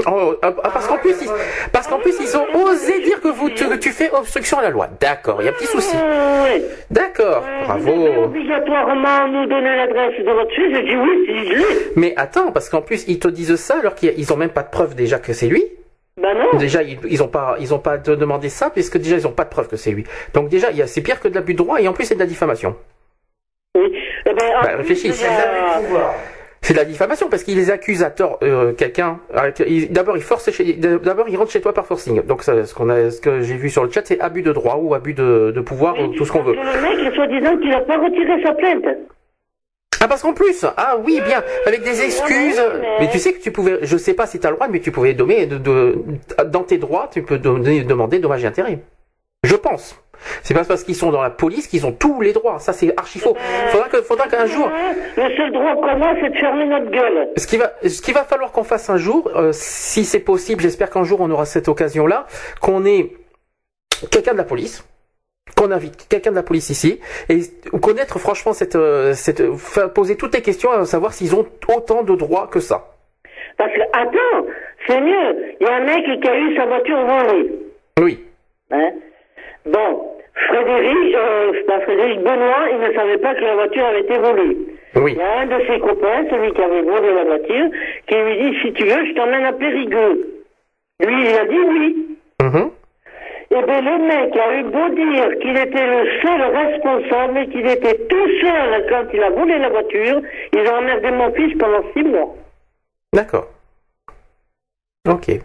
Oh, 0.05 0.35
ah, 0.43 0.53
ah, 0.63 0.69
parce 0.71 0.87
qu'en 0.87 0.97
plus, 0.99 1.15
ils, 1.23 1.29
parce 1.71 1.87
qu'en 1.87 1.97
plus, 1.97 2.13
ils 2.19 2.37
ont 2.37 2.45
osé 2.65 3.01
dire 3.01 3.19
que 3.19 3.29
vous 3.29 3.49
tu, 3.49 3.67
que 3.67 3.73
tu 3.75 3.89
fais 3.89 4.11
obstruction 4.11 4.59
à 4.59 4.61
la 4.61 4.69
loi. 4.69 4.87
D'accord, 4.99 5.41
il 5.41 5.45
y 5.45 5.47
a 5.47 5.51
un 5.51 5.55
petit 5.55 5.65
souci. 5.65 5.95
D'accord, 6.91 7.43
Vous 7.79 7.79
devez 7.89 8.09
bravo. 8.09 8.23
obligatoirement 8.25 9.27
nous 9.29 9.45
donner 9.47 9.75
l'adresse 9.75 10.19
de 10.19 10.31
votre 10.31 10.51
fils. 10.53 10.75
Je 10.75 10.81
dis 10.81 10.95
Oui, 10.95 11.25
je 11.27 11.55
l'ai. 11.55 11.65
Mais 11.95 12.13
attends, 12.15 12.51
parce 12.51 12.69
qu'en 12.69 12.81
plus, 12.81 13.05
ils 13.07 13.17
te 13.19 13.27
disent 13.27 13.55
ça 13.55 13.79
alors 13.79 13.95
qu'ils 13.95 14.13
ils 14.17 14.31
ont 14.31 14.37
même 14.37 14.49
pas 14.51 14.63
de 14.63 14.69
preuve 14.69 14.93
déjà 14.95 15.17
que 15.17 15.33
c'est 15.33 15.47
lui. 15.47 15.63
Ben 16.21 16.37
non. 16.37 16.57
Déjà, 16.59 16.83
ils, 16.83 16.99
ils 17.09 17.23
ont 17.23 17.27
pas, 17.27 17.55
ils 17.59 17.73
ont 17.73 17.79
pas 17.79 17.97
de- 17.97 18.13
demandé 18.15 18.49
ça 18.49 18.69
puisque 18.69 18.97
déjà 18.97 19.15
ils 19.15 19.25
ont 19.25 19.31
pas 19.31 19.45
de 19.45 19.49
preuve 19.49 19.67
que 19.67 19.77
c'est 19.77 19.91
lui. 19.91 20.03
Donc 20.35 20.49
déjà, 20.49 20.69
il 20.69 20.77
y 20.77 20.81
a- 20.83 20.87
c'est 20.87 21.01
pire 21.01 21.19
que 21.19 21.27
de 21.27 21.33
l'abus 21.35 21.53
de 21.53 21.57
droit 21.57 21.81
et 21.81 21.87
en 21.87 21.93
plus 21.93 22.05
c'est 22.05 22.15
de 22.15 22.19
la 22.19 22.25
diffamation. 22.27 22.75
Oui. 23.75 23.91
Eh 24.27 24.33
ben, 24.33 24.45
en 24.57 24.61
Bah, 24.61 24.67
plus, 24.69 24.77
réfléchis. 24.89 25.25
a- 25.25 25.79
C'est 26.63 26.73
de 26.73 26.77
la 26.79 26.85
diffamation 26.85 27.27
parce 27.27 27.43
qu'ils 27.43 27.57
les 27.57 27.71
accusent 27.71 28.03
à 28.03 28.11
tort 28.11 28.37
euh, 28.43 28.73
quelqu'un. 28.73 29.19
il- 29.65 29.91
D'abord, 29.91 30.15
ils 30.15 30.21
forcent 30.23 30.51
chez, 30.51 30.73
d'abord 30.73 31.27
ils 31.27 31.35
rentrent 31.35 31.51
chez 31.51 31.61
toi 31.61 31.73
par 31.73 31.87
forcing. 31.87 32.21
Donc 32.23 32.43
ça, 32.43 32.65
ce 32.65 32.73
qu'on 32.75 32.89
a, 32.89 33.09
ce 33.09 33.19
que 33.19 33.41
j'ai 33.41 33.55
vu 33.55 33.69
sur 33.69 33.83
le 33.83 33.91
chat, 33.91 34.05
c'est 34.05 34.19
abus 34.21 34.43
de 34.43 34.51
droit 34.53 34.75
ou 34.75 34.93
abus 34.93 35.13
de, 35.15 35.51
de 35.55 35.61
pouvoir, 35.61 35.99
ou 35.99 36.07
tout 36.13 36.23
ce 36.25 36.31
qu'on 36.31 36.43
veut. 36.43 36.53
Le 36.53 36.81
mec, 37.03 37.15
soi-disant 37.15 37.57
qu'il 37.57 37.69
n'a 37.69 37.81
pas 37.81 37.97
retiré 37.97 38.43
sa 38.43 38.53
plainte. 38.53 38.85
Ah 40.03 40.07
parce 40.07 40.21
qu'en 40.23 40.33
plus, 40.33 40.65
ah 40.77 40.97
oui 41.03 41.19
bien, 41.25 41.43
avec 41.65 41.83
des 41.83 42.01
excuses. 42.03 42.61
Mais 42.99 43.09
tu 43.09 43.19
sais 43.19 43.33
que 43.33 43.41
tu 43.41 43.51
pouvais, 43.51 43.79
je 43.81 43.97
sais 43.97 44.13
pas 44.15 44.25
si 44.27 44.39
tu 44.39 44.47
as 44.47 44.49
le 44.49 44.55
droit, 44.55 44.67
mais 44.67 44.79
tu 44.79 44.91
pouvais 44.91 45.13
donner 45.13 45.45
de, 45.47 45.57
de- 45.57 45.95
dans 46.45 46.63
tes 46.63 46.77
droits, 46.79 47.07
tu 47.11 47.21
peux 47.23 47.37
donner- 47.37 47.83
demander 47.83 48.17
dommages 48.19 48.43
et 48.43 48.47
intérêts. 48.47 48.79
Je 49.43 49.55
pense. 49.55 50.00
C'est 50.43 50.53
pas 50.53 50.63
parce 50.63 50.83
qu'ils 50.83 50.95
sont 50.95 51.11
dans 51.11 51.21
la 51.21 51.29
police 51.29 51.67
qu'ils 51.67 51.85
ont 51.85 51.91
tous 51.91 52.21
les 52.21 52.33
droits. 52.33 52.59
Ça 52.59 52.73
c'est 52.73 52.93
archi 52.97 53.19
faux. 53.19 53.35
Faudra 53.69 53.89
que, 53.89 54.01
faudra 54.01 54.27
qu'un 54.27 54.45
jour. 54.45 54.69
Le 55.17 55.35
seul 55.35 55.51
droit 55.51 55.75
qu'on 55.75 56.01
a, 56.01 56.15
c'est 56.21 56.29
de 56.29 56.37
fermer 56.37 56.65
notre 56.65 56.89
gueule. 56.89 57.29
Ce 57.37 57.47
qui 57.47 57.57
va, 57.57 57.71
ce 57.83 58.01
qu'il 58.01 58.13
va 58.13 58.23
falloir 58.23 58.51
qu'on 58.51 58.63
fasse 58.63 58.89
un 58.89 58.97
jour, 58.97 59.29
euh, 59.35 59.51
si 59.53 60.05
c'est 60.05 60.19
possible, 60.19 60.61
j'espère 60.61 60.89
qu'un 60.89 61.03
jour 61.03 61.21
on 61.21 61.29
aura 61.29 61.45
cette 61.45 61.67
occasion-là, 61.67 62.25
qu'on 62.61 62.85
ait 62.85 63.11
quelqu'un 64.09 64.33
de 64.33 64.37
la 64.37 64.43
police, 64.43 64.87
qu'on 65.55 65.71
invite 65.71 66.07
quelqu'un 66.07 66.31
de 66.31 66.35
la 66.35 66.43
police 66.43 66.69
ici, 66.69 66.99
et 67.29 67.39
connaître 67.79 68.19
franchement 68.19 68.53
cette, 68.53 68.75
euh, 68.75 69.13
cette, 69.13 69.43
poser 69.93 70.15
toutes 70.15 70.33
les 70.33 70.41
questions 70.41 70.71
à 70.71 70.85
savoir 70.85 71.13
s'ils 71.13 71.35
ont 71.35 71.45
autant 71.75 72.03
de 72.03 72.15
droits 72.15 72.47
que 72.47 72.59
ça. 72.59 72.87
Parce 73.57 73.73
que, 73.73 73.81
attends, 73.93 74.47
c'est 74.87 75.01
mieux. 75.01 75.55
Il 75.59 75.67
y 75.67 75.69
a 75.69 75.75
un 75.75 75.83
mec 75.83 76.03
qui 76.21 76.27
a 76.27 76.37
eu 76.37 76.55
sa 76.55 76.65
voiture 76.65 77.05
volée. 77.05 77.51
Oui. 77.99 78.25
Hein? 78.71 78.91
Bon, 79.65 80.11
Frédéric, 80.47 81.15
euh, 81.15 81.63
pas 81.67 81.81
Frédéric 81.81 82.19
Benoît, 82.19 82.69
il 82.71 82.79
ne 82.79 82.93
savait 82.93 83.17
pas 83.17 83.35
que 83.35 83.41
la 83.41 83.55
voiture 83.55 83.85
avait 83.85 84.01
été 84.01 84.17
volée. 84.17 84.57
Oui. 84.95 85.13
Il 85.13 85.17
y 85.17 85.21
a 85.21 85.39
un 85.39 85.45
de 85.45 85.65
ses 85.67 85.79
copains, 85.79 86.25
celui 86.29 86.51
qui 86.53 86.61
avait 86.61 86.81
volé 86.81 87.13
la 87.13 87.23
voiture, 87.23 87.69
qui 88.07 88.15
lui 88.15 88.37
dit, 88.37 88.57
si 88.61 88.73
tu 88.73 88.83
veux, 88.83 89.05
je 89.05 89.13
t'emmène 89.13 89.45
à 89.45 89.53
Périgueux. 89.53 90.43
Lui, 91.05 91.29
il 91.29 91.35
a 91.35 91.45
dit 91.45 91.59
oui. 91.59 92.17
Mhm. 92.41 92.71
Eh 93.53 93.63
bien, 93.63 93.81
le 93.81 94.07
mec 94.07 94.37
a 94.37 94.55
eu 94.55 94.63
beau 94.63 94.89
dire 94.95 95.39
qu'il 95.39 95.57
était 95.57 95.85
le 95.85 96.21
seul 96.21 96.41
responsable 96.41 97.37
et 97.37 97.47
qu'il 97.49 97.67
était 97.67 97.97
tout 98.07 98.27
seul 98.39 98.85
quand 98.89 99.03
il 99.13 99.21
a 99.21 99.29
volé 99.29 99.57
la 99.59 99.69
voiture, 99.69 100.21
ils 100.53 100.69
ont 100.69 100.77
emmerdé 100.77 101.11
mon 101.11 101.33
fils 101.33 101.57
pendant 101.57 101.83
six 101.93 102.03
mois. 102.03 102.33
D'accord. 103.13 103.47
Ok. 105.09 105.41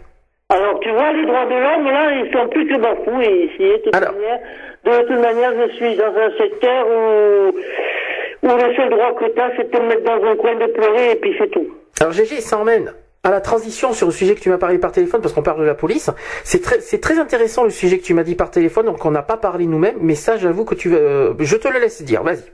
Alors, 0.49 0.79
tu 0.79 0.89
vois, 0.91 1.11
les 1.11 1.25
droits 1.25 1.45
de 1.45 1.55
l'homme, 1.55 1.91
là, 1.91 2.11
ils 2.11 2.31
sont 2.31 2.47
plus 2.47 2.65
que 2.67 2.79
bafoués 2.79 3.51
ici. 3.51 3.63
De, 3.63 3.77
toute 3.83 3.93
manière, 3.93 4.39
de 4.85 5.07
toute 5.07 5.19
manière, 5.19 5.51
je 5.59 5.75
suis 5.75 5.95
dans 5.97 6.15
un 6.15 6.31
secteur 6.37 6.87
où, 6.87 7.49
où 8.43 8.55
le 8.55 8.75
seul 8.75 8.89
droit 8.89 9.13
que 9.15 9.25
tu 9.25 9.41
as, 9.41 9.51
c'est 9.57 9.69
de 9.69 9.77
te 9.77 9.81
mettre 9.81 10.03
dans 10.03 10.25
un 10.25 10.37
coin 10.37 10.55
de 10.55 10.67
pleurer 10.67 11.11
et 11.11 11.15
puis 11.15 11.35
c'est 11.37 11.49
tout. 11.51 11.67
Alors 11.99 12.13
GG, 12.13 12.39
ça 12.39 12.57
emmène 12.57 12.93
à 13.25 13.31
la 13.31 13.41
transition 13.41 13.91
sur 13.91 14.07
le 14.07 14.13
sujet 14.13 14.35
que 14.35 14.39
tu 14.39 14.49
m'as 14.49 14.57
parlé 14.57 14.77
par 14.77 14.93
téléphone, 14.93 15.19
parce 15.19 15.33
qu'on 15.33 15.43
parle 15.43 15.59
de 15.59 15.65
la 15.65 15.75
police. 15.75 16.09
C'est 16.45 16.61
très, 16.61 16.79
c'est 16.79 17.01
très 17.01 17.19
intéressant 17.19 17.65
le 17.65 17.69
sujet 17.69 17.97
que 17.97 18.03
tu 18.03 18.13
m'as 18.13 18.23
dit 18.23 18.35
par 18.35 18.49
téléphone, 18.49 18.85
donc 18.85 19.03
on 19.05 19.11
n'a 19.11 19.23
pas 19.23 19.35
parlé 19.35 19.65
nous-mêmes, 19.65 19.97
mais 19.99 20.15
ça, 20.15 20.37
j'avoue 20.37 20.63
que 20.63 20.75
tu, 20.75 20.95
euh, 20.95 21.33
je 21.39 21.57
te 21.57 21.67
le 21.67 21.79
laisse 21.79 22.01
dire. 22.03 22.23
Vas-y. 22.23 22.45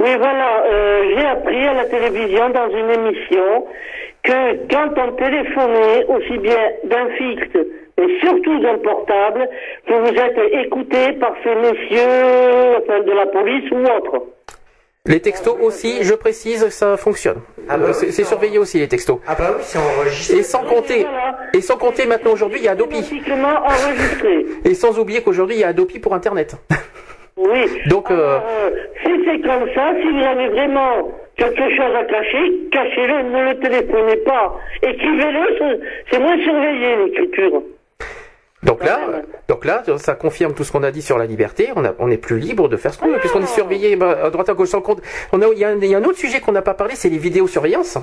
Oui, 0.00 0.10
voilà, 0.18 0.64
euh, 0.64 1.14
j'ai 1.14 1.26
appris 1.26 1.66
à 1.66 1.74
la 1.74 1.84
télévision 1.84 2.50
dans 2.50 2.68
une 2.68 2.90
émission 2.90 3.66
que 4.26 4.68
quand 4.70 4.90
on 4.96 5.12
téléphonait 5.12 6.04
aussi 6.08 6.38
bien 6.38 6.70
d'un 6.84 7.08
fixe, 7.16 7.56
mais 7.98 8.20
surtout 8.20 8.58
d'un 8.60 8.78
portable, 8.78 9.48
que 9.86 9.94
vous 9.94 10.20
êtes 10.20 10.66
écouté 10.66 11.12
par 11.14 11.32
ces 11.42 11.54
messieurs 11.54 12.78
enfin, 12.82 13.00
de 13.00 13.12
la 13.12 13.26
police 13.26 13.70
ou 13.70 13.78
autres. 13.78 14.26
Les 15.06 15.20
textos 15.20 15.56
aussi, 15.60 16.02
je 16.02 16.14
précise, 16.14 16.68
ça 16.70 16.96
fonctionne. 16.96 17.40
Euh, 17.70 17.92
c'est 17.92 18.10
c'est 18.10 18.24
surveillé 18.24 18.58
aussi 18.58 18.78
les 18.80 18.88
textos. 18.88 19.20
Ah 19.28 19.36
bah 19.38 19.52
oui, 19.56 19.62
c'est 19.62 19.78
enregistré. 19.78 20.38
Et 20.38 20.42
sans 20.42 20.64
compter, 20.64 21.06
et 21.54 21.60
sans 21.60 21.76
compter 21.76 22.06
maintenant 22.06 22.32
aujourd'hui, 22.32 22.58
il 22.58 22.64
y 22.64 22.68
a 22.68 22.72
Adopi. 22.72 22.96
Enregistré. 22.96 24.46
Et 24.64 24.74
sans 24.74 24.98
oublier 24.98 25.22
qu'aujourd'hui, 25.22 25.56
il 25.56 25.60
y 25.60 25.64
a 25.64 25.68
Adopi 25.68 26.00
pour 26.00 26.12
Internet. 26.12 26.56
Oui. 27.36 27.82
Donc, 27.86 28.10
euh, 28.10 28.38
Euh, 28.38 28.70
si 29.04 29.10
c'est 29.26 29.40
comme 29.40 29.68
ça, 29.74 29.92
si 30.00 30.08
vous 30.10 30.24
avez 30.24 30.48
vraiment 30.48 31.10
quelque 31.36 31.68
chose 31.76 31.94
à 31.94 32.04
cacher, 32.04 32.52
cachez-le, 32.72 33.22
ne 33.30 33.44
le 33.52 33.58
téléphonez 33.60 34.16
pas. 34.24 34.54
Écrivez-le, 34.82 35.56
c'est- 35.58 35.80
c'est 36.10 36.18
moins 36.18 36.38
surveillé 36.42 36.96
l'écriture. 37.04 37.62
Donc 38.66 38.84
là, 38.84 39.00
donc 39.48 39.64
là, 39.64 39.82
ça 39.96 40.14
confirme 40.14 40.52
tout 40.52 40.64
ce 40.64 40.72
qu'on 40.72 40.82
a 40.82 40.90
dit 40.90 41.00
sur 41.02 41.16
la 41.18 41.24
liberté. 41.26 41.68
On, 41.76 41.84
a, 41.84 41.94
on 41.98 42.10
est 42.10 42.18
plus 42.18 42.38
libre 42.38 42.68
de 42.68 42.76
faire 42.76 42.92
ce 42.92 42.98
qu'on 42.98 43.08
veut, 43.08 43.18
puisqu'on 43.18 43.42
est 43.42 43.46
surveillé 43.46 43.96
bah, 43.96 44.18
à 44.24 44.30
droite 44.30 44.48
à 44.48 44.54
gauche 44.54 44.68
sans 44.68 44.80
compte. 44.82 45.00
On 45.32 45.40
a, 45.40 45.46
il 45.52 45.58
y 45.58 45.64
a, 45.64 45.68
un- 45.68 45.78
il 45.80 45.86
y 45.86 45.94
a 45.94 45.98
un 45.98 46.04
autre 46.04 46.18
sujet 46.18 46.40
qu'on 46.40 46.52
n'a 46.52 46.62
pas 46.62 46.74
parlé, 46.74 46.94
c'est 46.96 47.08
les 47.08 47.18
vidéosurveillance. 47.18 47.96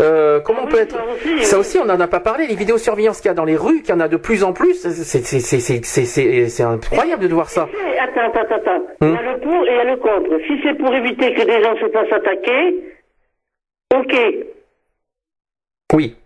Euh, 0.00 0.40
comment 0.40 0.62
on 0.64 0.66
peut 0.66 0.80
être 0.80 0.96
Ça 1.42 1.58
aussi, 1.58 1.78
on 1.78 1.84
n'en 1.84 2.00
a 2.00 2.08
pas 2.08 2.20
parlé. 2.20 2.46
Les 2.46 2.56
vidéosurveillance 2.56 3.20
qu'il 3.20 3.28
y 3.28 3.30
a 3.30 3.34
dans 3.34 3.44
les 3.44 3.56
rues, 3.56 3.82
qu'il 3.82 3.90
y 3.94 3.96
en 3.96 4.00
a 4.00 4.08
de 4.08 4.16
plus 4.16 4.42
en 4.42 4.52
plus, 4.52 4.74
c'est 4.88 6.62
incroyable 6.62 7.28
de 7.28 7.34
voir 7.34 7.50
ça. 7.50 7.68
Attends, 8.00 8.32
attends, 8.40 8.54
attends. 8.54 8.82
Hmm. 9.00 9.06
Il 9.06 9.14
y 9.14 9.16
a 9.18 9.32
le 9.32 9.40
pour 9.40 9.52
et 9.66 9.70
il 9.70 9.76
y 9.76 9.80
a 9.80 9.84
le 9.84 9.96
contre. 9.96 10.38
Si 10.46 10.60
c'est 10.62 10.74
pour 10.78 10.94
éviter 10.94 11.34
que 11.34 11.42
des 11.44 11.62
gens 11.62 11.74
se 11.76 11.88
fassent 11.90 12.12
attaquer, 12.12 12.94
ok. 13.94 14.14
Oui. 15.94 16.16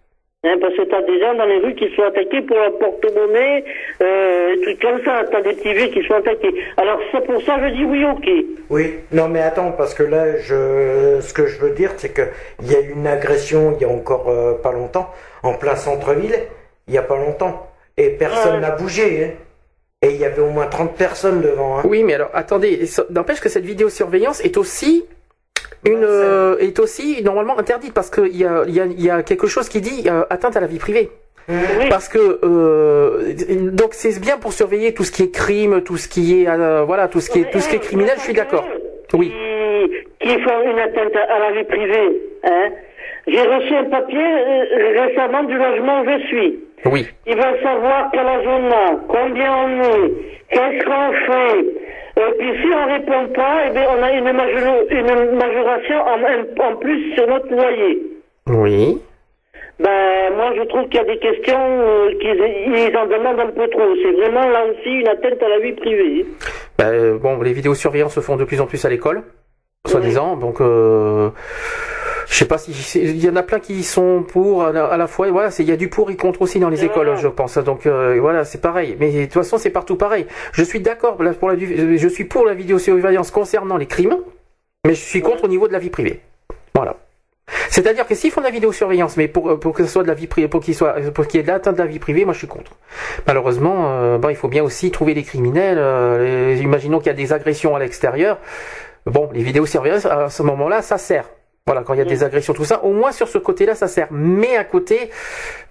Hein, 0.45 0.55
parce 0.61 0.73
que 0.77 0.83
t'as 0.83 1.03
des 1.03 1.19
gens 1.19 1.35
dans 1.35 1.47
les 1.47 1.59
rues 1.59 1.75
qui 1.75 1.93
sont 1.97 2.03
attaqués 2.05 2.43
pour 2.43 2.57
leur 2.57 2.79
porte-monnaie, 2.79 3.65
euh, 4.01 4.55
des 4.55 4.61
trucs 4.63 4.81
comme 4.81 5.03
ça. 5.05 5.25
T'as 5.33 5.41
des 5.43 5.53
petits 5.55 5.75
vieux 5.75 5.89
qui 5.89 6.07
sont 6.07 6.15
attaqués. 6.15 6.55
Alors 6.77 7.01
c'est 7.11 7.25
pour 7.27 7.43
ça 7.43 7.57
que 7.59 7.69
je 7.71 7.75
dis 7.75 7.85
oui, 7.85 8.05
ok. 8.05 8.29
Oui, 8.71 8.95
non 9.11 9.29
mais 9.29 9.41
attends, 9.43 9.73
parce 9.73 9.95
que 9.95 10.05
là, 10.05 10.37
je, 10.37 11.19
ce 11.21 11.35
que 11.35 11.47
je 11.47 11.59
veux 11.59 11.71
dire, 11.71 11.91
c'est 11.97 12.11
que 12.11 12.23
il 12.63 12.71
y 12.71 12.77
a 12.77 12.81
eu 12.81 12.93
une 12.93 13.09
agression 13.09 13.75
il 13.77 13.83
y 13.83 13.85
a 13.85 13.89
encore 13.93 14.29
euh, 14.29 14.53
pas 14.63 14.71
longtemps, 14.71 15.11
en 15.43 15.55
plein 15.55 15.75
centre-ville, 15.75 16.37
il 16.87 16.95
y 16.95 16.99
a 16.99 17.03
pas 17.03 17.17
longtemps, 17.17 17.67
et 17.97 18.11
personne 18.11 18.61
n'a 18.61 18.71
bougé, 18.71 19.25
hein. 19.25 19.31
Et 20.03 20.11
il 20.11 20.17
y 20.21 20.25
avait 20.25 20.41
au 20.43 20.51
moins 20.51 20.69
30 20.69 20.95
personnes 20.97 21.41
devant, 21.41 21.79
hein. 21.79 21.83
Oui, 21.85 22.05
mais 22.05 22.15
alors 22.15 22.31
attendez, 22.33 22.87
ça- 22.87 23.05
n'empêche 23.11 23.41
que 23.41 23.49
cette 23.49 23.65
vidéosurveillance 23.65 24.41
est 24.45 24.57
aussi 24.57 25.05
une 25.85 26.05
euh, 26.05 26.59
est 26.59 26.79
aussi 26.79 27.23
normalement 27.23 27.59
interdite 27.59 27.95
parce 27.95 28.11
qu'il 28.11 28.37
y 28.37 28.45
a, 28.45 28.65
y, 28.67 28.81
a, 28.81 28.87
il 28.87 29.01
y 29.01 29.11
a 29.11 29.23
quelque 29.23 29.47
chose 29.47 29.69
qui 29.69 29.81
dit 29.81 30.05
euh, 30.07 30.25
atteinte 30.31 30.57
à 30.57 30.61
la 30.61 30.67
vie 30.67 30.79
privée. 30.79 31.11
Parce 31.89 32.11
que 32.11 32.41
euh, 32.45 33.33
donc 33.73 33.95
c'est 33.95 34.21
bien 34.21 34.37
pour 34.37 34.53
surveiller 34.53 34.93
tout 34.93 35.05
ce 35.05 35.11
qui 35.11 35.23
est 35.23 35.31
crime, 35.31 35.81
tout 35.81 35.97
ce 35.97 36.07
qui 36.07 36.43
est 36.43 36.47
euh, 36.47 36.83
voilà, 36.85 37.09
tout 37.09 37.21
ce 37.21 37.31
qui 37.31 37.41
est 37.41 37.51
tout 37.51 37.61
ce 37.61 37.71
qui 37.71 37.77
est 37.77 37.79
criminel. 37.79 38.17
Je 38.19 38.23
suis 38.23 38.35
d'accord. 38.35 38.69
Oui. 39.15 39.33
Qui, 40.21 40.29
qui 40.29 40.41
font 40.43 40.61
une 40.71 40.79
atteinte 40.79 41.17
à 41.17 41.39
la 41.39 41.53
vie 41.53 41.65
privée. 41.65 42.21
Hein. 42.45 42.69
J'ai 43.27 43.41
reçu 43.41 43.75
un 43.75 43.85
papier 43.85 44.19
euh, 44.21 45.07
récemment 45.07 45.45
du 45.45 45.57
logement 45.57 46.03
où 46.03 46.05
je 46.11 46.27
suis. 46.27 46.61
Oui. 46.85 47.07
Ils 47.27 47.35
veulent 47.37 47.63
savoir 47.63 48.11
quel 48.13 48.27
âge 48.27 48.47
on 48.47 48.71
a, 48.71 48.97
combien 49.09 49.53
on 49.65 49.83
est, 49.83 50.13
qu'est-ce 50.51 50.85
qu'on 50.85 51.13
fait. 51.33 51.67
Et 52.19 52.33
puis 52.39 52.51
si 52.61 52.69
on 52.75 52.87
répond 52.93 53.33
pas, 53.33 53.67
eh 53.67 53.71
bien, 53.71 53.87
on 53.97 54.03
a 54.03 54.11
une, 54.13 54.33
major- 54.33 54.85
une 54.91 55.37
majoration 55.39 55.97
en, 56.01 56.65
en 56.73 56.77
plus 56.77 57.15
sur 57.15 57.27
notre 57.29 57.49
loyer. 57.55 58.03
Oui. 58.49 58.99
Ben, 59.79 60.35
moi, 60.37 60.51
je 60.57 60.63
trouve 60.63 60.89
qu'il 60.89 60.97
y 60.97 60.99
a 60.99 61.05
des 61.05 61.19
questions 61.19 61.57
euh, 61.61 62.11
qu'ils 62.19 62.91
ils 62.91 62.97
en 62.97 63.07
demandent 63.07 63.39
un 63.39 63.51
peu 63.53 63.69
trop. 63.69 63.95
C'est 64.03 64.11
vraiment 64.13 64.49
là 64.49 64.65
aussi 64.67 64.91
une 64.91 65.07
atteinte 65.09 65.41
à 65.41 65.49
la 65.49 65.59
vie 65.61 65.73
privée. 65.75 66.27
Euh, 66.81 67.19
bon, 67.19 67.41
les 67.41 67.53
vidéosurveillances 67.53 68.15
se 68.15 68.21
font 68.21 68.37
de 68.37 68.45
plus 68.45 68.61
en 68.61 68.67
plus 68.67 68.85
à 68.85 68.89
l'école, 68.89 69.23
soi-disant. 69.87 70.37
Donc, 70.37 70.61
euh, 70.61 71.31
je 72.31 72.35
sais 72.37 72.45
pas 72.45 72.59
si 72.59 72.73
il 72.99 73.25
y 73.25 73.29
en 73.29 73.37
a 73.37 73.43
plein 73.43 73.59
qui 73.59 73.83
sont 73.83 74.23
pour 74.23 74.65
à 74.65 74.73
la, 74.73 74.85
à 74.87 74.97
la 74.97 75.07
fois. 75.07 75.31
Voilà, 75.31 75.51
c'est- 75.51 75.63
il 75.63 75.69
y 75.69 75.73
a 75.73 75.77
du 75.77 75.89
pour 75.89 76.11
et 76.11 76.17
contre 76.17 76.43
aussi 76.43 76.61
dans 76.61 76.69
les 76.69 76.85
écoles, 76.85 77.17
je 77.17 77.29
pense. 77.29 77.57
Donc 77.59 77.87
euh, 77.87 78.19
voilà, 78.21 78.45
c'est 78.45 78.61
pareil. 78.61 78.97
Mais 79.01 79.11
de 79.13 79.25
toute 79.25 79.33
façon, 79.35 79.57
c'est 79.59 79.71
partout 79.71 79.97
pareil. 79.97 80.27
Je 80.53 80.63
suis 80.63 80.81
d'accord 80.81 81.17
pour 81.17 81.25
la, 81.25 81.33
je 81.33 82.09
suis 82.09 82.25
pour 82.25 82.45
la 82.47 82.55
vidéosurveillance 82.55 83.31
concernant 83.31 83.77
les 83.77 83.87
crimes, 83.87 84.17
mais 84.87 84.95
je 84.95 85.01
suis 85.01 85.23
contre 85.23 85.45
au 85.45 85.49
niveau 85.49 85.69
de 85.69 85.73
la 85.73 85.79
vie 85.79 85.91
privée. 85.91 86.21
Voilà. 86.75 86.97
C'est-à-dire 87.71 88.07
que 88.07 88.15
s'ils 88.15 88.31
font 88.31 88.43
de 88.43 88.47
la 88.47 88.53
vidéosurveillance, 88.53 89.17
mais 89.17 89.27
pour, 89.27 89.59
pour 89.59 89.73
que 89.73 89.83
ce 89.85 89.91
soit 89.91 90.03
de 90.03 90.09
la 90.09 90.15
vie 90.15 90.27
privée, 90.27 90.49
pour 90.49 90.61
qu'il 90.61 90.75
soit, 90.75 90.95
pour 91.15 91.27
qu'il 91.27 91.39
y 91.39 91.41
ait 91.41 91.47
de 91.47 91.49
l'atteinte 91.49 91.77
de 91.77 91.83
la 91.83 91.87
vie 91.87 91.99
privée, 91.99 92.25
moi 92.27 92.35
je 92.35 92.39
suis 92.41 92.47
contre. 92.47 92.73
Malheureusement, 93.27 93.87
euh, 93.89 94.19
bon, 94.19 94.29
il 94.29 94.37
faut 94.37 94.49
bien 94.49 94.63
aussi 94.63 94.91
trouver 94.91 95.15
des 95.15 95.23
criminels. 95.23 95.79
euh, 95.79 96.53
les- 96.55 96.61
imaginons 96.61 96.99
qu'il 96.99 97.07
y 97.07 97.11
a 97.11 97.15
des 97.15 97.33
agressions 97.33 97.75
à 97.75 97.79
l'extérieur. 97.79 98.39
Bon, 99.07 99.31
les 99.33 99.43
vidéosurveillance 99.43 100.05
à 100.05 100.29
ce 100.29 100.43
moment-là, 100.43 100.83
ça 100.83 100.99
sert. 100.99 101.31
Voilà, 101.69 101.83
quand 101.83 101.93
il 101.93 101.99
y 101.99 102.01
a 102.01 102.07
des 102.07 102.25
agressions, 102.25 102.55
tout 102.55 102.65
ça, 102.65 102.83
au 102.83 102.93
moins 102.93 103.13
sur 103.13 103.29
ce 103.29 103.37
côté-là, 103.37 103.75
ça 103.75 103.89
sert. 103.89 104.09
Mais 104.11 104.57
à 104.57 104.65
côté, 104.65 105.11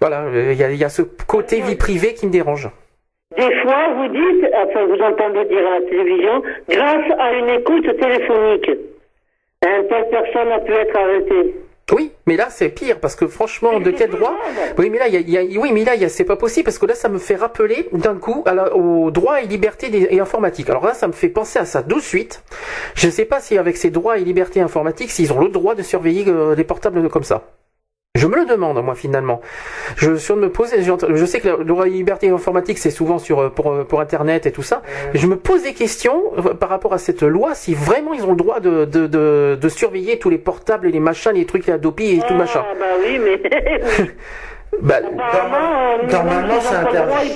voilà, 0.00 0.26
euh, 0.26 0.52
il 0.52 0.56
y 0.56 0.62
a, 0.62 0.70
il 0.70 0.76
y 0.76 0.84
a 0.84 0.88
ce 0.88 1.02
côté 1.02 1.60
vie 1.60 1.74
privée 1.74 2.14
qui 2.14 2.28
me 2.28 2.30
dérange. 2.30 2.70
Des 3.36 3.52
fois, 3.62 3.94
vous 3.96 4.06
dites, 4.06 4.46
enfin, 4.54 4.86
vous 4.86 5.02
entendez 5.02 5.44
dire 5.46 5.66
à 5.66 5.80
la 5.80 5.86
télévision, 5.88 6.42
grâce 6.68 7.10
à 7.18 7.32
une 7.32 7.48
écoute 7.48 7.98
téléphonique, 7.98 8.70
une 9.66 9.88
telle 9.88 10.08
personne 10.08 10.52
a 10.52 10.60
pu 10.60 10.72
être 10.72 10.96
arrêtée. 10.96 11.54
Oui, 11.90 12.12
mais 12.26 12.36
là 12.36 12.48
c'est 12.50 12.68
pire 12.68 13.00
parce 13.00 13.16
que 13.16 13.26
franchement, 13.26 13.80
de 13.80 13.90
quel 13.90 14.10
droit? 14.10 14.34
Oui, 14.76 14.90
mais 14.90 14.98
là, 14.98 15.08
y 15.08 15.16
a, 15.16 15.20
y 15.20 15.36
a- 15.56 15.60
oui, 15.60 15.70
mais 15.72 15.84
là, 15.84 15.92
c'est 16.08 16.24
pas 16.24 16.36
possible 16.36 16.64
parce 16.64 16.78
que 16.78 16.86
là, 16.86 16.94
ça 16.94 17.08
me 17.08 17.18
fait 17.18 17.36
rappeler 17.36 17.88
d'un 17.92 18.16
coup 18.16 18.42
à 18.46 18.54
la- 18.54 18.74
au 18.76 19.10
droit 19.10 19.40
et 19.40 19.46
liberté 19.46 19.88
des- 19.88 20.08
et 20.10 20.20
informatique. 20.20 20.68
Alors 20.68 20.84
là, 20.84 20.94
ça 20.94 21.06
me 21.08 21.12
fait 21.12 21.28
penser 21.30 21.58
à 21.58 21.64
ça 21.64 21.82
de 21.82 21.98
suite. 22.00 22.42
Je 22.94 23.06
ne 23.06 23.12
sais 23.12 23.24
pas 23.24 23.40
si 23.40 23.56
avec 23.56 23.76
ces 23.76 23.90
droits 23.90 24.18
et 24.18 24.24
libertés 24.24 24.60
informatiques, 24.60 25.10
s'ils 25.10 25.32
ont 25.32 25.40
le 25.40 25.48
droit 25.48 25.74
de 25.74 25.82
surveiller 25.82 26.24
euh, 26.28 26.54
les 26.54 26.64
portables 26.64 27.08
comme 27.08 27.24
ça. 27.24 27.42
Je 28.14 28.26
me 28.26 28.36
le 28.36 28.46
demande, 28.46 28.82
moi, 28.82 28.94
finalement. 28.94 29.40
Je 29.96 30.16
suis 30.16 30.34
de 30.34 30.40
me 30.40 30.50
poser, 30.50 30.82
je 30.82 31.24
sais 31.24 31.40
que 31.40 31.48
et 31.84 31.90
liberté 31.90 32.30
informatique, 32.30 32.78
c'est 32.78 32.90
souvent 32.90 33.18
sur, 33.18 33.38
euh, 33.38 33.48
pour, 33.48 33.70
euh, 33.70 33.84
pour 33.84 34.00
Internet 34.00 34.46
et 34.46 34.50
tout 34.50 34.62
ça. 34.62 34.82
Je 35.14 35.26
me 35.26 35.36
pose 35.36 35.62
des 35.62 35.72
questions 35.72 36.22
euh, 36.36 36.54
par 36.54 36.68
rapport 36.68 36.92
à 36.92 36.98
cette 36.98 37.22
loi, 37.22 37.54
si 37.54 37.74
vraiment 37.74 38.14
ils 38.14 38.24
ont 38.24 38.30
le 38.30 38.36
droit 38.36 38.58
de, 38.60 38.86
de, 38.86 39.06
de, 39.06 39.58
de 39.60 39.68
surveiller 39.68 40.18
tous 40.18 40.30
les 40.30 40.38
portables 40.38 40.88
et 40.88 40.90
les 40.90 41.00
machins, 41.00 41.32
les 41.32 41.46
trucs, 41.46 41.66
les 41.66 41.74
Adobe 41.74 42.00
et 42.00 42.20
tout 42.26 42.34
machin. 42.34 42.64
Ah, 42.68 42.74
bah 42.78 42.86
oui, 43.00 43.18
mais. 43.18 43.40
Bah, 44.80 44.96
Apparemment, 44.96 45.98
euh, 46.02 46.06
Normalement, 46.12 46.60
c'est 46.60 46.74
interdit. 46.74 47.32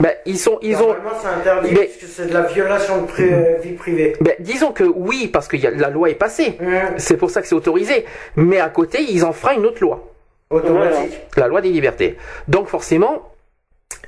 bah, 0.00 0.08
ils 0.26 0.38
sont, 0.38 0.58
ils 0.62 0.76
ont, 0.76 0.86
Normalement, 0.88 1.10
c'est 1.20 1.28
interdit 1.28 1.68
Mais- 1.72 1.84
parce 1.84 1.96
que 1.96 2.06
c'est 2.06 2.26
de 2.26 2.32
la 2.34 2.42
violation 2.42 3.02
de 3.02 3.06
pri- 3.06 3.32
euh, 3.32 3.56
vie 3.62 3.72
privée. 3.72 4.14
ben, 4.20 4.34
disons 4.40 4.72
que 4.72 4.84
oui, 4.84 5.28
parce 5.28 5.46
que 5.48 5.56
y 5.56 5.66
a, 5.66 5.70
la 5.70 5.90
loi 5.90 6.10
est 6.10 6.14
passée. 6.14 6.56
Mmh. 6.60 6.66
C'est 6.96 7.16
pour 7.16 7.30
ça 7.30 7.40
que 7.40 7.46
c'est 7.46 7.54
autorisé. 7.54 8.04
Mais 8.36 8.58
à 8.58 8.68
côté, 8.68 8.98
ils 9.02 9.24
en 9.24 9.32
feront 9.32 9.56
une 9.58 9.66
autre 9.66 9.80
loi. 9.82 10.08
Automatique. 10.50 11.20
La 11.36 11.46
loi 11.48 11.60
des 11.60 11.70
libertés. 11.70 12.16
Donc 12.48 12.68
forcément, 12.68 13.30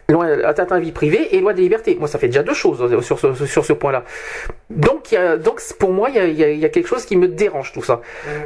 loi 0.09 0.26
atteinte 0.44 0.70
à 0.72 0.76
la 0.76 0.80
vie 0.80 0.93
privée 0.93 1.34
et 1.36 1.40
loi 1.40 1.52
des 1.52 1.62
libertés. 1.62 1.97
Moi, 1.98 2.09
ça 2.09 2.18
fait 2.18 2.28
déjà 2.28 2.43
deux 2.43 2.55
choses 2.55 2.82
euh, 2.82 3.01
sur 3.02 3.18
ce, 3.18 3.34
sur 3.47 3.64
ce 3.64 3.72
point-là. 3.72 4.05
Donc, 4.70 5.12
il 5.12 5.14
y 5.16 5.18
a, 5.18 5.36
donc 5.36 5.60
pour 5.78 5.90
moi, 5.93 6.09
il 6.10 6.16
y 6.16 6.18
a, 6.18 6.24
il 6.26 6.34
y 6.38 6.44
a- 6.44 6.51
il 6.51 6.59
y 6.59 6.64
a 6.64 6.68
quelque 6.68 6.88
chose 6.88 7.05
qui 7.05 7.16
me 7.16 7.28
dérange 7.28 7.72
tout 7.72 7.82
ça. 7.82 8.01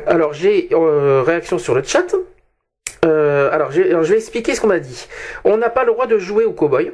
Alors, 0.06 0.32
j'ai 0.32 0.68
euh, 0.72 1.22
réaction 1.26 1.58
sur 1.58 1.74
le 1.74 1.82
chat. 1.82 2.04
Euh, 3.04 3.50
alors, 3.52 3.70
je 3.70 3.82
vais 3.82 4.16
expliquer 4.16 4.54
ce 4.54 4.60
qu'on 4.60 4.66
m'a 4.66 4.78
dit. 4.78 5.08
On 5.44 5.56
n'a 5.56 5.70
pas 5.70 5.84
le 5.84 5.92
droit 5.92 6.06
de 6.06 6.18
jouer 6.18 6.44
au 6.44 6.52
cow-boy. 6.52 6.92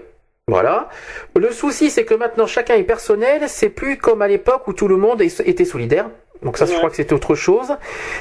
Voilà. 0.49 0.89
Le 1.35 1.51
souci, 1.51 1.91
c'est 1.91 2.05
que 2.05 2.15
maintenant 2.15 2.47
chacun 2.47 2.77
est 2.77 2.85
personnel. 2.85 3.43
C'est 3.49 3.69
plus 3.69 3.97
comme 3.97 4.23
à 4.23 4.29
l'époque 4.29 4.69
où 4.69 4.73
tout 4.73 4.87
le 4.87 4.97
monde 4.97 5.21
était 5.21 5.65
solidaire. 5.65 6.09
Donc 6.43 6.59
ça, 6.59 6.67
je 6.67 6.75
crois 6.75 6.91
que 6.91 6.97
c'est 6.97 7.13
autre 7.13 7.35
chose. 7.35 7.77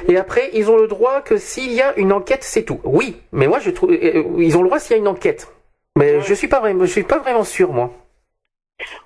Et 0.07 0.17
après, 0.17 0.49
ils 0.53 0.71
ont 0.71 0.77
le 0.77 0.87
droit 0.87 1.21
que 1.21 1.37
s'il 1.37 1.71
y 1.71 1.81
a 1.81 1.93
une 1.97 2.11
enquête, 2.11 2.43
c'est 2.43 2.63
tout. 2.63 2.79
Oui, 2.83 3.21
mais 3.31 3.47
moi, 3.47 3.59
je 3.59 3.69
trouve, 3.69 3.91
euh, 3.91 4.23
ils 4.39 4.57
ont 4.57 4.61
le 4.61 4.67
droit 4.67 4.79
s'il 4.79 4.93
y 4.93 4.95
a 4.95 4.97
une 4.97 5.07
enquête. 5.07 5.47
Mais 5.97 6.21
je 6.21 6.33
suis 6.33 6.47
pas 6.47 6.59
vraiment, 6.59 6.85
je 6.85 6.91
suis 6.91 7.03
pas 7.03 7.19
vraiment 7.19 7.43
sûr, 7.43 7.71
moi. 7.71 7.91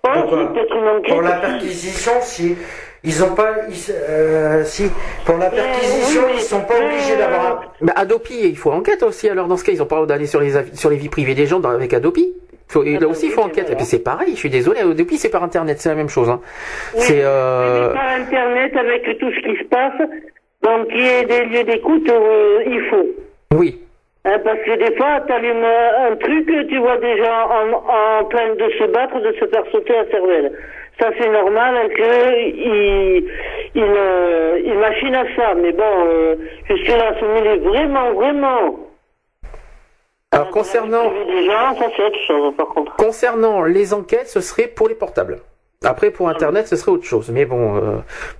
Ouais, 0.05 0.15
Donc, 0.15 0.31
euh. 0.31 1.01
Pour 1.07 1.21
la 1.21 1.33
perquisition, 1.33 2.13
si 2.21 2.55
ils 3.03 3.23
ont 3.23 3.33
pas, 3.35 3.49
ils- 3.69 3.93
euh, 3.93 4.63
si 4.63 4.89
pour 5.25 5.37
la 5.37 5.49
perquisition, 5.49 6.21
ils 6.33 6.39
sont 6.41 6.61
pas 6.61 6.75
obligés 6.75 7.15
d'avoir. 7.17 7.45
un- 7.81 7.85
Bah, 7.85 7.93
Adopi, 7.95 8.39
il 8.49 8.57
faut 8.57 8.71
enquête 8.71 9.03
aussi. 9.03 9.29
Alors 9.29 9.47
dans 9.47 9.57
ce 9.57 9.63
cas, 9.63 9.71
ils 9.71 9.81
ont 9.81 9.85
pas 9.85 9.95
le 9.95 10.01
droit 10.01 10.07
d'aller 10.15 10.25
sur 10.27 10.39
les 10.41 10.51
sur 10.73 10.89
les 10.89 10.97
vies 10.97 11.09
privées 11.09 11.35
des 11.35 11.45
gens 11.45 11.59
dans- 11.59 11.69
avec 11.69 11.93
Adopi. 11.93 12.33
Faut, 12.67 12.83
et 12.83 12.99
là 12.99 13.07
aussi, 13.07 13.25
il 13.27 13.31
faut 13.31 13.41
enquête. 13.41 13.69
Et 13.71 13.75
puis 13.75 13.85
c'est 13.85 14.03
pareil. 14.03 14.31
Je 14.33 14.39
suis 14.39 14.49
désolé. 14.51 14.81
Adopi, 14.81 15.17
c'est 15.17 15.29
par 15.29 15.43
Internet, 15.43 15.79
c'est 15.79 15.89
la 15.89 15.95
même 15.95 16.09
chose. 16.09 16.29
Hein. 16.29 16.39
Oui, 16.93 17.01
C'est 17.01 17.21
euh... 17.23 17.87
mais 17.87 17.93
par 17.95 18.09
Internet, 18.09 18.75
avec 18.77 19.17
tout 19.19 19.31
ce 19.31 19.39
qui 19.39 19.57
se 19.57 19.63
passe, 19.69 19.99
donc 20.61 20.87
il 20.93 21.01
y 21.01 21.07
ait 21.07 21.25
des 21.25 21.45
lieux 21.45 21.63
d'écoute, 21.63 22.07
euh, 22.09 22.63
il 22.67 22.81
faut. 22.89 23.07
oui. 23.55 23.79
Hein, 24.25 24.37
parce 24.43 24.59
que 24.59 24.75
des 24.77 24.95
fois, 24.97 25.21
tu 25.25 25.31
allumes 25.33 25.63
un 25.63 26.15
truc, 26.17 26.45
tu 26.67 26.77
vois 26.77 26.97
des 26.97 27.17
gens 27.17 27.47
en, 27.49 27.71
en 28.19 28.25
train 28.25 28.53
de 28.53 28.69
se 28.77 28.83
battre, 28.91 29.17
de 29.21 29.31
se 29.39 29.47
faire 29.47 29.63
sauter 29.71 29.93
la 29.93 30.05
cervelle. 30.11 30.51
Ça, 30.99 31.11
c'est 31.17 31.29
normal 31.29 31.89
qu'ils 31.95 33.23
il, 33.75 33.83
euh, 33.83 34.61
il 34.65 34.77
machinent 34.77 35.15
à 35.15 35.25
ça. 35.35 35.55
Mais 35.55 35.71
bon, 35.71 35.83
euh, 36.07 36.35
jusque-là, 36.67 37.15
mêler 37.25 37.57
vraiment, 37.59 38.13
vraiment. 38.13 38.79
Alors 40.31 40.49
concernant 40.49 41.09
gens, 41.45 41.75
ça, 41.79 41.89
autre 42.03 42.19
chose, 42.27 42.53
par 42.55 42.67
contre. 42.67 42.95
concernant 42.97 43.63
les 43.63 43.93
enquêtes, 43.93 44.27
ce 44.27 44.41
serait 44.41 44.67
pour 44.67 44.87
les 44.87 44.95
portables. 44.95 45.39
Après, 45.85 46.11
pour 46.11 46.27
Internet, 46.27 46.67
ce 46.67 46.75
serait 46.75 46.91
autre 46.91 47.05
chose. 47.05 47.29
Mais 47.33 47.45
bon, 47.45 47.77
euh, 47.77 47.79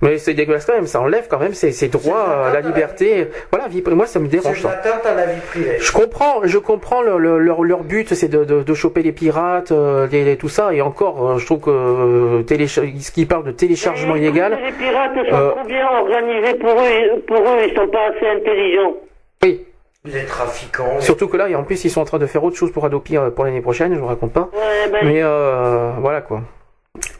mais 0.02 0.18
c'est 0.18 0.34
dégueulasse 0.34 0.66
quand 0.66 0.74
même. 0.74 0.86
Ça 0.86 1.00
enlève 1.00 1.26
quand 1.26 1.38
même 1.38 1.54
ses, 1.54 1.72
ses 1.72 1.88
droits 1.88 2.46
à 2.48 2.52
la 2.52 2.60
liberté. 2.60 3.28
Voilà, 3.50 3.66
vie, 3.66 3.82
moi, 3.86 4.04
ça 4.04 4.18
me 4.18 4.28
dérange. 4.28 4.58
de 4.58 4.62
ça. 4.62 4.68
l'atteinte 4.68 5.06
à 5.06 5.14
la 5.14 5.24
vie 5.24 5.40
privée. 5.48 5.78
Je 5.80 5.90
comprends, 5.90 6.40
je 6.44 6.58
comprends 6.58 7.00
le- 7.00 7.16
le- 7.16 7.38
leur, 7.38 7.62
leur 7.64 7.82
but, 7.82 8.12
c'est 8.12 8.28
de, 8.28 8.44
de, 8.44 8.62
de 8.62 8.74
choper 8.74 9.02
les 9.02 9.12
pirates, 9.12 9.72
euh, 9.72 10.06
les- 10.12 10.22
les- 10.22 10.36
tout 10.36 10.50
ça. 10.50 10.74
Et 10.74 10.82
encore, 10.82 11.30
euh, 11.30 11.38
je 11.38 11.46
trouve 11.46 11.60
que 11.60 11.70
euh, 11.70 12.42
ce 12.46 13.10
qui 13.10 13.24
parle 13.24 13.44
de 13.44 13.52
téléchargement 13.52 14.16
illégal. 14.16 14.58
Les 14.62 14.72
pirates 14.72 15.14
sont 15.14 15.34
Euh, 15.34 15.50
trop 15.52 15.64
bien 15.66 15.88
organisés 15.98 16.54
pour 16.58 16.72
eux. 16.72 17.20
Pour 17.26 17.38
eux, 17.38 17.58
ils 17.66 17.74
sont 17.74 17.88
pas 17.88 18.08
assez 18.14 18.28
intelligents. 18.28 18.96
Oui. 19.42 19.64
Les 20.04 20.26
trafiquants. 20.26 21.00
Surtout 21.00 21.26
que 21.28 21.38
là, 21.38 21.48
et 21.48 21.54
en 21.54 21.62
plus, 21.64 21.82
ils 21.86 21.90
sont 21.90 22.02
en 22.02 22.04
train 22.04 22.18
de 22.18 22.26
faire 22.26 22.44
autre 22.44 22.56
chose 22.56 22.70
pour 22.70 22.84
Adopi 22.84 23.16
euh, 23.16 23.30
pour 23.30 23.46
l'année 23.46 23.62
prochaine. 23.62 23.94
Je 23.94 23.98
vous 23.98 24.06
raconte 24.08 24.34
pas. 24.34 24.50
Ouais, 24.52 24.90
ben, 24.92 25.00
Mais 25.04 25.22
euh, 25.22 25.92
voilà 26.00 26.20
quoi. 26.20 26.42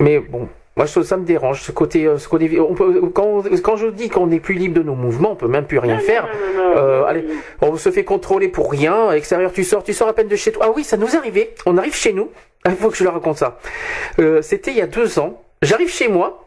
Mais 0.01 0.19
bon, 0.19 0.49
moi 0.77 0.87
ça, 0.87 1.03
ça 1.05 1.17
me 1.17 1.25
dérange 1.25 1.63
ce 1.63 1.73
côté, 1.73 2.07
euh, 2.07 2.19
ce 2.19 2.29
côté. 2.29 2.59
On 2.61 2.75
peut, 2.75 3.01
quand, 3.15 3.43
quand 3.63 3.77
je 3.77 3.87
dis 3.89 4.09
qu'on 4.09 4.27
n'est 4.27 4.41
plus 4.41 4.55
libre 4.55 4.75
de 4.75 4.83
nos 4.83 4.95
mouvements, 4.95 5.33
on 5.33 5.37
peut 5.37 5.49
même 5.49 5.67
plus 5.67 5.79
rien 5.79 5.99
faire. 5.99 6.27
non, 6.27 6.63
non, 6.63 6.71
non. 6.71 6.77
Euh, 6.77 7.05
allez, 7.05 7.25
on 7.61 7.77
se 7.77 7.91
fait 7.91 8.05
contrôler 8.05 8.49
pour 8.49 8.71
rien. 8.71 9.09
À 9.09 9.15
l'extérieur, 9.15 9.53
tu 9.53 9.65
sors, 9.65 9.83
tu 9.83 9.93
sors 9.93 10.09
à 10.09 10.13
peine 10.13 10.29
de 10.29 10.37
chez 10.37 10.53
toi. 10.53 10.67
Ah 10.69 10.73
oui, 10.75 10.85
ça 10.85 10.97
nous 10.97 11.09
est 11.15 11.17
arrivé. 11.17 11.55
On 11.67 11.77
arrive 11.79 11.95
chez 11.95 12.13
nous. 12.13 12.31
Il 12.67 12.73
faut 12.77 12.91
que 12.91 12.97
je 12.97 13.05
leur 13.05 13.15
raconte 13.15 13.39
ça. 13.39 13.59
Euh, 14.19 14.43
C'était 14.43 14.71
il 14.71 14.77
y 14.77 14.83
a 14.83 14.87
deux 14.87 15.19
ans. 15.19 15.43
J'arrive 15.63 15.91
chez 15.91 16.09
moi. 16.09 16.47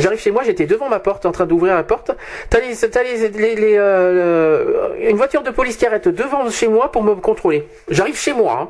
J'arrive 0.00 0.18
chez 0.18 0.32
moi, 0.32 0.42
j'étais 0.42 0.66
devant 0.66 0.88
ma 0.88 0.98
porte, 0.98 1.24
en 1.24 1.30
train 1.30 1.46
d'ouvrir 1.46 1.76
la 1.76 1.84
porte. 1.84 2.10
T'as 2.50 2.58
les, 2.58 2.74
t'as 2.76 3.02
les, 3.04 3.28
les, 3.28 3.54
les, 3.54 3.76
euh, 3.78 4.88
une 5.08 5.16
voiture 5.16 5.44
de 5.44 5.50
police 5.50 5.76
qui 5.76 5.86
arrête 5.86 6.08
devant 6.08 6.50
chez 6.50 6.66
moi 6.66 6.90
pour 6.90 7.04
me 7.04 7.14
contrôler. 7.14 7.68
J'arrive 7.88 8.16
chez 8.16 8.32
moi, 8.32 8.58
hein 8.60 8.68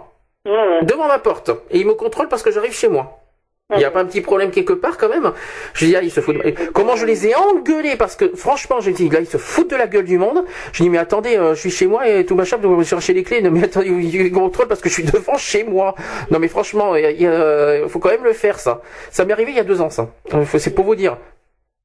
devant 0.83 1.09
ma 1.09 1.19
porte 1.19 1.51
et 1.71 1.79
il 1.79 1.87
me 1.87 1.95
contrôle 1.95 2.29
parce 2.29 2.43
que 2.43 2.51
j'arrive 2.51 2.75
chez 2.75 2.89
moi. 2.89 3.24
Il 3.73 3.79
n'y 3.79 3.85
a 3.85 3.91
pas 3.91 4.03
un 4.03 4.05
petit 4.05 4.21
problème 4.21 4.51
quelque 4.51 4.75
part 4.75 4.99
quand 4.99 5.09
même 5.09 5.33
Je 5.73 5.87
dis, 5.87 5.97
ah, 5.97 6.03
ils 6.03 6.11
se 6.11 6.21
foutent. 6.21 6.37
de- 6.37 6.55
Comment 6.75 6.97
je 6.97 7.07
les 7.07 7.27
ai 7.29 7.35
engueulés 7.35 7.97
parce 7.97 8.15
que 8.15 8.37
franchement, 8.37 8.81
j'ai 8.81 8.93
dit, 8.93 9.09
là, 9.09 9.21
ils 9.21 9.27
se 9.27 9.39
foutent 9.39 9.71
de 9.71 9.77
la 9.77 9.87
gueule 9.87 10.05
du 10.05 10.19
monde. 10.19 10.45
Je 10.75 10.83
dis, 10.83 10.91
mais 10.91 10.99
attendez, 10.99 11.39
euh, 11.39 11.55
je 11.55 11.61
suis 11.61 11.71
chez 11.71 11.87
moi 11.87 12.07
et 12.07 12.27
tout 12.27 12.35
machin, 12.35 12.59
vous 12.63 12.77
me 12.77 12.85
chercher 12.85 13.15
les 13.15 13.23
clés. 13.23 13.41
Non, 13.41 13.51
mais 13.51 13.65
attendez, 13.65 13.89
ils 13.89 14.31
contrôlent 14.31 14.69
parce 14.69 14.83
que 14.83 14.91
je 14.91 14.95
suis 14.95 15.03
devant 15.05 15.39
chez 15.39 15.65
moi. 15.65 15.95
Non, 16.31 16.39
mais 16.41 16.49
franchement, 16.49 16.95
il 16.95 17.05
il 17.19 17.89
faut 17.89 18.01
quand 18.01 18.11
même 18.11 18.25
le 18.25 18.35
faire, 18.35 18.61
ça. 18.61 18.83
Ça 19.11 19.25
m'est 19.25 19.33
arrivé 19.33 19.53
il 19.53 19.57
y 19.57 19.61
a 19.61 19.65
deux 19.65 19.81
ans, 19.81 19.89
ça. 19.89 20.11
Euh, 20.35 20.45
C'est 20.59 20.75
pour 20.75 20.85
vous 20.85 20.95
dire. 20.95 21.17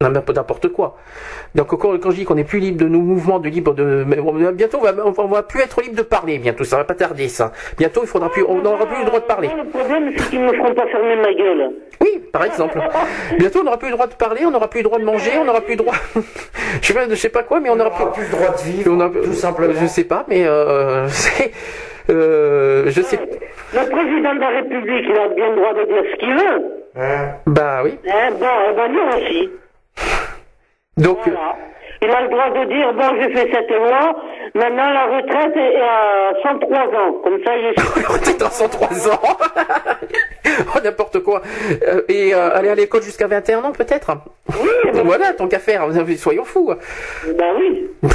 N'importe 0.01 0.69
quoi. 0.69 0.95
Donc 1.55 1.67
quand, 1.67 1.99
quand 1.99 2.11
je 2.11 2.15
dis 2.15 2.23
qu'on 2.23 2.35
n'est 2.35 2.45
plus 2.45 2.59
libre 2.59 2.77
de 2.77 2.87
nos 2.87 3.01
mouvements, 3.01 3.37
de 3.39 3.49
libre 3.49 3.73
de, 3.73 4.05
mais 4.07 4.15
bon, 4.15 4.31
bientôt 4.53 4.77
on 4.77 4.81
va, 4.89 4.93
on 5.17 5.27
va- 5.27 5.43
plus 5.43 5.59
être 5.59 5.81
libre 5.81 5.97
de 5.97 6.03
parler. 6.03 6.37
Bientôt, 6.39 6.63
ça 6.63 6.77
va 6.77 6.85
pas 6.85 6.93
tarder 6.95 7.27
ça. 7.27 7.51
Bientôt, 7.77 7.99
il 8.03 8.07
faudra 8.07 8.29
plus, 8.29 8.45
on 8.47 8.61
n'aura 8.61 8.85
plus 8.85 8.99
le 8.99 9.05
droit 9.07 9.19
de 9.19 9.25
parler. 9.25 9.49
Le 9.57 9.65
problème, 9.69 10.13
c'est 10.15 10.29
qu'ils 10.29 10.39
me 10.39 10.53
feront 10.53 10.73
pas 10.73 10.87
fermer 10.87 11.17
ma 11.17 11.33
gueule. 11.33 11.71
Oui, 11.99 12.23
par 12.31 12.45
exemple. 12.45 12.79
Bientôt, 13.39 13.59
on 13.59 13.63
n'aura 13.65 13.77
plus 13.77 13.89
le 13.89 13.95
droit 13.95 14.07
de 14.07 14.13
parler, 14.13 14.45
on 14.45 14.51
n'aura 14.51 14.69
plus 14.69 14.79
le 14.79 14.83
droit 14.85 14.99
de 14.99 15.03
manger, 15.03 15.31
on 15.37 15.43
n'aura 15.43 15.59
plus 15.59 15.73
le 15.73 15.79
droit. 15.83 15.95
je 16.81 16.87
sais 16.87 16.93
pas, 16.93 17.09
je 17.09 17.15
sais 17.15 17.27
pas 17.29 17.43
quoi, 17.43 17.59
mais 17.59 17.69
on 17.69 17.75
n'aura 17.75 17.89
plus. 17.91 18.05
plus 18.21 18.31
le 18.31 18.37
droit 18.37 18.55
de 18.55 18.61
vivre, 18.71 18.93
on 18.95 18.99
a- 19.01 19.09
tout 19.09 19.33
simplement. 19.33 19.73
Je 19.81 19.85
sais 19.85 20.05
pas, 20.05 20.23
mais 20.29 20.47
euh, 20.47 21.07
c'est, 21.09 21.51
euh, 22.09 22.85
je 22.87 23.01
sais. 23.01 23.19
Le 23.73 23.89
président 23.89 24.33
de 24.33 24.39
la 24.39 24.47
République, 24.61 25.05
il 25.09 25.17
a 25.19 25.27
bien 25.27 25.49
le 25.49 25.55
droit 25.57 25.73
de 25.73 25.83
dire 25.83 26.03
ce 26.09 26.19
qu'il 26.19 26.33
veut. 26.35 26.63
Hein? 26.95 27.31
Bah 27.47 27.81
oui. 27.83 27.97
Bon, 28.05 28.47
eh 28.71 28.75
ben 28.77 28.91
nous 28.93 29.17
aussi. 29.17 29.49
Donc, 30.97 31.19
Voilà. 31.25 31.55
Il 32.01 32.09
a 32.09 32.21
le 32.21 32.29
droit 32.29 32.49
de 32.49 32.65
dire, 32.73 32.93
bon, 32.93 33.21
j'ai 33.21 33.33
fait 33.33 33.51
cette 33.53 33.69
loi, 33.69 34.15
maintenant 34.55 34.89
la 34.89 35.17
retraite 35.17 35.53
est 35.57 35.81
à 35.81 36.31
103 36.43 36.79
ans. 36.79 37.13
Comme 37.23 37.39
ça, 37.43 37.57
est... 37.57 38.23
T'es 38.23 38.33
dans 38.35 38.49
103 38.49 39.09
ans. 39.09 39.19
oh, 40.75 40.79
n'importe 40.81 41.19
quoi. 41.19 41.41
Euh, 41.85 42.01
et 42.07 42.33
euh, 42.33 42.55
aller 42.55 42.69
à 42.69 42.75
l'école 42.75 43.01
jusqu'à 43.01 43.27
21 43.27 43.63
ans, 43.65 43.71
peut-être? 43.73 44.11
voilà, 45.03 45.33
tant 45.33 45.49
qu'à 45.49 45.59
faire. 45.59 45.87
Soyons 46.17 46.45
fous. 46.45 46.73
Ben 47.37 47.53
oui. 47.57 47.89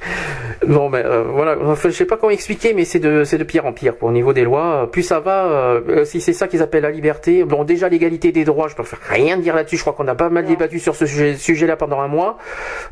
Non, 0.66 0.88
mais 0.88 1.02
euh, 1.04 1.22
voilà, 1.22 1.56
enfin, 1.64 1.88
je 1.88 1.94
sais 1.94 2.04
pas 2.04 2.16
comment 2.16 2.30
expliquer, 2.32 2.74
mais 2.74 2.84
c'est 2.84 2.98
de, 2.98 3.22
c'est 3.24 3.38
de 3.38 3.44
pire 3.44 3.64
en 3.64 3.72
pire. 3.72 3.96
Quoi. 3.96 4.08
Au 4.08 4.12
niveau 4.12 4.32
des 4.32 4.42
lois, 4.44 4.88
plus 4.90 5.02
ça 5.02 5.20
va, 5.20 5.44
euh, 5.46 6.04
si 6.04 6.20
c'est 6.20 6.32
ça 6.32 6.48
qu'ils 6.48 6.62
appellent 6.62 6.82
la 6.82 6.90
liberté, 6.90 7.44
bon, 7.44 7.64
déjà 7.64 7.88
l'égalité 7.88 8.32
des 8.32 8.44
droits, 8.44 8.68
je 8.68 8.74
peux 8.74 8.82
rien 9.08 9.36
dire 9.36 9.54
là-dessus. 9.54 9.76
Je 9.76 9.82
crois 9.82 9.92
qu'on 9.92 10.08
a 10.08 10.14
pas 10.14 10.28
mal 10.30 10.44
débattu 10.44 10.78
sur 10.80 10.96
ce 10.96 11.06
sujet, 11.06 11.34
sujet-là 11.36 11.76
pendant 11.76 12.00
un 12.00 12.08
mois. 12.08 12.38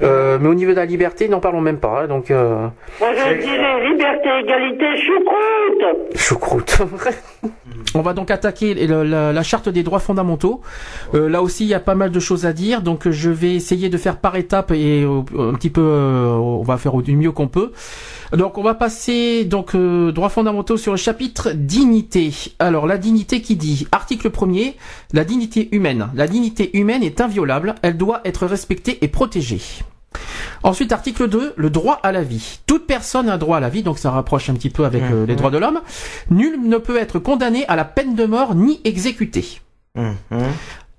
Euh, 0.03 0.39
mais 0.41 0.49
au 0.49 0.55
niveau 0.55 0.71
de 0.73 0.77
la 0.77 0.87
liberté, 0.87 1.29
n'en 1.29 1.41
parlons 1.41 1.61
même 1.61 1.79
pas. 1.79 2.03
hein, 2.03 2.07
donc, 2.07 2.31
euh, 2.31 2.67
Moi, 3.01 3.11
je 3.15 3.35
dirais 3.43 3.89
liberté, 3.91 4.29
égalité, 4.43 4.87
choucroute. 4.97 6.17
choucroute. 6.17 6.79
On 7.97 8.03
va 8.03 8.13
donc 8.13 8.31
attaquer 8.31 8.75
la, 8.87 9.43
charte 9.43 9.71
des 9.71 9.83
droits 9.83 10.01
fondamentaux. 10.01 10.61
Euh, 11.15 11.31
là 11.31 11.41
aussi, 11.41 11.65
il 11.65 11.69
y 11.69 11.75
a 11.75 11.81
pas 11.81 11.95
mal 11.95 12.11
de 12.11 12.21
choses 12.21 12.45
à 12.45 12.53
dire, 12.53 12.83
donc 12.83 13.09
je 13.09 13.31
vais 13.31 13.55
essayer 13.55 13.89
de 13.89 13.97
faire 13.97 14.19
par 14.19 14.37
étapes 14.37 14.71
et 14.73 15.03
euh, 15.03 15.23
un 15.39 15.55
petit 15.55 15.71
peu, 15.71 15.81
euh, 15.81 16.33
on 16.33 16.63
va 16.63 16.77
faire 16.77 16.95
du 16.99 17.17
mieux 17.17 17.33
qu'on 17.33 17.49
peut. 17.49 17.73
Donc, 18.33 18.59
on 18.59 18.63
va 18.63 18.75
passer 18.75 19.45
donc 19.45 19.75
euh, 19.75 20.13
droits 20.13 20.29
fondamentaux 20.29 20.77
sur 20.77 20.93
le 20.93 20.99
chapitre 20.99 21.53
dignité. 21.55 22.35
Alors, 22.59 22.87
la 22.87 22.99
dignité 22.99 23.41
qui 23.41 23.57
dit 23.57 23.87
article 23.93 24.29
1er, 24.29 24.75
la 25.15 25.25
dignité 25.25 25.75
humaine. 25.75 26.11
La 26.15 26.27
dignité 26.27 26.77
humaine 26.77 27.03
est 27.03 27.23
inviolable, 27.23 27.77
elle 27.81 27.97
doit 27.97 28.21
être 28.25 28.47
respectée 28.47 28.99
et 29.03 29.09
protégée. 29.09 29.61
Ensuite, 30.63 30.93
article 30.93 31.29
2, 31.29 31.55
le 31.57 31.71
droit 31.71 32.01
à 32.03 32.13
la 32.13 32.23
vie. 32.23 32.61
Toute 32.67 32.87
personne 32.87 33.29
a 33.29 33.39
droit 33.39 33.59
à 33.59 33.61
la 33.61 33.69
vie, 33.69 33.83
donc 33.83 33.99
ça 33.99 34.11
rapproche 34.11 34.51
un 34.51 34.55
petit 34.55 34.71
peu 34.71 34.85
avec 34.85 35.03
euh, 35.03 35.27
les 35.27 35.37
droits 35.37 35.51
de 35.51 35.59
l'homme. 35.59 35.81
Nul 36.31 36.61
ne 36.63 36.79
peut 36.79 36.97
être 36.97 37.19
condamné 37.19 37.67
à 37.69 37.77
la 37.77 37.85
peine 37.85 38.15
de 38.15 38.25
mort 38.25 38.55
ni 38.55 38.81
exécuté. 38.85 39.61
Mhm. 39.95 40.15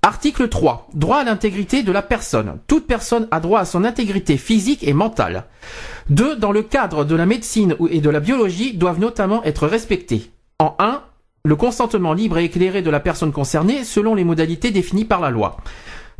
Article 0.02 0.48
3. 0.48 0.88
Droit 0.94 1.18
à 1.18 1.24
l'intégrité 1.24 1.82
de 1.82 1.92
la 1.92 2.02
personne. 2.02 2.58
Toute 2.66 2.86
personne 2.86 3.26
a 3.30 3.40
droit 3.40 3.60
à 3.60 3.64
son 3.64 3.84
intégrité 3.84 4.36
physique 4.36 4.86
et 4.86 4.92
mentale. 4.92 5.44
2. 6.10 6.36
Dans 6.36 6.52
le 6.52 6.62
cadre 6.62 7.04
de 7.04 7.16
la 7.16 7.26
médecine 7.26 7.74
et 7.90 8.00
de 8.00 8.10
la 8.10 8.20
biologie 8.20 8.74
doivent 8.74 9.00
notamment 9.00 9.42
être 9.44 9.66
respectés. 9.66 10.30
En 10.60 10.76
1. 10.78 11.02
Le 11.44 11.56
consentement 11.56 12.12
libre 12.12 12.38
et 12.38 12.44
éclairé 12.44 12.82
de 12.82 12.90
la 12.90 13.00
personne 13.00 13.32
concernée 13.32 13.84
selon 13.84 14.14
les 14.14 14.24
modalités 14.24 14.70
définies 14.70 15.04
par 15.04 15.20
la 15.20 15.30
loi. 15.30 15.56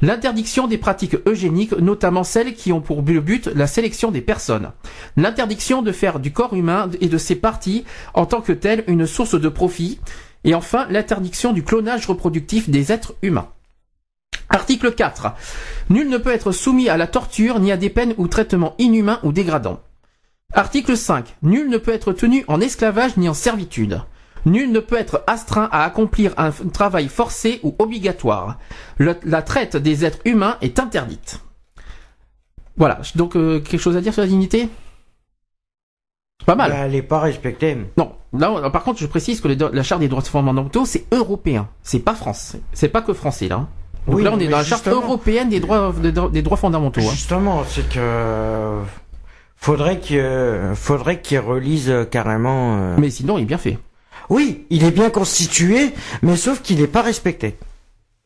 L'interdiction 0.00 0.68
des 0.68 0.78
pratiques 0.78 1.16
eugéniques, 1.26 1.72
notamment 1.72 2.22
celles 2.22 2.54
qui 2.54 2.72
ont 2.72 2.80
pour 2.80 3.02
but 3.02 3.46
la 3.46 3.66
sélection 3.66 4.12
des 4.12 4.20
personnes. 4.20 4.70
L'interdiction 5.16 5.82
de 5.82 5.90
faire 5.90 6.20
du 6.20 6.32
corps 6.32 6.54
humain 6.54 6.88
et 7.00 7.08
de 7.08 7.18
ses 7.18 7.34
parties 7.34 7.84
en 8.14 8.24
tant 8.24 8.40
que 8.40 8.52
tel 8.52 8.84
une 8.86 9.06
source 9.06 9.38
de 9.40 9.48
profit. 9.48 9.98
Et 10.44 10.54
enfin, 10.54 10.86
l'interdiction 10.88 11.52
du 11.52 11.64
clonage 11.64 12.06
reproductif 12.06 12.70
des 12.70 12.92
êtres 12.92 13.14
humains. 13.22 13.48
Article 14.50 14.94
4. 14.94 15.34
Nul 15.90 16.08
ne 16.08 16.16
peut 16.16 16.32
être 16.32 16.52
soumis 16.52 16.88
à 16.88 16.96
la 16.96 17.08
torture 17.08 17.58
ni 17.58 17.72
à 17.72 17.76
des 17.76 17.90
peines 17.90 18.14
ou 18.18 18.28
traitements 18.28 18.74
inhumains 18.78 19.18
ou 19.24 19.32
dégradants. 19.32 19.80
Article 20.54 20.96
5. 20.96 21.36
Nul 21.42 21.68
ne 21.68 21.76
peut 21.76 21.92
être 21.92 22.12
tenu 22.12 22.44
en 22.46 22.60
esclavage 22.60 23.16
ni 23.16 23.28
en 23.28 23.34
servitude. 23.34 24.00
Nul 24.48 24.72
ne 24.72 24.80
peut 24.80 24.96
être 24.98 25.22
astreint 25.26 25.68
à 25.72 25.84
accomplir 25.84 26.32
un 26.36 26.50
travail 26.50 27.08
forcé 27.08 27.60
ou 27.62 27.74
obligatoire. 27.78 28.58
Le- 28.96 29.16
la 29.24 29.42
traite 29.42 29.76
des 29.76 30.04
êtres 30.04 30.18
humains 30.24 30.56
est 30.60 30.78
interdite. 30.78 31.40
Voilà. 32.76 33.00
Donc, 33.16 33.36
euh, 33.36 33.60
quelque 33.60 33.80
chose 33.80 33.96
à 33.96 34.00
dire 34.00 34.12
sur 34.12 34.22
la 34.22 34.28
dignité? 34.28 34.68
Pas 36.46 36.54
mal. 36.54 36.70
Bah, 36.70 36.76
elle 36.84 36.92
n'est 36.92 37.02
pas 37.02 37.20
respectée. 37.20 37.76
Non, 37.96 38.12
là, 38.32 38.70
par 38.70 38.82
contre, 38.84 39.00
je 39.00 39.06
précise 39.06 39.40
que 39.40 39.48
les 39.48 39.56
la 39.56 39.82
charte 39.82 40.00
des 40.00 40.08
droits 40.08 40.22
fondamentaux, 40.22 40.84
c'est 40.86 41.04
européen, 41.12 41.68
c'est 41.82 41.98
pas 41.98 42.14
France, 42.14 42.56
c'est 42.72 42.88
pas 42.88 43.02
que 43.02 43.12
français 43.12 43.48
là. 43.48 43.66
Donc 44.06 44.16
Oui, 44.16 44.22
là, 44.22 44.30
on 44.32 44.38
est 44.38 44.46
dans 44.48 44.58
la 44.58 44.64
charte 44.64 44.88
européenne 44.88 45.50
des 45.50 45.60
droits 45.60 45.92
des, 46.00 46.12
des 46.12 46.42
droits 46.42 46.56
fondamentaux. 46.56 47.00
hein. 47.02 47.10
Justement, 47.10 47.64
c'est 47.66 47.86
que 47.90 48.78
faudrait 49.56 49.98
que 50.00 50.72
faudrait 50.74 51.20
qu'ils 51.20 51.40
relisent 51.40 51.94
carrément. 52.10 52.76
euh, 52.78 52.96
Mais 52.98 53.10
sinon, 53.10 53.36
il 53.36 53.42
est 53.42 53.46
bien 53.46 53.58
fait. 53.58 53.78
Oui, 54.30 54.66
il 54.70 54.84
est 54.84 54.90
bien 54.90 55.10
constitué, 55.10 55.92
mais 56.22 56.36
sauf 56.36 56.60
qu'il 56.62 56.78
n'est 56.80 56.86
pas 56.86 57.02
respecté. 57.02 57.56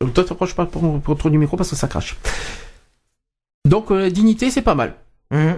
Donc, 0.01 0.13
Toi, 0.13 0.23
t'approches 0.25 0.55
pas 0.55 0.65
pour, 0.65 0.99
pour 0.99 1.17
trop 1.17 1.29
du 1.29 1.37
micro 1.37 1.55
parce 1.57 1.69
que 1.69 1.75
ça 1.75 1.87
crache. 1.87 2.17
Donc, 3.65 3.91
euh, 3.91 4.09
dignité, 4.09 4.49
c'est 4.51 4.61
pas 4.61 4.75
mal. 4.75 4.95
Mhm. 5.31 5.55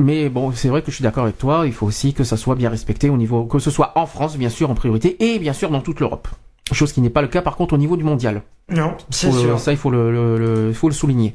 Mais 0.00 0.28
bon, 0.28 0.50
c'est 0.52 0.68
vrai 0.68 0.82
que 0.82 0.90
je 0.90 0.96
suis 0.96 1.04
d'accord 1.04 1.22
avec 1.22 1.38
toi. 1.38 1.62
Il 1.66 1.72
faut 1.72 1.86
aussi 1.86 2.12
que 2.14 2.24
ça 2.24 2.36
soit 2.36 2.56
bien 2.56 2.68
respecté 2.68 3.08
au 3.10 3.16
niveau, 3.16 3.44
que 3.44 3.60
ce 3.60 3.70
soit 3.70 3.92
en 3.96 4.06
France, 4.06 4.36
bien 4.36 4.48
sûr, 4.48 4.68
en 4.70 4.74
priorité, 4.74 5.16
et 5.32 5.38
bien 5.38 5.52
sûr 5.52 5.70
dans 5.70 5.80
toute 5.80 6.00
l'Europe. 6.00 6.26
Chose 6.72 6.92
qui 6.92 7.00
n'est 7.00 7.10
pas 7.10 7.22
le 7.22 7.28
cas, 7.28 7.42
par 7.42 7.54
contre, 7.56 7.74
au 7.74 7.78
niveau 7.78 7.96
du 7.96 8.02
mondial. 8.02 8.42
Non, 8.70 8.96
c'est 9.10 9.30
le- 9.30 9.38
sûr. 9.38 9.60
Ça, 9.60 9.70
il 9.70 9.78
faut 9.78 9.90
le, 9.90 10.10
le- 10.10 10.38
le- 10.38 10.68
il 10.70 10.74
faut 10.74 10.88
le 10.88 10.94
souligner. 10.94 11.34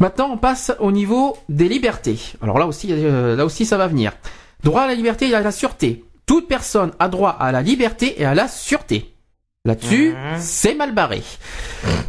Maintenant, 0.00 0.28
on 0.32 0.36
passe 0.36 0.72
au 0.80 0.92
niveau 0.92 1.36
des 1.48 1.68
libertés. 1.68 2.18
Alors 2.42 2.58
là 2.58 2.66
aussi, 2.66 2.88
euh, 2.90 3.36
là 3.36 3.44
aussi, 3.46 3.64
ça 3.64 3.78
va 3.78 3.86
venir. 3.86 4.12
Droit 4.64 4.82
à 4.82 4.86
la 4.86 4.94
liberté 4.94 5.28
et 5.28 5.34
à 5.34 5.40
la 5.40 5.52
sûreté. 5.52 6.04
Toute 6.32 6.48
personne 6.48 6.92
a 6.98 7.08
droit 7.10 7.36
à 7.38 7.52
la 7.52 7.60
liberté 7.60 8.22
et 8.22 8.24
à 8.24 8.34
la 8.34 8.48
sûreté. 8.48 9.14
Là-dessus, 9.66 10.12
Mhm. 10.14 10.38
c'est 10.40 10.74
mal 10.74 10.94
barré. 10.94 11.22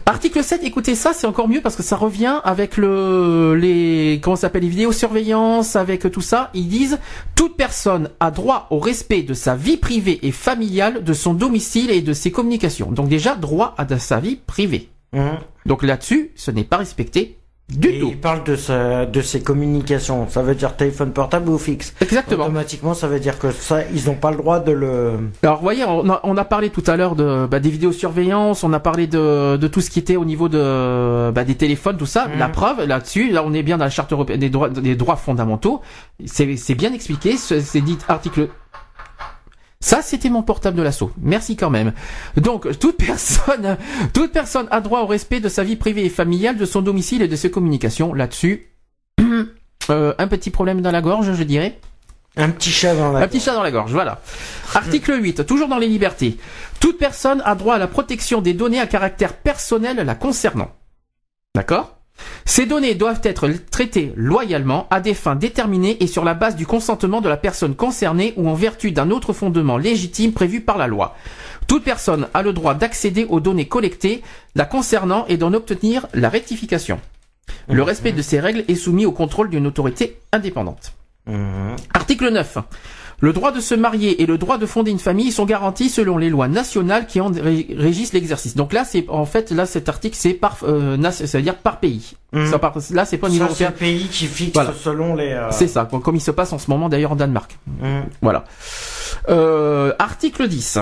Article 0.06 0.42
7, 0.42 0.64
écoutez 0.64 0.96
ça, 0.96 1.12
c'est 1.12 1.28
encore 1.28 1.50
mieux 1.50 1.60
parce 1.60 1.76
que 1.76 1.84
ça 1.84 1.98
revient 1.98 2.40
avec 2.46 2.78
le, 2.78 3.54
les, 3.60 4.22
comment 4.24 4.38
s'appelle, 4.38 4.62
les 4.64 4.70
vidéosurveillance, 4.70 5.76
avec 5.76 6.10
tout 6.10 6.22
ça. 6.22 6.52
Ils 6.54 6.70
disent, 6.70 7.00
toute 7.36 7.58
personne 7.58 8.12
a 8.22 8.32
droit 8.32 8.68
au 8.70 8.80
respect 8.80 9.24
de 9.24 9.34
sa 9.34 9.58
vie 9.58 9.76
privée 9.76 10.26
et 10.26 10.32
familiale, 10.32 11.04
de 11.04 11.12
son 11.12 11.34
domicile 11.34 11.92
et 11.92 12.00
de 12.02 12.14
ses 12.14 12.32
communications. 12.32 12.94
Donc 12.94 13.10
déjà, 13.10 13.36
droit 13.36 13.76
à 13.78 13.84
de 13.84 13.98
sa 13.98 14.22
vie 14.22 14.38
privée. 14.38 14.88
Mhm. 15.12 15.38
Donc 15.66 15.84
là-dessus, 15.84 16.32
ce 16.38 16.50
n'est 16.50 16.64
pas 16.64 16.78
respecté 16.78 17.40
du 17.70 17.90
Et 17.90 18.00
tout. 18.00 18.08
il 18.12 18.20
parle 18.20 18.44
de 18.44 18.56
sa, 18.56 19.06
de 19.06 19.22
ses 19.22 19.42
communications. 19.42 20.28
Ça 20.30 20.42
veut 20.44 20.54
dire 20.54 20.76
téléphone 20.76 21.12
portable 21.12 21.50
ou 21.50 21.58
fixe. 21.58 21.94
Exactement. 22.02 22.44
Automatiquement, 22.44 22.94
ça 22.94 23.08
veut 23.08 23.20
dire 23.20 23.40
que 23.40 23.52
ça, 23.52 23.80
ils 23.94 24.06
n'ont 24.08 24.16
pas 24.16 24.32
le 24.32 24.38
droit 24.38 24.60
de 24.60 24.72
le. 24.72 25.14
Alors, 25.42 25.58
vous 25.58 25.64
voyez, 25.64 25.84
on 25.86 26.10
a, 26.10 26.20
on 26.24 26.38
a 26.38 26.46
parlé 26.46 26.70
tout 26.70 26.84
à 26.88 26.96
l'heure 26.98 27.16
de 27.16 27.48
bah, 27.50 27.60
des 27.60 27.70
vidéosurveillance, 27.70 28.64
on 28.64 28.74
a 28.74 28.80
parlé 28.80 29.08
de, 29.08 29.56
de 29.58 29.68
tout 29.68 29.82
ce 29.82 29.90
qui 29.90 30.00
était 30.00 30.18
au 30.18 30.26
niveau 30.26 30.50
de 30.50 31.32
bah, 31.32 31.44
des 31.46 31.56
téléphones, 31.56 31.98
tout 31.98 32.06
ça. 32.06 32.28
Mhm. 32.28 32.40
La 32.40 32.50
preuve, 32.50 32.86
là-dessus, 32.86 33.32
là, 33.32 33.44
on 33.46 33.54
est 33.54 33.64
bien 33.64 33.78
dans 33.78 33.86
la 33.86 33.90
charte 33.90 34.12
européenne 34.12 34.40
des 34.40 34.50
droits, 34.50 34.70
des 34.70 34.96
droits 34.96 35.16
fondamentaux. 35.16 35.82
C'est 36.26 36.56
c'est 36.58 36.76
bien 36.76 36.94
expliqué. 36.94 37.38
ce- 37.38 37.60
C'est 37.62 37.82
dit 37.82 37.98
article. 38.08 38.50
Ça, 39.84 40.02
c'était 40.02 40.30
mon 40.30 40.44
portable 40.44 40.78
de 40.78 40.82
l'assaut. 40.82 41.12
Merci 41.22 41.58
quand 41.58 41.70
même. 41.70 41.92
Donc, 42.38 42.80
toute 42.80 42.96
personne, 42.96 43.76
toute 44.14 44.32
personne 44.32 44.66
a 44.72 44.80
droit 44.80 45.02
au 45.02 45.06
respect 45.06 45.42
de 45.42 45.50
sa 45.50 45.66
vie 45.66 45.76
privée 45.76 46.06
et 46.06 46.10
familiale, 46.10 46.56
de 46.56 46.64
son 46.64 46.82
domicile 46.82 47.22
et 47.22 47.28
de 47.28 47.36
ses 47.36 47.52
communications. 47.52 48.14
Là-dessus, 48.14 48.70
euh, 49.90 50.14
un 50.18 50.28
petit 50.30 50.52
problème 50.52 50.80
dans 50.80 50.92
la 50.92 51.02
gorge, 51.02 51.34
je 51.34 51.44
dirais. 51.44 51.82
Un 52.38 52.50
petit 52.50 52.70
chat 52.70 52.96
dans 52.96 53.12
la. 53.12 53.20
Un 53.20 53.28
petit 53.28 53.42
chat 53.42 53.56
dans 53.56 53.62
la 53.62 53.72
gorge, 53.72 53.92
voilà. 53.92 54.22
Article 54.74 55.22
8, 55.22 55.46
toujours 55.46 55.68
dans 55.68 55.80
les 55.80 55.90
libertés. 55.90 56.38
Toute 56.80 56.98
personne 56.98 57.42
a 57.44 57.54
droit 57.54 57.76
à 57.76 57.78
la 57.78 57.88
protection 57.88 58.42
des 58.42 58.54
données 58.54 58.80
à 58.80 58.88
caractère 58.88 59.34
personnel 59.34 59.98
la 59.98 60.16
concernant. 60.16 60.72
D'accord? 61.56 61.98
Ces 62.46 62.66
données 62.66 62.96
doivent 62.96 63.22
être 63.24 63.50
traitées 63.72 64.14
loyalement, 64.16 64.88
à 64.90 65.02
des 65.02 65.14
fins 65.14 65.36
déterminées 65.36 65.98
et 66.04 66.08
sur 66.08 66.24
la 66.24 66.34
base 66.34 66.56
du 66.56 66.66
consentement 66.66 67.22
de 67.22 67.30
la 67.30 67.38
personne 67.38 67.76
concernée 67.76 68.34
ou 68.38 68.48
en 68.50 68.54
vertu 68.54 68.92
d'un 68.92 69.10
autre 69.12 69.34
fondement 69.34 69.78
légitime 69.78 70.34
prévu 70.34 70.62
par 70.62 70.78
la 70.78 70.88
loi. 70.88 71.16
Toute 71.68 71.84
personne 71.84 72.28
a 72.34 72.42
le 72.42 72.54
droit 72.54 72.74
d'accéder 72.76 73.26
aux 73.26 73.40
données 73.40 73.68
collectées 73.68 74.22
la 74.56 74.66
concernant 74.66 75.26
et 75.28 75.38
d'en 75.38 75.54
obtenir 75.54 76.08
la 76.14 76.30
rectification. 76.30 77.00
Le 77.70 77.84
respect 77.84 78.12
de 78.12 78.22
ces 78.22 78.40
règles 78.40 78.66
est 78.68 78.76
soumis 78.76 79.06
au 79.06 79.12
contrôle 79.12 79.50
d'une 79.50 79.68
autorité 79.68 80.20
indépendante. 80.32 80.94
Mhm. 81.28 81.76
Article 81.94 82.30
9. 82.30 82.58
Le 83.24 83.32
droit 83.32 83.54
de 83.54 83.62
se 83.62 83.74
marier 83.74 84.22
et 84.22 84.26
le 84.26 84.38
droit 84.38 84.58
de 84.58 84.66
fonder 84.66 84.92
une 84.92 85.00
famille 85.00 85.32
sont 85.32 85.46
garantis 85.46 85.88
selon 85.90 86.18
les 86.18 86.30
lois 86.30 86.50
nationales 86.50 87.08
qui 87.08 87.22
en 87.22 87.32
ré- 87.32 87.68
régissent 87.78 88.12
l'exercice. 88.12 88.54
Donc 88.54 88.74
là, 88.74 88.84
c'est 88.84 89.06
en 89.08 89.24
fait 89.26 89.50
là 89.52 89.66
cet 89.66 89.88
article 89.88 90.18
c'est 90.20 90.34
par, 90.34 90.58
euh, 90.64 90.98
c'est-à-dire 91.12 91.56
par 91.56 91.80
pays. 91.80 92.16
Mhm. 92.34 92.48
Ça, 92.52 92.60
par- 92.60 92.74
là, 92.92 93.06
c'est 93.06 93.18
pas 93.18 93.30
Ça, 93.30 93.48
c'est 93.56 93.72
pays 93.76 94.08
qui 94.10 94.26
fixe 94.26 94.54
Voilà. 94.54 94.74
selon 94.78 95.16
les. 95.16 95.30
euh, 95.32 95.48
C'est 95.52 95.68
ça, 95.70 95.88
comme 96.04 96.18
il 96.18 96.22
se 96.22 96.32
passe 96.32 96.52
en 96.52 96.58
ce 96.60 96.70
moment 96.70 96.90
d'ailleurs 96.90 97.14
en 97.14 97.16
Danemark. 97.16 97.58
Mhm. 97.82 98.04
Voilà. 98.22 98.44
Euh, 99.30 99.94
article 100.00 100.50
10. 100.50 100.80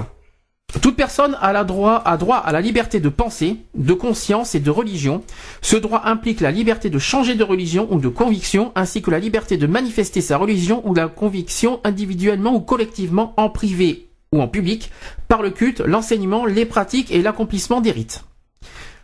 Toute 0.80 0.96
personne 0.96 1.38
a, 1.42 1.52
la 1.52 1.64
droit, 1.64 2.02
a 2.06 2.16
droit 2.18 2.38
à 2.38 2.52
la 2.52 2.62
liberté 2.62 3.00
de 3.00 3.10
pensée, 3.10 3.58
de 3.76 3.94
conscience 3.94 4.56
et 4.56 4.60
de 4.60 4.70
religion. 4.70 5.22
Ce 5.62 5.76
droit 5.76 6.04
implique 6.06 6.40
la 6.40 6.52
liberté 6.52 6.90
de 6.90 7.00
changer 7.00 7.36
de 7.36 7.44
religion 7.44 7.88
ou 7.92 8.00
de 8.00 8.08
conviction, 8.08 8.72
ainsi 8.76 9.02
que 9.02 9.12
la 9.12 9.20
liberté 9.20 9.58
de 9.58 9.68
manifester 9.68 10.22
sa 10.22 10.38
religion 10.38 10.82
ou 10.88 10.94
la 10.94 11.08
conviction 11.08 11.82
individuellement 11.84 12.56
ou 12.56 12.62
collectivement 12.62 13.34
en 13.38 13.50
privé 13.50 14.08
ou 14.32 14.42
en 14.42 14.48
public, 14.48 14.92
par 15.28 15.42
le 15.42 15.50
culte, 15.50 15.82
l'enseignement, 15.82 16.46
les 16.46 16.66
pratiques 16.66 17.12
et 17.12 17.22
l'accomplissement 17.22 17.82
des 17.82 17.92
rites. 17.92 18.24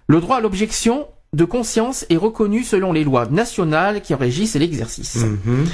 Le 0.07 0.22
droit 0.22 0.38
à 0.38 0.41
l'objection 0.41 1.07
de 1.34 1.44
conscience 1.44 2.06
est 2.10 2.15
reconnu 2.15 2.64
selon 2.64 2.94
les 2.94 3.03
lois 3.03 3.26
nationales 3.26 4.02
qui 4.02 4.14
en 4.14 4.18
régissent 4.18 4.56
l'exercice. 4.56 5.18
Mhm. 5.18 5.65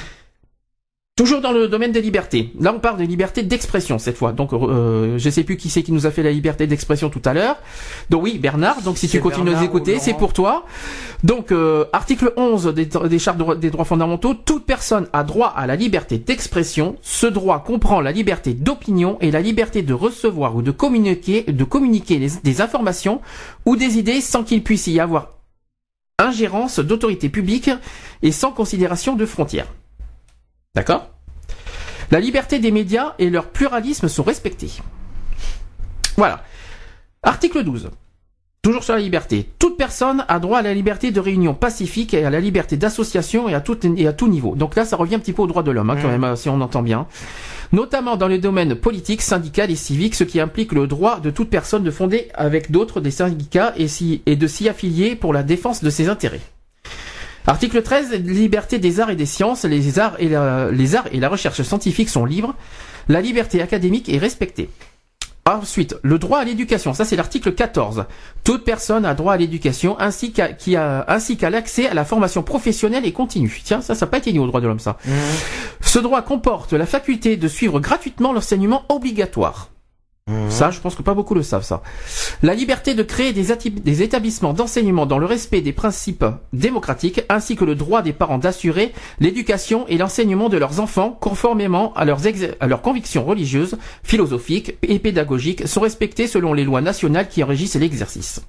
Toujours 1.16 1.42
dans 1.42 1.52
le 1.52 1.68
domaine 1.68 1.92
des 1.92 2.02
libertés. 2.02 2.52
Là, 2.60 2.74
on 2.76 2.80
parle 2.80 2.98
des 2.98 3.06
libertés 3.06 3.44
d'expression 3.44 4.00
cette 4.00 4.18
fois. 4.18 4.32
Donc, 4.32 4.52
euh, 4.52 5.20
je 5.20 5.30
sais 5.30 5.44
plus 5.44 5.58
qui 5.58 5.70
c'est 5.70 5.84
qui 5.84 5.92
nous 5.92 6.08
a 6.08 6.12
fait 6.12 6.24
la 6.24 6.32
liberté 6.32 6.66
d'expression 6.66 7.12
tout 7.12 7.22
à 7.26 7.36
l'heure. 7.36 7.58
Donc 8.10 8.24
oui, 8.24 8.40
Bernard. 8.40 8.82
Donc 8.82 8.98
si 8.98 9.08
tu 9.08 9.18
continues 9.22 9.52
de 9.52 9.56
nous 9.56 9.62
écouter, 9.64 10.00
c'est 10.00 10.14
pour 10.18 10.34
toi. 10.34 10.66
Donc 11.24 11.52
euh, 11.52 11.86
article 11.94 12.34
11 12.36 12.74
des, 12.74 12.88
des 12.88 13.20
chartes 13.20 13.38
de- 13.38 13.54
des 13.54 13.70
droits 13.70 13.86
fondamentaux. 13.86 14.34
Toute 14.34 14.66
personne 14.66 15.08
a 15.14 15.24
droit 15.24 15.54
à 15.56 15.68
la 15.68 15.76
liberté 15.76 16.18
d'expression. 16.18 16.96
Ce 17.04 17.28
droit 17.28 17.64
comprend 17.64 18.02
la 18.02 18.12
liberté 18.12 18.56
d'opinion 18.56 19.18
et 19.22 19.30
la 19.30 19.42
liberté 19.42 19.84
de 19.84 19.94
recevoir 19.94 20.56
ou 20.56 20.64
de 20.64 20.72
communiquer, 20.72 21.44
de 21.44 21.64
communiquer 21.64 22.18
les- 22.18 22.32
des 22.44 22.60
informations 22.62 23.22
ou 23.68 23.76
des 23.76 24.00
idées 24.00 24.20
sans 24.20 24.44
qu'il 24.44 24.64
puisse 24.64 24.88
y 24.88 25.00
avoir 25.00 25.28
ingérence 26.18 26.80
d'autorité 26.80 27.30
publique 27.30 27.70
et 28.24 28.32
sans 28.32 28.52
considération 28.52 29.16
de 29.16 29.28
frontières. 29.28 29.68
D'accord? 30.76 31.12
La 32.10 32.20
liberté 32.20 32.58
des 32.58 32.72
médias 32.72 33.14
et 33.20 33.30
leur 33.30 33.50
pluralisme 33.50 34.08
sont 34.08 34.24
respectés. 34.24 34.72
Voilà. 36.18 36.44
Article 37.22 37.64
12. 37.64 37.92
Toujours 38.64 38.84
sur 38.84 38.94
la 38.94 39.02
liberté. 39.02 39.50
Toute 39.60 39.78
personne 39.78 40.26
a 40.28 40.40
droit 40.40 40.60
à 40.60 40.62
la 40.62 40.74
liberté 40.74 41.12
de 41.12 41.20
réunion 41.20 41.54
pacifique 41.54 42.14
et 42.14 42.26
à 42.26 42.30
la 42.30 42.40
liberté 42.40 42.78
d'association 42.78 43.50
et 43.50 43.54
à 43.54 43.62
tout, 43.62 43.78
et 43.98 44.08
à 44.08 44.14
tout 44.14 44.28
niveau. 44.28 44.56
Donc 44.56 44.76
là, 44.76 44.86
ça 44.86 44.96
revient 44.96 45.16
un 45.16 45.20
petit 45.20 45.34
peu 45.34 45.42
aux 45.42 45.48
droits 45.48 45.64
de 45.64 45.72
l'homme, 45.72 45.90
hein, 45.90 45.98
quand 46.02 46.08
même, 46.08 46.24
euh, 46.24 46.36
si 46.36 46.50
on 46.50 46.62
entend 46.62 46.82
bien. 46.82 47.06
Notamment 47.72 48.16
dans 48.16 48.28
les 48.28 48.40
domaines 48.40 48.76
politiques, 48.76 49.22
syndical 49.22 49.70
et 49.70 49.76
civique, 49.76 50.16
ce 50.16 50.24
qui 50.24 50.40
implique 50.40 50.72
le 50.72 50.88
droit 50.88 51.20
de 51.20 51.30
toute 51.30 51.50
personne 51.50 51.84
de 51.84 51.92
fonder 51.92 52.30
avec 52.36 52.72
d'autres 52.72 53.02
des 53.02 53.12
syndicats 53.12 53.74
et, 53.76 53.88
si, 53.88 54.22
et 54.26 54.36
de 54.36 54.48
s'y 54.48 54.70
affilier 54.70 55.16
pour 55.16 55.34
la 55.34 55.44
défense 55.44 55.84
de 55.84 55.90
ses 55.90 56.08
intérêts. 56.08 56.42
Article 57.46 57.82
13, 57.82 58.14
liberté 58.24 58.80
des 58.80 59.00
arts 59.00 59.10
et 59.10 59.16
des 59.16 59.26
sciences. 59.26 59.66
Les 59.66 60.00
arts 60.00 60.16
et 60.20 60.30
la, 60.30 60.72
les 60.72 60.96
arts 60.96 61.08
et 61.12 61.20
la 61.20 61.30
recherche 61.30 61.62
scientifique 61.62 62.10
sont 62.10 62.26
libres. 62.26 62.56
La 63.10 63.22
liberté 63.22 63.62
académique 63.62 64.08
est 64.08 64.18
respectée. 64.18 64.70
Ensuite, 65.46 65.98
le 66.04 66.20
droit 66.20 66.40
à 66.40 66.46
l'éducation. 66.46 66.94
Ça, 66.94 67.04
c'est 67.04 67.18
l'article 67.18 67.54
14. 67.54 68.06
Toute 68.46 68.64
personne 68.64 69.04
a 69.04 69.14
droit 69.14 69.34
à 69.34 69.38
l'éducation 69.38 70.00
ainsi 70.00 70.32
qu'à 70.32 71.50
l'accès 71.50 71.88
à 71.88 71.94
la 71.94 72.06
formation 72.06 72.44
professionnelle 72.44 73.06
et 73.06 73.12
continue. 73.12 73.62
Tiens, 73.62 73.82
ça, 73.82 73.94
ça 73.94 74.06
n'a 74.06 74.10
pas 74.10 74.20
été 74.20 74.32
dit 74.32 74.40
au 74.40 74.48
droit 74.48 74.62
de 74.62 74.68
l'homme, 74.68 74.80
ça. 74.80 74.98
Ce 75.82 76.00
droit 76.00 76.22
comporte 76.22 76.72
la 76.72 76.86
faculté 76.86 77.36
de 77.36 77.48
suivre 77.50 77.82
gratuitement 77.82 78.32
l'enseignement 78.32 78.86
obligatoire. 78.88 79.73
Ça, 80.54 80.72
je 80.72 80.80
pense 80.80 80.96
que 80.96 81.02
pas 81.02 81.16
beaucoup 81.16 81.34
le 81.34 81.44
savent, 81.44 81.64
ça. 81.64 81.82
La 82.44 82.54
liberté 82.54 82.94
de 82.94 83.04
créer 83.04 83.34
des, 83.34 84.04
établissements 84.04 84.54
d'enseignement 84.54 85.06
dans 85.06 85.18
le 85.18 85.26
respect 85.26 85.60
des 85.60 85.74
principes 85.74 86.24
démocratiques, 86.54 87.24
ainsi 87.28 87.58
que 87.58 87.66
le 87.66 87.76
droit 87.76 88.02
des 88.02 88.14
parents 88.14 88.38
d'assurer 88.38 88.94
l'éducation 89.20 89.86
et 89.88 89.98
l'enseignement 89.98 90.48
de 90.48 90.58
leurs 90.58 90.80
enfants 90.80 91.18
conformément 91.20 91.92
à 91.96 92.06
leurs, 92.06 92.82
convictions 92.82 93.26
religieuses, 93.26 93.78
philosophiques 94.04 94.78
et 94.82 95.00
pédagogiques, 95.00 95.68
sont 95.68 95.82
respectés 95.82 96.28
selon 96.28 96.54
les 96.54 96.64
lois 96.64 96.82
nationales 96.82 97.28
qui 97.28 97.44
en 97.44 97.48
régissent 97.48 97.76
l'exercice. 97.76 98.42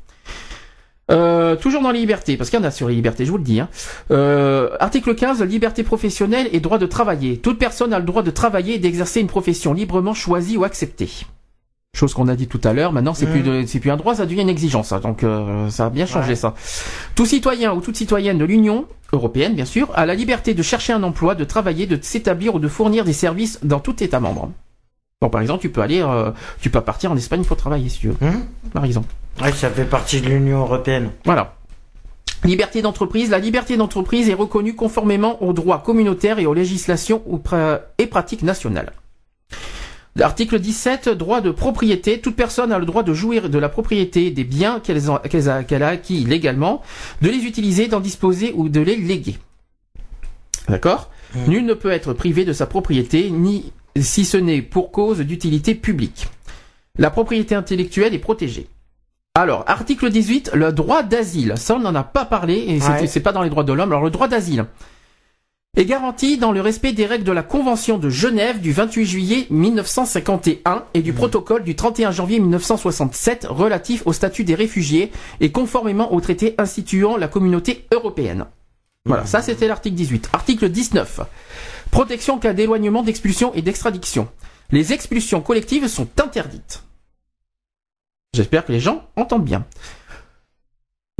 Euh, 1.11 1.57
toujours 1.57 1.83
dans 1.83 1.91
les 1.91 2.01
libertés, 2.01 2.37
parce 2.37 2.51
qu'il 2.51 2.59
y 2.59 2.63
en 2.63 2.67
a 2.67 2.71
sur 2.71 2.89
les 2.89 2.95
libertés, 2.95 3.25
je 3.25 3.31
vous 3.31 3.39
le 3.39 3.45
dis. 3.45 3.61
hein. 3.61 3.69
Euh, 4.13 4.71
article 4.79 5.15
15, 5.15 5.43
liberté 5.43 5.83
professionnelle 5.83 6.49
et 6.53 6.61
droit 6.61 6.79
de 6.79 6.87
travailler. 6.87 7.39
Toute 7.39 7.59
personne 7.59 7.93
a 7.93 7.99
le 7.99 8.05
droit 8.05 8.23
de 8.23 8.31
travailler 8.31 8.75
et 8.75 8.79
d'exercer 8.79 9.21
une 9.21 9.27
profession 9.27 9.73
librement 9.73 10.15
choisie 10.15 10.57
ou 10.57 10.65
acceptée. 10.65 11.11
Chose 11.95 12.13
qu'on 12.13 12.29
a 12.29 12.35
dit 12.37 12.49
tout 12.49 12.61
à 12.65 12.73
l'heure. 12.73 12.93
Maintenant, 12.93 13.15
c'est 13.15 13.25
plus 13.27 13.41
de- 13.43 13.65
c'est 13.67 13.79
plus 13.81 13.91
un 13.91 13.97
droit, 13.97 14.17
ça 14.17 14.27
devient 14.27 14.43
une 14.43 14.49
exigence. 14.51 14.93
hein. 14.93 15.01
Donc, 15.01 15.23
euh, 15.25 15.71
ça 15.71 15.87
a 15.87 15.91
bien 15.91 16.05
changé 16.07 16.35
ça. 16.35 16.55
Tout 17.15 17.25
citoyen 17.25 17.73
ou 17.73 17.81
toute 17.81 17.97
citoyenne 17.97 18.37
de 18.37 18.45
l'Union 18.45 18.87
européenne, 19.13 19.55
bien 19.55 19.65
sûr, 19.65 19.89
a 19.95 20.05
la 20.05 20.15
liberté 20.15 20.55
de 20.55 20.63
chercher 20.63 20.93
un 20.93 21.03
emploi, 21.05 21.35
de 21.37 21.45
travailler, 21.45 21.87
de 21.87 21.97
s'établir 22.03 22.57
ou 22.57 22.59
de 22.59 22.67
fournir 22.69 23.05
des 23.05 23.13
services 23.13 23.61
dans 23.63 23.79
tout 23.79 24.03
État 24.03 24.19
membre. 24.21 24.51
Bon, 25.23 25.31
par 25.31 25.41
exemple, 25.41 25.63
tu 25.63 25.71
peux 25.71 25.81
aller, 25.83 26.03
euh, 26.03 26.33
tu 26.61 26.69
peux 26.69 26.81
partir 26.81 27.13
en 27.13 27.17
Espagne 27.17 27.45
pour 27.45 27.57
travailler 27.57 27.89
si 27.89 28.01
tu 28.01 28.09
veux. 28.09 28.17
Hum 28.27 28.43
Par 28.73 28.85
exemple. 28.85 29.09
Ouais, 29.41 29.53
ça 29.53 29.71
fait 29.71 29.85
partie 29.85 30.21
de 30.21 30.27
l'Union 30.29 30.59
européenne. 30.63 31.11
Voilà. 31.25 31.55
Liberté 32.43 32.83
d'entreprise. 32.83 33.31
La 33.31 33.39
liberté 33.39 33.77
d'entreprise 33.77 34.29
est 34.29 34.35
reconnue 34.35 34.75
conformément 34.75 35.41
aux 35.43 35.53
droits 35.53 35.79
communautaires 35.79 36.39
et 36.41 36.47
aux 36.47 36.53
législations 36.55 37.23
et 37.99 38.07
pratiques 38.07 38.43
nationales. 38.43 38.93
L'article 40.17 40.61
17, 40.61 41.09
droit 41.09 41.41
de 41.41 41.51
propriété. 41.51 42.21
Toute 42.21 42.37
personne 42.37 42.71
a 42.71 42.79
le 42.79 42.87
droit 42.87 43.03
de 43.03 43.13
jouir 43.13 43.51
de 43.51 43.59
la 43.59 43.69
propriété 43.69 44.31
des 44.31 44.45
biens 44.45 44.81
qu'elle 44.81 45.09
a, 45.49 45.87
acquis 45.89 46.25
légalement, 46.25 46.83
de 47.21 47.29
les 47.31 47.45
utiliser, 47.45 47.89
d'en 47.89 48.01
disposer 48.01 48.53
ou 48.55 48.69
de 48.69 48.81
les 48.81 48.97
léguer. 48.97 49.37
D'accord? 50.69 51.11
Nul 51.49 51.67
ne 51.67 51.75
peut 51.75 51.91
être 51.91 52.13
privé 52.13 52.45
de 52.45 52.53
sa 52.53 52.67
propriété, 52.67 53.29
ni 53.31 53.73
si 54.01 54.25
ce 54.25 54.37
n'est 54.37 54.63
pour 54.63 54.93
cause 54.93 55.19
d'utilité 55.19 55.75
publique. 55.75 56.29
La 56.97 57.11
propriété 57.11 57.57
intellectuelle 57.57 58.15
est 58.15 58.19
protégée. 58.21 58.69
Alors, 59.35 59.65
article 59.67 60.11
18, 60.11 60.53
le 60.55 60.73
droit 60.73 61.03
d'asile. 61.03 61.55
Ça, 61.57 61.75
on 61.75 61.81
n'en 61.81 61.95
a 61.97 62.05
pas 62.05 62.25
parlé 62.25 62.55
et 62.69 62.81
Ouais. 62.81 63.07
c'est 63.09 63.19
pas 63.19 63.33
dans 63.33 63.43
les 63.43 63.51
droits 63.51 63.65
de 63.65 63.73
l'homme. 63.73 63.91
Alors, 63.91 64.05
le 64.05 64.11
droit 64.11 64.29
d'asile 64.29 64.67
est 65.77 65.85
garanti 65.85 66.39
dans 66.39 66.53
le 66.53 66.61
respect 66.61 66.93
des 66.93 67.07
règles 67.07 67.25
de 67.25 67.33
la 67.33 67.43
Convention 67.43 67.99
de 67.99 68.09
Genève 68.09 68.61
du 68.61 68.73
28 68.73 69.05
juillet 69.05 69.47
1951 69.51 70.85
et 70.95 71.03
du 71.03 71.13
protocole 71.13 71.65
du 71.65 71.75
31 71.75 72.13
janvier 72.13 72.39
1967 72.39 73.47
relatif 73.51 74.03
au 74.07 74.13
statut 74.13 74.45
des 74.45 74.55
réfugiés 74.55 75.11
et 75.41 75.51
conformément 75.51 76.13
au 76.13 76.21
traité 76.21 76.55
instituant 76.59 77.17
la 77.17 77.29
communauté 77.29 77.87
européenne. 77.93 78.47
Voilà, 79.05 79.27
ça 79.27 79.43
c'était 79.43 79.69
l'article 79.69 79.97
18. 79.97 80.31
Article 80.33 80.69
19. 80.69 81.21
Protection 81.91 82.35
en 82.35 82.39
cas 82.39 82.53
d'éloignement, 82.53 83.03
d'expulsion 83.03 83.53
et 83.55 83.63
d'extradition. 83.63 84.29
Les 84.71 84.93
expulsions 84.93 85.41
collectives 85.41 85.89
sont 85.89 86.09
interdites. 86.23 86.85
J'espère 88.35 88.65
que 88.65 88.73
les 88.73 88.81
gens 88.81 89.05
entendent 89.17 89.45
bien. 89.45 89.65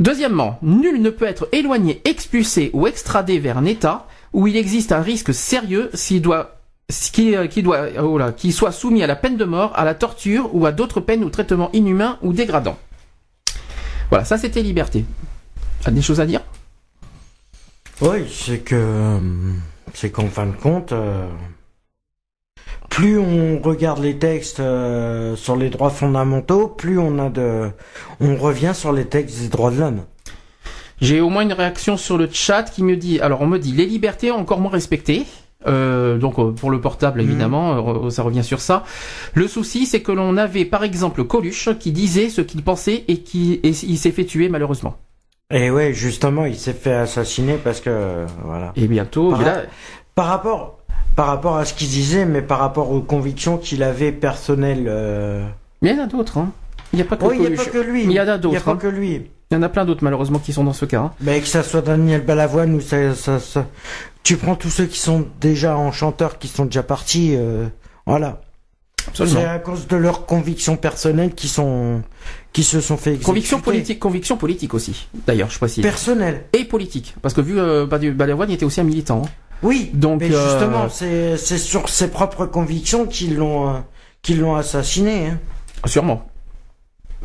Deuxièmement, 0.01 0.59
nul 0.61 1.01
ne 1.01 1.09
peut 1.09 1.25
être 1.25 1.47
éloigné, 1.53 2.01
expulsé 2.03 2.69
ou 2.73 2.87
extradé 2.87 3.39
vers 3.39 3.57
un 3.57 3.65
État 3.65 4.07
où 4.35 4.47
il 4.47 4.57
existe 4.57 4.91
un 4.91 5.01
risque 5.01 5.33
sérieux 5.33 5.89
s'il 5.93 6.21
doit 6.21 6.59
qui, 6.89 7.33
qui 7.49 7.63
doit 7.63 7.87
oh 8.03 8.17
là, 8.17 8.33
qui 8.33 8.51
soit 8.51 8.73
soumis 8.73 9.01
à 9.01 9.07
la 9.07 9.15
peine 9.15 9.37
de 9.37 9.45
mort, 9.45 9.71
à 9.75 9.85
la 9.85 9.95
torture 9.95 10.53
ou 10.53 10.65
à 10.65 10.73
d'autres 10.73 10.99
peines 10.99 11.23
ou 11.23 11.29
traitements 11.29 11.71
inhumains 11.71 12.19
ou 12.21 12.33
dégradants. 12.33 12.77
Voilà, 14.09 14.25
ça 14.25 14.37
c'était 14.37 14.61
liberté. 14.61 15.05
A 15.85 15.91
des 15.91 16.01
choses 16.01 16.19
à 16.19 16.25
dire? 16.25 16.41
Oui, 18.01 18.27
c'est 18.29 18.59
que 18.59 18.75
euh, 18.75 19.19
c'est 19.93 20.11
qu'en 20.11 20.27
fin 20.27 20.47
de 20.47 20.55
compte, 20.55 20.91
euh, 20.91 21.29
plus 22.89 23.17
on 23.17 23.61
regarde 23.61 24.03
les 24.03 24.19
textes 24.19 24.59
euh, 24.59 25.37
sur 25.37 25.55
les 25.55 25.69
droits 25.69 25.89
fondamentaux, 25.89 26.67
plus 26.67 26.99
on 26.99 27.19
a 27.19 27.29
de, 27.29 27.71
on 28.19 28.35
revient 28.35 28.73
sur 28.75 28.91
les 28.91 29.05
textes 29.05 29.39
des 29.39 29.47
droits 29.47 29.71
de 29.71 29.79
l'homme. 29.79 30.01
J'ai 31.01 31.19
au 31.21 31.29
moins 31.29 31.41
une 31.43 31.53
réaction 31.53 31.97
sur 31.97 32.17
le 32.17 32.29
chat 32.31 32.63
qui 32.63 32.83
me 32.83 32.95
dit, 32.95 33.19
alors 33.19 33.41
on 33.41 33.47
me 33.47 33.57
dit 33.59 33.71
les 33.73 33.85
libertés 33.85 34.31
encore 34.31 34.59
moins 34.59 34.71
respectées. 34.71 35.23
Euh, 35.67 36.17
donc 36.19 36.37
euh, 36.37 36.51
pour 36.51 36.69
le 36.69 36.79
portable 36.79 37.21
évidemment, 37.21 38.05
euh, 38.05 38.09
ça 38.11 38.21
revient 38.21 38.43
sur 38.43 38.59
ça. 38.61 38.83
Le 39.33 39.47
souci 39.47 39.87
c'est 39.87 40.01
que 40.01 40.11
l'on 40.11 40.37
avait 40.37 40.63
par 40.63 40.83
exemple 40.83 41.23
Coluche 41.23 41.69
qui 41.79 41.91
disait 41.91 42.29
ce 42.29 42.41
qu'il 42.41 42.61
pensait 42.61 43.03
et 43.07 43.17
qui 43.21 43.59
et 43.63 43.69
il 43.69 43.97
s'est 43.97 44.11
fait 44.11 44.25
tuer 44.25 44.47
malheureusement. 44.47 44.95
Et 45.51 45.69
ouais, 45.69 45.93
justement, 45.93 46.45
il 46.45 46.55
s'est 46.55 46.73
fait 46.73 46.93
assassiner 46.93 47.57
parce 47.63 47.79
que 47.79 48.25
voilà. 48.43 48.73
Et 48.75 48.87
bientôt, 48.87 49.29
Par, 49.31 49.41
il 49.41 49.47
a- 49.47 49.63
par 50.15 50.25
rapport, 50.27 50.79
par 51.15 51.27
rapport 51.27 51.57
à 51.57 51.65
ce 51.65 51.73
qu'il 51.75 51.87
disait, 51.87 52.25
mais 52.25 52.41
par 52.41 52.57
rapport 52.59 52.91
aux 52.91 53.01
convictions 53.01 53.57
qu'il 53.57 53.83
avait 53.83 54.11
personnelles. 54.11 54.85
euh, 54.87 55.45
mais 55.81 55.91
il 55.91 55.97
y 55.97 55.99
en 55.99 56.03
a 56.03 56.07
d'autres. 56.07 56.37
Hein. 56.39 56.51
Il 56.93 56.97
n'y 56.97 57.01
a 57.03 57.05
pas 57.05 57.15
que 57.17 57.25
Oui, 57.25 57.37
il 57.39 57.47
n'y 57.49 57.53
a 57.53 57.63
pas 57.63 57.65
que 57.69 57.77
lui. 57.77 58.05
Mais 58.07 58.13
il 58.13 58.17
y 58.17 58.19
en 58.19 58.23
a 58.23 58.23
Il 58.23 58.27
n'y 58.27 58.31
a 58.33 58.37
d'autres. 58.39 58.63
pas 58.63 58.71
hein. 58.71 58.77
que 58.77 58.87
lui. 58.87 59.21
Il 59.51 59.53
y 59.53 59.57
en 59.57 59.61
a 59.63 59.69
plein 59.69 59.85
d'autres 59.85 60.03
malheureusement 60.03 60.39
qui 60.39 60.53
sont 60.53 60.63
dans 60.63 60.73
ce 60.73 60.85
cas. 60.85 60.99
hein. 61.01 61.11
Mais 61.21 61.39
que 61.39 61.47
ça 61.47 61.61
soit 61.63 61.81
Daniel 61.81 62.21
Balavoine 62.25 62.73
ou 62.73 62.81
ça, 62.81 63.13
ça, 63.13 63.39
ça- 63.39 63.67
tu 64.23 64.37
prends 64.37 64.55
tous 64.55 64.69
ceux 64.69 64.85
qui 64.85 64.99
sont 64.99 65.27
déjà 65.39 65.77
en 65.77 65.91
chanteur, 65.91 66.39
qui 66.39 66.47
sont 66.47 66.65
déjà 66.65 66.81
partis, 66.83 67.35
euh, 67.35 67.67
voilà. 68.07 68.41
Absolument. 69.07 69.39
C'est 69.41 69.45
à 69.45 69.59
cause 69.59 69.87
de 69.87 69.95
leurs 69.97 70.25
convictions 70.25 70.77
personnelles 70.77 71.35
qui 71.35 71.47
sont, 71.47 72.01
qui 72.53 72.63
se 72.63 72.81
sont 72.81 72.97
fait 72.97 73.11
exécuter. 73.11 73.25
Conviction 73.25 73.61
politique, 73.61 73.99
conviction 73.99 74.35
politique 74.37 74.73
aussi. 74.73 75.07
D'ailleurs, 75.27 75.51
je 75.51 75.59
précise. 75.59 75.83
Personnelles. 75.83 76.45
Et 76.53 76.65
politique, 76.65 77.13
parce 77.21 77.35
que 77.35 77.41
vu 77.41 77.59
euh, 77.59 77.85
Balavoine 77.85 78.49
était 78.49 78.65
aussi 78.65 78.81
un 78.81 78.83
militant. 78.85 79.21
hein. 79.23 79.29
Oui. 79.61 79.91
Donc, 79.93 80.21
mais 80.21 80.33
euh, 80.33 80.49
justement, 80.49 80.89
c'est, 80.89 81.37
c'est 81.37 81.59
sur 81.59 81.87
ses 81.87 82.07
propres 82.09 82.47
convictions 82.47 83.05
qu'ils 83.05 83.35
l'ont, 83.35 83.69
euh, 83.69 83.79
qu'ils 84.23 84.39
l'ont 84.39 84.55
assassiné, 84.55 85.27
hein. 85.27 85.39
Sûrement. 85.85 86.27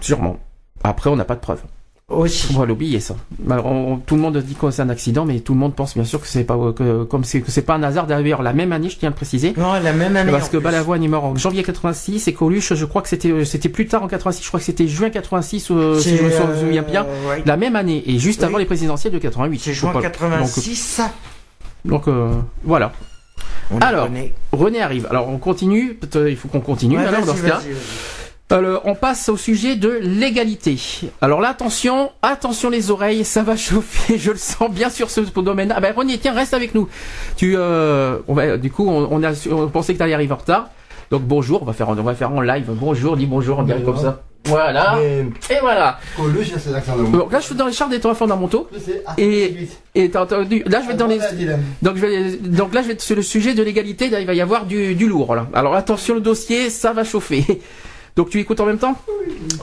Sûrement. 0.03 0.39
Après, 0.85 1.09
on 1.09 1.17
n'a 1.17 1.25
pas 1.25 1.35
de 1.35 1.41
preuves. 1.41 1.63
Aussi. 2.11 2.49
On 2.55 2.59
va 2.59 2.67
l'oublier 2.67 2.99
ça. 2.99 3.15
Alors, 3.49 3.67
on- 3.67 3.97
tout 3.99 4.17
le 4.17 4.21
monde 4.21 4.37
dit 4.39 4.57
que 4.57 4.71
c'est 4.73 4.83
un 4.83 4.89
accident, 4.89 5.25
mais 5.25 5.39
tout 5.41 5.53
le 5.55 5.61
monde 5.61 5.75
pense 5.77 5.95
bien 5.95 6.03
sûr 6.05 6.21
que 6.21 6.27
c'est 6.27 6.43
pas 6.43 6.57
que 6.77 7.05
comme 7.05 7.23
c'est 7.23 7.41
que 7.41 7.51
c'est 7.53 7.63
pas 7.63 7.75
un 7.77 7.83
hasard. 7.85 8.09
D'ailleurs, 8.09 8.43
la 8.43 8.53
même 8.53 8.73
année, 8.73 8.89
je 8.89 8.99
tiens 8.99 9.09
à 9.09 9.11
le 9.11 9.17
préciser. 9.17 9.55
Non, 9.57 9.75
la 9.75 9.93
même 9.93 10.17
année. 10.17 10.33
Parce 10.33 10.49
que 10.49 10.57
plus. 10.57 10.65
Balavoine 10.65 11.03
est 11.05 11.09
mort 11.09 11.25
en 11.25 11.37
janvier 11.37 11.63
86 11.63 12.27
et 12.27 12.35
Coluche, 12.35 12.75
je 12.75 12.85
crois 12.85 13.01
que 13.03 13.09
c'était 13.09 13.45
c'était 13.45 13.69
plus 13.69 13.87
tard 13.87 14.03
en 14.03 14.09
86. 14.09 14.43
Je 14.43 14.49
crois 14.49 14.59
que 14.59 14.67
c'était 14.67 14.89
juin 14.89 15.09
86, 15.11 15.71
euh, 15.71 15.99
si 16.01 16.11
C'est, 16.11 16.17
je 16.17 16.23
me 16.25 16.31
euh, 16.33 16.61
souviens 16.61 16.83
bien. 16.83 17.07
ouais. 17.29 17.43
La 17.47 17.57
même 17.57 17.77
année 17.77 18.03
et 18.07 18.19
juste 18.19 18.41
Oui. 18.41 18.47
avant 18.47 18.59
les 18.59 18.67
présidentielles 18.67 19.13
de 19.13 19.19
88. 19.19 19.61
C'est 19.61 19.73
juin 19.73 19.91
crois. 19.91 20.03
86, 20.03 20.75
ça. 20.77 21.13
Donc, 21.85 22.07
donc, 22.07 22.09
euh, 22.09 22.33
voilà. 22.65 22.93
On 23.71 23.79
Alors. 23.79 24.09
René 24.51 24.83
arrive. 24.83 25.07
Alors 25.11 25.29
on 25.29 25.39
continue. 25.39 25.97
Il 26.27 26.37
faut 26.37 26.49
qu'on 26.49 26.61
continue. 26.61 26.99
Ouais, 26.99 27.05
alors 27.05 27.25
dans 27.25 27.37
ce 27.37 27.43
cas. 27.43 27.61
Alors, 28.53 28.83
on 28.85 28.97
passe 28.97 29.29
au 29.29 29.37
sujet 29.37 29.77
de 29.77 30.01
l'égalité. 30.03 30.77
Alors 31.21 31.41
là, 31.41 31.51
attention, 31.51 32.11
attention 32.21 32.69
les 32.69 32.91
oreilles, 32.91 33.25
ça 33.25 33.45
va 33.45 33.57
chauffer, 33.57 34.19
je 34.19 34.33
le 34.33 34.39
sens 34.39 34.69
bien 34.71 34.91
sur 34.91 35.09
ce 35.09 35.21
domaine. 35.21 35.73
Ah 35.75 35.81
ben 35.81 35.95
René, 35.97 36.19
tiens, 36.19 36.33
reste 36.33 36.53
avec 36.53 36.75
nous. 36.75 36.89
Tu, 37.37 37.55
euh, 37.57 38.19
on 38.27 38.35
va, 38.35 38.57
du 38.57 38.73
coup, 38.73 38.89
on, 38.89 39.09
on 39.09 39.23
a, 39.23 39.31
on 39.53 39.69
pensait 39.69 39.93
que 39.93 39.99
tu 39.99 40.03
allais 40.03 40.15
arriver 40.15 40.33
en 40.33 40.37
retard. 40.37 40.69
Donc 41.13 41.23
bonjour, 41.23 41.63
on 41.63 41.65
va 41.65 41.73
faire, 41.73 41.89
on 41.89 41.95
va 41.95 42.15
faire 42.15 42.33
en 42.33 42.41
live. 42.41 42.67
Bonjour, 42.69 43.17
dis 43.17 43.27
bonjour, 43.27 43.61
on 43.61 43.63
dirait 43.63 43.83
comme 43.83 43.99
ça. 43.99 44.23
Voilà. 44.47 44.99
Et 45.01 45.25
voilà. 45.61 45.99
Donc 46.19 47.33
là, 47.33 47.41
je 47.41 47.45
suis 47.45 47.55
dans 47.55 47.67
les 47.67 47.73
chartes 47.73 47.91
des 47.91 47.99
droits 47.99 48.15
fondamentaux. 48.15 48.69
Ah, 49.07 49.15
Et-. 49.19 49.69
Et 49.95 50.11
t'as 50.11 50.23
entendu 50.23 50.65
Là, 50.67 50.81
je 50.81 50.87
vais 50.87 50.95
être 50.95 50.99
dans 50.99 51.07
les. 51.07 51.19
Donc, 51.83 51.97
je 51.97 52.01
vais, 52.01 52.37
donc 52.37 52.75
là, 52.75 52.83
je 52.83 52.89
vais 52.89 52.93
être 52.95 53.03
sur 53.03 53.17
le 53.17 53.23
sujet 53.23 53.55
de 53.55 53.63
l'égalité. 53.63 54.09
Là, 54.09 54.21
il 54.21 54.27
va 54.27 54.35
y 54.35 54.41
avoir 54.41 54.65
du, 54.65 54.95
du 54.95 55.07
lourd. 55.09 55.35
Là. 55.35 55.47
Alors 55.53 55.75
attention, 55.75 56.15
le 56.15 56.21
dossier, 56.21 56.71
ça 56.71 56.93
va 56.93 57.05
chauffer. 57.05 57.61
Donc 58.21 58.29
tu 58.29 58.39
écoutes 58.39 58.61
en 58.61 58.67
même 58.67 58.77
temps 58.77 58.97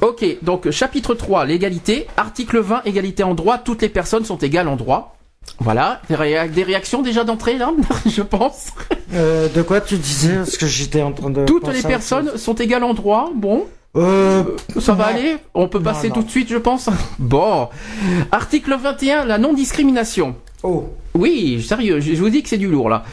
Ok, 0.01 0.25
donc 0.41 0.71
chapitre 0.71 1.13
3, 1.13 1.45
l'égalité. 1.45 2.07
Article 2.17 2.57
20, 2.57 2.81
égalité 2.85 3.21
en 3.21 3.35
droit. 3.35 3.59
Toutes 3.59 3.83
les 3.83 3.89
personnes 3.89 4.25
sont 4.25 4.37
égales 4.37 4.67
en 4.67 4.75
droit. 4.75 5.15
Voilà, 5.59 6.01
des, 6.09 6.15
réa- 6.15 6.49
des 6.49 6.63
réactions 6.63 7.03
déjà 7.03 7.23
d'entrée 7.23 7.59
là, 7.59 7.69
je 8.07 8.23
pense. 8.23 8.69
Euh, 9.13 9.47
de 9.47 9.61
quoi 9.61 9.79
tu 9.79 9.97
disais 9.97 10.37
Parce 10.37 10.57
que 10.57 10.65
j'étais 10.65 11.03
en 11.03 11.11
train 11.11 11.29
de. 11.29 11.45
Toutes 11.45 11.67
les 11.71 11.83
personnes 11.83 12.35
sont 12.39 12.55
égales 12.55 12.83
en 12.83 12.95
droit. 12.95 13.29
Bon. 13.35 13.65
Euh, 13.95 14.43
ça 14.79 14.93
va 14.93 15.11
Non. 15.13 15.19
aller? 15.19 15.37
On 15.53 15.67
peut 15.67 15.77
Non, 15.77 15.83
passer 15.83 16.09
non. 16.09 16.15
tout 16.15 16.23
de 16.23 16.29
suite, 16.31 16.49
je 16.49 16.57
pense. 16.57 16.89
Bon. 17.19 17.69
Article 18.31 18.75
21, 18.75 19.25
la 19.25 19.37
non-discrimination. 19.37 20.35
Oh. 20.63 20.89
Oui, 21.13 21.63
sérieux, 21.63 21.99
je 21.99 22.13
vous 22.13 22.29
dis 22.29 22.41
que 22.41 22.49
c'est 22.49 22.57
du 22.57 22.67
lourd 22.67 22.89
là. 22.89 23.03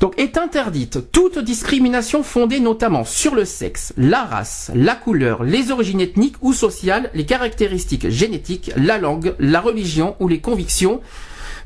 Donc 0.00 0.18
est 0.18 0.36
interdite 0.36 1.10
toute 1.12 1.38
discrimination 1.38 2.22
fondée 2.22 2.60
notamment 2.60 3.04
sur 3.04 3.34
le 3.34 3.44
sexe, 3.44 3.94
la 3.96 4.24
race, 4.24 4.70
la 4.74 4.94
couleur, 4.94 5.42
les 5.42 5.70
origines 5.70 6.00
ethniques 6.00 6.36
ou 6.42 6.52
sociales, 6.52 7.10
les 7.14 7.24
caractéristiques 7.24 8.10
génétiques, 8.10 8.72
la 8.76 8.98
langue, 8.98 9.34
la 9.38 9.60
religion 9.60 10.14
ou 10.20 10.28
les 10.28 10.40
convictions, 10.40 11.00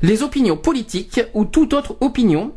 les 0.01 0.23
opinions 0.23 0.57
politiques 0.57 1.21
ou 1.33 1.43
toute 1.43 1.73
autre 1.73 1.97
opinion, 1.99 2.53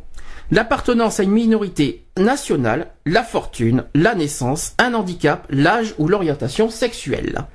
l'appartenance 0.51 1.19
à 1.19 1.25
une 1.25 1.33
minorité 1.33 2.07
nationale, 2.17 2.93
la 3.07 3.23
fortune, 3.23 3.85
la 3.95 4.15
naissance, 4.15 4.75
un 4.79 4.95
handicap, 4.95 5.47
l'âge 5.51 5.95
ou 5.99 6.09
l'orientation 6.09 6.71
sexuelle. 6.71 7.47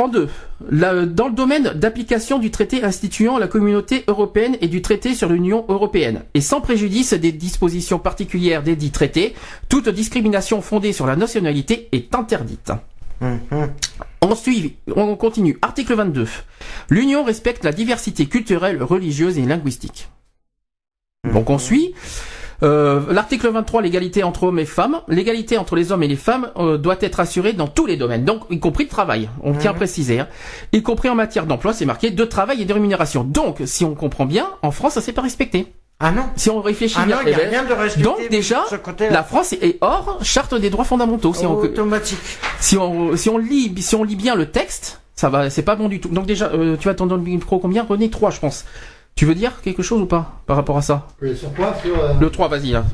En 0.00 0.06
deux, 0.06 0.28
la- 0.70 1.06
dans 1.06 1.26
le 1.26 1.34
domaine 1.34 1.72
d'application 1.74 2.38
du 2.38 2.52
traité 2.52 2.84
instituant 2.84 3.36
la 3.36 3.48
communauté 3.48 4.04
européenne 4.06 4.56
et 4.60 4.68
du 4.68 4.80
traité 4.80 5.14
sur 5.14 5.28
l'Union 5.28 5.64
européenne, 5.68 6.22
et 6.34 6.40
sans 6.40 6.60
préjudice 6.60 7.14
des 7.14 7.32
dispositions 7.32 7.98
particulières 7.98 8.62
des 8.62 8.76
dits 8.76 8.92
traités, 8.92 9.34
toute 9.68 9.88
discrimination 9.88 10.62
fondée 10.62 10.92
sur 10.92 11.04
la 11.06 11.16
nationalité 11.16 11.88
est 11.90 12.14
interdite. 12.14 12.70
On 14.20 14.34
suit, 14.36 14.76
on 14.94 15.16
continue. 15.16 15.58
Article 15.62 15.94
22. 15.94 16.28
L'Union 16.90 17.24
respecte 17.24 17.64
la 17.64 17.72
diversité 17.72 18.26
culturelle, 18.26 18.80
religieuse 18.82 19.36
et 19.38 19.42
linguistique. 19.42 20.08
Donc 21.32 21.50
on 21.50 21.58
suit. 21.58 21.94
Euh, 22.62 23.00
L'article 23.10 23.48
23, 23.48 23.82
l'égalité 23.82 24.22
entre 24.22 24.44
hommes 24.44 24.58
et 24.58 24.64
femmes. 24.64 25.00
L'égalité 25.08 25.58
entre 25.58 25.76
les 25.76 25.92
hommes 25.92 26.02
et 26.02 26.08
les 26.08 26.16
femmes 26.16 26.50
euh, 26.56 26.76
doit 26.76 26.96
être 27.00 27.20
assurée 27.20 27.52
dans 27.52 27.68
tous 27.68 27.86
les 27.86 27.96
domaines, 27.96 28.24
donc 28.24 28.42
y 28.50 28.58
compris 28.58 28.84
le 28.84 28.90
travail. 28.90 29.28
On 29.42 29.54
tient 29.54 29.70
à 29.70 29.74
préciser, 29.74 30.20
hein. 30.20 30.28
y 30.72 30.82
compris 30.82 31.08
en 31.08 31.14
matière 31.14 31.46
d'emploi, 31.46 31.72
c'est 31.72 31.86
marqué 31.86 32.10
de 32.10 32.24
travail 32.24 32.62
et 32.62 32.64
de 32.64 32.72
rémunération. 32.72 33.24
Donc, 33.24 33.62
si 33.64 33.84
on 33.84 33.94
comprend 33.94 34.26
bien, 34.26 34.48
en 34.62 34.70
France, 34.70 34.94
ça 34.94 35.00
s'est 35.00 35.12
pas 35.12 35.22
respecté. 35.22 35.66
Ah 36.00 36.12
non. 36.12 36.24
Si 36.36 36.48
on 36.48 36.60
réfléchit 36.60 36.96
Ah 36.98 37.06
bien, 37.06 37.16
non, 37.16 37.22
il 37.26 37.30
y 37.30 37.34
a 37.34 37.38
eh 37.38 37.42
ben, 37.42 37.50
rien 37.50 37.64
de 37.64 37.72
respecté 37.72 38.04
donc 38.04 38.28
déjà, 38.30 38.64
la 39.10 39.24
France 39.24 39.52
est 39.52 39.78
hors 39.80 40.20
charte 40.22 40.54
des 40.54 40.70
droits 40.70 40.84
fondamentaux. 40.84 41.34
Si 41.34 41.44
on, 41.44 41.56
Automatique. 41.56 42.18
si 42.60 42.76
on, 42.76 43.16
si 43.16 43.28
on 43.28 43.38
lit, 43.38 43.74
si 43.78 43.96
on 43.96 44.04
lit 44.04 44.14
bien 44.14 44.36
le 44.36 44.46
texte, 44.46 45.00
ça 45.16 45.28
va, 45.28 45.50
c'est 45.50 45.62
pas 45.62 45.74
bon 45.74 45.88
du 45.88 46.00
tout. 46.00 46.08
Donc 46.08 46.26
déjà, 46.26 46.50
euh, 46.54 46.76
tu 46.76 46.84
vas 46.84 46.92
attendre 46.92 47.16
le 47.16 47.22
micro 47.22 47.58
combien? 47.58 47.82
René 47.82 48.10
3, 48.10 48.30
je 48.30 48.38
pense. 48.38 48.64
Tu 49.18 49.26
veux 49.26 49.34
dire 49.34 49.60
quelque 49.62 49.82
chose 49.82 50.00
ou 50.00 50.06
pas 50.06 50.30
par 50.46 50.54
rapport 50.54 50.76
à 50.78 50.82
ça? 50.82 51.08
Oui, 51.20 51.36
sur 51.36 51.52
quoi? 51.52 51.74
Sur. 51.82 51.92
euh, 52.00 52.12
Le 52.20 52.30
3, 52.30 52.46
vas-y. 52.46 52.70
Là. 52.70 52.84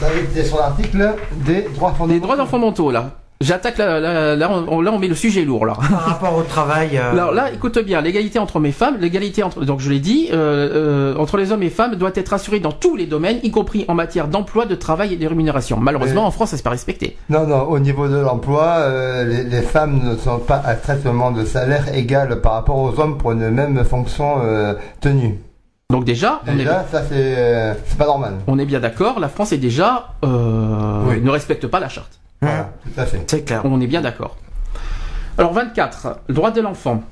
David, 0.00 0.32
t'es 0.32 0.44
sur 0.46 0.56
l'article 0.56 1.14
des 1.44 1.68
droits 1.74 1.90
fondamentaux. 1.92 2.14
Les 2.14 2.20
droits 2.20 2.46
fondamentaux, 2.46 2.90
là. 2.90 3.19
J'attaque 3.42 3.78
là, 3.78 3.98
là, 4.00 4.36
là, 4.36 4.50
on, 4.68 4.82
là, 4.82 4.92
on 4.92 4.98
met 4.98 5.08
le 5.08 5.14
sujet 5.14 5.46
lourd, 5.46 5.64
là. 5.64 5.72
Par 5.72 6.04
rapport 6.04 6.36
au 6.36 6.42
travail. 6.42 6.98
euh, 6.98 7.12
Alors 7.12 7.32
là, 7.32 7.50
écoute 7.50 7.78
bien, 7.78 8.02
l'égalité 8.02 8.38
entre 8.38 8.56
hommes 8.56 8.66
et 8.66 8.72
femmes, 8.72 8.98
l'égalité 9.00 9.42
entre, 9.42 9.64
donc 9.64 9.80
je 9.80 9.88
l'ai 9.88 9.98
dit, 9.98 10.28
euh, 10.30 11.14
euh, 11.14 11.16
entre 11.16 11.38
les 11.38 11.50
hommes 11.50 11.62
et 11.62 11.70
femmes 11.70 11.94
doit 11.94 12.10
être 12.16 12.34
assurée 12.34 12.60
dans 12.60 12.72
tous 12.72 12.96
les 12.96 13.06
domaines, 13.06 13.38
y 13.42 13.50
compris 13.50 13.86
en 13.88 13.94
matière 13.94 14.28
d'emploi, 14.28 14.66
de 14.66 14.74
travail 14.74 15.14
et 15.14 15.16
de 15.16 15.26
rémunération. 15.26 15.78
Malheureusement, 15.80 16.26
en 16.26 16.30
France, 16.30 16.50
ça 16.50 16.58
s'est 16.58 16.62
pas 16.62 16.68
respecté. 16.68 17.16
Non, 17.30 17.46
non, 17.46 17.62
au 17.62 17.78
niveau 17.78 18.08
de 18.08 18.18
l'emploi, 18.18 18.62
euh, 18.80 19.24
les, 19.24 19.44
les 19.44 19.62
femmes 19.62 20.00
ne 20.04 20.16
sont 20.16 20.38
pas 20.38 20.60
à 20.62 20.74
traitement 20.74 21.30
de 21.30 21.46
salaire 21.46 21.86
égal 21.94 22.42
par 22.42 22.52
rapport 22.52 22.76
aux 22.76 23.00
hommes 23.00 23.16
pour 23.16 23.32
une 23.32 23.48
même 23.48 23.82
fonction 23.84 24.42
euh, 24.44 24.74
tenue. 25.00 25.40
Donc 25.90 26.04
déjà, 26.04 26.42
on 26.46 26.52
est, 26.52 26.56
Déjà, 26.56 26.84
ça 26.92 27.02
c'est 27.08 27.74
c'est 27.86 27.96
pas 27.98 28.04
normal. 28.06 28.34
on 28.46 28.58
est 28.58 28.66
bien 28.66 28.80
d'accord, 28.80 29.18
la 29.18 29.28
France 29.30 29.52
est 29.52 29.56
déjà, 29.58 30.08
euh, 30.26 31.04
Oui. 31.08 31.20
ne 31.22 31.30
respecte 31.30 31.66
pas 31.66 31.80
la 31.80 31.88
charte. 31.88 32.20
Voilà, 32.42 32.72
tout 32.82 33.00
à 33.00 33.06
fait. 33.06 33.22
C'est 33.26 33.44
clair. 33.44 33.62
On 33.64 33.80
est 33.80 33.86
bien 33.86 34.00
d'accord. 34.00 34.36
Alors 35.38 35.52
24, 35.52 36.20
le 36.28 36.34
droit 36.34 36.50
de 36.50 36.60
l'enfant. 36.60 37.02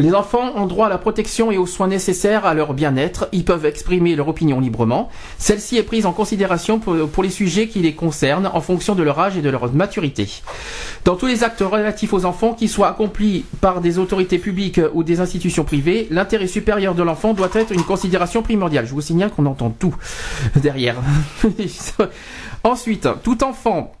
Les 0.00 0.12
enfants 0.12 0.56
ont 0.56 0.66
droit 0.66 0.86
à 0.86 0.88
la 0.88 0.98
protection 0.98 1.52
et 1.52 1.56
aux 1.56 1.66
soins 1.66 1.86
nécessaires 1.86 2.46
à 2.46 2.54
leur 2.54 2.74
bien-être. 2.74 3.28
Ils 3.30 3.44
peuvent 3.44 3.64
exprimer 3.64 4.16
leur 4.16 4.26
opinion 4.26 4.58
librement. 4.58 5.08
Celle-ci 5.38 5.76
est 5.76 5.84
prise 5.84 6.04
en 6.04 6.12
considération 6.12 6.80
pour, 6.80 7.08
pour 7.08 7.22
les 7.22 7.30
sujets 7.30 7.68
qui 7.68 7.78
les 7.78 7.94
concernent 7.94 8.50
en 8.52 8.60
fonction 8.60 8.96
de 8.96 9.04
leur 9.04 9.20
âge 9.20 9.36
et 9.36 9.40
de 9.40 9.48
leur 9.50 9.72
maturité. 9.72 10.42
Dans 11.04 11.14
tous 11.14 11.26
les 11.26 11.44
actes 11.44 11.60
relatifs 11.60 12.12
aux 12.12 12.24
enfants, 12.24 12.54
qu'ils 12.54 12.68
soient 12.68 12.88
accomplis 12.88 13.44
par 13.60 13.80
des 13.80 13.98
autorités 14.00 14.38
publiques 14.38 14.80
ou 14.94 15.04
des 15.04 15.20
institutions 15.20 15.62
privées, 15.62 16.08
l'intérêt 16.10 16.48
supérieur 16.48 16.96
de 16.96 17.04
l'enfant 17.04 17.32
doit 17.32 17.50
être 17.54 17.70
une 17.70 17.84
considération 17.84 18.42
primordiale. 18.42 18.86
Je 18.86 18.94
vous 18.94 19.00
signale 19.00 19.30
qu'on 19.30 19.46
entend 19.46 19.70
tout 19.70 19.94
derrière. 20.56 20.96
Ensuite, 22.64 23.08
tout 23.22 23.44
enfant 23.44 23.92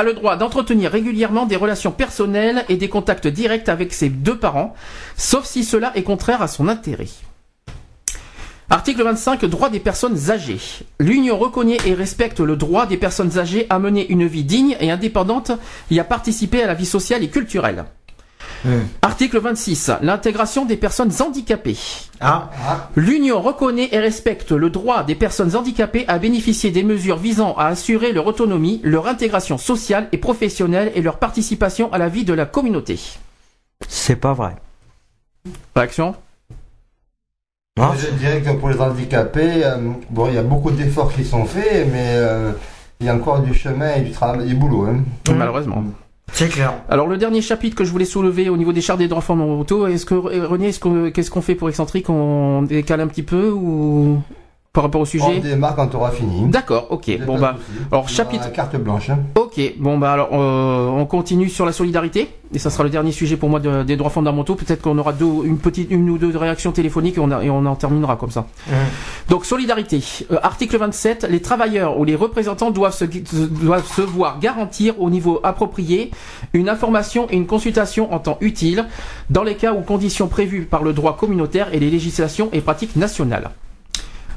a 0.00 0.02
le 0.02 0.14
droit 0.14 0.36
d'entretenir 0.36 0.90
régulièrement 0.90 1.44
des 1.44 1.56
relations 1.56 1.92
personnelles 1.92 2.64
et 2.70 2.76
des 2.76 2.88
contacts 2.88 3.26
directs 3.26 3.68
avec 3.68 3.92
ses 3.92 4.08
deux 4.08 4.38
parents, 4.38 4.74
sauf 5.18 5.44
si 5.44 5.62
cela 5.62 5.92
est 5.94 6.02
contraire 6.02 6.40
à 6.40 6.48
son 6.48 6.68
intérêt. 6.68 7.08
Article 8.70 9.02
25, 9.02 9.44
droit 9.44 9.68
des 9.68 9.80
personnes 9.80 10.30
âgées. 10.30 10.60
L'Union 11.00 11.36
reconnaît 11.36 11.76
et 11.84 11.92
respecte 11.92 12.40
le 12.40 12.56
droit 12.56 12.86
des 12.86 12.96
personnes 12.96 13.36
âgées 13.36 13.66
à 13.68 13.78
mener 13.78 14.08
une 14.10 14.26
vie 14.26 14.44
digne 14.44 14.76
et 14.80 14.90
indépendante 14.90 15.52
et 15.90 16.00
à 16.00 16.04
participer 16.04 16.62
à 16.62 16.68
la 16.68 16.74
vie 16.74 16.86
sociale 16.86 17.22
et 17.22 17.28
culturelle. 17.28 17.84
Article 19.02 19.38
26, 19.38 19.90
l'intégration 20.02 20.64
des 20.64 20.76
personnes 20.76 21.12
handicapées. 21.20 21.78
Ah, 22.20 22.50
L'Union 22.96 23.40
reconnaît 23.40 23.88
et 23.92 23.98
respecte 23.98 24.52
le 24.52 24.70
droit 24.70 25.02
des 25.04 25.14
personnes 25.14 25.56
handicapées 25.56 26.04
à 26.08 26.18
bénéficier 26.18 26.70
des 26.70 26.82
mesures 26.82 27.16
visant 27.16 27.54
à 27.56 27.66
assurer 27.66 28.12
leur 28.12 28.26
autonomie, 28.26 28.80
leur 28.84 29.06
intégration 29.06 29.58
sociale 29.58 30.08
et 30.12 30.18
professionnelle 30.18 30.92
et 30.94 31.02
leur 31.02 31.18
participation 31.18 31.92
à 31.92 31.98
la 31.98 32.08
vie 32.08 32.24
de 32.24 32.34
la 32.34 32.46
communauté. 32.46 32.98
c'est 33.88 34.16
pas 34.16 34.32
vrai. 34.34 34.56
Réaction? 35.74 36.14
Ah, 37.80 37.92
Je 37.96 38.08
dirais 38.18 38.42
que 38.42 38.50
pour 38.50 38.68
les 38.68 38.78
handicapés, 38.80 39.64
euh, 39.64 39.76
bon, 40.10 40.28
il 40.28 40.34
y 40.34 40.38
a 40.38 40.42
beaucoup 40.42 40.70
d'efforts 40.70 41.12
qui 41.14 41.24
sont 41.24 41.46
faits, 41.46 41.88
mais 41.90 42.08
euh, 42.16 42.52
il 43.00 43.06
y 43.06 43.08
a 43.08 43.14
encore 43.14 43.40
du 43.40 43.54
chemin 43.54 43.94
et 43.94 44.02
du 44.02 44.10
travail, 44.10 44.46
du 44.46 44.54
boulot. 44.54 44.86
Hein. 44.86 45.02
Malheureusement. 45.34 45.82
C'est 46.32 46.48
clair. 46.48 46.72
Alors 46.88 47.06
le 47.06 47.16
dernier 47.18 47.42
chapitre 47.42 47.76
que 47.76 47.84
je 47.84 47.90
voulais 47.90 48.04
soulever 48.04 48.48
au 48.48 48.56
niveau 48.56 48.72
des 48.72 48.80
chartes 48.80 48.98
des 48.98 49.08
droits 49.08 49.20
fondamentaux, 49.22 49.86
est-ce 49.86 50.06
que 50.06 50.14
René, 50.14 50.68
est-ce 50.68 50.80
que- 50.80 51.08
qu'est-ce 51.10 51.30
qu'on 51.30 51.42
fait 51.42 51.54
pour 51.54 51.68
excentrique? 51.68 52.08
On 52.08 52.62
décale 52.62 53.00
un 53.00 53.06
petit 53.08 53.22
peu 53.22 53.50
ou? 53.50 54.18
Par 54.72 54.84
rapport 54.84 55.00
au 55.00 55.02
On 55.02 55.06
sujet 55.06 55.40
démarre 55.40 55.74
quand 55.74 55.92
on 55.96 56.06
fini. 56.10 56.48
D'accord, 56.48 56.86
ok. 56.90 57.08
Y 57.08 57.22
a 57.22 57.24
Bon 57.26 57.38
bah, 57.40 57.56
alors 57.90 58.04
On 58.04 58.06
chapitre 58.06 58.44
la 58.44 58.50
carte 58.50 58.76
blanche. 58.76 59.10
hein. 59.10 59.18
Ok, 59.34 59.60
bon 59.78 59.98
bah 59.98 60.12
alors 60.12 60.28
euh, 60.32 60.86
on 60.88 61.06
continue 61.06 61.48
sur 61.48 61.66
la 61.66 61.72
solidarité 61.72 62.28
et 62.54 62.58
ça 62.60 62.70
sera 62.70 62.84
le 62.84 62.90
dernier 62.90 63.10
sujet 63.10 63.36
pour 63.36 63.48
moi 63.48 63.58
de- 63.58 63.82
des 63.82 63.96
droits 63.96 64.10
fondamentaux. 64.10 64.54
Peut-être 64.54 64.80
qu'on 64.82 64.96
aura 64.98 65.12
deux, 65.12 65.26
une 65.44 65.58
petite, 65.58 65.90
une 65.90 66.08
ou 66.08 66.18
deux 66.18 66.36
réactions 66.36 66.70
téléphoniques 66.70 67.16
et 67.16 67.20
on, 67.20 67.32
a- 67.32 67.42
et 67.42 67.50
on 67.50 67.66
en 67.66 67.74
terminera 67.74 68.14
comme 68.14 68.30
ça. 68.30 68.46
Donc 69.28 69.44
solidarité, 69.44 70.00
Euh, 70.30 70.36
article 70.42 70.76
27, 70.78 71.26
les 71.28 71.42
travailleurs 71.42 71.98
ou 71.98 72.04
les 72.04 72.14
représentants 72.14 72.70
doivent 72.70 72.94
se, 72.94 73.04
doivent 73.04 73.86
se 73.92 74.02
voir 74.02 74.38
garantir 74.38 75.00
au 75.00 75.10
niveau 75.10 75.40
approprié 75.42 76.12
une 76.52 76.68
information 76.68 77.26
et 77.30 77.36
une 77.36 77.46
consultation 77.46 78.12
en 78.14 78.20
temps 78.20 78.38
utile 78.40 78.86
dans 79.30 79.42
les 79.42 79.56
cas 79.56 79.72
ou 79.74 79.80
conditions 79.80 80.28
prévues 80.28 80.62
par 80.62 80.84
le 80.84 80.92
droit 80.92 81.16
communautaire 81.16 81.74
et 81.74 81.80
les 81.80 81.90
législations 81.90 82.50
et 82.52 82.60
pratiques 82.60 82.94
nationales. 82.94 83.50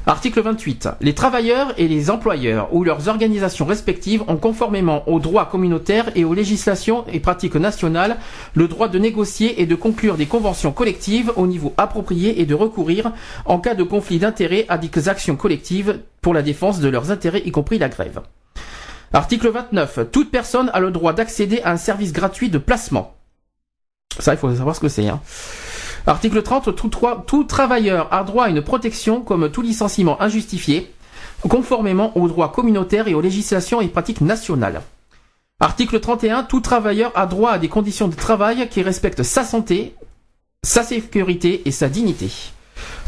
Article 0.06 0.42
28. 0.42 0.88
Les 1.00 1.14
travailleurs 1.14 1.72
et 1.78 1.88
les 1.88 2.10
employeurs 2.10 2.68
ou 2.74 2.84
leurs 2.84 3.08
organisations 3.08 3.64
respectives 3.64 4.22
ont 4.28 4.36
conformément 4.36 5.08
aux 5.08 5.18
droits 5.18 5.46
communautaires 5.46 6.10
et 6.14 6.26
aux 6.26 6.34
législations 6.34 7.06
et 7.10 7.20
pratiques 7.20 7.54
nationales 7.54 8.18
le 8.52 8.68
droit 8.68 8.88
de 8.88 8.98
négocier 8.98 9.62
et 9.62 9.66
de 9.66 9.74
conclure 9.74 10.18
des 10.18 10.26
conventions 10.26 10.72
collectives 10.72 11.32
au 11.36 11.46
niveau 11.46 11.72
approprié 11.78 12.42
et 12.42 12.44
de 12.44 12.54
recourir 12.54 13.12
en 13.46 13.58
cas 13.58 13.74
de 13.74 13.82
conflit 13.82 14.18
d'intérêts 14.18 14.66
à 14.68 14.76
des 14.76 15.08
actions 15.08 15.36
collectives 15.36 16.00
pour 16.20 16.34
la 16.34 16.42
défense 16.42 16.80
de 16.80 16.88
leurs 16.90 17.10
intérêts, 17.10 17.42
y 17.46 17.50
compris 17.50 17.78
la 17.78 17.88
grève. 17.88 18.20
Article 19.14 19.48
29. 19.48 20.10
Toute 20.12 20.30
personne 20.30 20.70
a 20.74 20.80
le 20.80 20.90
droit 20.90 21.14
d'accéder 21.14 21.62
à 21.62 21.70
un 21.70 21.76
service 21.78 22.12
gratuit 22.12 22.50
de 22.50 22.58
placement. 22.58 23.14
Ça, 24.18 24.34
il 24.34 24.36
faut 24.36 24.54
savoir 24.54 24.76
ce 24.76 24.80
que 24.80 24.88
c'est. 24.88 25.08
Hein. 25.08 25.20
Article 26.06 26.42
30. 26.42 26.76
Tout, 27.26 27.44
travailleur 27.44 28.12
a 28.12 28.24
droit 28.24 28.44
à 28.44 28.48
une 28.50 28.60
protection 28.60 29.22
comme 29.22 29.50
tout 29.50 29.62
licenciement 29.62 30.20
injustifié, 30.20 30.92
conformément 31.48 32.16
aux 32.16 32.28
droits 32.28 32.52
communautaires 32.52 33.08
et 33.08 33.14
aux 33.14 33.22
législations 33.22 33.80
et 33.80 33.88
pratiques 33.88 34.20
nationales. 34.20 34.82
Article 35.60 36.00
31. 36.00 36.42
Tout 36.42 36.60
travailleur 36.60 37.10
a 37.14 37.26
droit 37.26 37.52
à 37.52 37.58
des 37.58 37.68
conditions 37.68 38.08
de 38.08 38.14
travail 38.14 38.68
qui 38.68 38.82
respectent 38.82 39.22
sa 39.22 39.44
santé, 39.44 39.94
sa 40.62 40.82
sécurité 40.82 41.62
et 41.64 41.70
sa 41.70 41.88
dignité. 41.88 42.30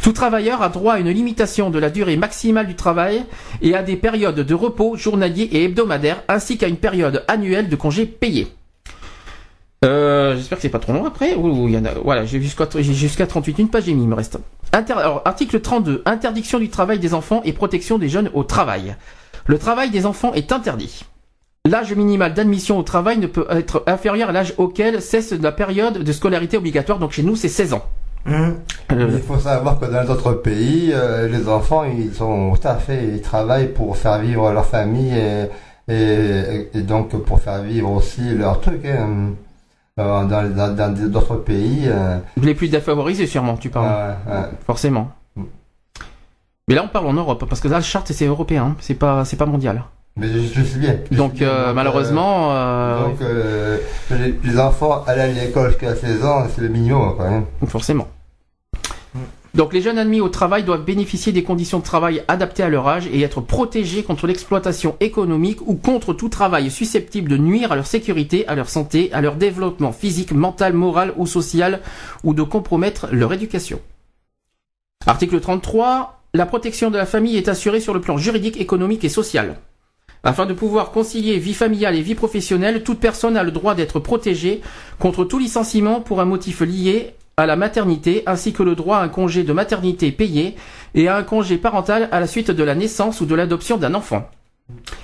Tout 0.03 0.13
travailleur 0.13 0.63
a 0.63 0.71
droit 0.71 0.95
à 0.95 0.99
une 0.99 1.11
limitation 1.11 1.69
de 1.69 1.79
la 1.79 1.91
durée 1.91 2.17
maximale 2.17 2.67
du 2.67 2.77
travail 2.77 3.27
et 3.61 3.75
à 3.75 3.83
des 3.83 3.97
périodes 3.97 4.41
de 4.41 4.55
repos 4.55 4.97
journaliers 4.97 5.51
et 5.53 5.65
hebdomadaires 5.65 6.23
ainsi 6.29 6.57
qu'à 6.57 6.69
une 6.69 6.77
période 6.77 7.25
annuelle 7.29 7.69
de 7.69 7.77
congés 7.77 8.07
payés. 8.07 8.49
Euh, 9.87 10.37
J'espère 10.37 10.59
que 10.59 10.63
c'est 10.63 10.69
pas 10.69 10.79
trop 10.79 10.93
long 10.93 11.05
après. 11.07 11.35
Ouh, 11.35 11.69
il 11.69 11.75
y 11.75 11.79
en 11.79 11.85
a, 11.85 11.91
voilà, 12.05 12.25
j'ai 12.25 12.41
jusqu'à 12.41 12.67
j'ai 12.75 12.93
jusqu'à 12.95 13.27
38, 13.27 13.59
une 13.59 13.69
page 13.69 13.89
et 13.89 13.93
demie, 13.93 14.03
il 14.05 14.09
me 14.09 14.15
reste. 14.15 14.39
Inter- 14.73 14.95
alors, 14.99 15.23
article 15.25 15.61
32, 15.61 16.03
interdiction 16.07 16.59
du 16.59 16.69
travail 16.69 16.99
des 16.99 17.15
enfants 17.15 17.41
et 17.45 17.53
protection 17.53 17.99
des 17.99 18.09
jeunes 18.09 18.31
au 18.35 18.43
travail. 18.45 18.97
Le 19.47 19.59
travail 19.59 19.91
des 19.91 20.07
enfants 20.07 20.33
est 20.35 20.51
interdit. 20.53 21.05
L'âge 21.69 21.93
minimal 21.95 22.33
d'admission 22.35 22.79
au 22.79 22.83
travail 22.83 23.19
ne 23.19 23.27
peut 23.27 23.47
être 23.51 23.83
inférieur 23.87 24.29
à 24.29 24.33
l'âge 24.33 24.55
auquel 24.59 25.01
cesse 25.03 25.33
la 25.33 25.53
période 25.53 25.99
de 26.03 26.13
scolarité 26.13 26.57
obligatoire, 26.57 26.99
donc 26.99 27.13
chez 27.13 27.23
nous 27.23 27.37
c'est 27.37 27.49
16 27.49 27.73
ans. 27.75 27.85
Hum. 28.27 28.57
Euh, 28.93 29.09
Il 29.13 29.23
faut 29.23 29.39
savoir 29.39 29.79
que 29.79 29.87
dans 29.87 30.03
les 30.03 30.11
autres 30.11 30.33
pays, 30.33 30.91
euh, 30.93 31.29
les 31.29 31.49
enfants, 31.49 31.85
ils 31.85 32.13
sont 32.15 32.53
tout 32.61 32.67
à 32.69 32.75
fait, 32.77 33.05
ils 33.15 33.21
travaillent 33.21 33.73
pour 33.73 33.97
faire 33.97 34.19
vivre 34.19 34.51
leur 34.53 34.67
famille 34.67 35.13
et, 35.17 35.93
et, 35.93 36.69
et 36.75 36.81
donc 36.83 37.11
pour 37.23 37.41
faire 37.41 37.63
vivre 37.63 37.91
aussi 37.93 38.23
leur 38.35 38.61
truc. 38.61 38.85
hein. 38.85 39.31
Euh, 39.99 40.25
Dans 40.25 40.93
d'autres 41.09 41.37
pays, 41.37 41.85
euh, 41.87 42.19
les 42.43 42.55
plus 42.55 42.69
défavorisés, 42.69 43.27
sûrement, 43.27 43.57
tu 43.57 43.71
parles. 43.71 44.15
Forcément. 44.67 45.11
Mais 46.69 46.75
là, 46.75 46.83
on 46.85 46.89
parle 46.89 47.07
en 47.07 47.13
Europe, 47.13 47.45
parce 47.49 47.61
que 47.61 47.69
là, 47.69 47.77
le 47.77 47.83
charte, 47.83 48.13
c'est 48.13 48.27
européen, 48.27 48.65
hein. 48.73 48.77
c'est 48.81 48.95
pas, 48.95 49.25
c'est 49.25 49.37
pas 49.37 49.47
mondial. 49.47 49.85
mais 50.17 50.27
je, 50.29 50.41
je 50.41 50.63
sais 50.65 50.79
bien. 50.79 50.97
je 51.11 51.17
Donc, 51.17 51.33
sais 51.35 51.39
bien. 51.39 51.49
euh, 51.49 51.67
Donc, 51.67 51.75
malheureusement, 51.77 52.49
euh, 52.51 53.05
Donc, 53.05 53.23
euh, 53.23 53.79
les, 54.11 54.35
les 54.45 54.59
enfants 54.59 55.05
aller 55.07 55.21
à 55.23 55.27
l'école 55.29 55.69
jusqu'à 55.71 55.95
16 55.95 56.25
ans, 56.25 56.43
c'est 56.55 56.61
le 56.63 56.69
minimum, 56.69 57.15
quand 57.17 57.31
même. 57.31 57.45
forcément. 57.69 58.09
Donc, 59.55 59.73
les 59.73 59.81
jeunes 59.81 59.99
admis 59.99 60.21
au 60.21 60.29
travail 60.29 60.65
doivent 60.65 60.85
bénéficier 60.85 61.33
des 61.33 61.43
conditions 61.43 61.79
de 61.79 61.85
travail 61.85 62.23
adaptées 62.29 62.63
à 62.63 62.69
leur 62.69 62.89
âge 62.89 63.07
et 63.07 63.23
être 63.23 63.41
protégés 63.41 64.03
contre 64.03 64.27
l'exploitation 64.27 64.97
économique 65.01 65.61
ou 65.67 65.75
contre 65.75 66.13
tout 66.13 66.29
travail 66.29 66.71
susceptible 66.71 67.31
de 67.31 67.39
nuire 67.39 67.73
à 67.73 67.77
leur 67.77 67.87
sécurité, 67.87 68.47
à 68.49 68.55
leur 68.55 68.69
santé, 68.69 69.11
à 69.13 69.21
leur 69.21 69.37
développement 69.37 69.93
physique, 69.93 70.33
mental, 70.33 70.75
moral 70.75 71.15
ou 71.17 71.27
social, 71.27 71.81
ou 72.23 72.35
de 72.35 72.43
compromettre 72.43 73.09
leur 73.13 73.33
éducation. 73.33 73.81
Article 75.07 75.41
33. 75.41 76.21
La 76.35 76.45
protection 76.45 76.91
de 76.91 76.99
la 76.99 77.07
famille 77.07 77.39
est 77.39 77.49
assurée 77.49 77.81
sur 77.81 77.95
le 77.95 78.01
plan 78.01 78.19
juridique, 78.19 78.61
économique 78.61 79.05
et 79.05 79.09
social. 79.09 79.57
Afin 80.23 80.45
de 80.45 80.53
pouvoir 80.53 80.91
concilier 80.91 81.39
vie 81.39 81.55
familiale 81.55 81.95
et 81.95 82.03
vie 82.03 82.15
professionnelle, 82.15 82.83
toute 82.83 82.99
personne 82.99 83.37
a 83.37 83.45
le 83.45 83.53
droit 83.53 83.75
d'être 83.75 84.01
protégée 84.01 84.61
contre 84.99 85.25
tout 85.25 85.39
licenciement 85.39 86.01
pour 86.01 86.21
un 86.21 86.25
motif 86.25 86.61
lié 86.61 87.15
à 87.39 87.45
la 87.45 87.57
maternité, 87.57 88.23
ainsi 88.25 88.55
que 88.55 88.63
le 88.63 88.75
droit 88.75 88.97
à 88.97 89.03
un 89.03 89.11
congé 89.11 89.45
de 89.45 89.53
maternité 89.53 90.11
payé 90.11 90.57
et 90.95 91.07
à 91.07 91.19
un 91.19 91.23
congé 91.23 91.59
parental 91.59 92.09
à 92.11 92.19
la 92.19 92.27
suite 92.27 92.51
de 92.51 92.65
la 92.65 92.75
naissance 92.75 93.21
ou 93.21 93.27
de 93.27 93.35
l'adoption 93.35 93.77
d'un 93.77 93.93
enfant. 93.93 94.31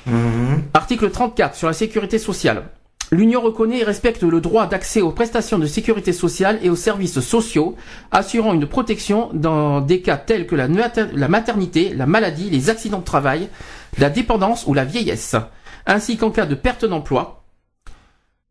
Hum. 0.07 0.63
Article 0.73 1.11
34 1.11 1.55
sur 1.55 1.67
la 1.67 1.75
sécurité 1.75 2.19
sociale. 2.19 2.71
L'Union 3.11 3.43
reconnaît 3.43 3.81
et 3.81 3.85
respecte 3.85 4.23
le 4.23 4.41
droit 4.41 4.67
d'accès 4.67 5.03
aux 5.03 5.11
prestations 5.11 5.59
de 5.59 5.67
sécurité 5.67 6.15
sociale 6.15 6.59
et 6.63 6.71
aux 6.71 6.75
services 6.75 7.21
sociaux, 7.21 7.77
assurant 8.11 8.55
une 8.55 8.67
protection 8.67 9.29
dans 9.35 9.83
des 9.83 10.01
cas 10.01 10.17
tels 10.17 10.47
que 10.47 10.57
la 10.57 11.29
maternité, 11.29 11.93
la 11.95 12.07
maladie, 12.07 12.49
les 12.49 12.71
accidents 12.71 13.01
de 13.01 13.05
travail, 13.05 13.51
la 13.99 14.09
dépendance 14.09 14.67
ou 14.67 14.73
la 14.73 14.87
vieillesse, 14.87 15.37
ainsi 15.85 16.17
qu'en 16.17 16.31
cas 16.31 16.47
de 16.47 16.55
perte 16.55 16.87
d'emploi, 16.87 17.42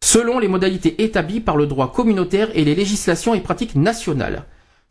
selon 0.04 0.40
les 0.40 0.48
modalités 0.48 1.04
établies 1.04 1.40
par 1.40 1.56
le 1.56 1.68
droit 1.68 1.92
communautaire 1.92 2.50
et 2.54 2.66
les 2.66 2.76
législations 2.76 3.34
et 3.34 3.40
pratiques 3.40 3.76
nationales. 3.76 4.44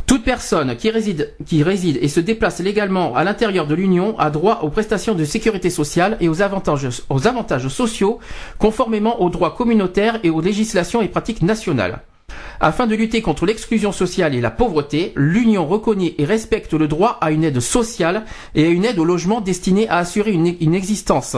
Toute 0.07 0.25
personne 0.25 0.77
qui 0.77 0.91
réside, 0.91 1.99
et 2.03 2.09
se 2.09 2.21
déplace 2.21 2.61
légalement 2.61 3.15
à 3.15 3.23
l'intérieur 3.23 3.67
de 3.67 3.75
l'Union 3.75 4.19
a 4.19 4.31
droit 4.31 4.61
aux 4.63 4.71
prestations 4.71 5.15
de 5.15 5.25
sécurité 5.25 5.71
sociale 5.71 6.17
et 6.21 6.29
aux 6.29 6.43
avantages, 6.43 7.03
aux 7.11 7.27
avantages 7.29 7.69
sociaux 7.69 8.19
conformément 8.59 9.21
aux 9.21 9.31
droits 9.31 9.55
communautaires 9.55 10.19
et 10.25 10.31
aux 10.31 10.41
législations 10.41 11.03
et 11.03 11.09
pratiques 11.09 11.43
nationales. 11.43 12.01
Afin 12.61 12.87
de 12.87 12.95
lutter 12.95 13.23
contre 13.23 13.47
l'exclusion 13.47 13.93
sociale 13.93 14.35
et 14.35 14.41
la 14.41 14.51
pauvreté, 14.51 15.13
l'Union 15.17 15.67
reconnaît 15.67 16.15
et 16.19 16.25
respecte 16.25 16.75
le 16.75 16.89
droit 16.89 17.19
à 17.21 17.31
une 17.31 17.45
aide 17.45 17.61
sociale 17.61 18.25
et 18.55 18.67
à 18.67 18.69
une 18.69 18.85
aide 18.85 18.99
au 18.99 19.05
logement 19.05 19.41
destinée 19.41 19.89
à 19.89 19.99
assurer 19.99 20.33
une 20.33 20.75
existence 20.75 21.37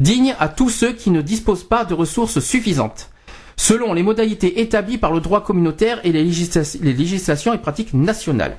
digne 0.00 0.34
à 0.40 0.48
tous 0.48 0.70
ceux 0.70 0.92
qui 0.92 1.10
ne 1.10 1.22
disposent 1.22 1.64
pas 1.68 1.84
de 1.84 1.94
ressources 1.94 2.40
suffisantes 2.40 3.10
selon 3.56 3.92
les 3.94 4.02
modalités 4.02 4.60
établies 4.60 4.98
par 4.98 5.12
le 5.12 5.20
droit 5.20 5.44
communautaire 5.44 6.00
et 6.04 6.10
les, 6.10 6.24
législa- 6.24 6.76
les 6.82 6.92
législations 6.92 7.54
et 7.54 7.58
pratiques 7.58 7.94
nationales. 7.94 8.56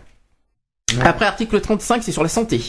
Après 1.02 1.26
article 1.26 1.60
35, 1.60 2.02
c'est 2.02 2.14
sur 2.14 2.24
la 2.24 2.30
santé. 2.30 2.62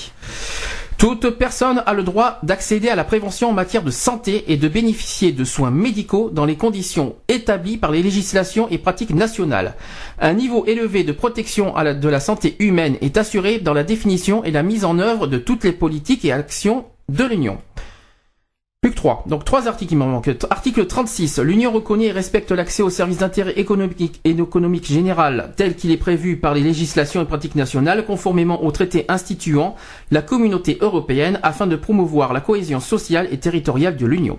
Toute 0.99 1.29
personne 1.31 1.83
a 1.85 1.93
le 1.93 2.03
droit 2.03 2.39
d'accéder 2.43 2.89
à 2.89 2.97
la 2.97 3.05
prévention 3.05 3.51
en 3.51 3.53
matière 3.53 3.83
de 3.83 3.91
santé 3.91 4.51
et 4.51 4.57
de 4.57 4.67
bénéficier 4.67 5.31
de 5.31 5.45
soins 5.45 5.71
médicaux 5.71 6.31
dans 6.33 6.47
les 6.47 6.57
conditions 6.57 7.15
établies 7.29 7.77
par 7.77 7.93
les 7.93 8.03
législations 8.03 8.67
et 8.71 8.79
pratiques 8.79 9.15
nationales. 9.15 9.75
Un 10.19 10.33
niveau 10.33 10.65
élevé 10.67 11.05
de 11.05 11.13
protection 11.13 11.75
de 11.77 12.09
la 12.09 12.19
santé 12.21 12.57
humaine 12.59 12.97
est 13.03 13.19
assuré 13.19 13.59
dans 13.59 13.75
la 13.75 13.85
définition 13.85 14.43
et 14.43 14.51
la 14.51 14.63
mise 14.63 14.85
en 14.87 14.99
œuvre 14.99 15.27
de 15.27 15.37
toutes 15.39 15.65
les 15.65 15.73
politiques 15.73 16.25
et 16.25 16.33
actions 16.33 16.87
de 17.11 17.25
l'Union. 17.25 17.59
Donc 19.27 19.45
trois 19.45 19.69
articles 19.69 19.91
qui 19.91 19.97
manquent. 19.97 20.31
Article 20.51 20.87
36. 20.87 21.39
L'Union 21.41 21.73
reconnaît 21.73 22.07
et 22.07 22.13
respecte 22.13 22.53
l'accès 22.53 22.83
aux 22.83 22.91
services 22.91 23.19
d'intérêt 23.19 23.53
économique 23.59 24.21
et 24.25 24.31
économique 24.31 24.87
général 24.87 25.53
tel 25.57 25.75
qu'il 25.75 25.91
est 25.91 25.97
prévu 25.97 26.37
par 26.37 26.55
les 26.55 26.61
législations 26.61 27.23
et 27.23 27.25
pratiques 27.25 27.55
nationales 27.55 28.05
conformément 28.05 28.65
au 28.65 28.71
traité 28.71 29.05
instituant 29.09 29.77
la 30.11 30.23
communauté 30.23 30.79
européenne 30.81 31.41
afin 31.43 31.67
de 31.67 31.77
promouvoir 31.77 32.33
la 32.33 32.41
cohésion 32.41 32.81
sociale 32.81 33.29
et 33.31 33.39
territoriale 33.39 33.97
de 33.97 34.07
l'Union. 34.07 34.39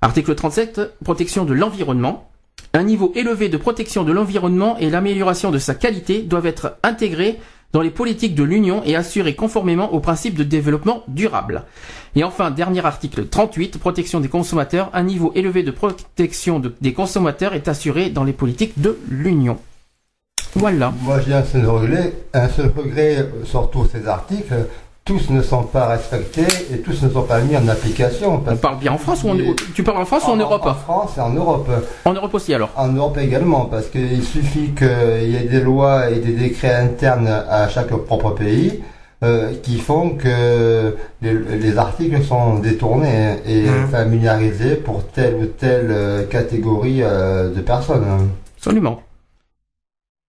Article 0.00 0.34
37. 0.34 0.80
Protection 1.02 1.44
de 1.44 1.54
l'environnement. 1.54 2.30
Un 2.74 2.84
niveau 2.84 3.12
élevé 3.14 3.48
de 3.48 3.56
protection 3.56 4.04
de 4.04 4.12
l'environnement 4.12 4.76
et 4.78 4.90
l'amélioration 4.90 5.50
de 5.50 5.58
sa 5.58 5.74
qualité 5.74 6.22
doivent 6.22 6.46
être 6.46 6.76
intégrés 6.82 7.38
dans 7.72 7.82
les 7.82 7.90
politiques 7.90 8.34
de 8.34 8.42
l'Union 8.44 8.82
et 8.84 8.96
assurés 8.96 9.34
conformément 9.34 9.92
aux 9.92 10.00
principes 10.00 10.34
de 10.36 10.44
développement 10.44 11.02
durable. 11.08 11.64
Et 12.16 12.24
enfin, 12.24 12.50
dernier 12.50 12.84
article 12.84 13.26
38, 13.26 13.78
protection 13.78 14.20
des 14.20 14.28
consommateurs. 14.28 14.90
Un 14.94 15.02
niveau 15.02 15.32
élevé 15.34 15.62
de 15.62 15.70
protection 15.70 16.60
de- 16.60 16.74
des 16.80 16.92
consommateurs 16.94 17.52
est 17.54 17.68
assuré 17.68 18.08
dans 18.10 18.24
les 18.24 18.32
politiques 18.32 18.80
de 18.80 18.98
l'Union. 19.10 19.58
Voilà. 20.54 20.92
Moi, 21.02 21.20
j'ai 21.20 21.34
un 21.34 21.44
seul 21.44 21.66
regret, 21.66 22.14
un 22.32 22.48
seul 22.48 22.72
regret 22.74 23.28
sur 23.44 23.70
tous 23.70 23.86
ces 23.92 24.06
articles. 24.08 24.54
Tous 25.08 25.30
ne 25.30 25.40
sont 25.40 25.62
pas 25.62 25.86
respectés 25.86 26.44
et 26.70 26.78
tous 26.82 27.02
ne 27.02 27.08
sont 27.08 27.22
pas 27.22 27.40
mis 27.40 27.56
en 27.56 27.66
application. 27.66 28.42
On 28.46 28.56
parle 28.56 28.76
bien 28.78 28.92
en 28.92 28.98
France 28.98 29.24
ou 29.24 29.30
en, 29.30 29.36
tu 29.74 29.82
parles 29.82 29.96
en 30.02 30.04
France 30.04 30.24
ou 30.28 30.32
en 30.32 30.36
Europe 30.36 30.66
En 30.66 30.74
France 30.74 31.12
et 31.16 31.20
en 31.22 31.30
Europe. 31.30 31.66
En 32.04 32.12
Europe 32.12 32.34
aussi 32.34 32.52
alors. 32.52 32.68
En 32.76 32.88
Europe 32.88 33.16
également, 33.16 33.64
parce 33.64 33.86
qu'il 33.86 34.22
suffit 34.22 34.72
qu'il 34.76 35.30
y 35.30 35.36
ait 35.36 35.48
des 35.48 35.62
lois 35.62 36.10
et 36.10 36.16
des 36.16 36.32
décrets 36.34 36.74
internes 36.74 37.26
à 37.26 37.68
chaque 37.70 37.88
propre 37.88 38.32
pays 38.32 38.82
euh, 39.24 39.54
qui 39.62 39.78
font 39.78 40.10
que 40.10 40.94
les, 41.22 41.32
les 41.32 41.78
articles 41.78 42.22
sont 42.22 42.58
détournés 42.58 43.36
et 43.46 43.62
Mhm. 43.62 43.88
familiarisés 43.88 44.74
pour 44.76 45.04
telle 45.06 45.36
ou 45.36 45.46
telle 45.46 45.88
euh, 45.90 46.24
catégorie 46.26 47.00
euh, 47.02 47.48
de 47.54 47.60
personnes. 47.62 48.04
Absolument. 48.58 49.00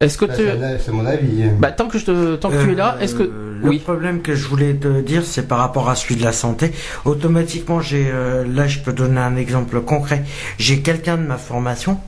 Est-ce 0.01 0.17
que 0.17 0.27
Ça, 0.27 0.33
tu... 0.37 0.43
C'est 0.79 0.91
mon 0.93 1.05
avis. 1.05 1.49
Bah, 1.59 1.73
tant 1.73 1.89
que, 1.89 1.99
je 1.99 2.05
te... 2.05 2.35
tant 2.37 2.49
que 2.49 2.63
tu 2.63 2.71
es 2.71 2.75
là, 2.75 2.95
est-ce 3.01 3.15
que... 3.15 3.23
Euh, 3.23 3.59
Le 3.61 3.67
Oui. 3.67 3.79
problème 3.79 4.21
que 4.21 4.33
je 4.33 4.47
voulais 4.47 4.73
te 4.75 5.01
dire, 5.01 5.25
c'est 5.25 5.45
par 5.45 5.57
rapport 5.57 5.89
à 5.89 5.95
celui 5.97 6.15
de 6.15 6.23
la 6.23 6.31
santé. 6.31 6.71
Automatiquement, 7.03 7.81
j'ai 7.81 8.07
euh, 8.09 8.45
là, 8.47 8.65
je 8.65 8.79
peux 8.79 8.93
donner 8.93 9.19
un 9.19 9.35
exemple 9.35 9.81
concret. 9.81 10.23
J'ai 10.57 10.81
quelqu'un 10.81 11.17
de 11.17 11.23
ma 11.23 11.37
formation 11.37 11.99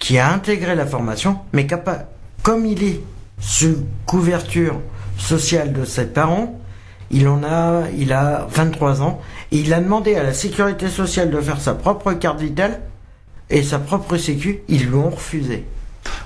qui 0.00 0.16
a 0.18 0.32
intégré 0.32 0.76
la 0.76 0.86
formation, 0.86 1.38
mais 1.52 1.66
capa- 1.66 2.06
comme 2.44 2.64
il 2.64 2.84
est 2.84 3.00
sous 3.40 3.78
couverture 4.06 4.80
sociale 5.18 5.72
de 5.72 5.84
ses 5.84 6.06
parents, 6.06 6.60
il 7.10 7.26
en 7.26 7.42
a, 7.42 7.82
il 7.98 8.12
a 8.12 8.46
23 8.48 9.02
ans, 9.02 9.20
et 9.50 9.56
il 9.58 9.74
a 9.74 9.80
demandé 9.80 10.14
à 10.14 10.22
la 10.22 10.32
sécurité 10.32 10.86
sociale 10.88 11.30
de 11.32 11.40
faire 11.40 11.60
sa 11.60 11.74
propre 11.74 12.12
carte 12.12 12.40
vitale 12.40 12.78
et 13.50 13.64
sa 13.64 13.80
propre 13.80 14.16
sécu. 14.16 14.60
Ils 14.68 14.86
lui 14.86 14.94
ont 14.94 15.10
refusé. 15.10 15.64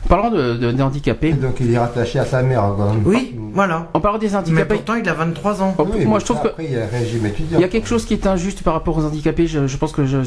En 0.05 0.09
parlant 0.09 0.31
de, 0.31 0.55
de- 0.57 0.71
des 0.73 0.83
handicapés, 0.83 1.33
Donc 1.33 1.57
il 1.61 1.73
est 1.73 1.79
rattaché 1.79 2.19
à 2.19 2.27
sa 2.27 2.43
mère. 2.43 2.63
Quoi. 2.77 2.93
Oui, 3.07 3.35
voilà. 3.55 3.89
en 3.95 4.01
parlant 4.01 4.19
des 4.19 4.29
Mais 4.29 4.37
handicapés, 4.37 4.75
pourtant, 4.75 4.95
il 4.97 5.09
a 5.09 5.15
23 5.15 5.63
ans. 5.63 5.75
Oh, 5.79 5.87
Oui, 5.95 6.05
moi 6.05 6.15
mais 6.15 6.21
je 6.21 6.25
trouve 6.27 6.43
que... 6.43 6.49
Après, 6.49 6.65
il 6.67 6.73
y 6.73 6.77
a 6.77 6.85
un 6.85 6.87
régime 6.87 7.25
étudiant. 7.25 7.59
Il 7.59 7.63
y 7.63 7.65
a 7.65 7.69
quelque 7.69 7.89
chose 7.89 8.05
qui 8.05 8.13
est 8.13 8.27
injuste 8.27 8.63
par 8.63 8.75
rapport 8.75 8.97
aux 8.99 9.05
handicapés, 9.05 9.47
je, 9.47 9.67
je 9.67 9.77
pense 9.79 9.93
que 9.93 10.05
je- 10.05 10.23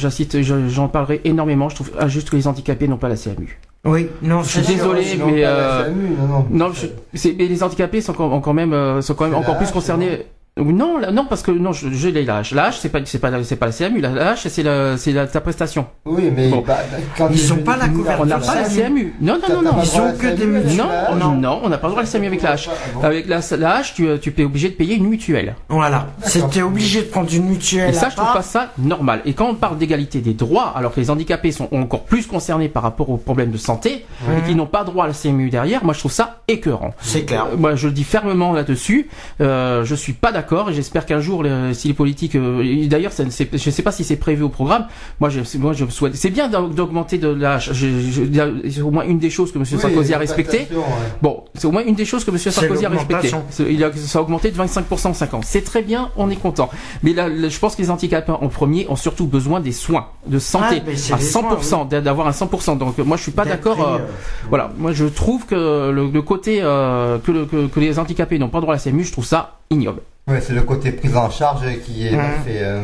j'en 0.68 0.88
parlerai 0.88 1.22
énormément, 1.26 1.70
je 1.70 1.76
trouve 1.76 1.92
injuste 2.00 2.30
que 2.32 2.36
les 2.36 2.48
handicapés 2.48 2.88
n'ont 2.88 2.98
pas 2.98 3.10
la 3.10 3.16
CMU. 3.16 3.60
Oui, 3.86 4.08
non, 4.24 4.42
Je 4.42 4.50
suis 4.50 4.64
sûr. 4.64 4.76
désolé, 4.76 5.04
mais, 5.26 5.42
pas 5.44 5.52
la 5.52 5.58
euh, 5.84 5.92
non, 5.92 6.28
non. 6.28 6.46
Non, 6.50 6.72
je- 6.74 6.88
c'est- 7.14 7.36
mais 7.38 7.46
les 7.46 7.62
handicapés 7.64 8.02
sont 8.02 8.14
quand, 8.14 8.40
quand 8.42 8.54
même, 8.54 8.74
euh, 8.74 9.02
sont 9.02 9.14
quand 9.14 9.26
même 9.26 9.36
encore 9.36 9.54
la 9.54 9.60
plus 9.60 9.72
concernés. 9.72 10.26
Non, 10.58 10.98
là- 10.98 11.12
non, 11.12 11.26
parce 11.26 11.42
que 11.44 11.52
non, 11.52 11.72
je, 11.74 11.90
je 11.92 12.08
l'ai 12.10 12.24
la 12.26 12.38
hache. 12.38 12.52
La 12.54 12.66
hache, 12.66 12.80
c'est 12.80 12.90
pas, 12.90 13.00
c'est 13.06 13.20
pas, 13.20 13.32
c'est 13.44 13.56
pas 13.56 13.68
la 13.68 13.72
CMU. 13.72 14.02
La 14.02 14.30
hache, 14.32 14.48
c'est 14.48 14.64
la, 14.64 14.98
c'est 14.98 15.12
la, 15.12 15.28
ta 15.28 15.42
prestation. 15.42 15.86
Oui, 16.06 16.32
mais 16.36 16.50
Bon. 16.50 16.64
bah, 16.66 16.78
quand 17.18 17.30
Ils 17.32 17.38
sont 17.40 17.58
pas 17.58 17.78
la 17.78 17.88
couverture 17.90 18.24
On 18.24 18.26
n'a 18.26 18.38
pas 18.40 18.56
la 18.56 18.64
CMU. 18.64 19.14
Non, 19.22 19.38
non, 19.50 19.62
non, 19.62 19.72
non. 19.72 19.82
Ils 19.84 20.00
ont 20.02 20.14
que 20.18 20.28
des 20.36 20.46
mutuelles. 20.46 20.78
Non, 20.78 21.16
Non. 21.16 21.36
non, 21.36 21.60
on 21.64 21.70
n'a 21.70 21.78
pas 21.78 21.88
le 21.88 21.92
droit 21.92 22.02
à 22.04 22.06
la 22.06 22.12
CMU 22.12 22.28
avec 22.28 22.42
la 22.42 22.52
hache. 22.52 22.70
Ah 23.02 23.06
Avec 23.08 23.28
la, 23.28 23.38
hache, 23.76 23.94
tu, 23.94 24.08
tu 24.22 24.34
es 24.38 24.44
obligé 24.44 24.70
de 24.70 24.76
payer 24.76 24.96
une 24.96 25.08
mutuelle. 25.08 25.56
Voilà. 25.70 26.08
C'était 26.24 26.62
obligé 26.62 27.02
de 27.02 27.08
prendre 27.08 27.30
une 27.34 27.46
mutuelle. 27.46 27.90
Et 27.90 27.94
ça, 27.94 28.10
je 28.10 28.16
trouve 28.16 28.26
part. 28.28 28.36
pas 28.38 28.42
ça 28.42 28.72
normal. 28.78 29.22
Et 29.26 29.34
quand 29.34 29.48
on 29.50 29.56
parle 29.56 29.78
d'égalité 29.78 30.20
des 30.22 30.34
droits, 30.34 30.74
alors 30.76 30.94
que 30.94 31.00
les 31.00 31.10
handicapés 31.10 31.52
sont 31.52 31.68
encore 31.72 32.04
plus 32.04 32.26
concernés 32.28 32.70
par 32.70 32.84
rapport 32.84 33.10
aux 33.10 33.18
problèmes 33.18 33.52
de 33.52 33.58
santé 33.58 34.06
et 34.38 34.48
qui 34.48 34.56
n'ont 34.56 34.66
pas 34.66 34.84
droit 34.84 35.06
à 35.06 35.08
la 35.08 35.14
CMU 35.14 35.50
derrière, 35.50 35.84
moi 35.84 35.94
je 35.94 36.00
trouve 36.00 36.12
ça 36.12 36.42
écœurant. 36.48 36.94
C'est 37.02 37.26
clair. 37.26 37.46
Euh, 37.54 37.58
Moi, 37.58 37.76
je 37.76 37.88
le 37.88 37.94
dis 37.94 38.04
fermement 38.04 38.54
là-dessus. 38.54 39.10
Euh, 39.42 39.84
je 39.86 39.96
suis 39.96 40.14
pas 40.14 40.32
d'accord 40.32 40.47
d'accord 40.50 40.70
et 40.70 40.74
j'espère 40.74 41.06
qu'un 41.06 41.20
jour, 41.20 41.44
les- 41.44 41.74
si 41.74 41.88
les 41.90 41.94
politiques, 41.94 42.36
euh, 42.36 42.88
d'ailleurs, 42.88 43.12
ça 43.12 43.26
ne- 43.26 43.30
c'est- 43.30 43.50
je 43.58 43.70
ne 43.70 43.74
sais 43.74 43.82
pas 43.84 43.92
si 43.92 44.04
c'est 44.04 44.16
prévu 44.16 44.44
au 44.44 44.50
programme. 44.50 44.86
Moi, 45.20 45.30
je, 45.30 45.42
moi, 45.58 45.74
je 45.74 45.86
souhaite. 45.88 46.16
C'est 46.16 46.30
bien 46.30 46.48
d'aug- 46.48 46.74
d'augmenter 46.74 47.18
de 47.18 47.28
la. 47.28 47.60
je- 47.60 47.74
je- 47.74 48.70
c'est 48.70 48.82
au 48.82 48.92
moins 48.92 49.04
une 49.06 49.20
des 49.20 49.30
choses 49.30 49.52
que 49.52 49.58
M. 49.58 49.66
Oui, 49.70 49.78
Sarkozy 49.80 50.14
a 50.14 50.18
respecté. 50.18 50.68
l'augmentation, 50.72 50.80
ouais. 50.80 51.10
Bon, 51.22 51.44
c'est 51.56 51.68
au 51.68 51.72
moins 51.72 51.84
une 51.86 51.96
des 51.96 52.06
choses 52.06 52.24
que 52.24 52.32
M. 52.32 52.38
Sarkozy 52.38 52.86
a 52.86 52.90
respecté. 52.90 53.14
l'augmentation. 53.14 53.44
C'est- 53.50 53.74
Il 53.74 53.84
a, 53.84 53.92
ça 53.94 54.20
a 54.20 54.22
augmenté 54.22 54.52
de 54.52 54.56
25% 54.56 55.10
en 55.10 55.14
5 55.14 55.34
ans. 55.34 55.42
C'est 55.44 55.64
très 55.64 55.82
bien, 55.82 56.10
on 56.16 56.30
est 56.30 56.36
content. 56.38 56.70
Mais 57.04 57.14
là, 57.14 57.28
là, 57.28 57.50
je 57.50 57.60
pense 57.60 57.76
que 57.76 57.82
les 57.82 57.90
handicapés 57.90 58.32
en 58.32 58.48
premier 58.48 58.88
ont 58.90 58.96
surtout 58.96 59.26
besoin 59.28 59.60
des 59.60 59.72
soins, 59.74 60.08
de 60.28 60.40
santé, 60.40 60.66
Ah, 60.70 60.76
à 60.76 60.80
des 60.80 61.24
100%, 61.24 61.86
d'a- 61.86 62.02
d'avoir 62.02 62.28
un 62.28 62.32
100%. 62.32 62.76
Donc, 62.76 62.98
euh, 63.00 63.04
moi, 63.04 63.18
je 63.18 63.24
suis 63.24 63.32
pas 63.32 63.44
d'accord. 63.50 63.78
euh, 63.82 63.98
euh, 63.98 64.06
voilà, 64.50 64.72
moi, 64.78 64.92
je 64.94 65.06
trouve 65.06 65.46
que 65.46 65.56
le, 65.92 66.10
le 66.10 66.22
côté 66.22 66.60
euh, 66.62 67.18
que, 67.20 67.32
le- 67.32 67.46
que, 67.46 67.68
que 67.68 67.80
les 67.80 68.00
handicapés 68.00 68.40
n'ont 68.40 68.50
pas 68.50 68.62
droit 68.62 68.74
à 68.74 68.78
la 68.78 68.82
CMU, 68.84 69.04
je 69.04 69.12
trouve 69.12 69.26
ça 69.26 69.58
ignoble. 69.70 70.02
Ouais, 70.28 70.42
c'est 70.42 70.54
le 70.54 70.62
côté 70.64 70.92
prise 70.92 71.16
en 71.16 71.30
charge 71.30 71.62
qui 71.86 72.06
est 72.08 72.10
fait. 72.12 72.60
euh, 72.62 72.82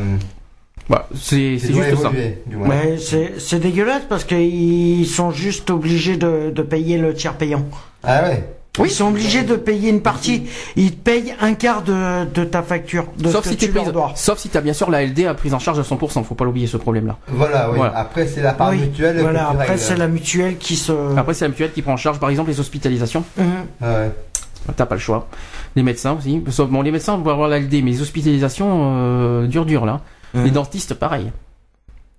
Voilà, 0.88 1.08
c'est 1.14 1.58
juste 1.58 1.74
ça. 1.82 1.88
évoluer, 2.08 2.38
du 2.46 2.56
moins. 2.56 2.68
Mais 2.68 2.98
c'est 2.98 3.34
c'est 3.38 3.58
dégueulasse 3.58 4.02
parce 4.08 4.24
qu'ils 4.24 5.06
sont 5.06 5.30
juste 5.30 5.70
obligés 5.70 6.16
de, 6.16 6.50
de 6.50 6.62
payer 6.62 6.98
le 6.98 7.12
tiers 7.14 7.34
payant. 7.34 7.64
Ah 8.02 8.22
ouais? 8.22 8.44
Ils 8.80 8.90
sont 8.90 9.06
obligés 9.06 9.44
de 9.44 9.54
payer 9.54 9.88
une 9.90 10.00
partie. 10.02 10.48
Ils 10.74 10.90
te 10.90 10.96
payent 10.96 11.32
un 11.40 11.54
quart 11.54 11.82
de, 11.82 12.24
de 12.24 12.42
ta 12.42 12.60
facture, 12.64 13.06
de 13.16 13.30
Sauf 13.30 13.44
ce 13.44 13.50
si, 13.50 13.56
que 13.56 13.66
tu 13.66 13.70
leur 13.72 13.84
prise- 13.84 13.92
dois. 13.92 14.12
sauf 14.16 14.36
si 14.36 14.48
tu 14.48 14.56
as 14.58 14.60
bien 14.62 14.72
sûr 14.72 14.90
la 14.90 15.04
LD 15.06 15.26
à 15.26 15.34
prise 15.34 15.54
en 15.54 15.60
charge 15.60 15.78
à 15.78 15.82
100%, 15.82 16.24
faut 16.24 16.34
pas 16.34 16.44
l'oublier 16.44 16.66
ce 16.66 16.76
problème-là. 16.76 17.16
Voilà, 17.28 17.70
oui. 17.70 17.76
Voilà. 17.76 17.96
Après, 17.96 18.26
c'est 18.26 18.42
la 18.42 18.52
part 18.52 18.70
Oui, 18.70 18.78
mutuelle. 18.78 19.20
voilà, 19.20 19.50
après 19.50 19.78
c'est 19.78 19.96
la 19.96 20.08
mutuelle 20.08 20.56
qui 20.58 20.74
se... 20.74 20.90
Après, 21.16 21.34
c'est 21.34 21.44
la 21.44 21.50
mutuelle 21.50 21.70
qui 21.70 21.82
prend 21.82 21.92
en 21.92 21.96
charge, 21.96 22.18
par 22.18 22.30
exemple, 22.30 22.50
les 22.50 22.58
hospitalisations. 22.58 23.22
Mhm. 23.38 23.46
Ah 23.80 23.92
ouais. 23.94 24.10
T'as 24.76 24.86
pas 24.86 24.94
le 24.94 25.00
choix. 25.00 25.28
Les 25.76 25.82
médecins 25.82 26.16
aussi. 26.18 26.42
Sauf, 26.50 26.70
bon, 26.70 26.82
les 26.82 26.90
médecins 26.90 27.16
vont 27.16 27.30
avoir 27.30 27.48
la 27.48 27.58
LD, 27.60 27.82
mais 27.84 27.90
les 27.90 28.00
hospitalisations, 28.02 28.68
euh, 28.96 29.46
dur, 29.46 29.66
dur, 29.66 29.84
là. 29.84 30.00
Mhm. 30.32 30.44
Les 30.44 30.50
dentistes, 30.50 30.94
pareil. 30.94 31.30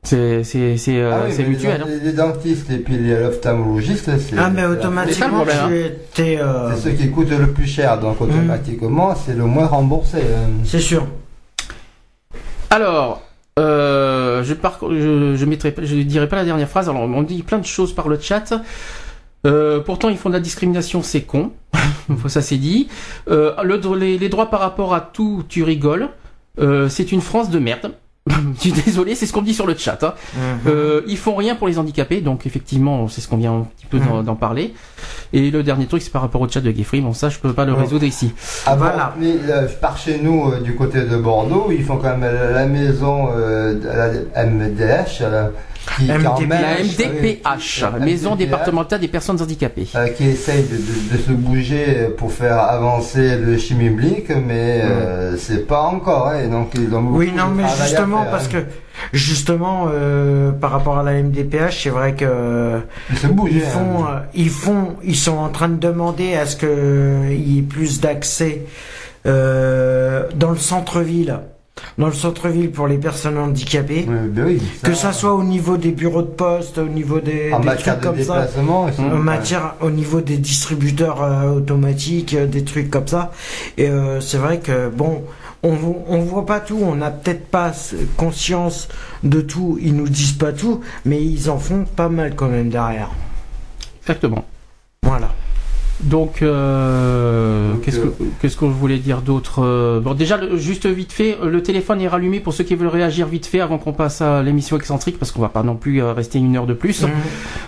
C'est, 0.04 0.44
c'est, 0.44 0.78
c'est, 0.78 1.00
euh, 1.00 1.12
Ah 1.14 1.24
oui, 1.26 1.34
c'est 1.34 1.42
mais 1.44 1.50
mutuel. 1.50 1.84
Les, 1.88 1.94
hein. 1.96 2.00
les 2.04 2.14
dentistes 2.14 2.70
et 2.70 2.78
puis 2.78 2.96
les 2.98 3.16
ophtalmologistes, 3.26 4.12
c'est. 4.20 4.38
Ah 4.38 4.52
mais 4.52 4.64
automatiquement 4.66 5.44
C'est 5.48 5.80
étais... 5.88 6.38
euh, 6.40 6.76
C'est 6.76 6.92
ceux 6.92 6.96
qui 6.96 7.10
coûtent 7.10 7.32
le 7.32 7.52
plus 7.52 7.66
cher, 7.66 8.00
donc 8.00 8.22
automatiquement, 8.22 9.16
c'est 9.16 9.34
le 9.34 9.46
moins 9.46 9.66
remboursé. 9.66 10.20
C'est 10.64 10.80
sûr. 10.80 11.08
Alors, 12.70 13.22
euh, 13.58 14.44
je, 14.44 14.54
par, 14.54 14.80
je, 14.82 15.36
je 15.36 15.46
mettrai, 15.46 15.72
pas- 15.72 15.84
je 15.84 15.96
dirai 15.96 16.28
pas 16.28 16.36
la 16.36 16.46
dernière 16.46 16.70
phrase. 16.70 16.90
Alors, 16.90 17.02
on 17.04 17.24
dit 17.24 17.42
plein 17.44 17.60
de 17.60 17.66
choses 17.66 17.94
par 17.94 18.08
le 18.08 18.20
chat. 18.20 18.54
Euh, 19.46 19.80
pourtant, 19.80 20.10
ils 20.10 20.18
font 20.18 20.30
de 20.30 20.34
la 20.36 20.40
discrimination, 20.40 21.02
c'est 21.04 21.22
con. 21.22 21.52
ça 22.28 22.42
c'est 22.42 22.58
dit. 22.58 22.88
Euh, 23.30 23.54
le, 23.64 23.80
les, 23.98 24.18
les 24.18 24.30
droits 24.30 24.50
par 24.50 24.60
rapport 24.60 24.94
à 24.94 25.02
tout, 25.02 25.44
tu 25.48 25.64
rigoles. 25.64 26.10
Euh, 26.60 26.88
c'est 26.90 27.12
une 27.12 27.22
France 27.22 27.50
de 27.50 27.60
merde. 27.60 27.92
Je 28.56 28.60
suis 28.60 28.72
désolé, 28.72 29.14
c'est 29.14 29.28
ce 29.28 29.34
qu'on 29.34 29.44
dit 29.44 29.54
sur 29.54 29.68
le 29.68 29.76
chat. 29.76 30.04
Hein. 30.04 30.14
Euh, 30.66 31.02
ils 31.08 31.18
font 31.18 31.36
rien 31.36 31.54
pour 31.54 31.68
les 31.68 31.78
handicapés, 31.78 32.22
donc 32.22 32.48
effectivement, 32.48 33.08
c'est 33.08 33.22
ce 33.22 33.28
qu'on 33.28 33.38
vient 33.38 33.54
un 33.54 33.62
petit 33.78 33.86
peu 33.86 34.00
d'en, 34.00 34.24
d'en 34.24 34.34
parler. 34.36 34.74
Et 35.32 35.52
le 35.52 35.62
dernier 35.62 35.86
truc, 35.86 36.02
c'est 36.02 36.12
par 36.12 36.24
rapport 36.24 36.42
au 36.42 36.50
chat 36.50 36.62
de 36.62 36.72
Geoffrey. 36.72 37.02
Bon, 37.02 37.14
ça, 37.14 37.30
je 37.30 37.38
peux 37.38 37.54
pas 37.54 37.66
le 37.66 37.74
Ouais. 37.74 37.82
résoudre 37.82 38.04
ici. 38.06 38.32
Bon, 38.66 38.78
Voilà. 38.78 39.14
mais 39.20 39.36
euh, 39.48 39.68
par 39.80 39.96
chez 39.98 40.18
nous, 40.20 40.52
euh, 40.52 40.60
du 40.60 40.74
côté 40.76 41.02
de 41.04 41.18
Bordeaux, 41.18 41.68
ils 41.70 41.84
font 41.84 41.98
quand 41.98 42.18
même 42.18 42.34
la, 42.52 42.66
maison 42.66 43.28
de 43.28 43.80
la 44.34 44.44
MDH, 44.44 45.22
MDPH. 46.00 46.50
La 46.50 46.84
MDPH, 46.84 47.82
la 47.82 48.00
Maison 48.06 48.32
MDPH, 48.32 48.38
départementale 48.46 49.00
des 49.00 49.08
personnes 49.08 49.42
handicapées. 49.42 49.88
euh, 49.96 50.08
qui 50.10 50.26
essaye 50.30 50.64
de, 50.64 50.76
de- 50.78 51.18
de 51.18 51.22
se 51.22 51.32
bouger 51.32 52.10
pour 52.18 52.32
faire 52.32 52.60
avancer 52.60 53.38
le 53.38 53.58
chimiblique, 53.58 54.30
mais 54.30 54.82
euh, 54.84 55.38
c'est 55.38 55.68
pas 55.68 55.82
encore. 55.84 56.28
hein, 56.30 56.48
donc 56.48 56.72
ils 56.76 56.94
ont 56.94 57.02
beaucoup 57.02 57.20
Oui, 57.20 57.32
non, 57.36 57.50
de 57.50 57.54
mais 57.56 57.64
justement, 57.82 58.24
faire, 58.24 58.32
parce 58.32 58.46
hein. 58.48 58.50
que 58.54 59.18
justement, 59.18 59.88
euh, 59.94 60.52
par 60.52 60.72
rapport 60.72 60.98
à 60.98 61.04
la 61.04 61.14
MDPH, 61.22 61.84
c'est 61.84 61.90
vrai 61.90 62.14
que 62.16 62.80
Ils 63.12 63.18
se 63.18 63.28
bougent. 63.28 63.52
ils 63.54 63.64
hein. 63.64 63.68
font, 63.68 64.04
euh, 64.06 64.20
ils 64.34 64.50
font, 64.50 64.96
ils 65.04 65.16
sont 65.16 65.38
en 65.38 65.50
train 65.50 65.70
de 65.70 65.78
demander 65.78 66.36
à 66.36 66.46
ce 66.46 66.56
que 66.56 66.66
euh, 66.68 67.28
il 67.34 67.56
y 67.56 67.60
ait 67.60 67.62
plus 67.62 68.02
d'accès 68.02 68.62
euh, 69.26 70.24
dans 70.36 70.52
le 70.52 70.58
centre-ville, 70.58 71.40
dans 71.98 72.08
le 72.08 72.14
centre-ville 72.14 72.72
pour 72.72 72.88
les 72.88 72.98
personnes 72.98 73.38
handicapées. 73.38 74.06
Oui, 74.08 74.16
ben 74.30 74.46
oui, 74.46 74.62
Que 74.84 74.94
ça 74.94 75.14
soit 75.14 75.34
au 75.34 75.44
niveau 75.44 75.78
des 75.78 75.92
bureaux 75.92 76.22
de 76.22 76.28
poste, 76.28 76.78
au 76.78 76.88
niveau 76.88 77.20
des, 77.20 77.52
en 77.54 77.60
des 77.60 77.66
matière 77.66 78.00
trucs 78.00 78.14
de 78.14 78.18
comme 78.18 78.26
ça, 78.26 78.46
déplacement, 78.46 78.90
en 79.00 79.18
matière, 79.18 79.76
au 79.82 79.90
niveau 79.90 80.22
des 80.22 80.38
distributeurs 80.38 81.22
euh, 81.22 81.52
automatiques, 81.52 82.34
euh, 82.34 82.48
des 82.48 82.64
trucs 82.64 82.90
comme 82.90 83.08
ça. 83.08 83.32
Et 83.78 83.90
euh, 83.90 84.22
c'est 84.22 84.38
vrai 84.38 84.60
que 84.60 84.90
bon, 84.90 85.24
on 85.64 85.76
on 86.08 86.20
voit 86.20 86.46
pas 86.46 86.60
tout, 86.60 86.80
on 86.82 86.96
n'a 86.96 87.12
peut-être 87.12 87.48
pas 87.48 87.72
conscience 88.18 88.88
de 89.24 89.42
tout. 89.42 89.78
Ils 89.82 89.96
nous 89.96 90.08
disent 90.08 90.34
pas 90.34 90.54
tout, 90.54 90.82
mais 91.06 91.24
ils 91.24 91.50
en 91.50 91.58
font 91.58 91.86
pas 91.86 92.10
mal 92.10 92.36
quand 92.36 92.48
même 92.48 92.70
derrière. 92.70 93.10
Exactement. 94.02 94.46
Donc, 96.04 96.42
euh, 96.42 97.72
Donc, 97.72 97.82
qu'est-ce 97.82 98.00
euh, 98.00 98.04
que 98.20 98.24
qu'est-ce 98.42 98.58
que 98.58 98.66
je 98.66 98.72
voulais 98.72 98.98
dire 98.98 99.22
d'autre 99.22 99.64
Euh, 99.64 100.00
Bon, 100.02 100.14
déjà, 100.14 100.36
le- 100.38 100.58
juste 100.58 100.86
vite 100.88 101.14
fait, 101.14 101.38
euh, 101.42 101.50
le 101.50 101.64
téléphone 101.64 102.02
est 102.02 102.08
rallumé 102.08 102.40
pour 102.42 102.54
ceux 102.54 102.64
qui 102.66 102.76
veulent 102.76 102.90
réagir 102.90 103.28
vite 103.28 103.46
fait 103.46 103.62
avant 103.62 103.78
qu'on 103.78 103.94
passe 103.94 104.22
à 104.22 104.44
l'émission 104.44 104.76
excentrique, 104.78 105.18
parce 105.18 105.32
qu'on 105.32 105.42
va 105.42 105.50
pas 105.50 105.64
non 105.64 105.76
plus 105.76 106.02
euh, 106.04 106.12
rester 106.12 106.38
une 106.38 106.56
heure 106.58 106.68
de 106.68 106.74
plus. 106.74 107.06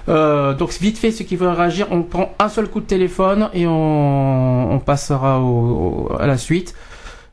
Euh, 0.10 0.54
donc, 0.54 0.72
vite 0.82 0.98
fait, 0.98 1.12
ceux 1.12 1.24
qui 1.24 1.36
veulent 1.38 1.50
réagir, 1.56 1.88
on 1.90 2.04
prend 2.04 2.34
un 2.40 2.50
seul 2.50 2.68
coup 2.68 2.82
de 2.82 2.86
téléphone 2.86 3.50
et 3.54 3.66
on, 3.66 4.72
on 4.74 4.80
passera 4.80 5.40
au, 5.40 6.10
au- 6.10 6.16
à 6.20 6.28
la 6.28 6.38
suite. 6.38 6.76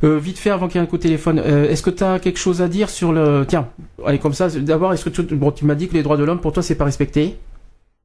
Euh, 0.05 0.19
vite 0.19 0.39
fait, 0.39 0.51
avant 0.51 0.69
qu'il 0.69 0.81
y 0.81 0.85
ait 0.85 0.87
un 0.87 0.91
coup 0.91 0.97
de 0.99 1.03
téléphone, 1.03 1.41
euh, 1.45 1.69
est-ce 1.71 1.83
que 1.83 1.91
tu 1.91 2.05
as 2.05 2.19
quelque 2.19 2.39
chose 2.39 2.63
à 2.63 2.69
dire 2.69 2.89
sur 2.91 3.13
le... 3.13 3.45
Tiens, 3.49 3.69
allez, 4.07 4.19
comme 4.19 4.35
ça, 4.35 4.49
d'abord, 4.49 4.93
est-ce 4.93 5.05
que 5.05 5.11
tu... 5.11 5.23
Bon, 5.35 5.51
tu 5.51 5.65
m'as 5.65 5.75
dit 5.75 5.89
que 5.89 5.95
les 5.95 6.03
droits 6.03 6.17
de 6.17 6.25
l'homme, 6.25 6.41
pour 6.41 6.53
toi, 6.53 6.63
c'est 6.63 6.75
pas 6.77 6.85
respecté? 6.85 7.37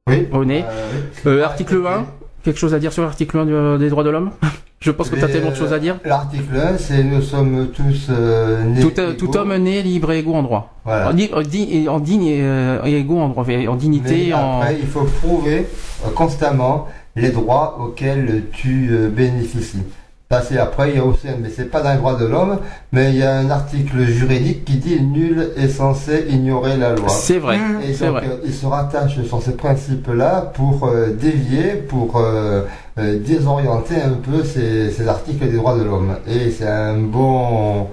Oui. 0.08 0.26
René? 0.32 0.64
Euh. 0.66 1.40
Euh, 1.40 1.44
Article 1.44 1.82
1 1.86 2.06
Quelque 2.42 2.58
chose 2.58 2.74
à 2.74 2.78
dire 2.78 2.92
sur 2.92 3.02
l'article 3.02 3.38
1 3.38 3.46
de- 3.46 3.76
des 3.78 3.88
droits 3.90 4.04
de 4.04 4.10
l'homme? 4.10 4.30
Je 4.80 4.90
pense 4.90 5.10
que 5.10 5.16
tu 5.16 5.22
as 5.24 5.28
tellement 5.28 5.50
de 5.50 5.56
choses 5.56 5.74
à 5.74 5.78
dire. 5.78 5.98
L'article 6.06 6.56
1, 6.56 6.78
c'est 6.78 7.04
nous 7.04 7.20
sommes 7.20 7.68
tous 7.68 8.06
euh, 8.08 8.64
nés 8.64 8.80
Tout, 8.80 8.98
euh, 8.98 9.10
égaux. 9.12 9.26
tout 9.26 9.36
homme 9.36 9.54
né 9.58 9.82
libre 9.82 10.10
et 10.12 10.20
égaux 10.20 10.32
en 10.34 10.42
droit. 10.42 10.72
Voilà. 10.86 11.08
En, 11.08 11.10
en 11.10 11.92
en 11.92 12.00
digne 12.00 12.24
et, 12.26 12.40
euh, 12.42 12.82
égaux 12.84 13.18
en 13.18 13.28
droit, 13.28 13.44
en 13.68 13.76
dignité, 13.76 14.28
Mais 14.28 14.32
en... 14.32 14.60
après, 14.62 14.78
il 14.80 14.86
faut 14.86 15.04
prouver 15.04 15.66
euh, 16.06 16.10
constamment 16.14 16.88
les 17.14 17.28
droits 17.28 17.76
auxquels 17.78 18.44
tu 18.52 18.88
euh, 18.90 19.10
bénéficies. 19.10 19.82
Parce 20.30 20.46
que 20.50 20.54
après, 20.58 20.90
il 20.90 20.96
y 20.96 20.98
a 21.00 21.04
aussi, 21.04 21.26
mais 21.42 21.48
c'est 21.52 21.64
pas 21.64 21.80
dans 21.82 21.90
les 21.90 21.96
droits 21.98 22.14
de 22.14 22.24
l'homme, 22.24 22.58
mais 22.92 23.10
il 23.10 23.16
y 23.16 23.22
a 23.24 23.34
un 23.36 23.50
article 23.50 24.04
juridique 24.04 24.64
qui 24.64 24.74
dit 24.76 25.02
nul 25.02 25.50
est 25.56 25.66
censé 25.66 26.24
ignorer 26.30 26.76
la 26.76 26.94
loi. 26.94 27.08
C'est 27.08 27.38
vrai, 27.38 27.58
Mmh. 27.58 27.80
Et 27.88 27.92
c'est 27.94 28.06
donc, 28.06 28.14
vrai. 28.18 28.26
euh, 28.28 28.36
il 28.44 28.54
se 28.54 28.64
rattache 28.64 29.20
sur 29.24 29.42
ces 29.42 29.56
principes-là 29.56 30.52
pour 30.54 30.86
euh, 30.86 31.08
dévier, 31.20 31.74
pour 31.88 32.16
euh, 32.18 32.62
euh, 33.00 33.18
désorienter 33.18 33.96
un 34.00 34.10
peu 34.12 34.44
ces, 34.44 34.92
ces 34.92 35.08
articles 35.08 35.44
des 35.44 35.56
droits 35.56 35.76
de 35.76 35.82
l'homme. 35.82 36.14
Et 36.28 36.52
c'est 36.52 36.68
un 36.68 36.96
bon, 36.98 37.88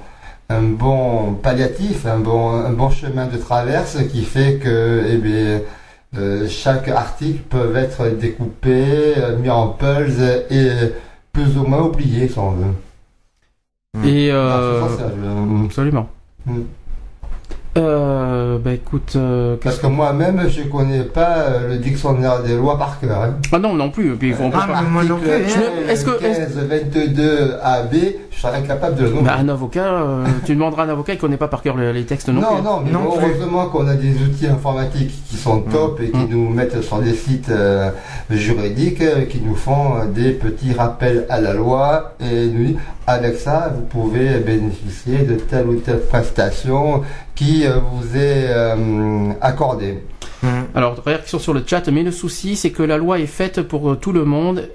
un 0.51 0.61
bon 0.61 1.33
palliatif, 1.41 2.05
un 2.05 2.19
bon, 2.19 2.51
un 2.51 2.69
bon 2.71 2.91
chemin 2.91 3.25
de 3.25 3.37
traverse 3.37 3.97
qui 4.11 4.21
fait 4.23 4.59
que, 4.63 5.05
eh 5.09 5.17
bien, 5.17 5.61
euh, 6.15 6.47
chaque 6.47 6.87
article 6.87 7.39
peut 7.49 7.75
être 7.75 8.09
découpé, 8.15 9.15
mis 9.41 9.49
en 9.49 9.69
pulse 9.69 10.19
et 10.51 10.69
plus 11.37 11.57
ou 11.57 11.63
moins 11.67 11.83
oublié, 11.83 12.27
si 12.27 12.39
on 12.39 12.51
veut. 12.51 12.73
Et 14.07 14.29
Dans 14.29 14.35
euh, 14.35 14.87
sens-là, 14.89 15.07
je- 15.15 15.65
absolument. 15.65 16.09
Mm. 16.45 16.61
Euh, 17.77 18.57
bah 18.57 18.73
écoute, 18.73 19.13
euh, 19.15 19.55
Parce 19.63 19.77
que 19.77 19.87
moi-même, 19.87 20.41
je 20.49 20.63
connais 20.63 21.03
pas 21.03 21.37
euh, 21.37 21.69
le 21.69 21.77
dictionnaire 21.77 22.41
des 22.43 22.55
lois 22.55 22.77
par 22.77 22.99
cœur. 22.99 23.21
Hein. 23.21 23.35
ah 23.51 23.59
non 23.59 23.73
non 23.73 23.89
plus. 23.89 24.15
Puis 24.15 24.33
on 24.39 24.49
peut 24.49 24.57
Ah, 24.61 24.67
pas- 24.67 24.81
moi 24.81 25.03
non 25.03 25.17
plus, 25.17 25.31
Article 25.31 25.59
hein. 25.59 25.71
Je- 25.85 25.91
est-ce 25.91 26.05
que- 26.05 26.19
15, 26.19 26.57
22 26.57 27.53
AB, 27.61 27.93
je 28.31 28.39
serais 28.41 28.57
incapable 28.57 28.95
de 28.95 29.03
le 29.03 29.09
nommer. 29.11 29.21
Bah, 29.23 29.35
un 29.39 29.49
avocat, 29.49 29.85
euh, 29.85 30.25
tu 30.45 30.55
demanderas 30.55 30.83
à 30.83 30.85
un 30.85 30.89
avocat, 30.89 31.13
il 31.13 31.19
connaît 31.19 31.37
pas 31.37 31.47
par 31.47 31.61
cœur 31.61 31.77
les, 31.77 31.93
les 31.93 32.03
textes 32.05 32.29
non, 32.29 32.41
non, 32.41 32.47
plus. 32.55 32.63
non, 32.63 32.81
mais 32.85 32.91
Non 32.91 33.11
plus. 33.11 33.25
heureusement 33.31 33.65
qu'on 33.67 33.87
a 33.87 33.93
des 33.95 34.13
outils 34.23 34.47
informatiques 34.47 35.13
qui 35.29 35.35
sont 35.37 35.61
top 35.61 35.99
et 36.01 36.09
qui 36.11 36.17
Mm. 36.17 36.29
nous 36.31 36.49
mettent 36.49 36.81
sur 36.81 36.97
des 36.99 37.13
sites 37.13 37.49
euh, 37.49 37.89
juridiques, 38.29 39.01
euh, 39.01 39.25
qui 39.25 39.39
nous 39.41 39.55
font 39.55 39.95
euh, 39.97 40.05
des 40.07 40.31
petits 40.31 40.73
rappels 40.73 41.25
à 41.29 41.39
la 41.41 41.53
loi 41.53 42.13
et 42.19 42.47
nous 42.47 42.65
disent, 42.65 42.77
avec 43.05 43.37
ça, 43.37 43.71
vous 43.73 43.83
pouvez 43.85 44.39
bénéficier 44.39 45.19
de 45.19 45.35
telle 45.35 45.67
ou 45.67 45.75
telle 45.75 46.01
prestation 46.01 47.01
qui 47.37 47.65
euh, 47.65 47.79
vous 47.79 48.17
est 48.17 48.47
euh, 48.49 49.31
accordée. 49.39 50.03
Alors, 50.75 51.01
réaction 51.05 51.39
sur 51.39 51.53
le 51.53 51.63
chat, 51.65 51.87
mais 51.89 52.03
le 52.03 52.11
souci, 52.11 52.55
c'est 52.55 52.71
que 52.71 52.83
la 52.83 52.97
loi 52.97 53.19
est 53.19 53.27
faite 53.27 53.61
pour 53.61 53.91
euh, 53.91 53.95
tout 53.95 54.11
le 54.11 54.25
monde, 54.25 54.69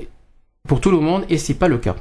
pour 0.66 0.80
tout 0.80 0.90
le 0.90 0.98
monde, 0.98 1.24
et 1.28 1.38
c'est 1.38 1.54
pas 1.54 1.68
le 1.68 1.78
cas. 1.78 1.96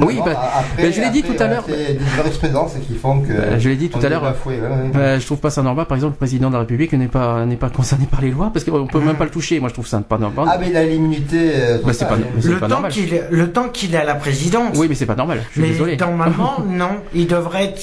Oui, 0.00 0.16
Non, 0.16 0.24
bah, 0.24 0.32
après- 0.60 0.82
bah, 0.84 0.90
je 0.90 1.00
l'ai 1.00 1.10
dit 1.10 1.22
tout 1.22 1.34
à 1.42 1.46
l'heure. 1.46 1.64
C'est 1.66 1.94
des 1.94 2.04
jurisprudences 2.16 2.72
qui 2.86 2.94
font 2.94 3.20
que. 3.20 3.32
Bah, 3.32 3.58
je 3.58 3.68
l'ai 3.68 3.76
dit 3.76 3.88
tout 3.88 3.98
à 4.04 4.08
l'heure. 4.08 4.22
ouais, 4.46 4.58
ouais. 4.60 5.20
Je 5.20 5.26
trouve 5.26 5.38
pas 5.38 5.50
ça 5.50 5.62
normal. 5.62 5.86
Par 5.86 5.96
exemple, 5.96 6.12
le 6.14 6.18
président 6.18 6.48
de 6.48 6.54
la 6.54 6.60
République 6.60 6.92
n'est 6.92 7.08
pas 7.08 7.44
n'est 7.46 7.56
pas 7.56 7.70
concerné 7.70 8.06
par 8.10 8.20
les 8.20 8.30
lois 8.30 8.50
parce 8.52 8.64
qu'on 8.64 8.86
peut 8.86 9.00
même 9.00 9.16
pas 9.16 9.24
le 9.24 9.30
toucher. 9.30 9.58
Moi, 9.60 9.68
je 9.68 9.74
trouve 9.74 9.86
ça 9.86 9.98
pas 10.00 10.18
normal. 10.18 10.46
Ah, 10.50 10.56
mais 10.60 10.68
il 10.70 10.76
a 10.76 10.84
l'immunité. 10.84 11.50
euh, 11.54 11.78
Bah, 11.84 11.92
c'est 11.92 12.06
pas, 12.08 12.16
Le 12.16 12.54
pas 12.54 12.60
temps 12.60 12.68
normal. 12.68 12.92
le 13.30 13.52
temps 13.52 13.68
qu'il 13.68 13.94
est 13.94 13.98
à 13.98 14.04
la 14.04 14.14
présidence. 14.14 14.76
Oui, 14.76 14.86
mais 14.88 14.94
c'est 14.94 15.06
pas 15.06 15.14
normal. 15.16 15.40
Je 15.48 15.52
suis 15.52 15.60
mais 15.62 15.68
désolé. 15.68 15.96
normalement, 15.96 16.58
non, 16.68 16.90
il 17.14 17.26
devrait 17.26 17.64
être. 17.64 17.80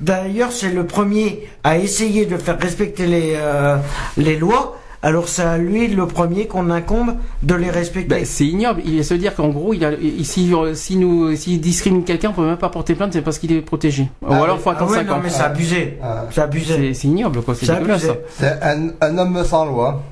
D'ailleurs, 0.00 0.52
c'est 0.52 0.70
le 0.72 0.84
premier 0.86 1.46
à 1.64 1.76
essayer 1.78 2.26
de 2.26 2.36
faire 2.36 2.58
respecter 2.58 3.06
les 3.06 3.34
euh, 3.36 3.76
les 4.16 4.36
lois. 4.36 4.78
Alors 5.04 5.28
c'est 5.28 5.42
à 5.42 5.58
lui 5.58 5.88
le 5.88 6.06
premier 6.06 6.46
qu'on 6.46 6.70
incombe 6.70 7.14
de 7.42 7.54
les 7.56 7.70
respecter. 7.70 8.08
Ben, 8.08 8.24
c'est 8.24 8.46
ignoble. 8.46 8.82
Il 8.84 9.04
se 9.04 9.14
dire 9.14 9.34
qu'en 9.34 9.48
gros, 9.48 9.74
il 9.74 9.84
a, 9.84 9.92
ici, 9.94 10.52
si 10.74 10.96
nous, 10.96 11.34
s'il 11.34 11.60
discrimine 11.60 12.04
quelqu'un, 12.04 12.30
on 12.30 12.34
peut 12.34 12.46
même 12.46 12.56
pas 12.56 12.68
porter 12.68 12.94
plainte, 12.94 13.12
c'est 13.12 13.20
parce 13.22 13.38
qu'il 13.40 13.50
est 13.52 13.62
protégé. 13.62 14.08
Ou 14.22 14.26
Ah, 14.30 14.44
alors, 14.44 14.56
oui. 14.56 14.62
faut 14.62 14.70
ah 14.70 14.74
attendre 14.74 14.92
ouais, 14.92 14.98
5 14.98 15.06
non 15.08 15.14
ans. 15.14 15.20
mais 15.22 15.28
c'est 15.30 15.42
abusé. 15.42 15.98
Ah. 16.02 16.26
C'est 16.30 16.40
abusé. 16.40 16.74
C'est 16.76 16.94
c'est 16.94 17.08
ignoble, 17.08 17.42
quoi. 17.42 17.54
C'est 17.56 17.66
C'est 17.66 17.74
dégueulasse. 17.74 18.06
C'est 18.38 18.62
un, 18.62 18.90
un 19.00 19.18
homme 19.18 19.42
sans 19.44 19.64
loi. 19.66 20.02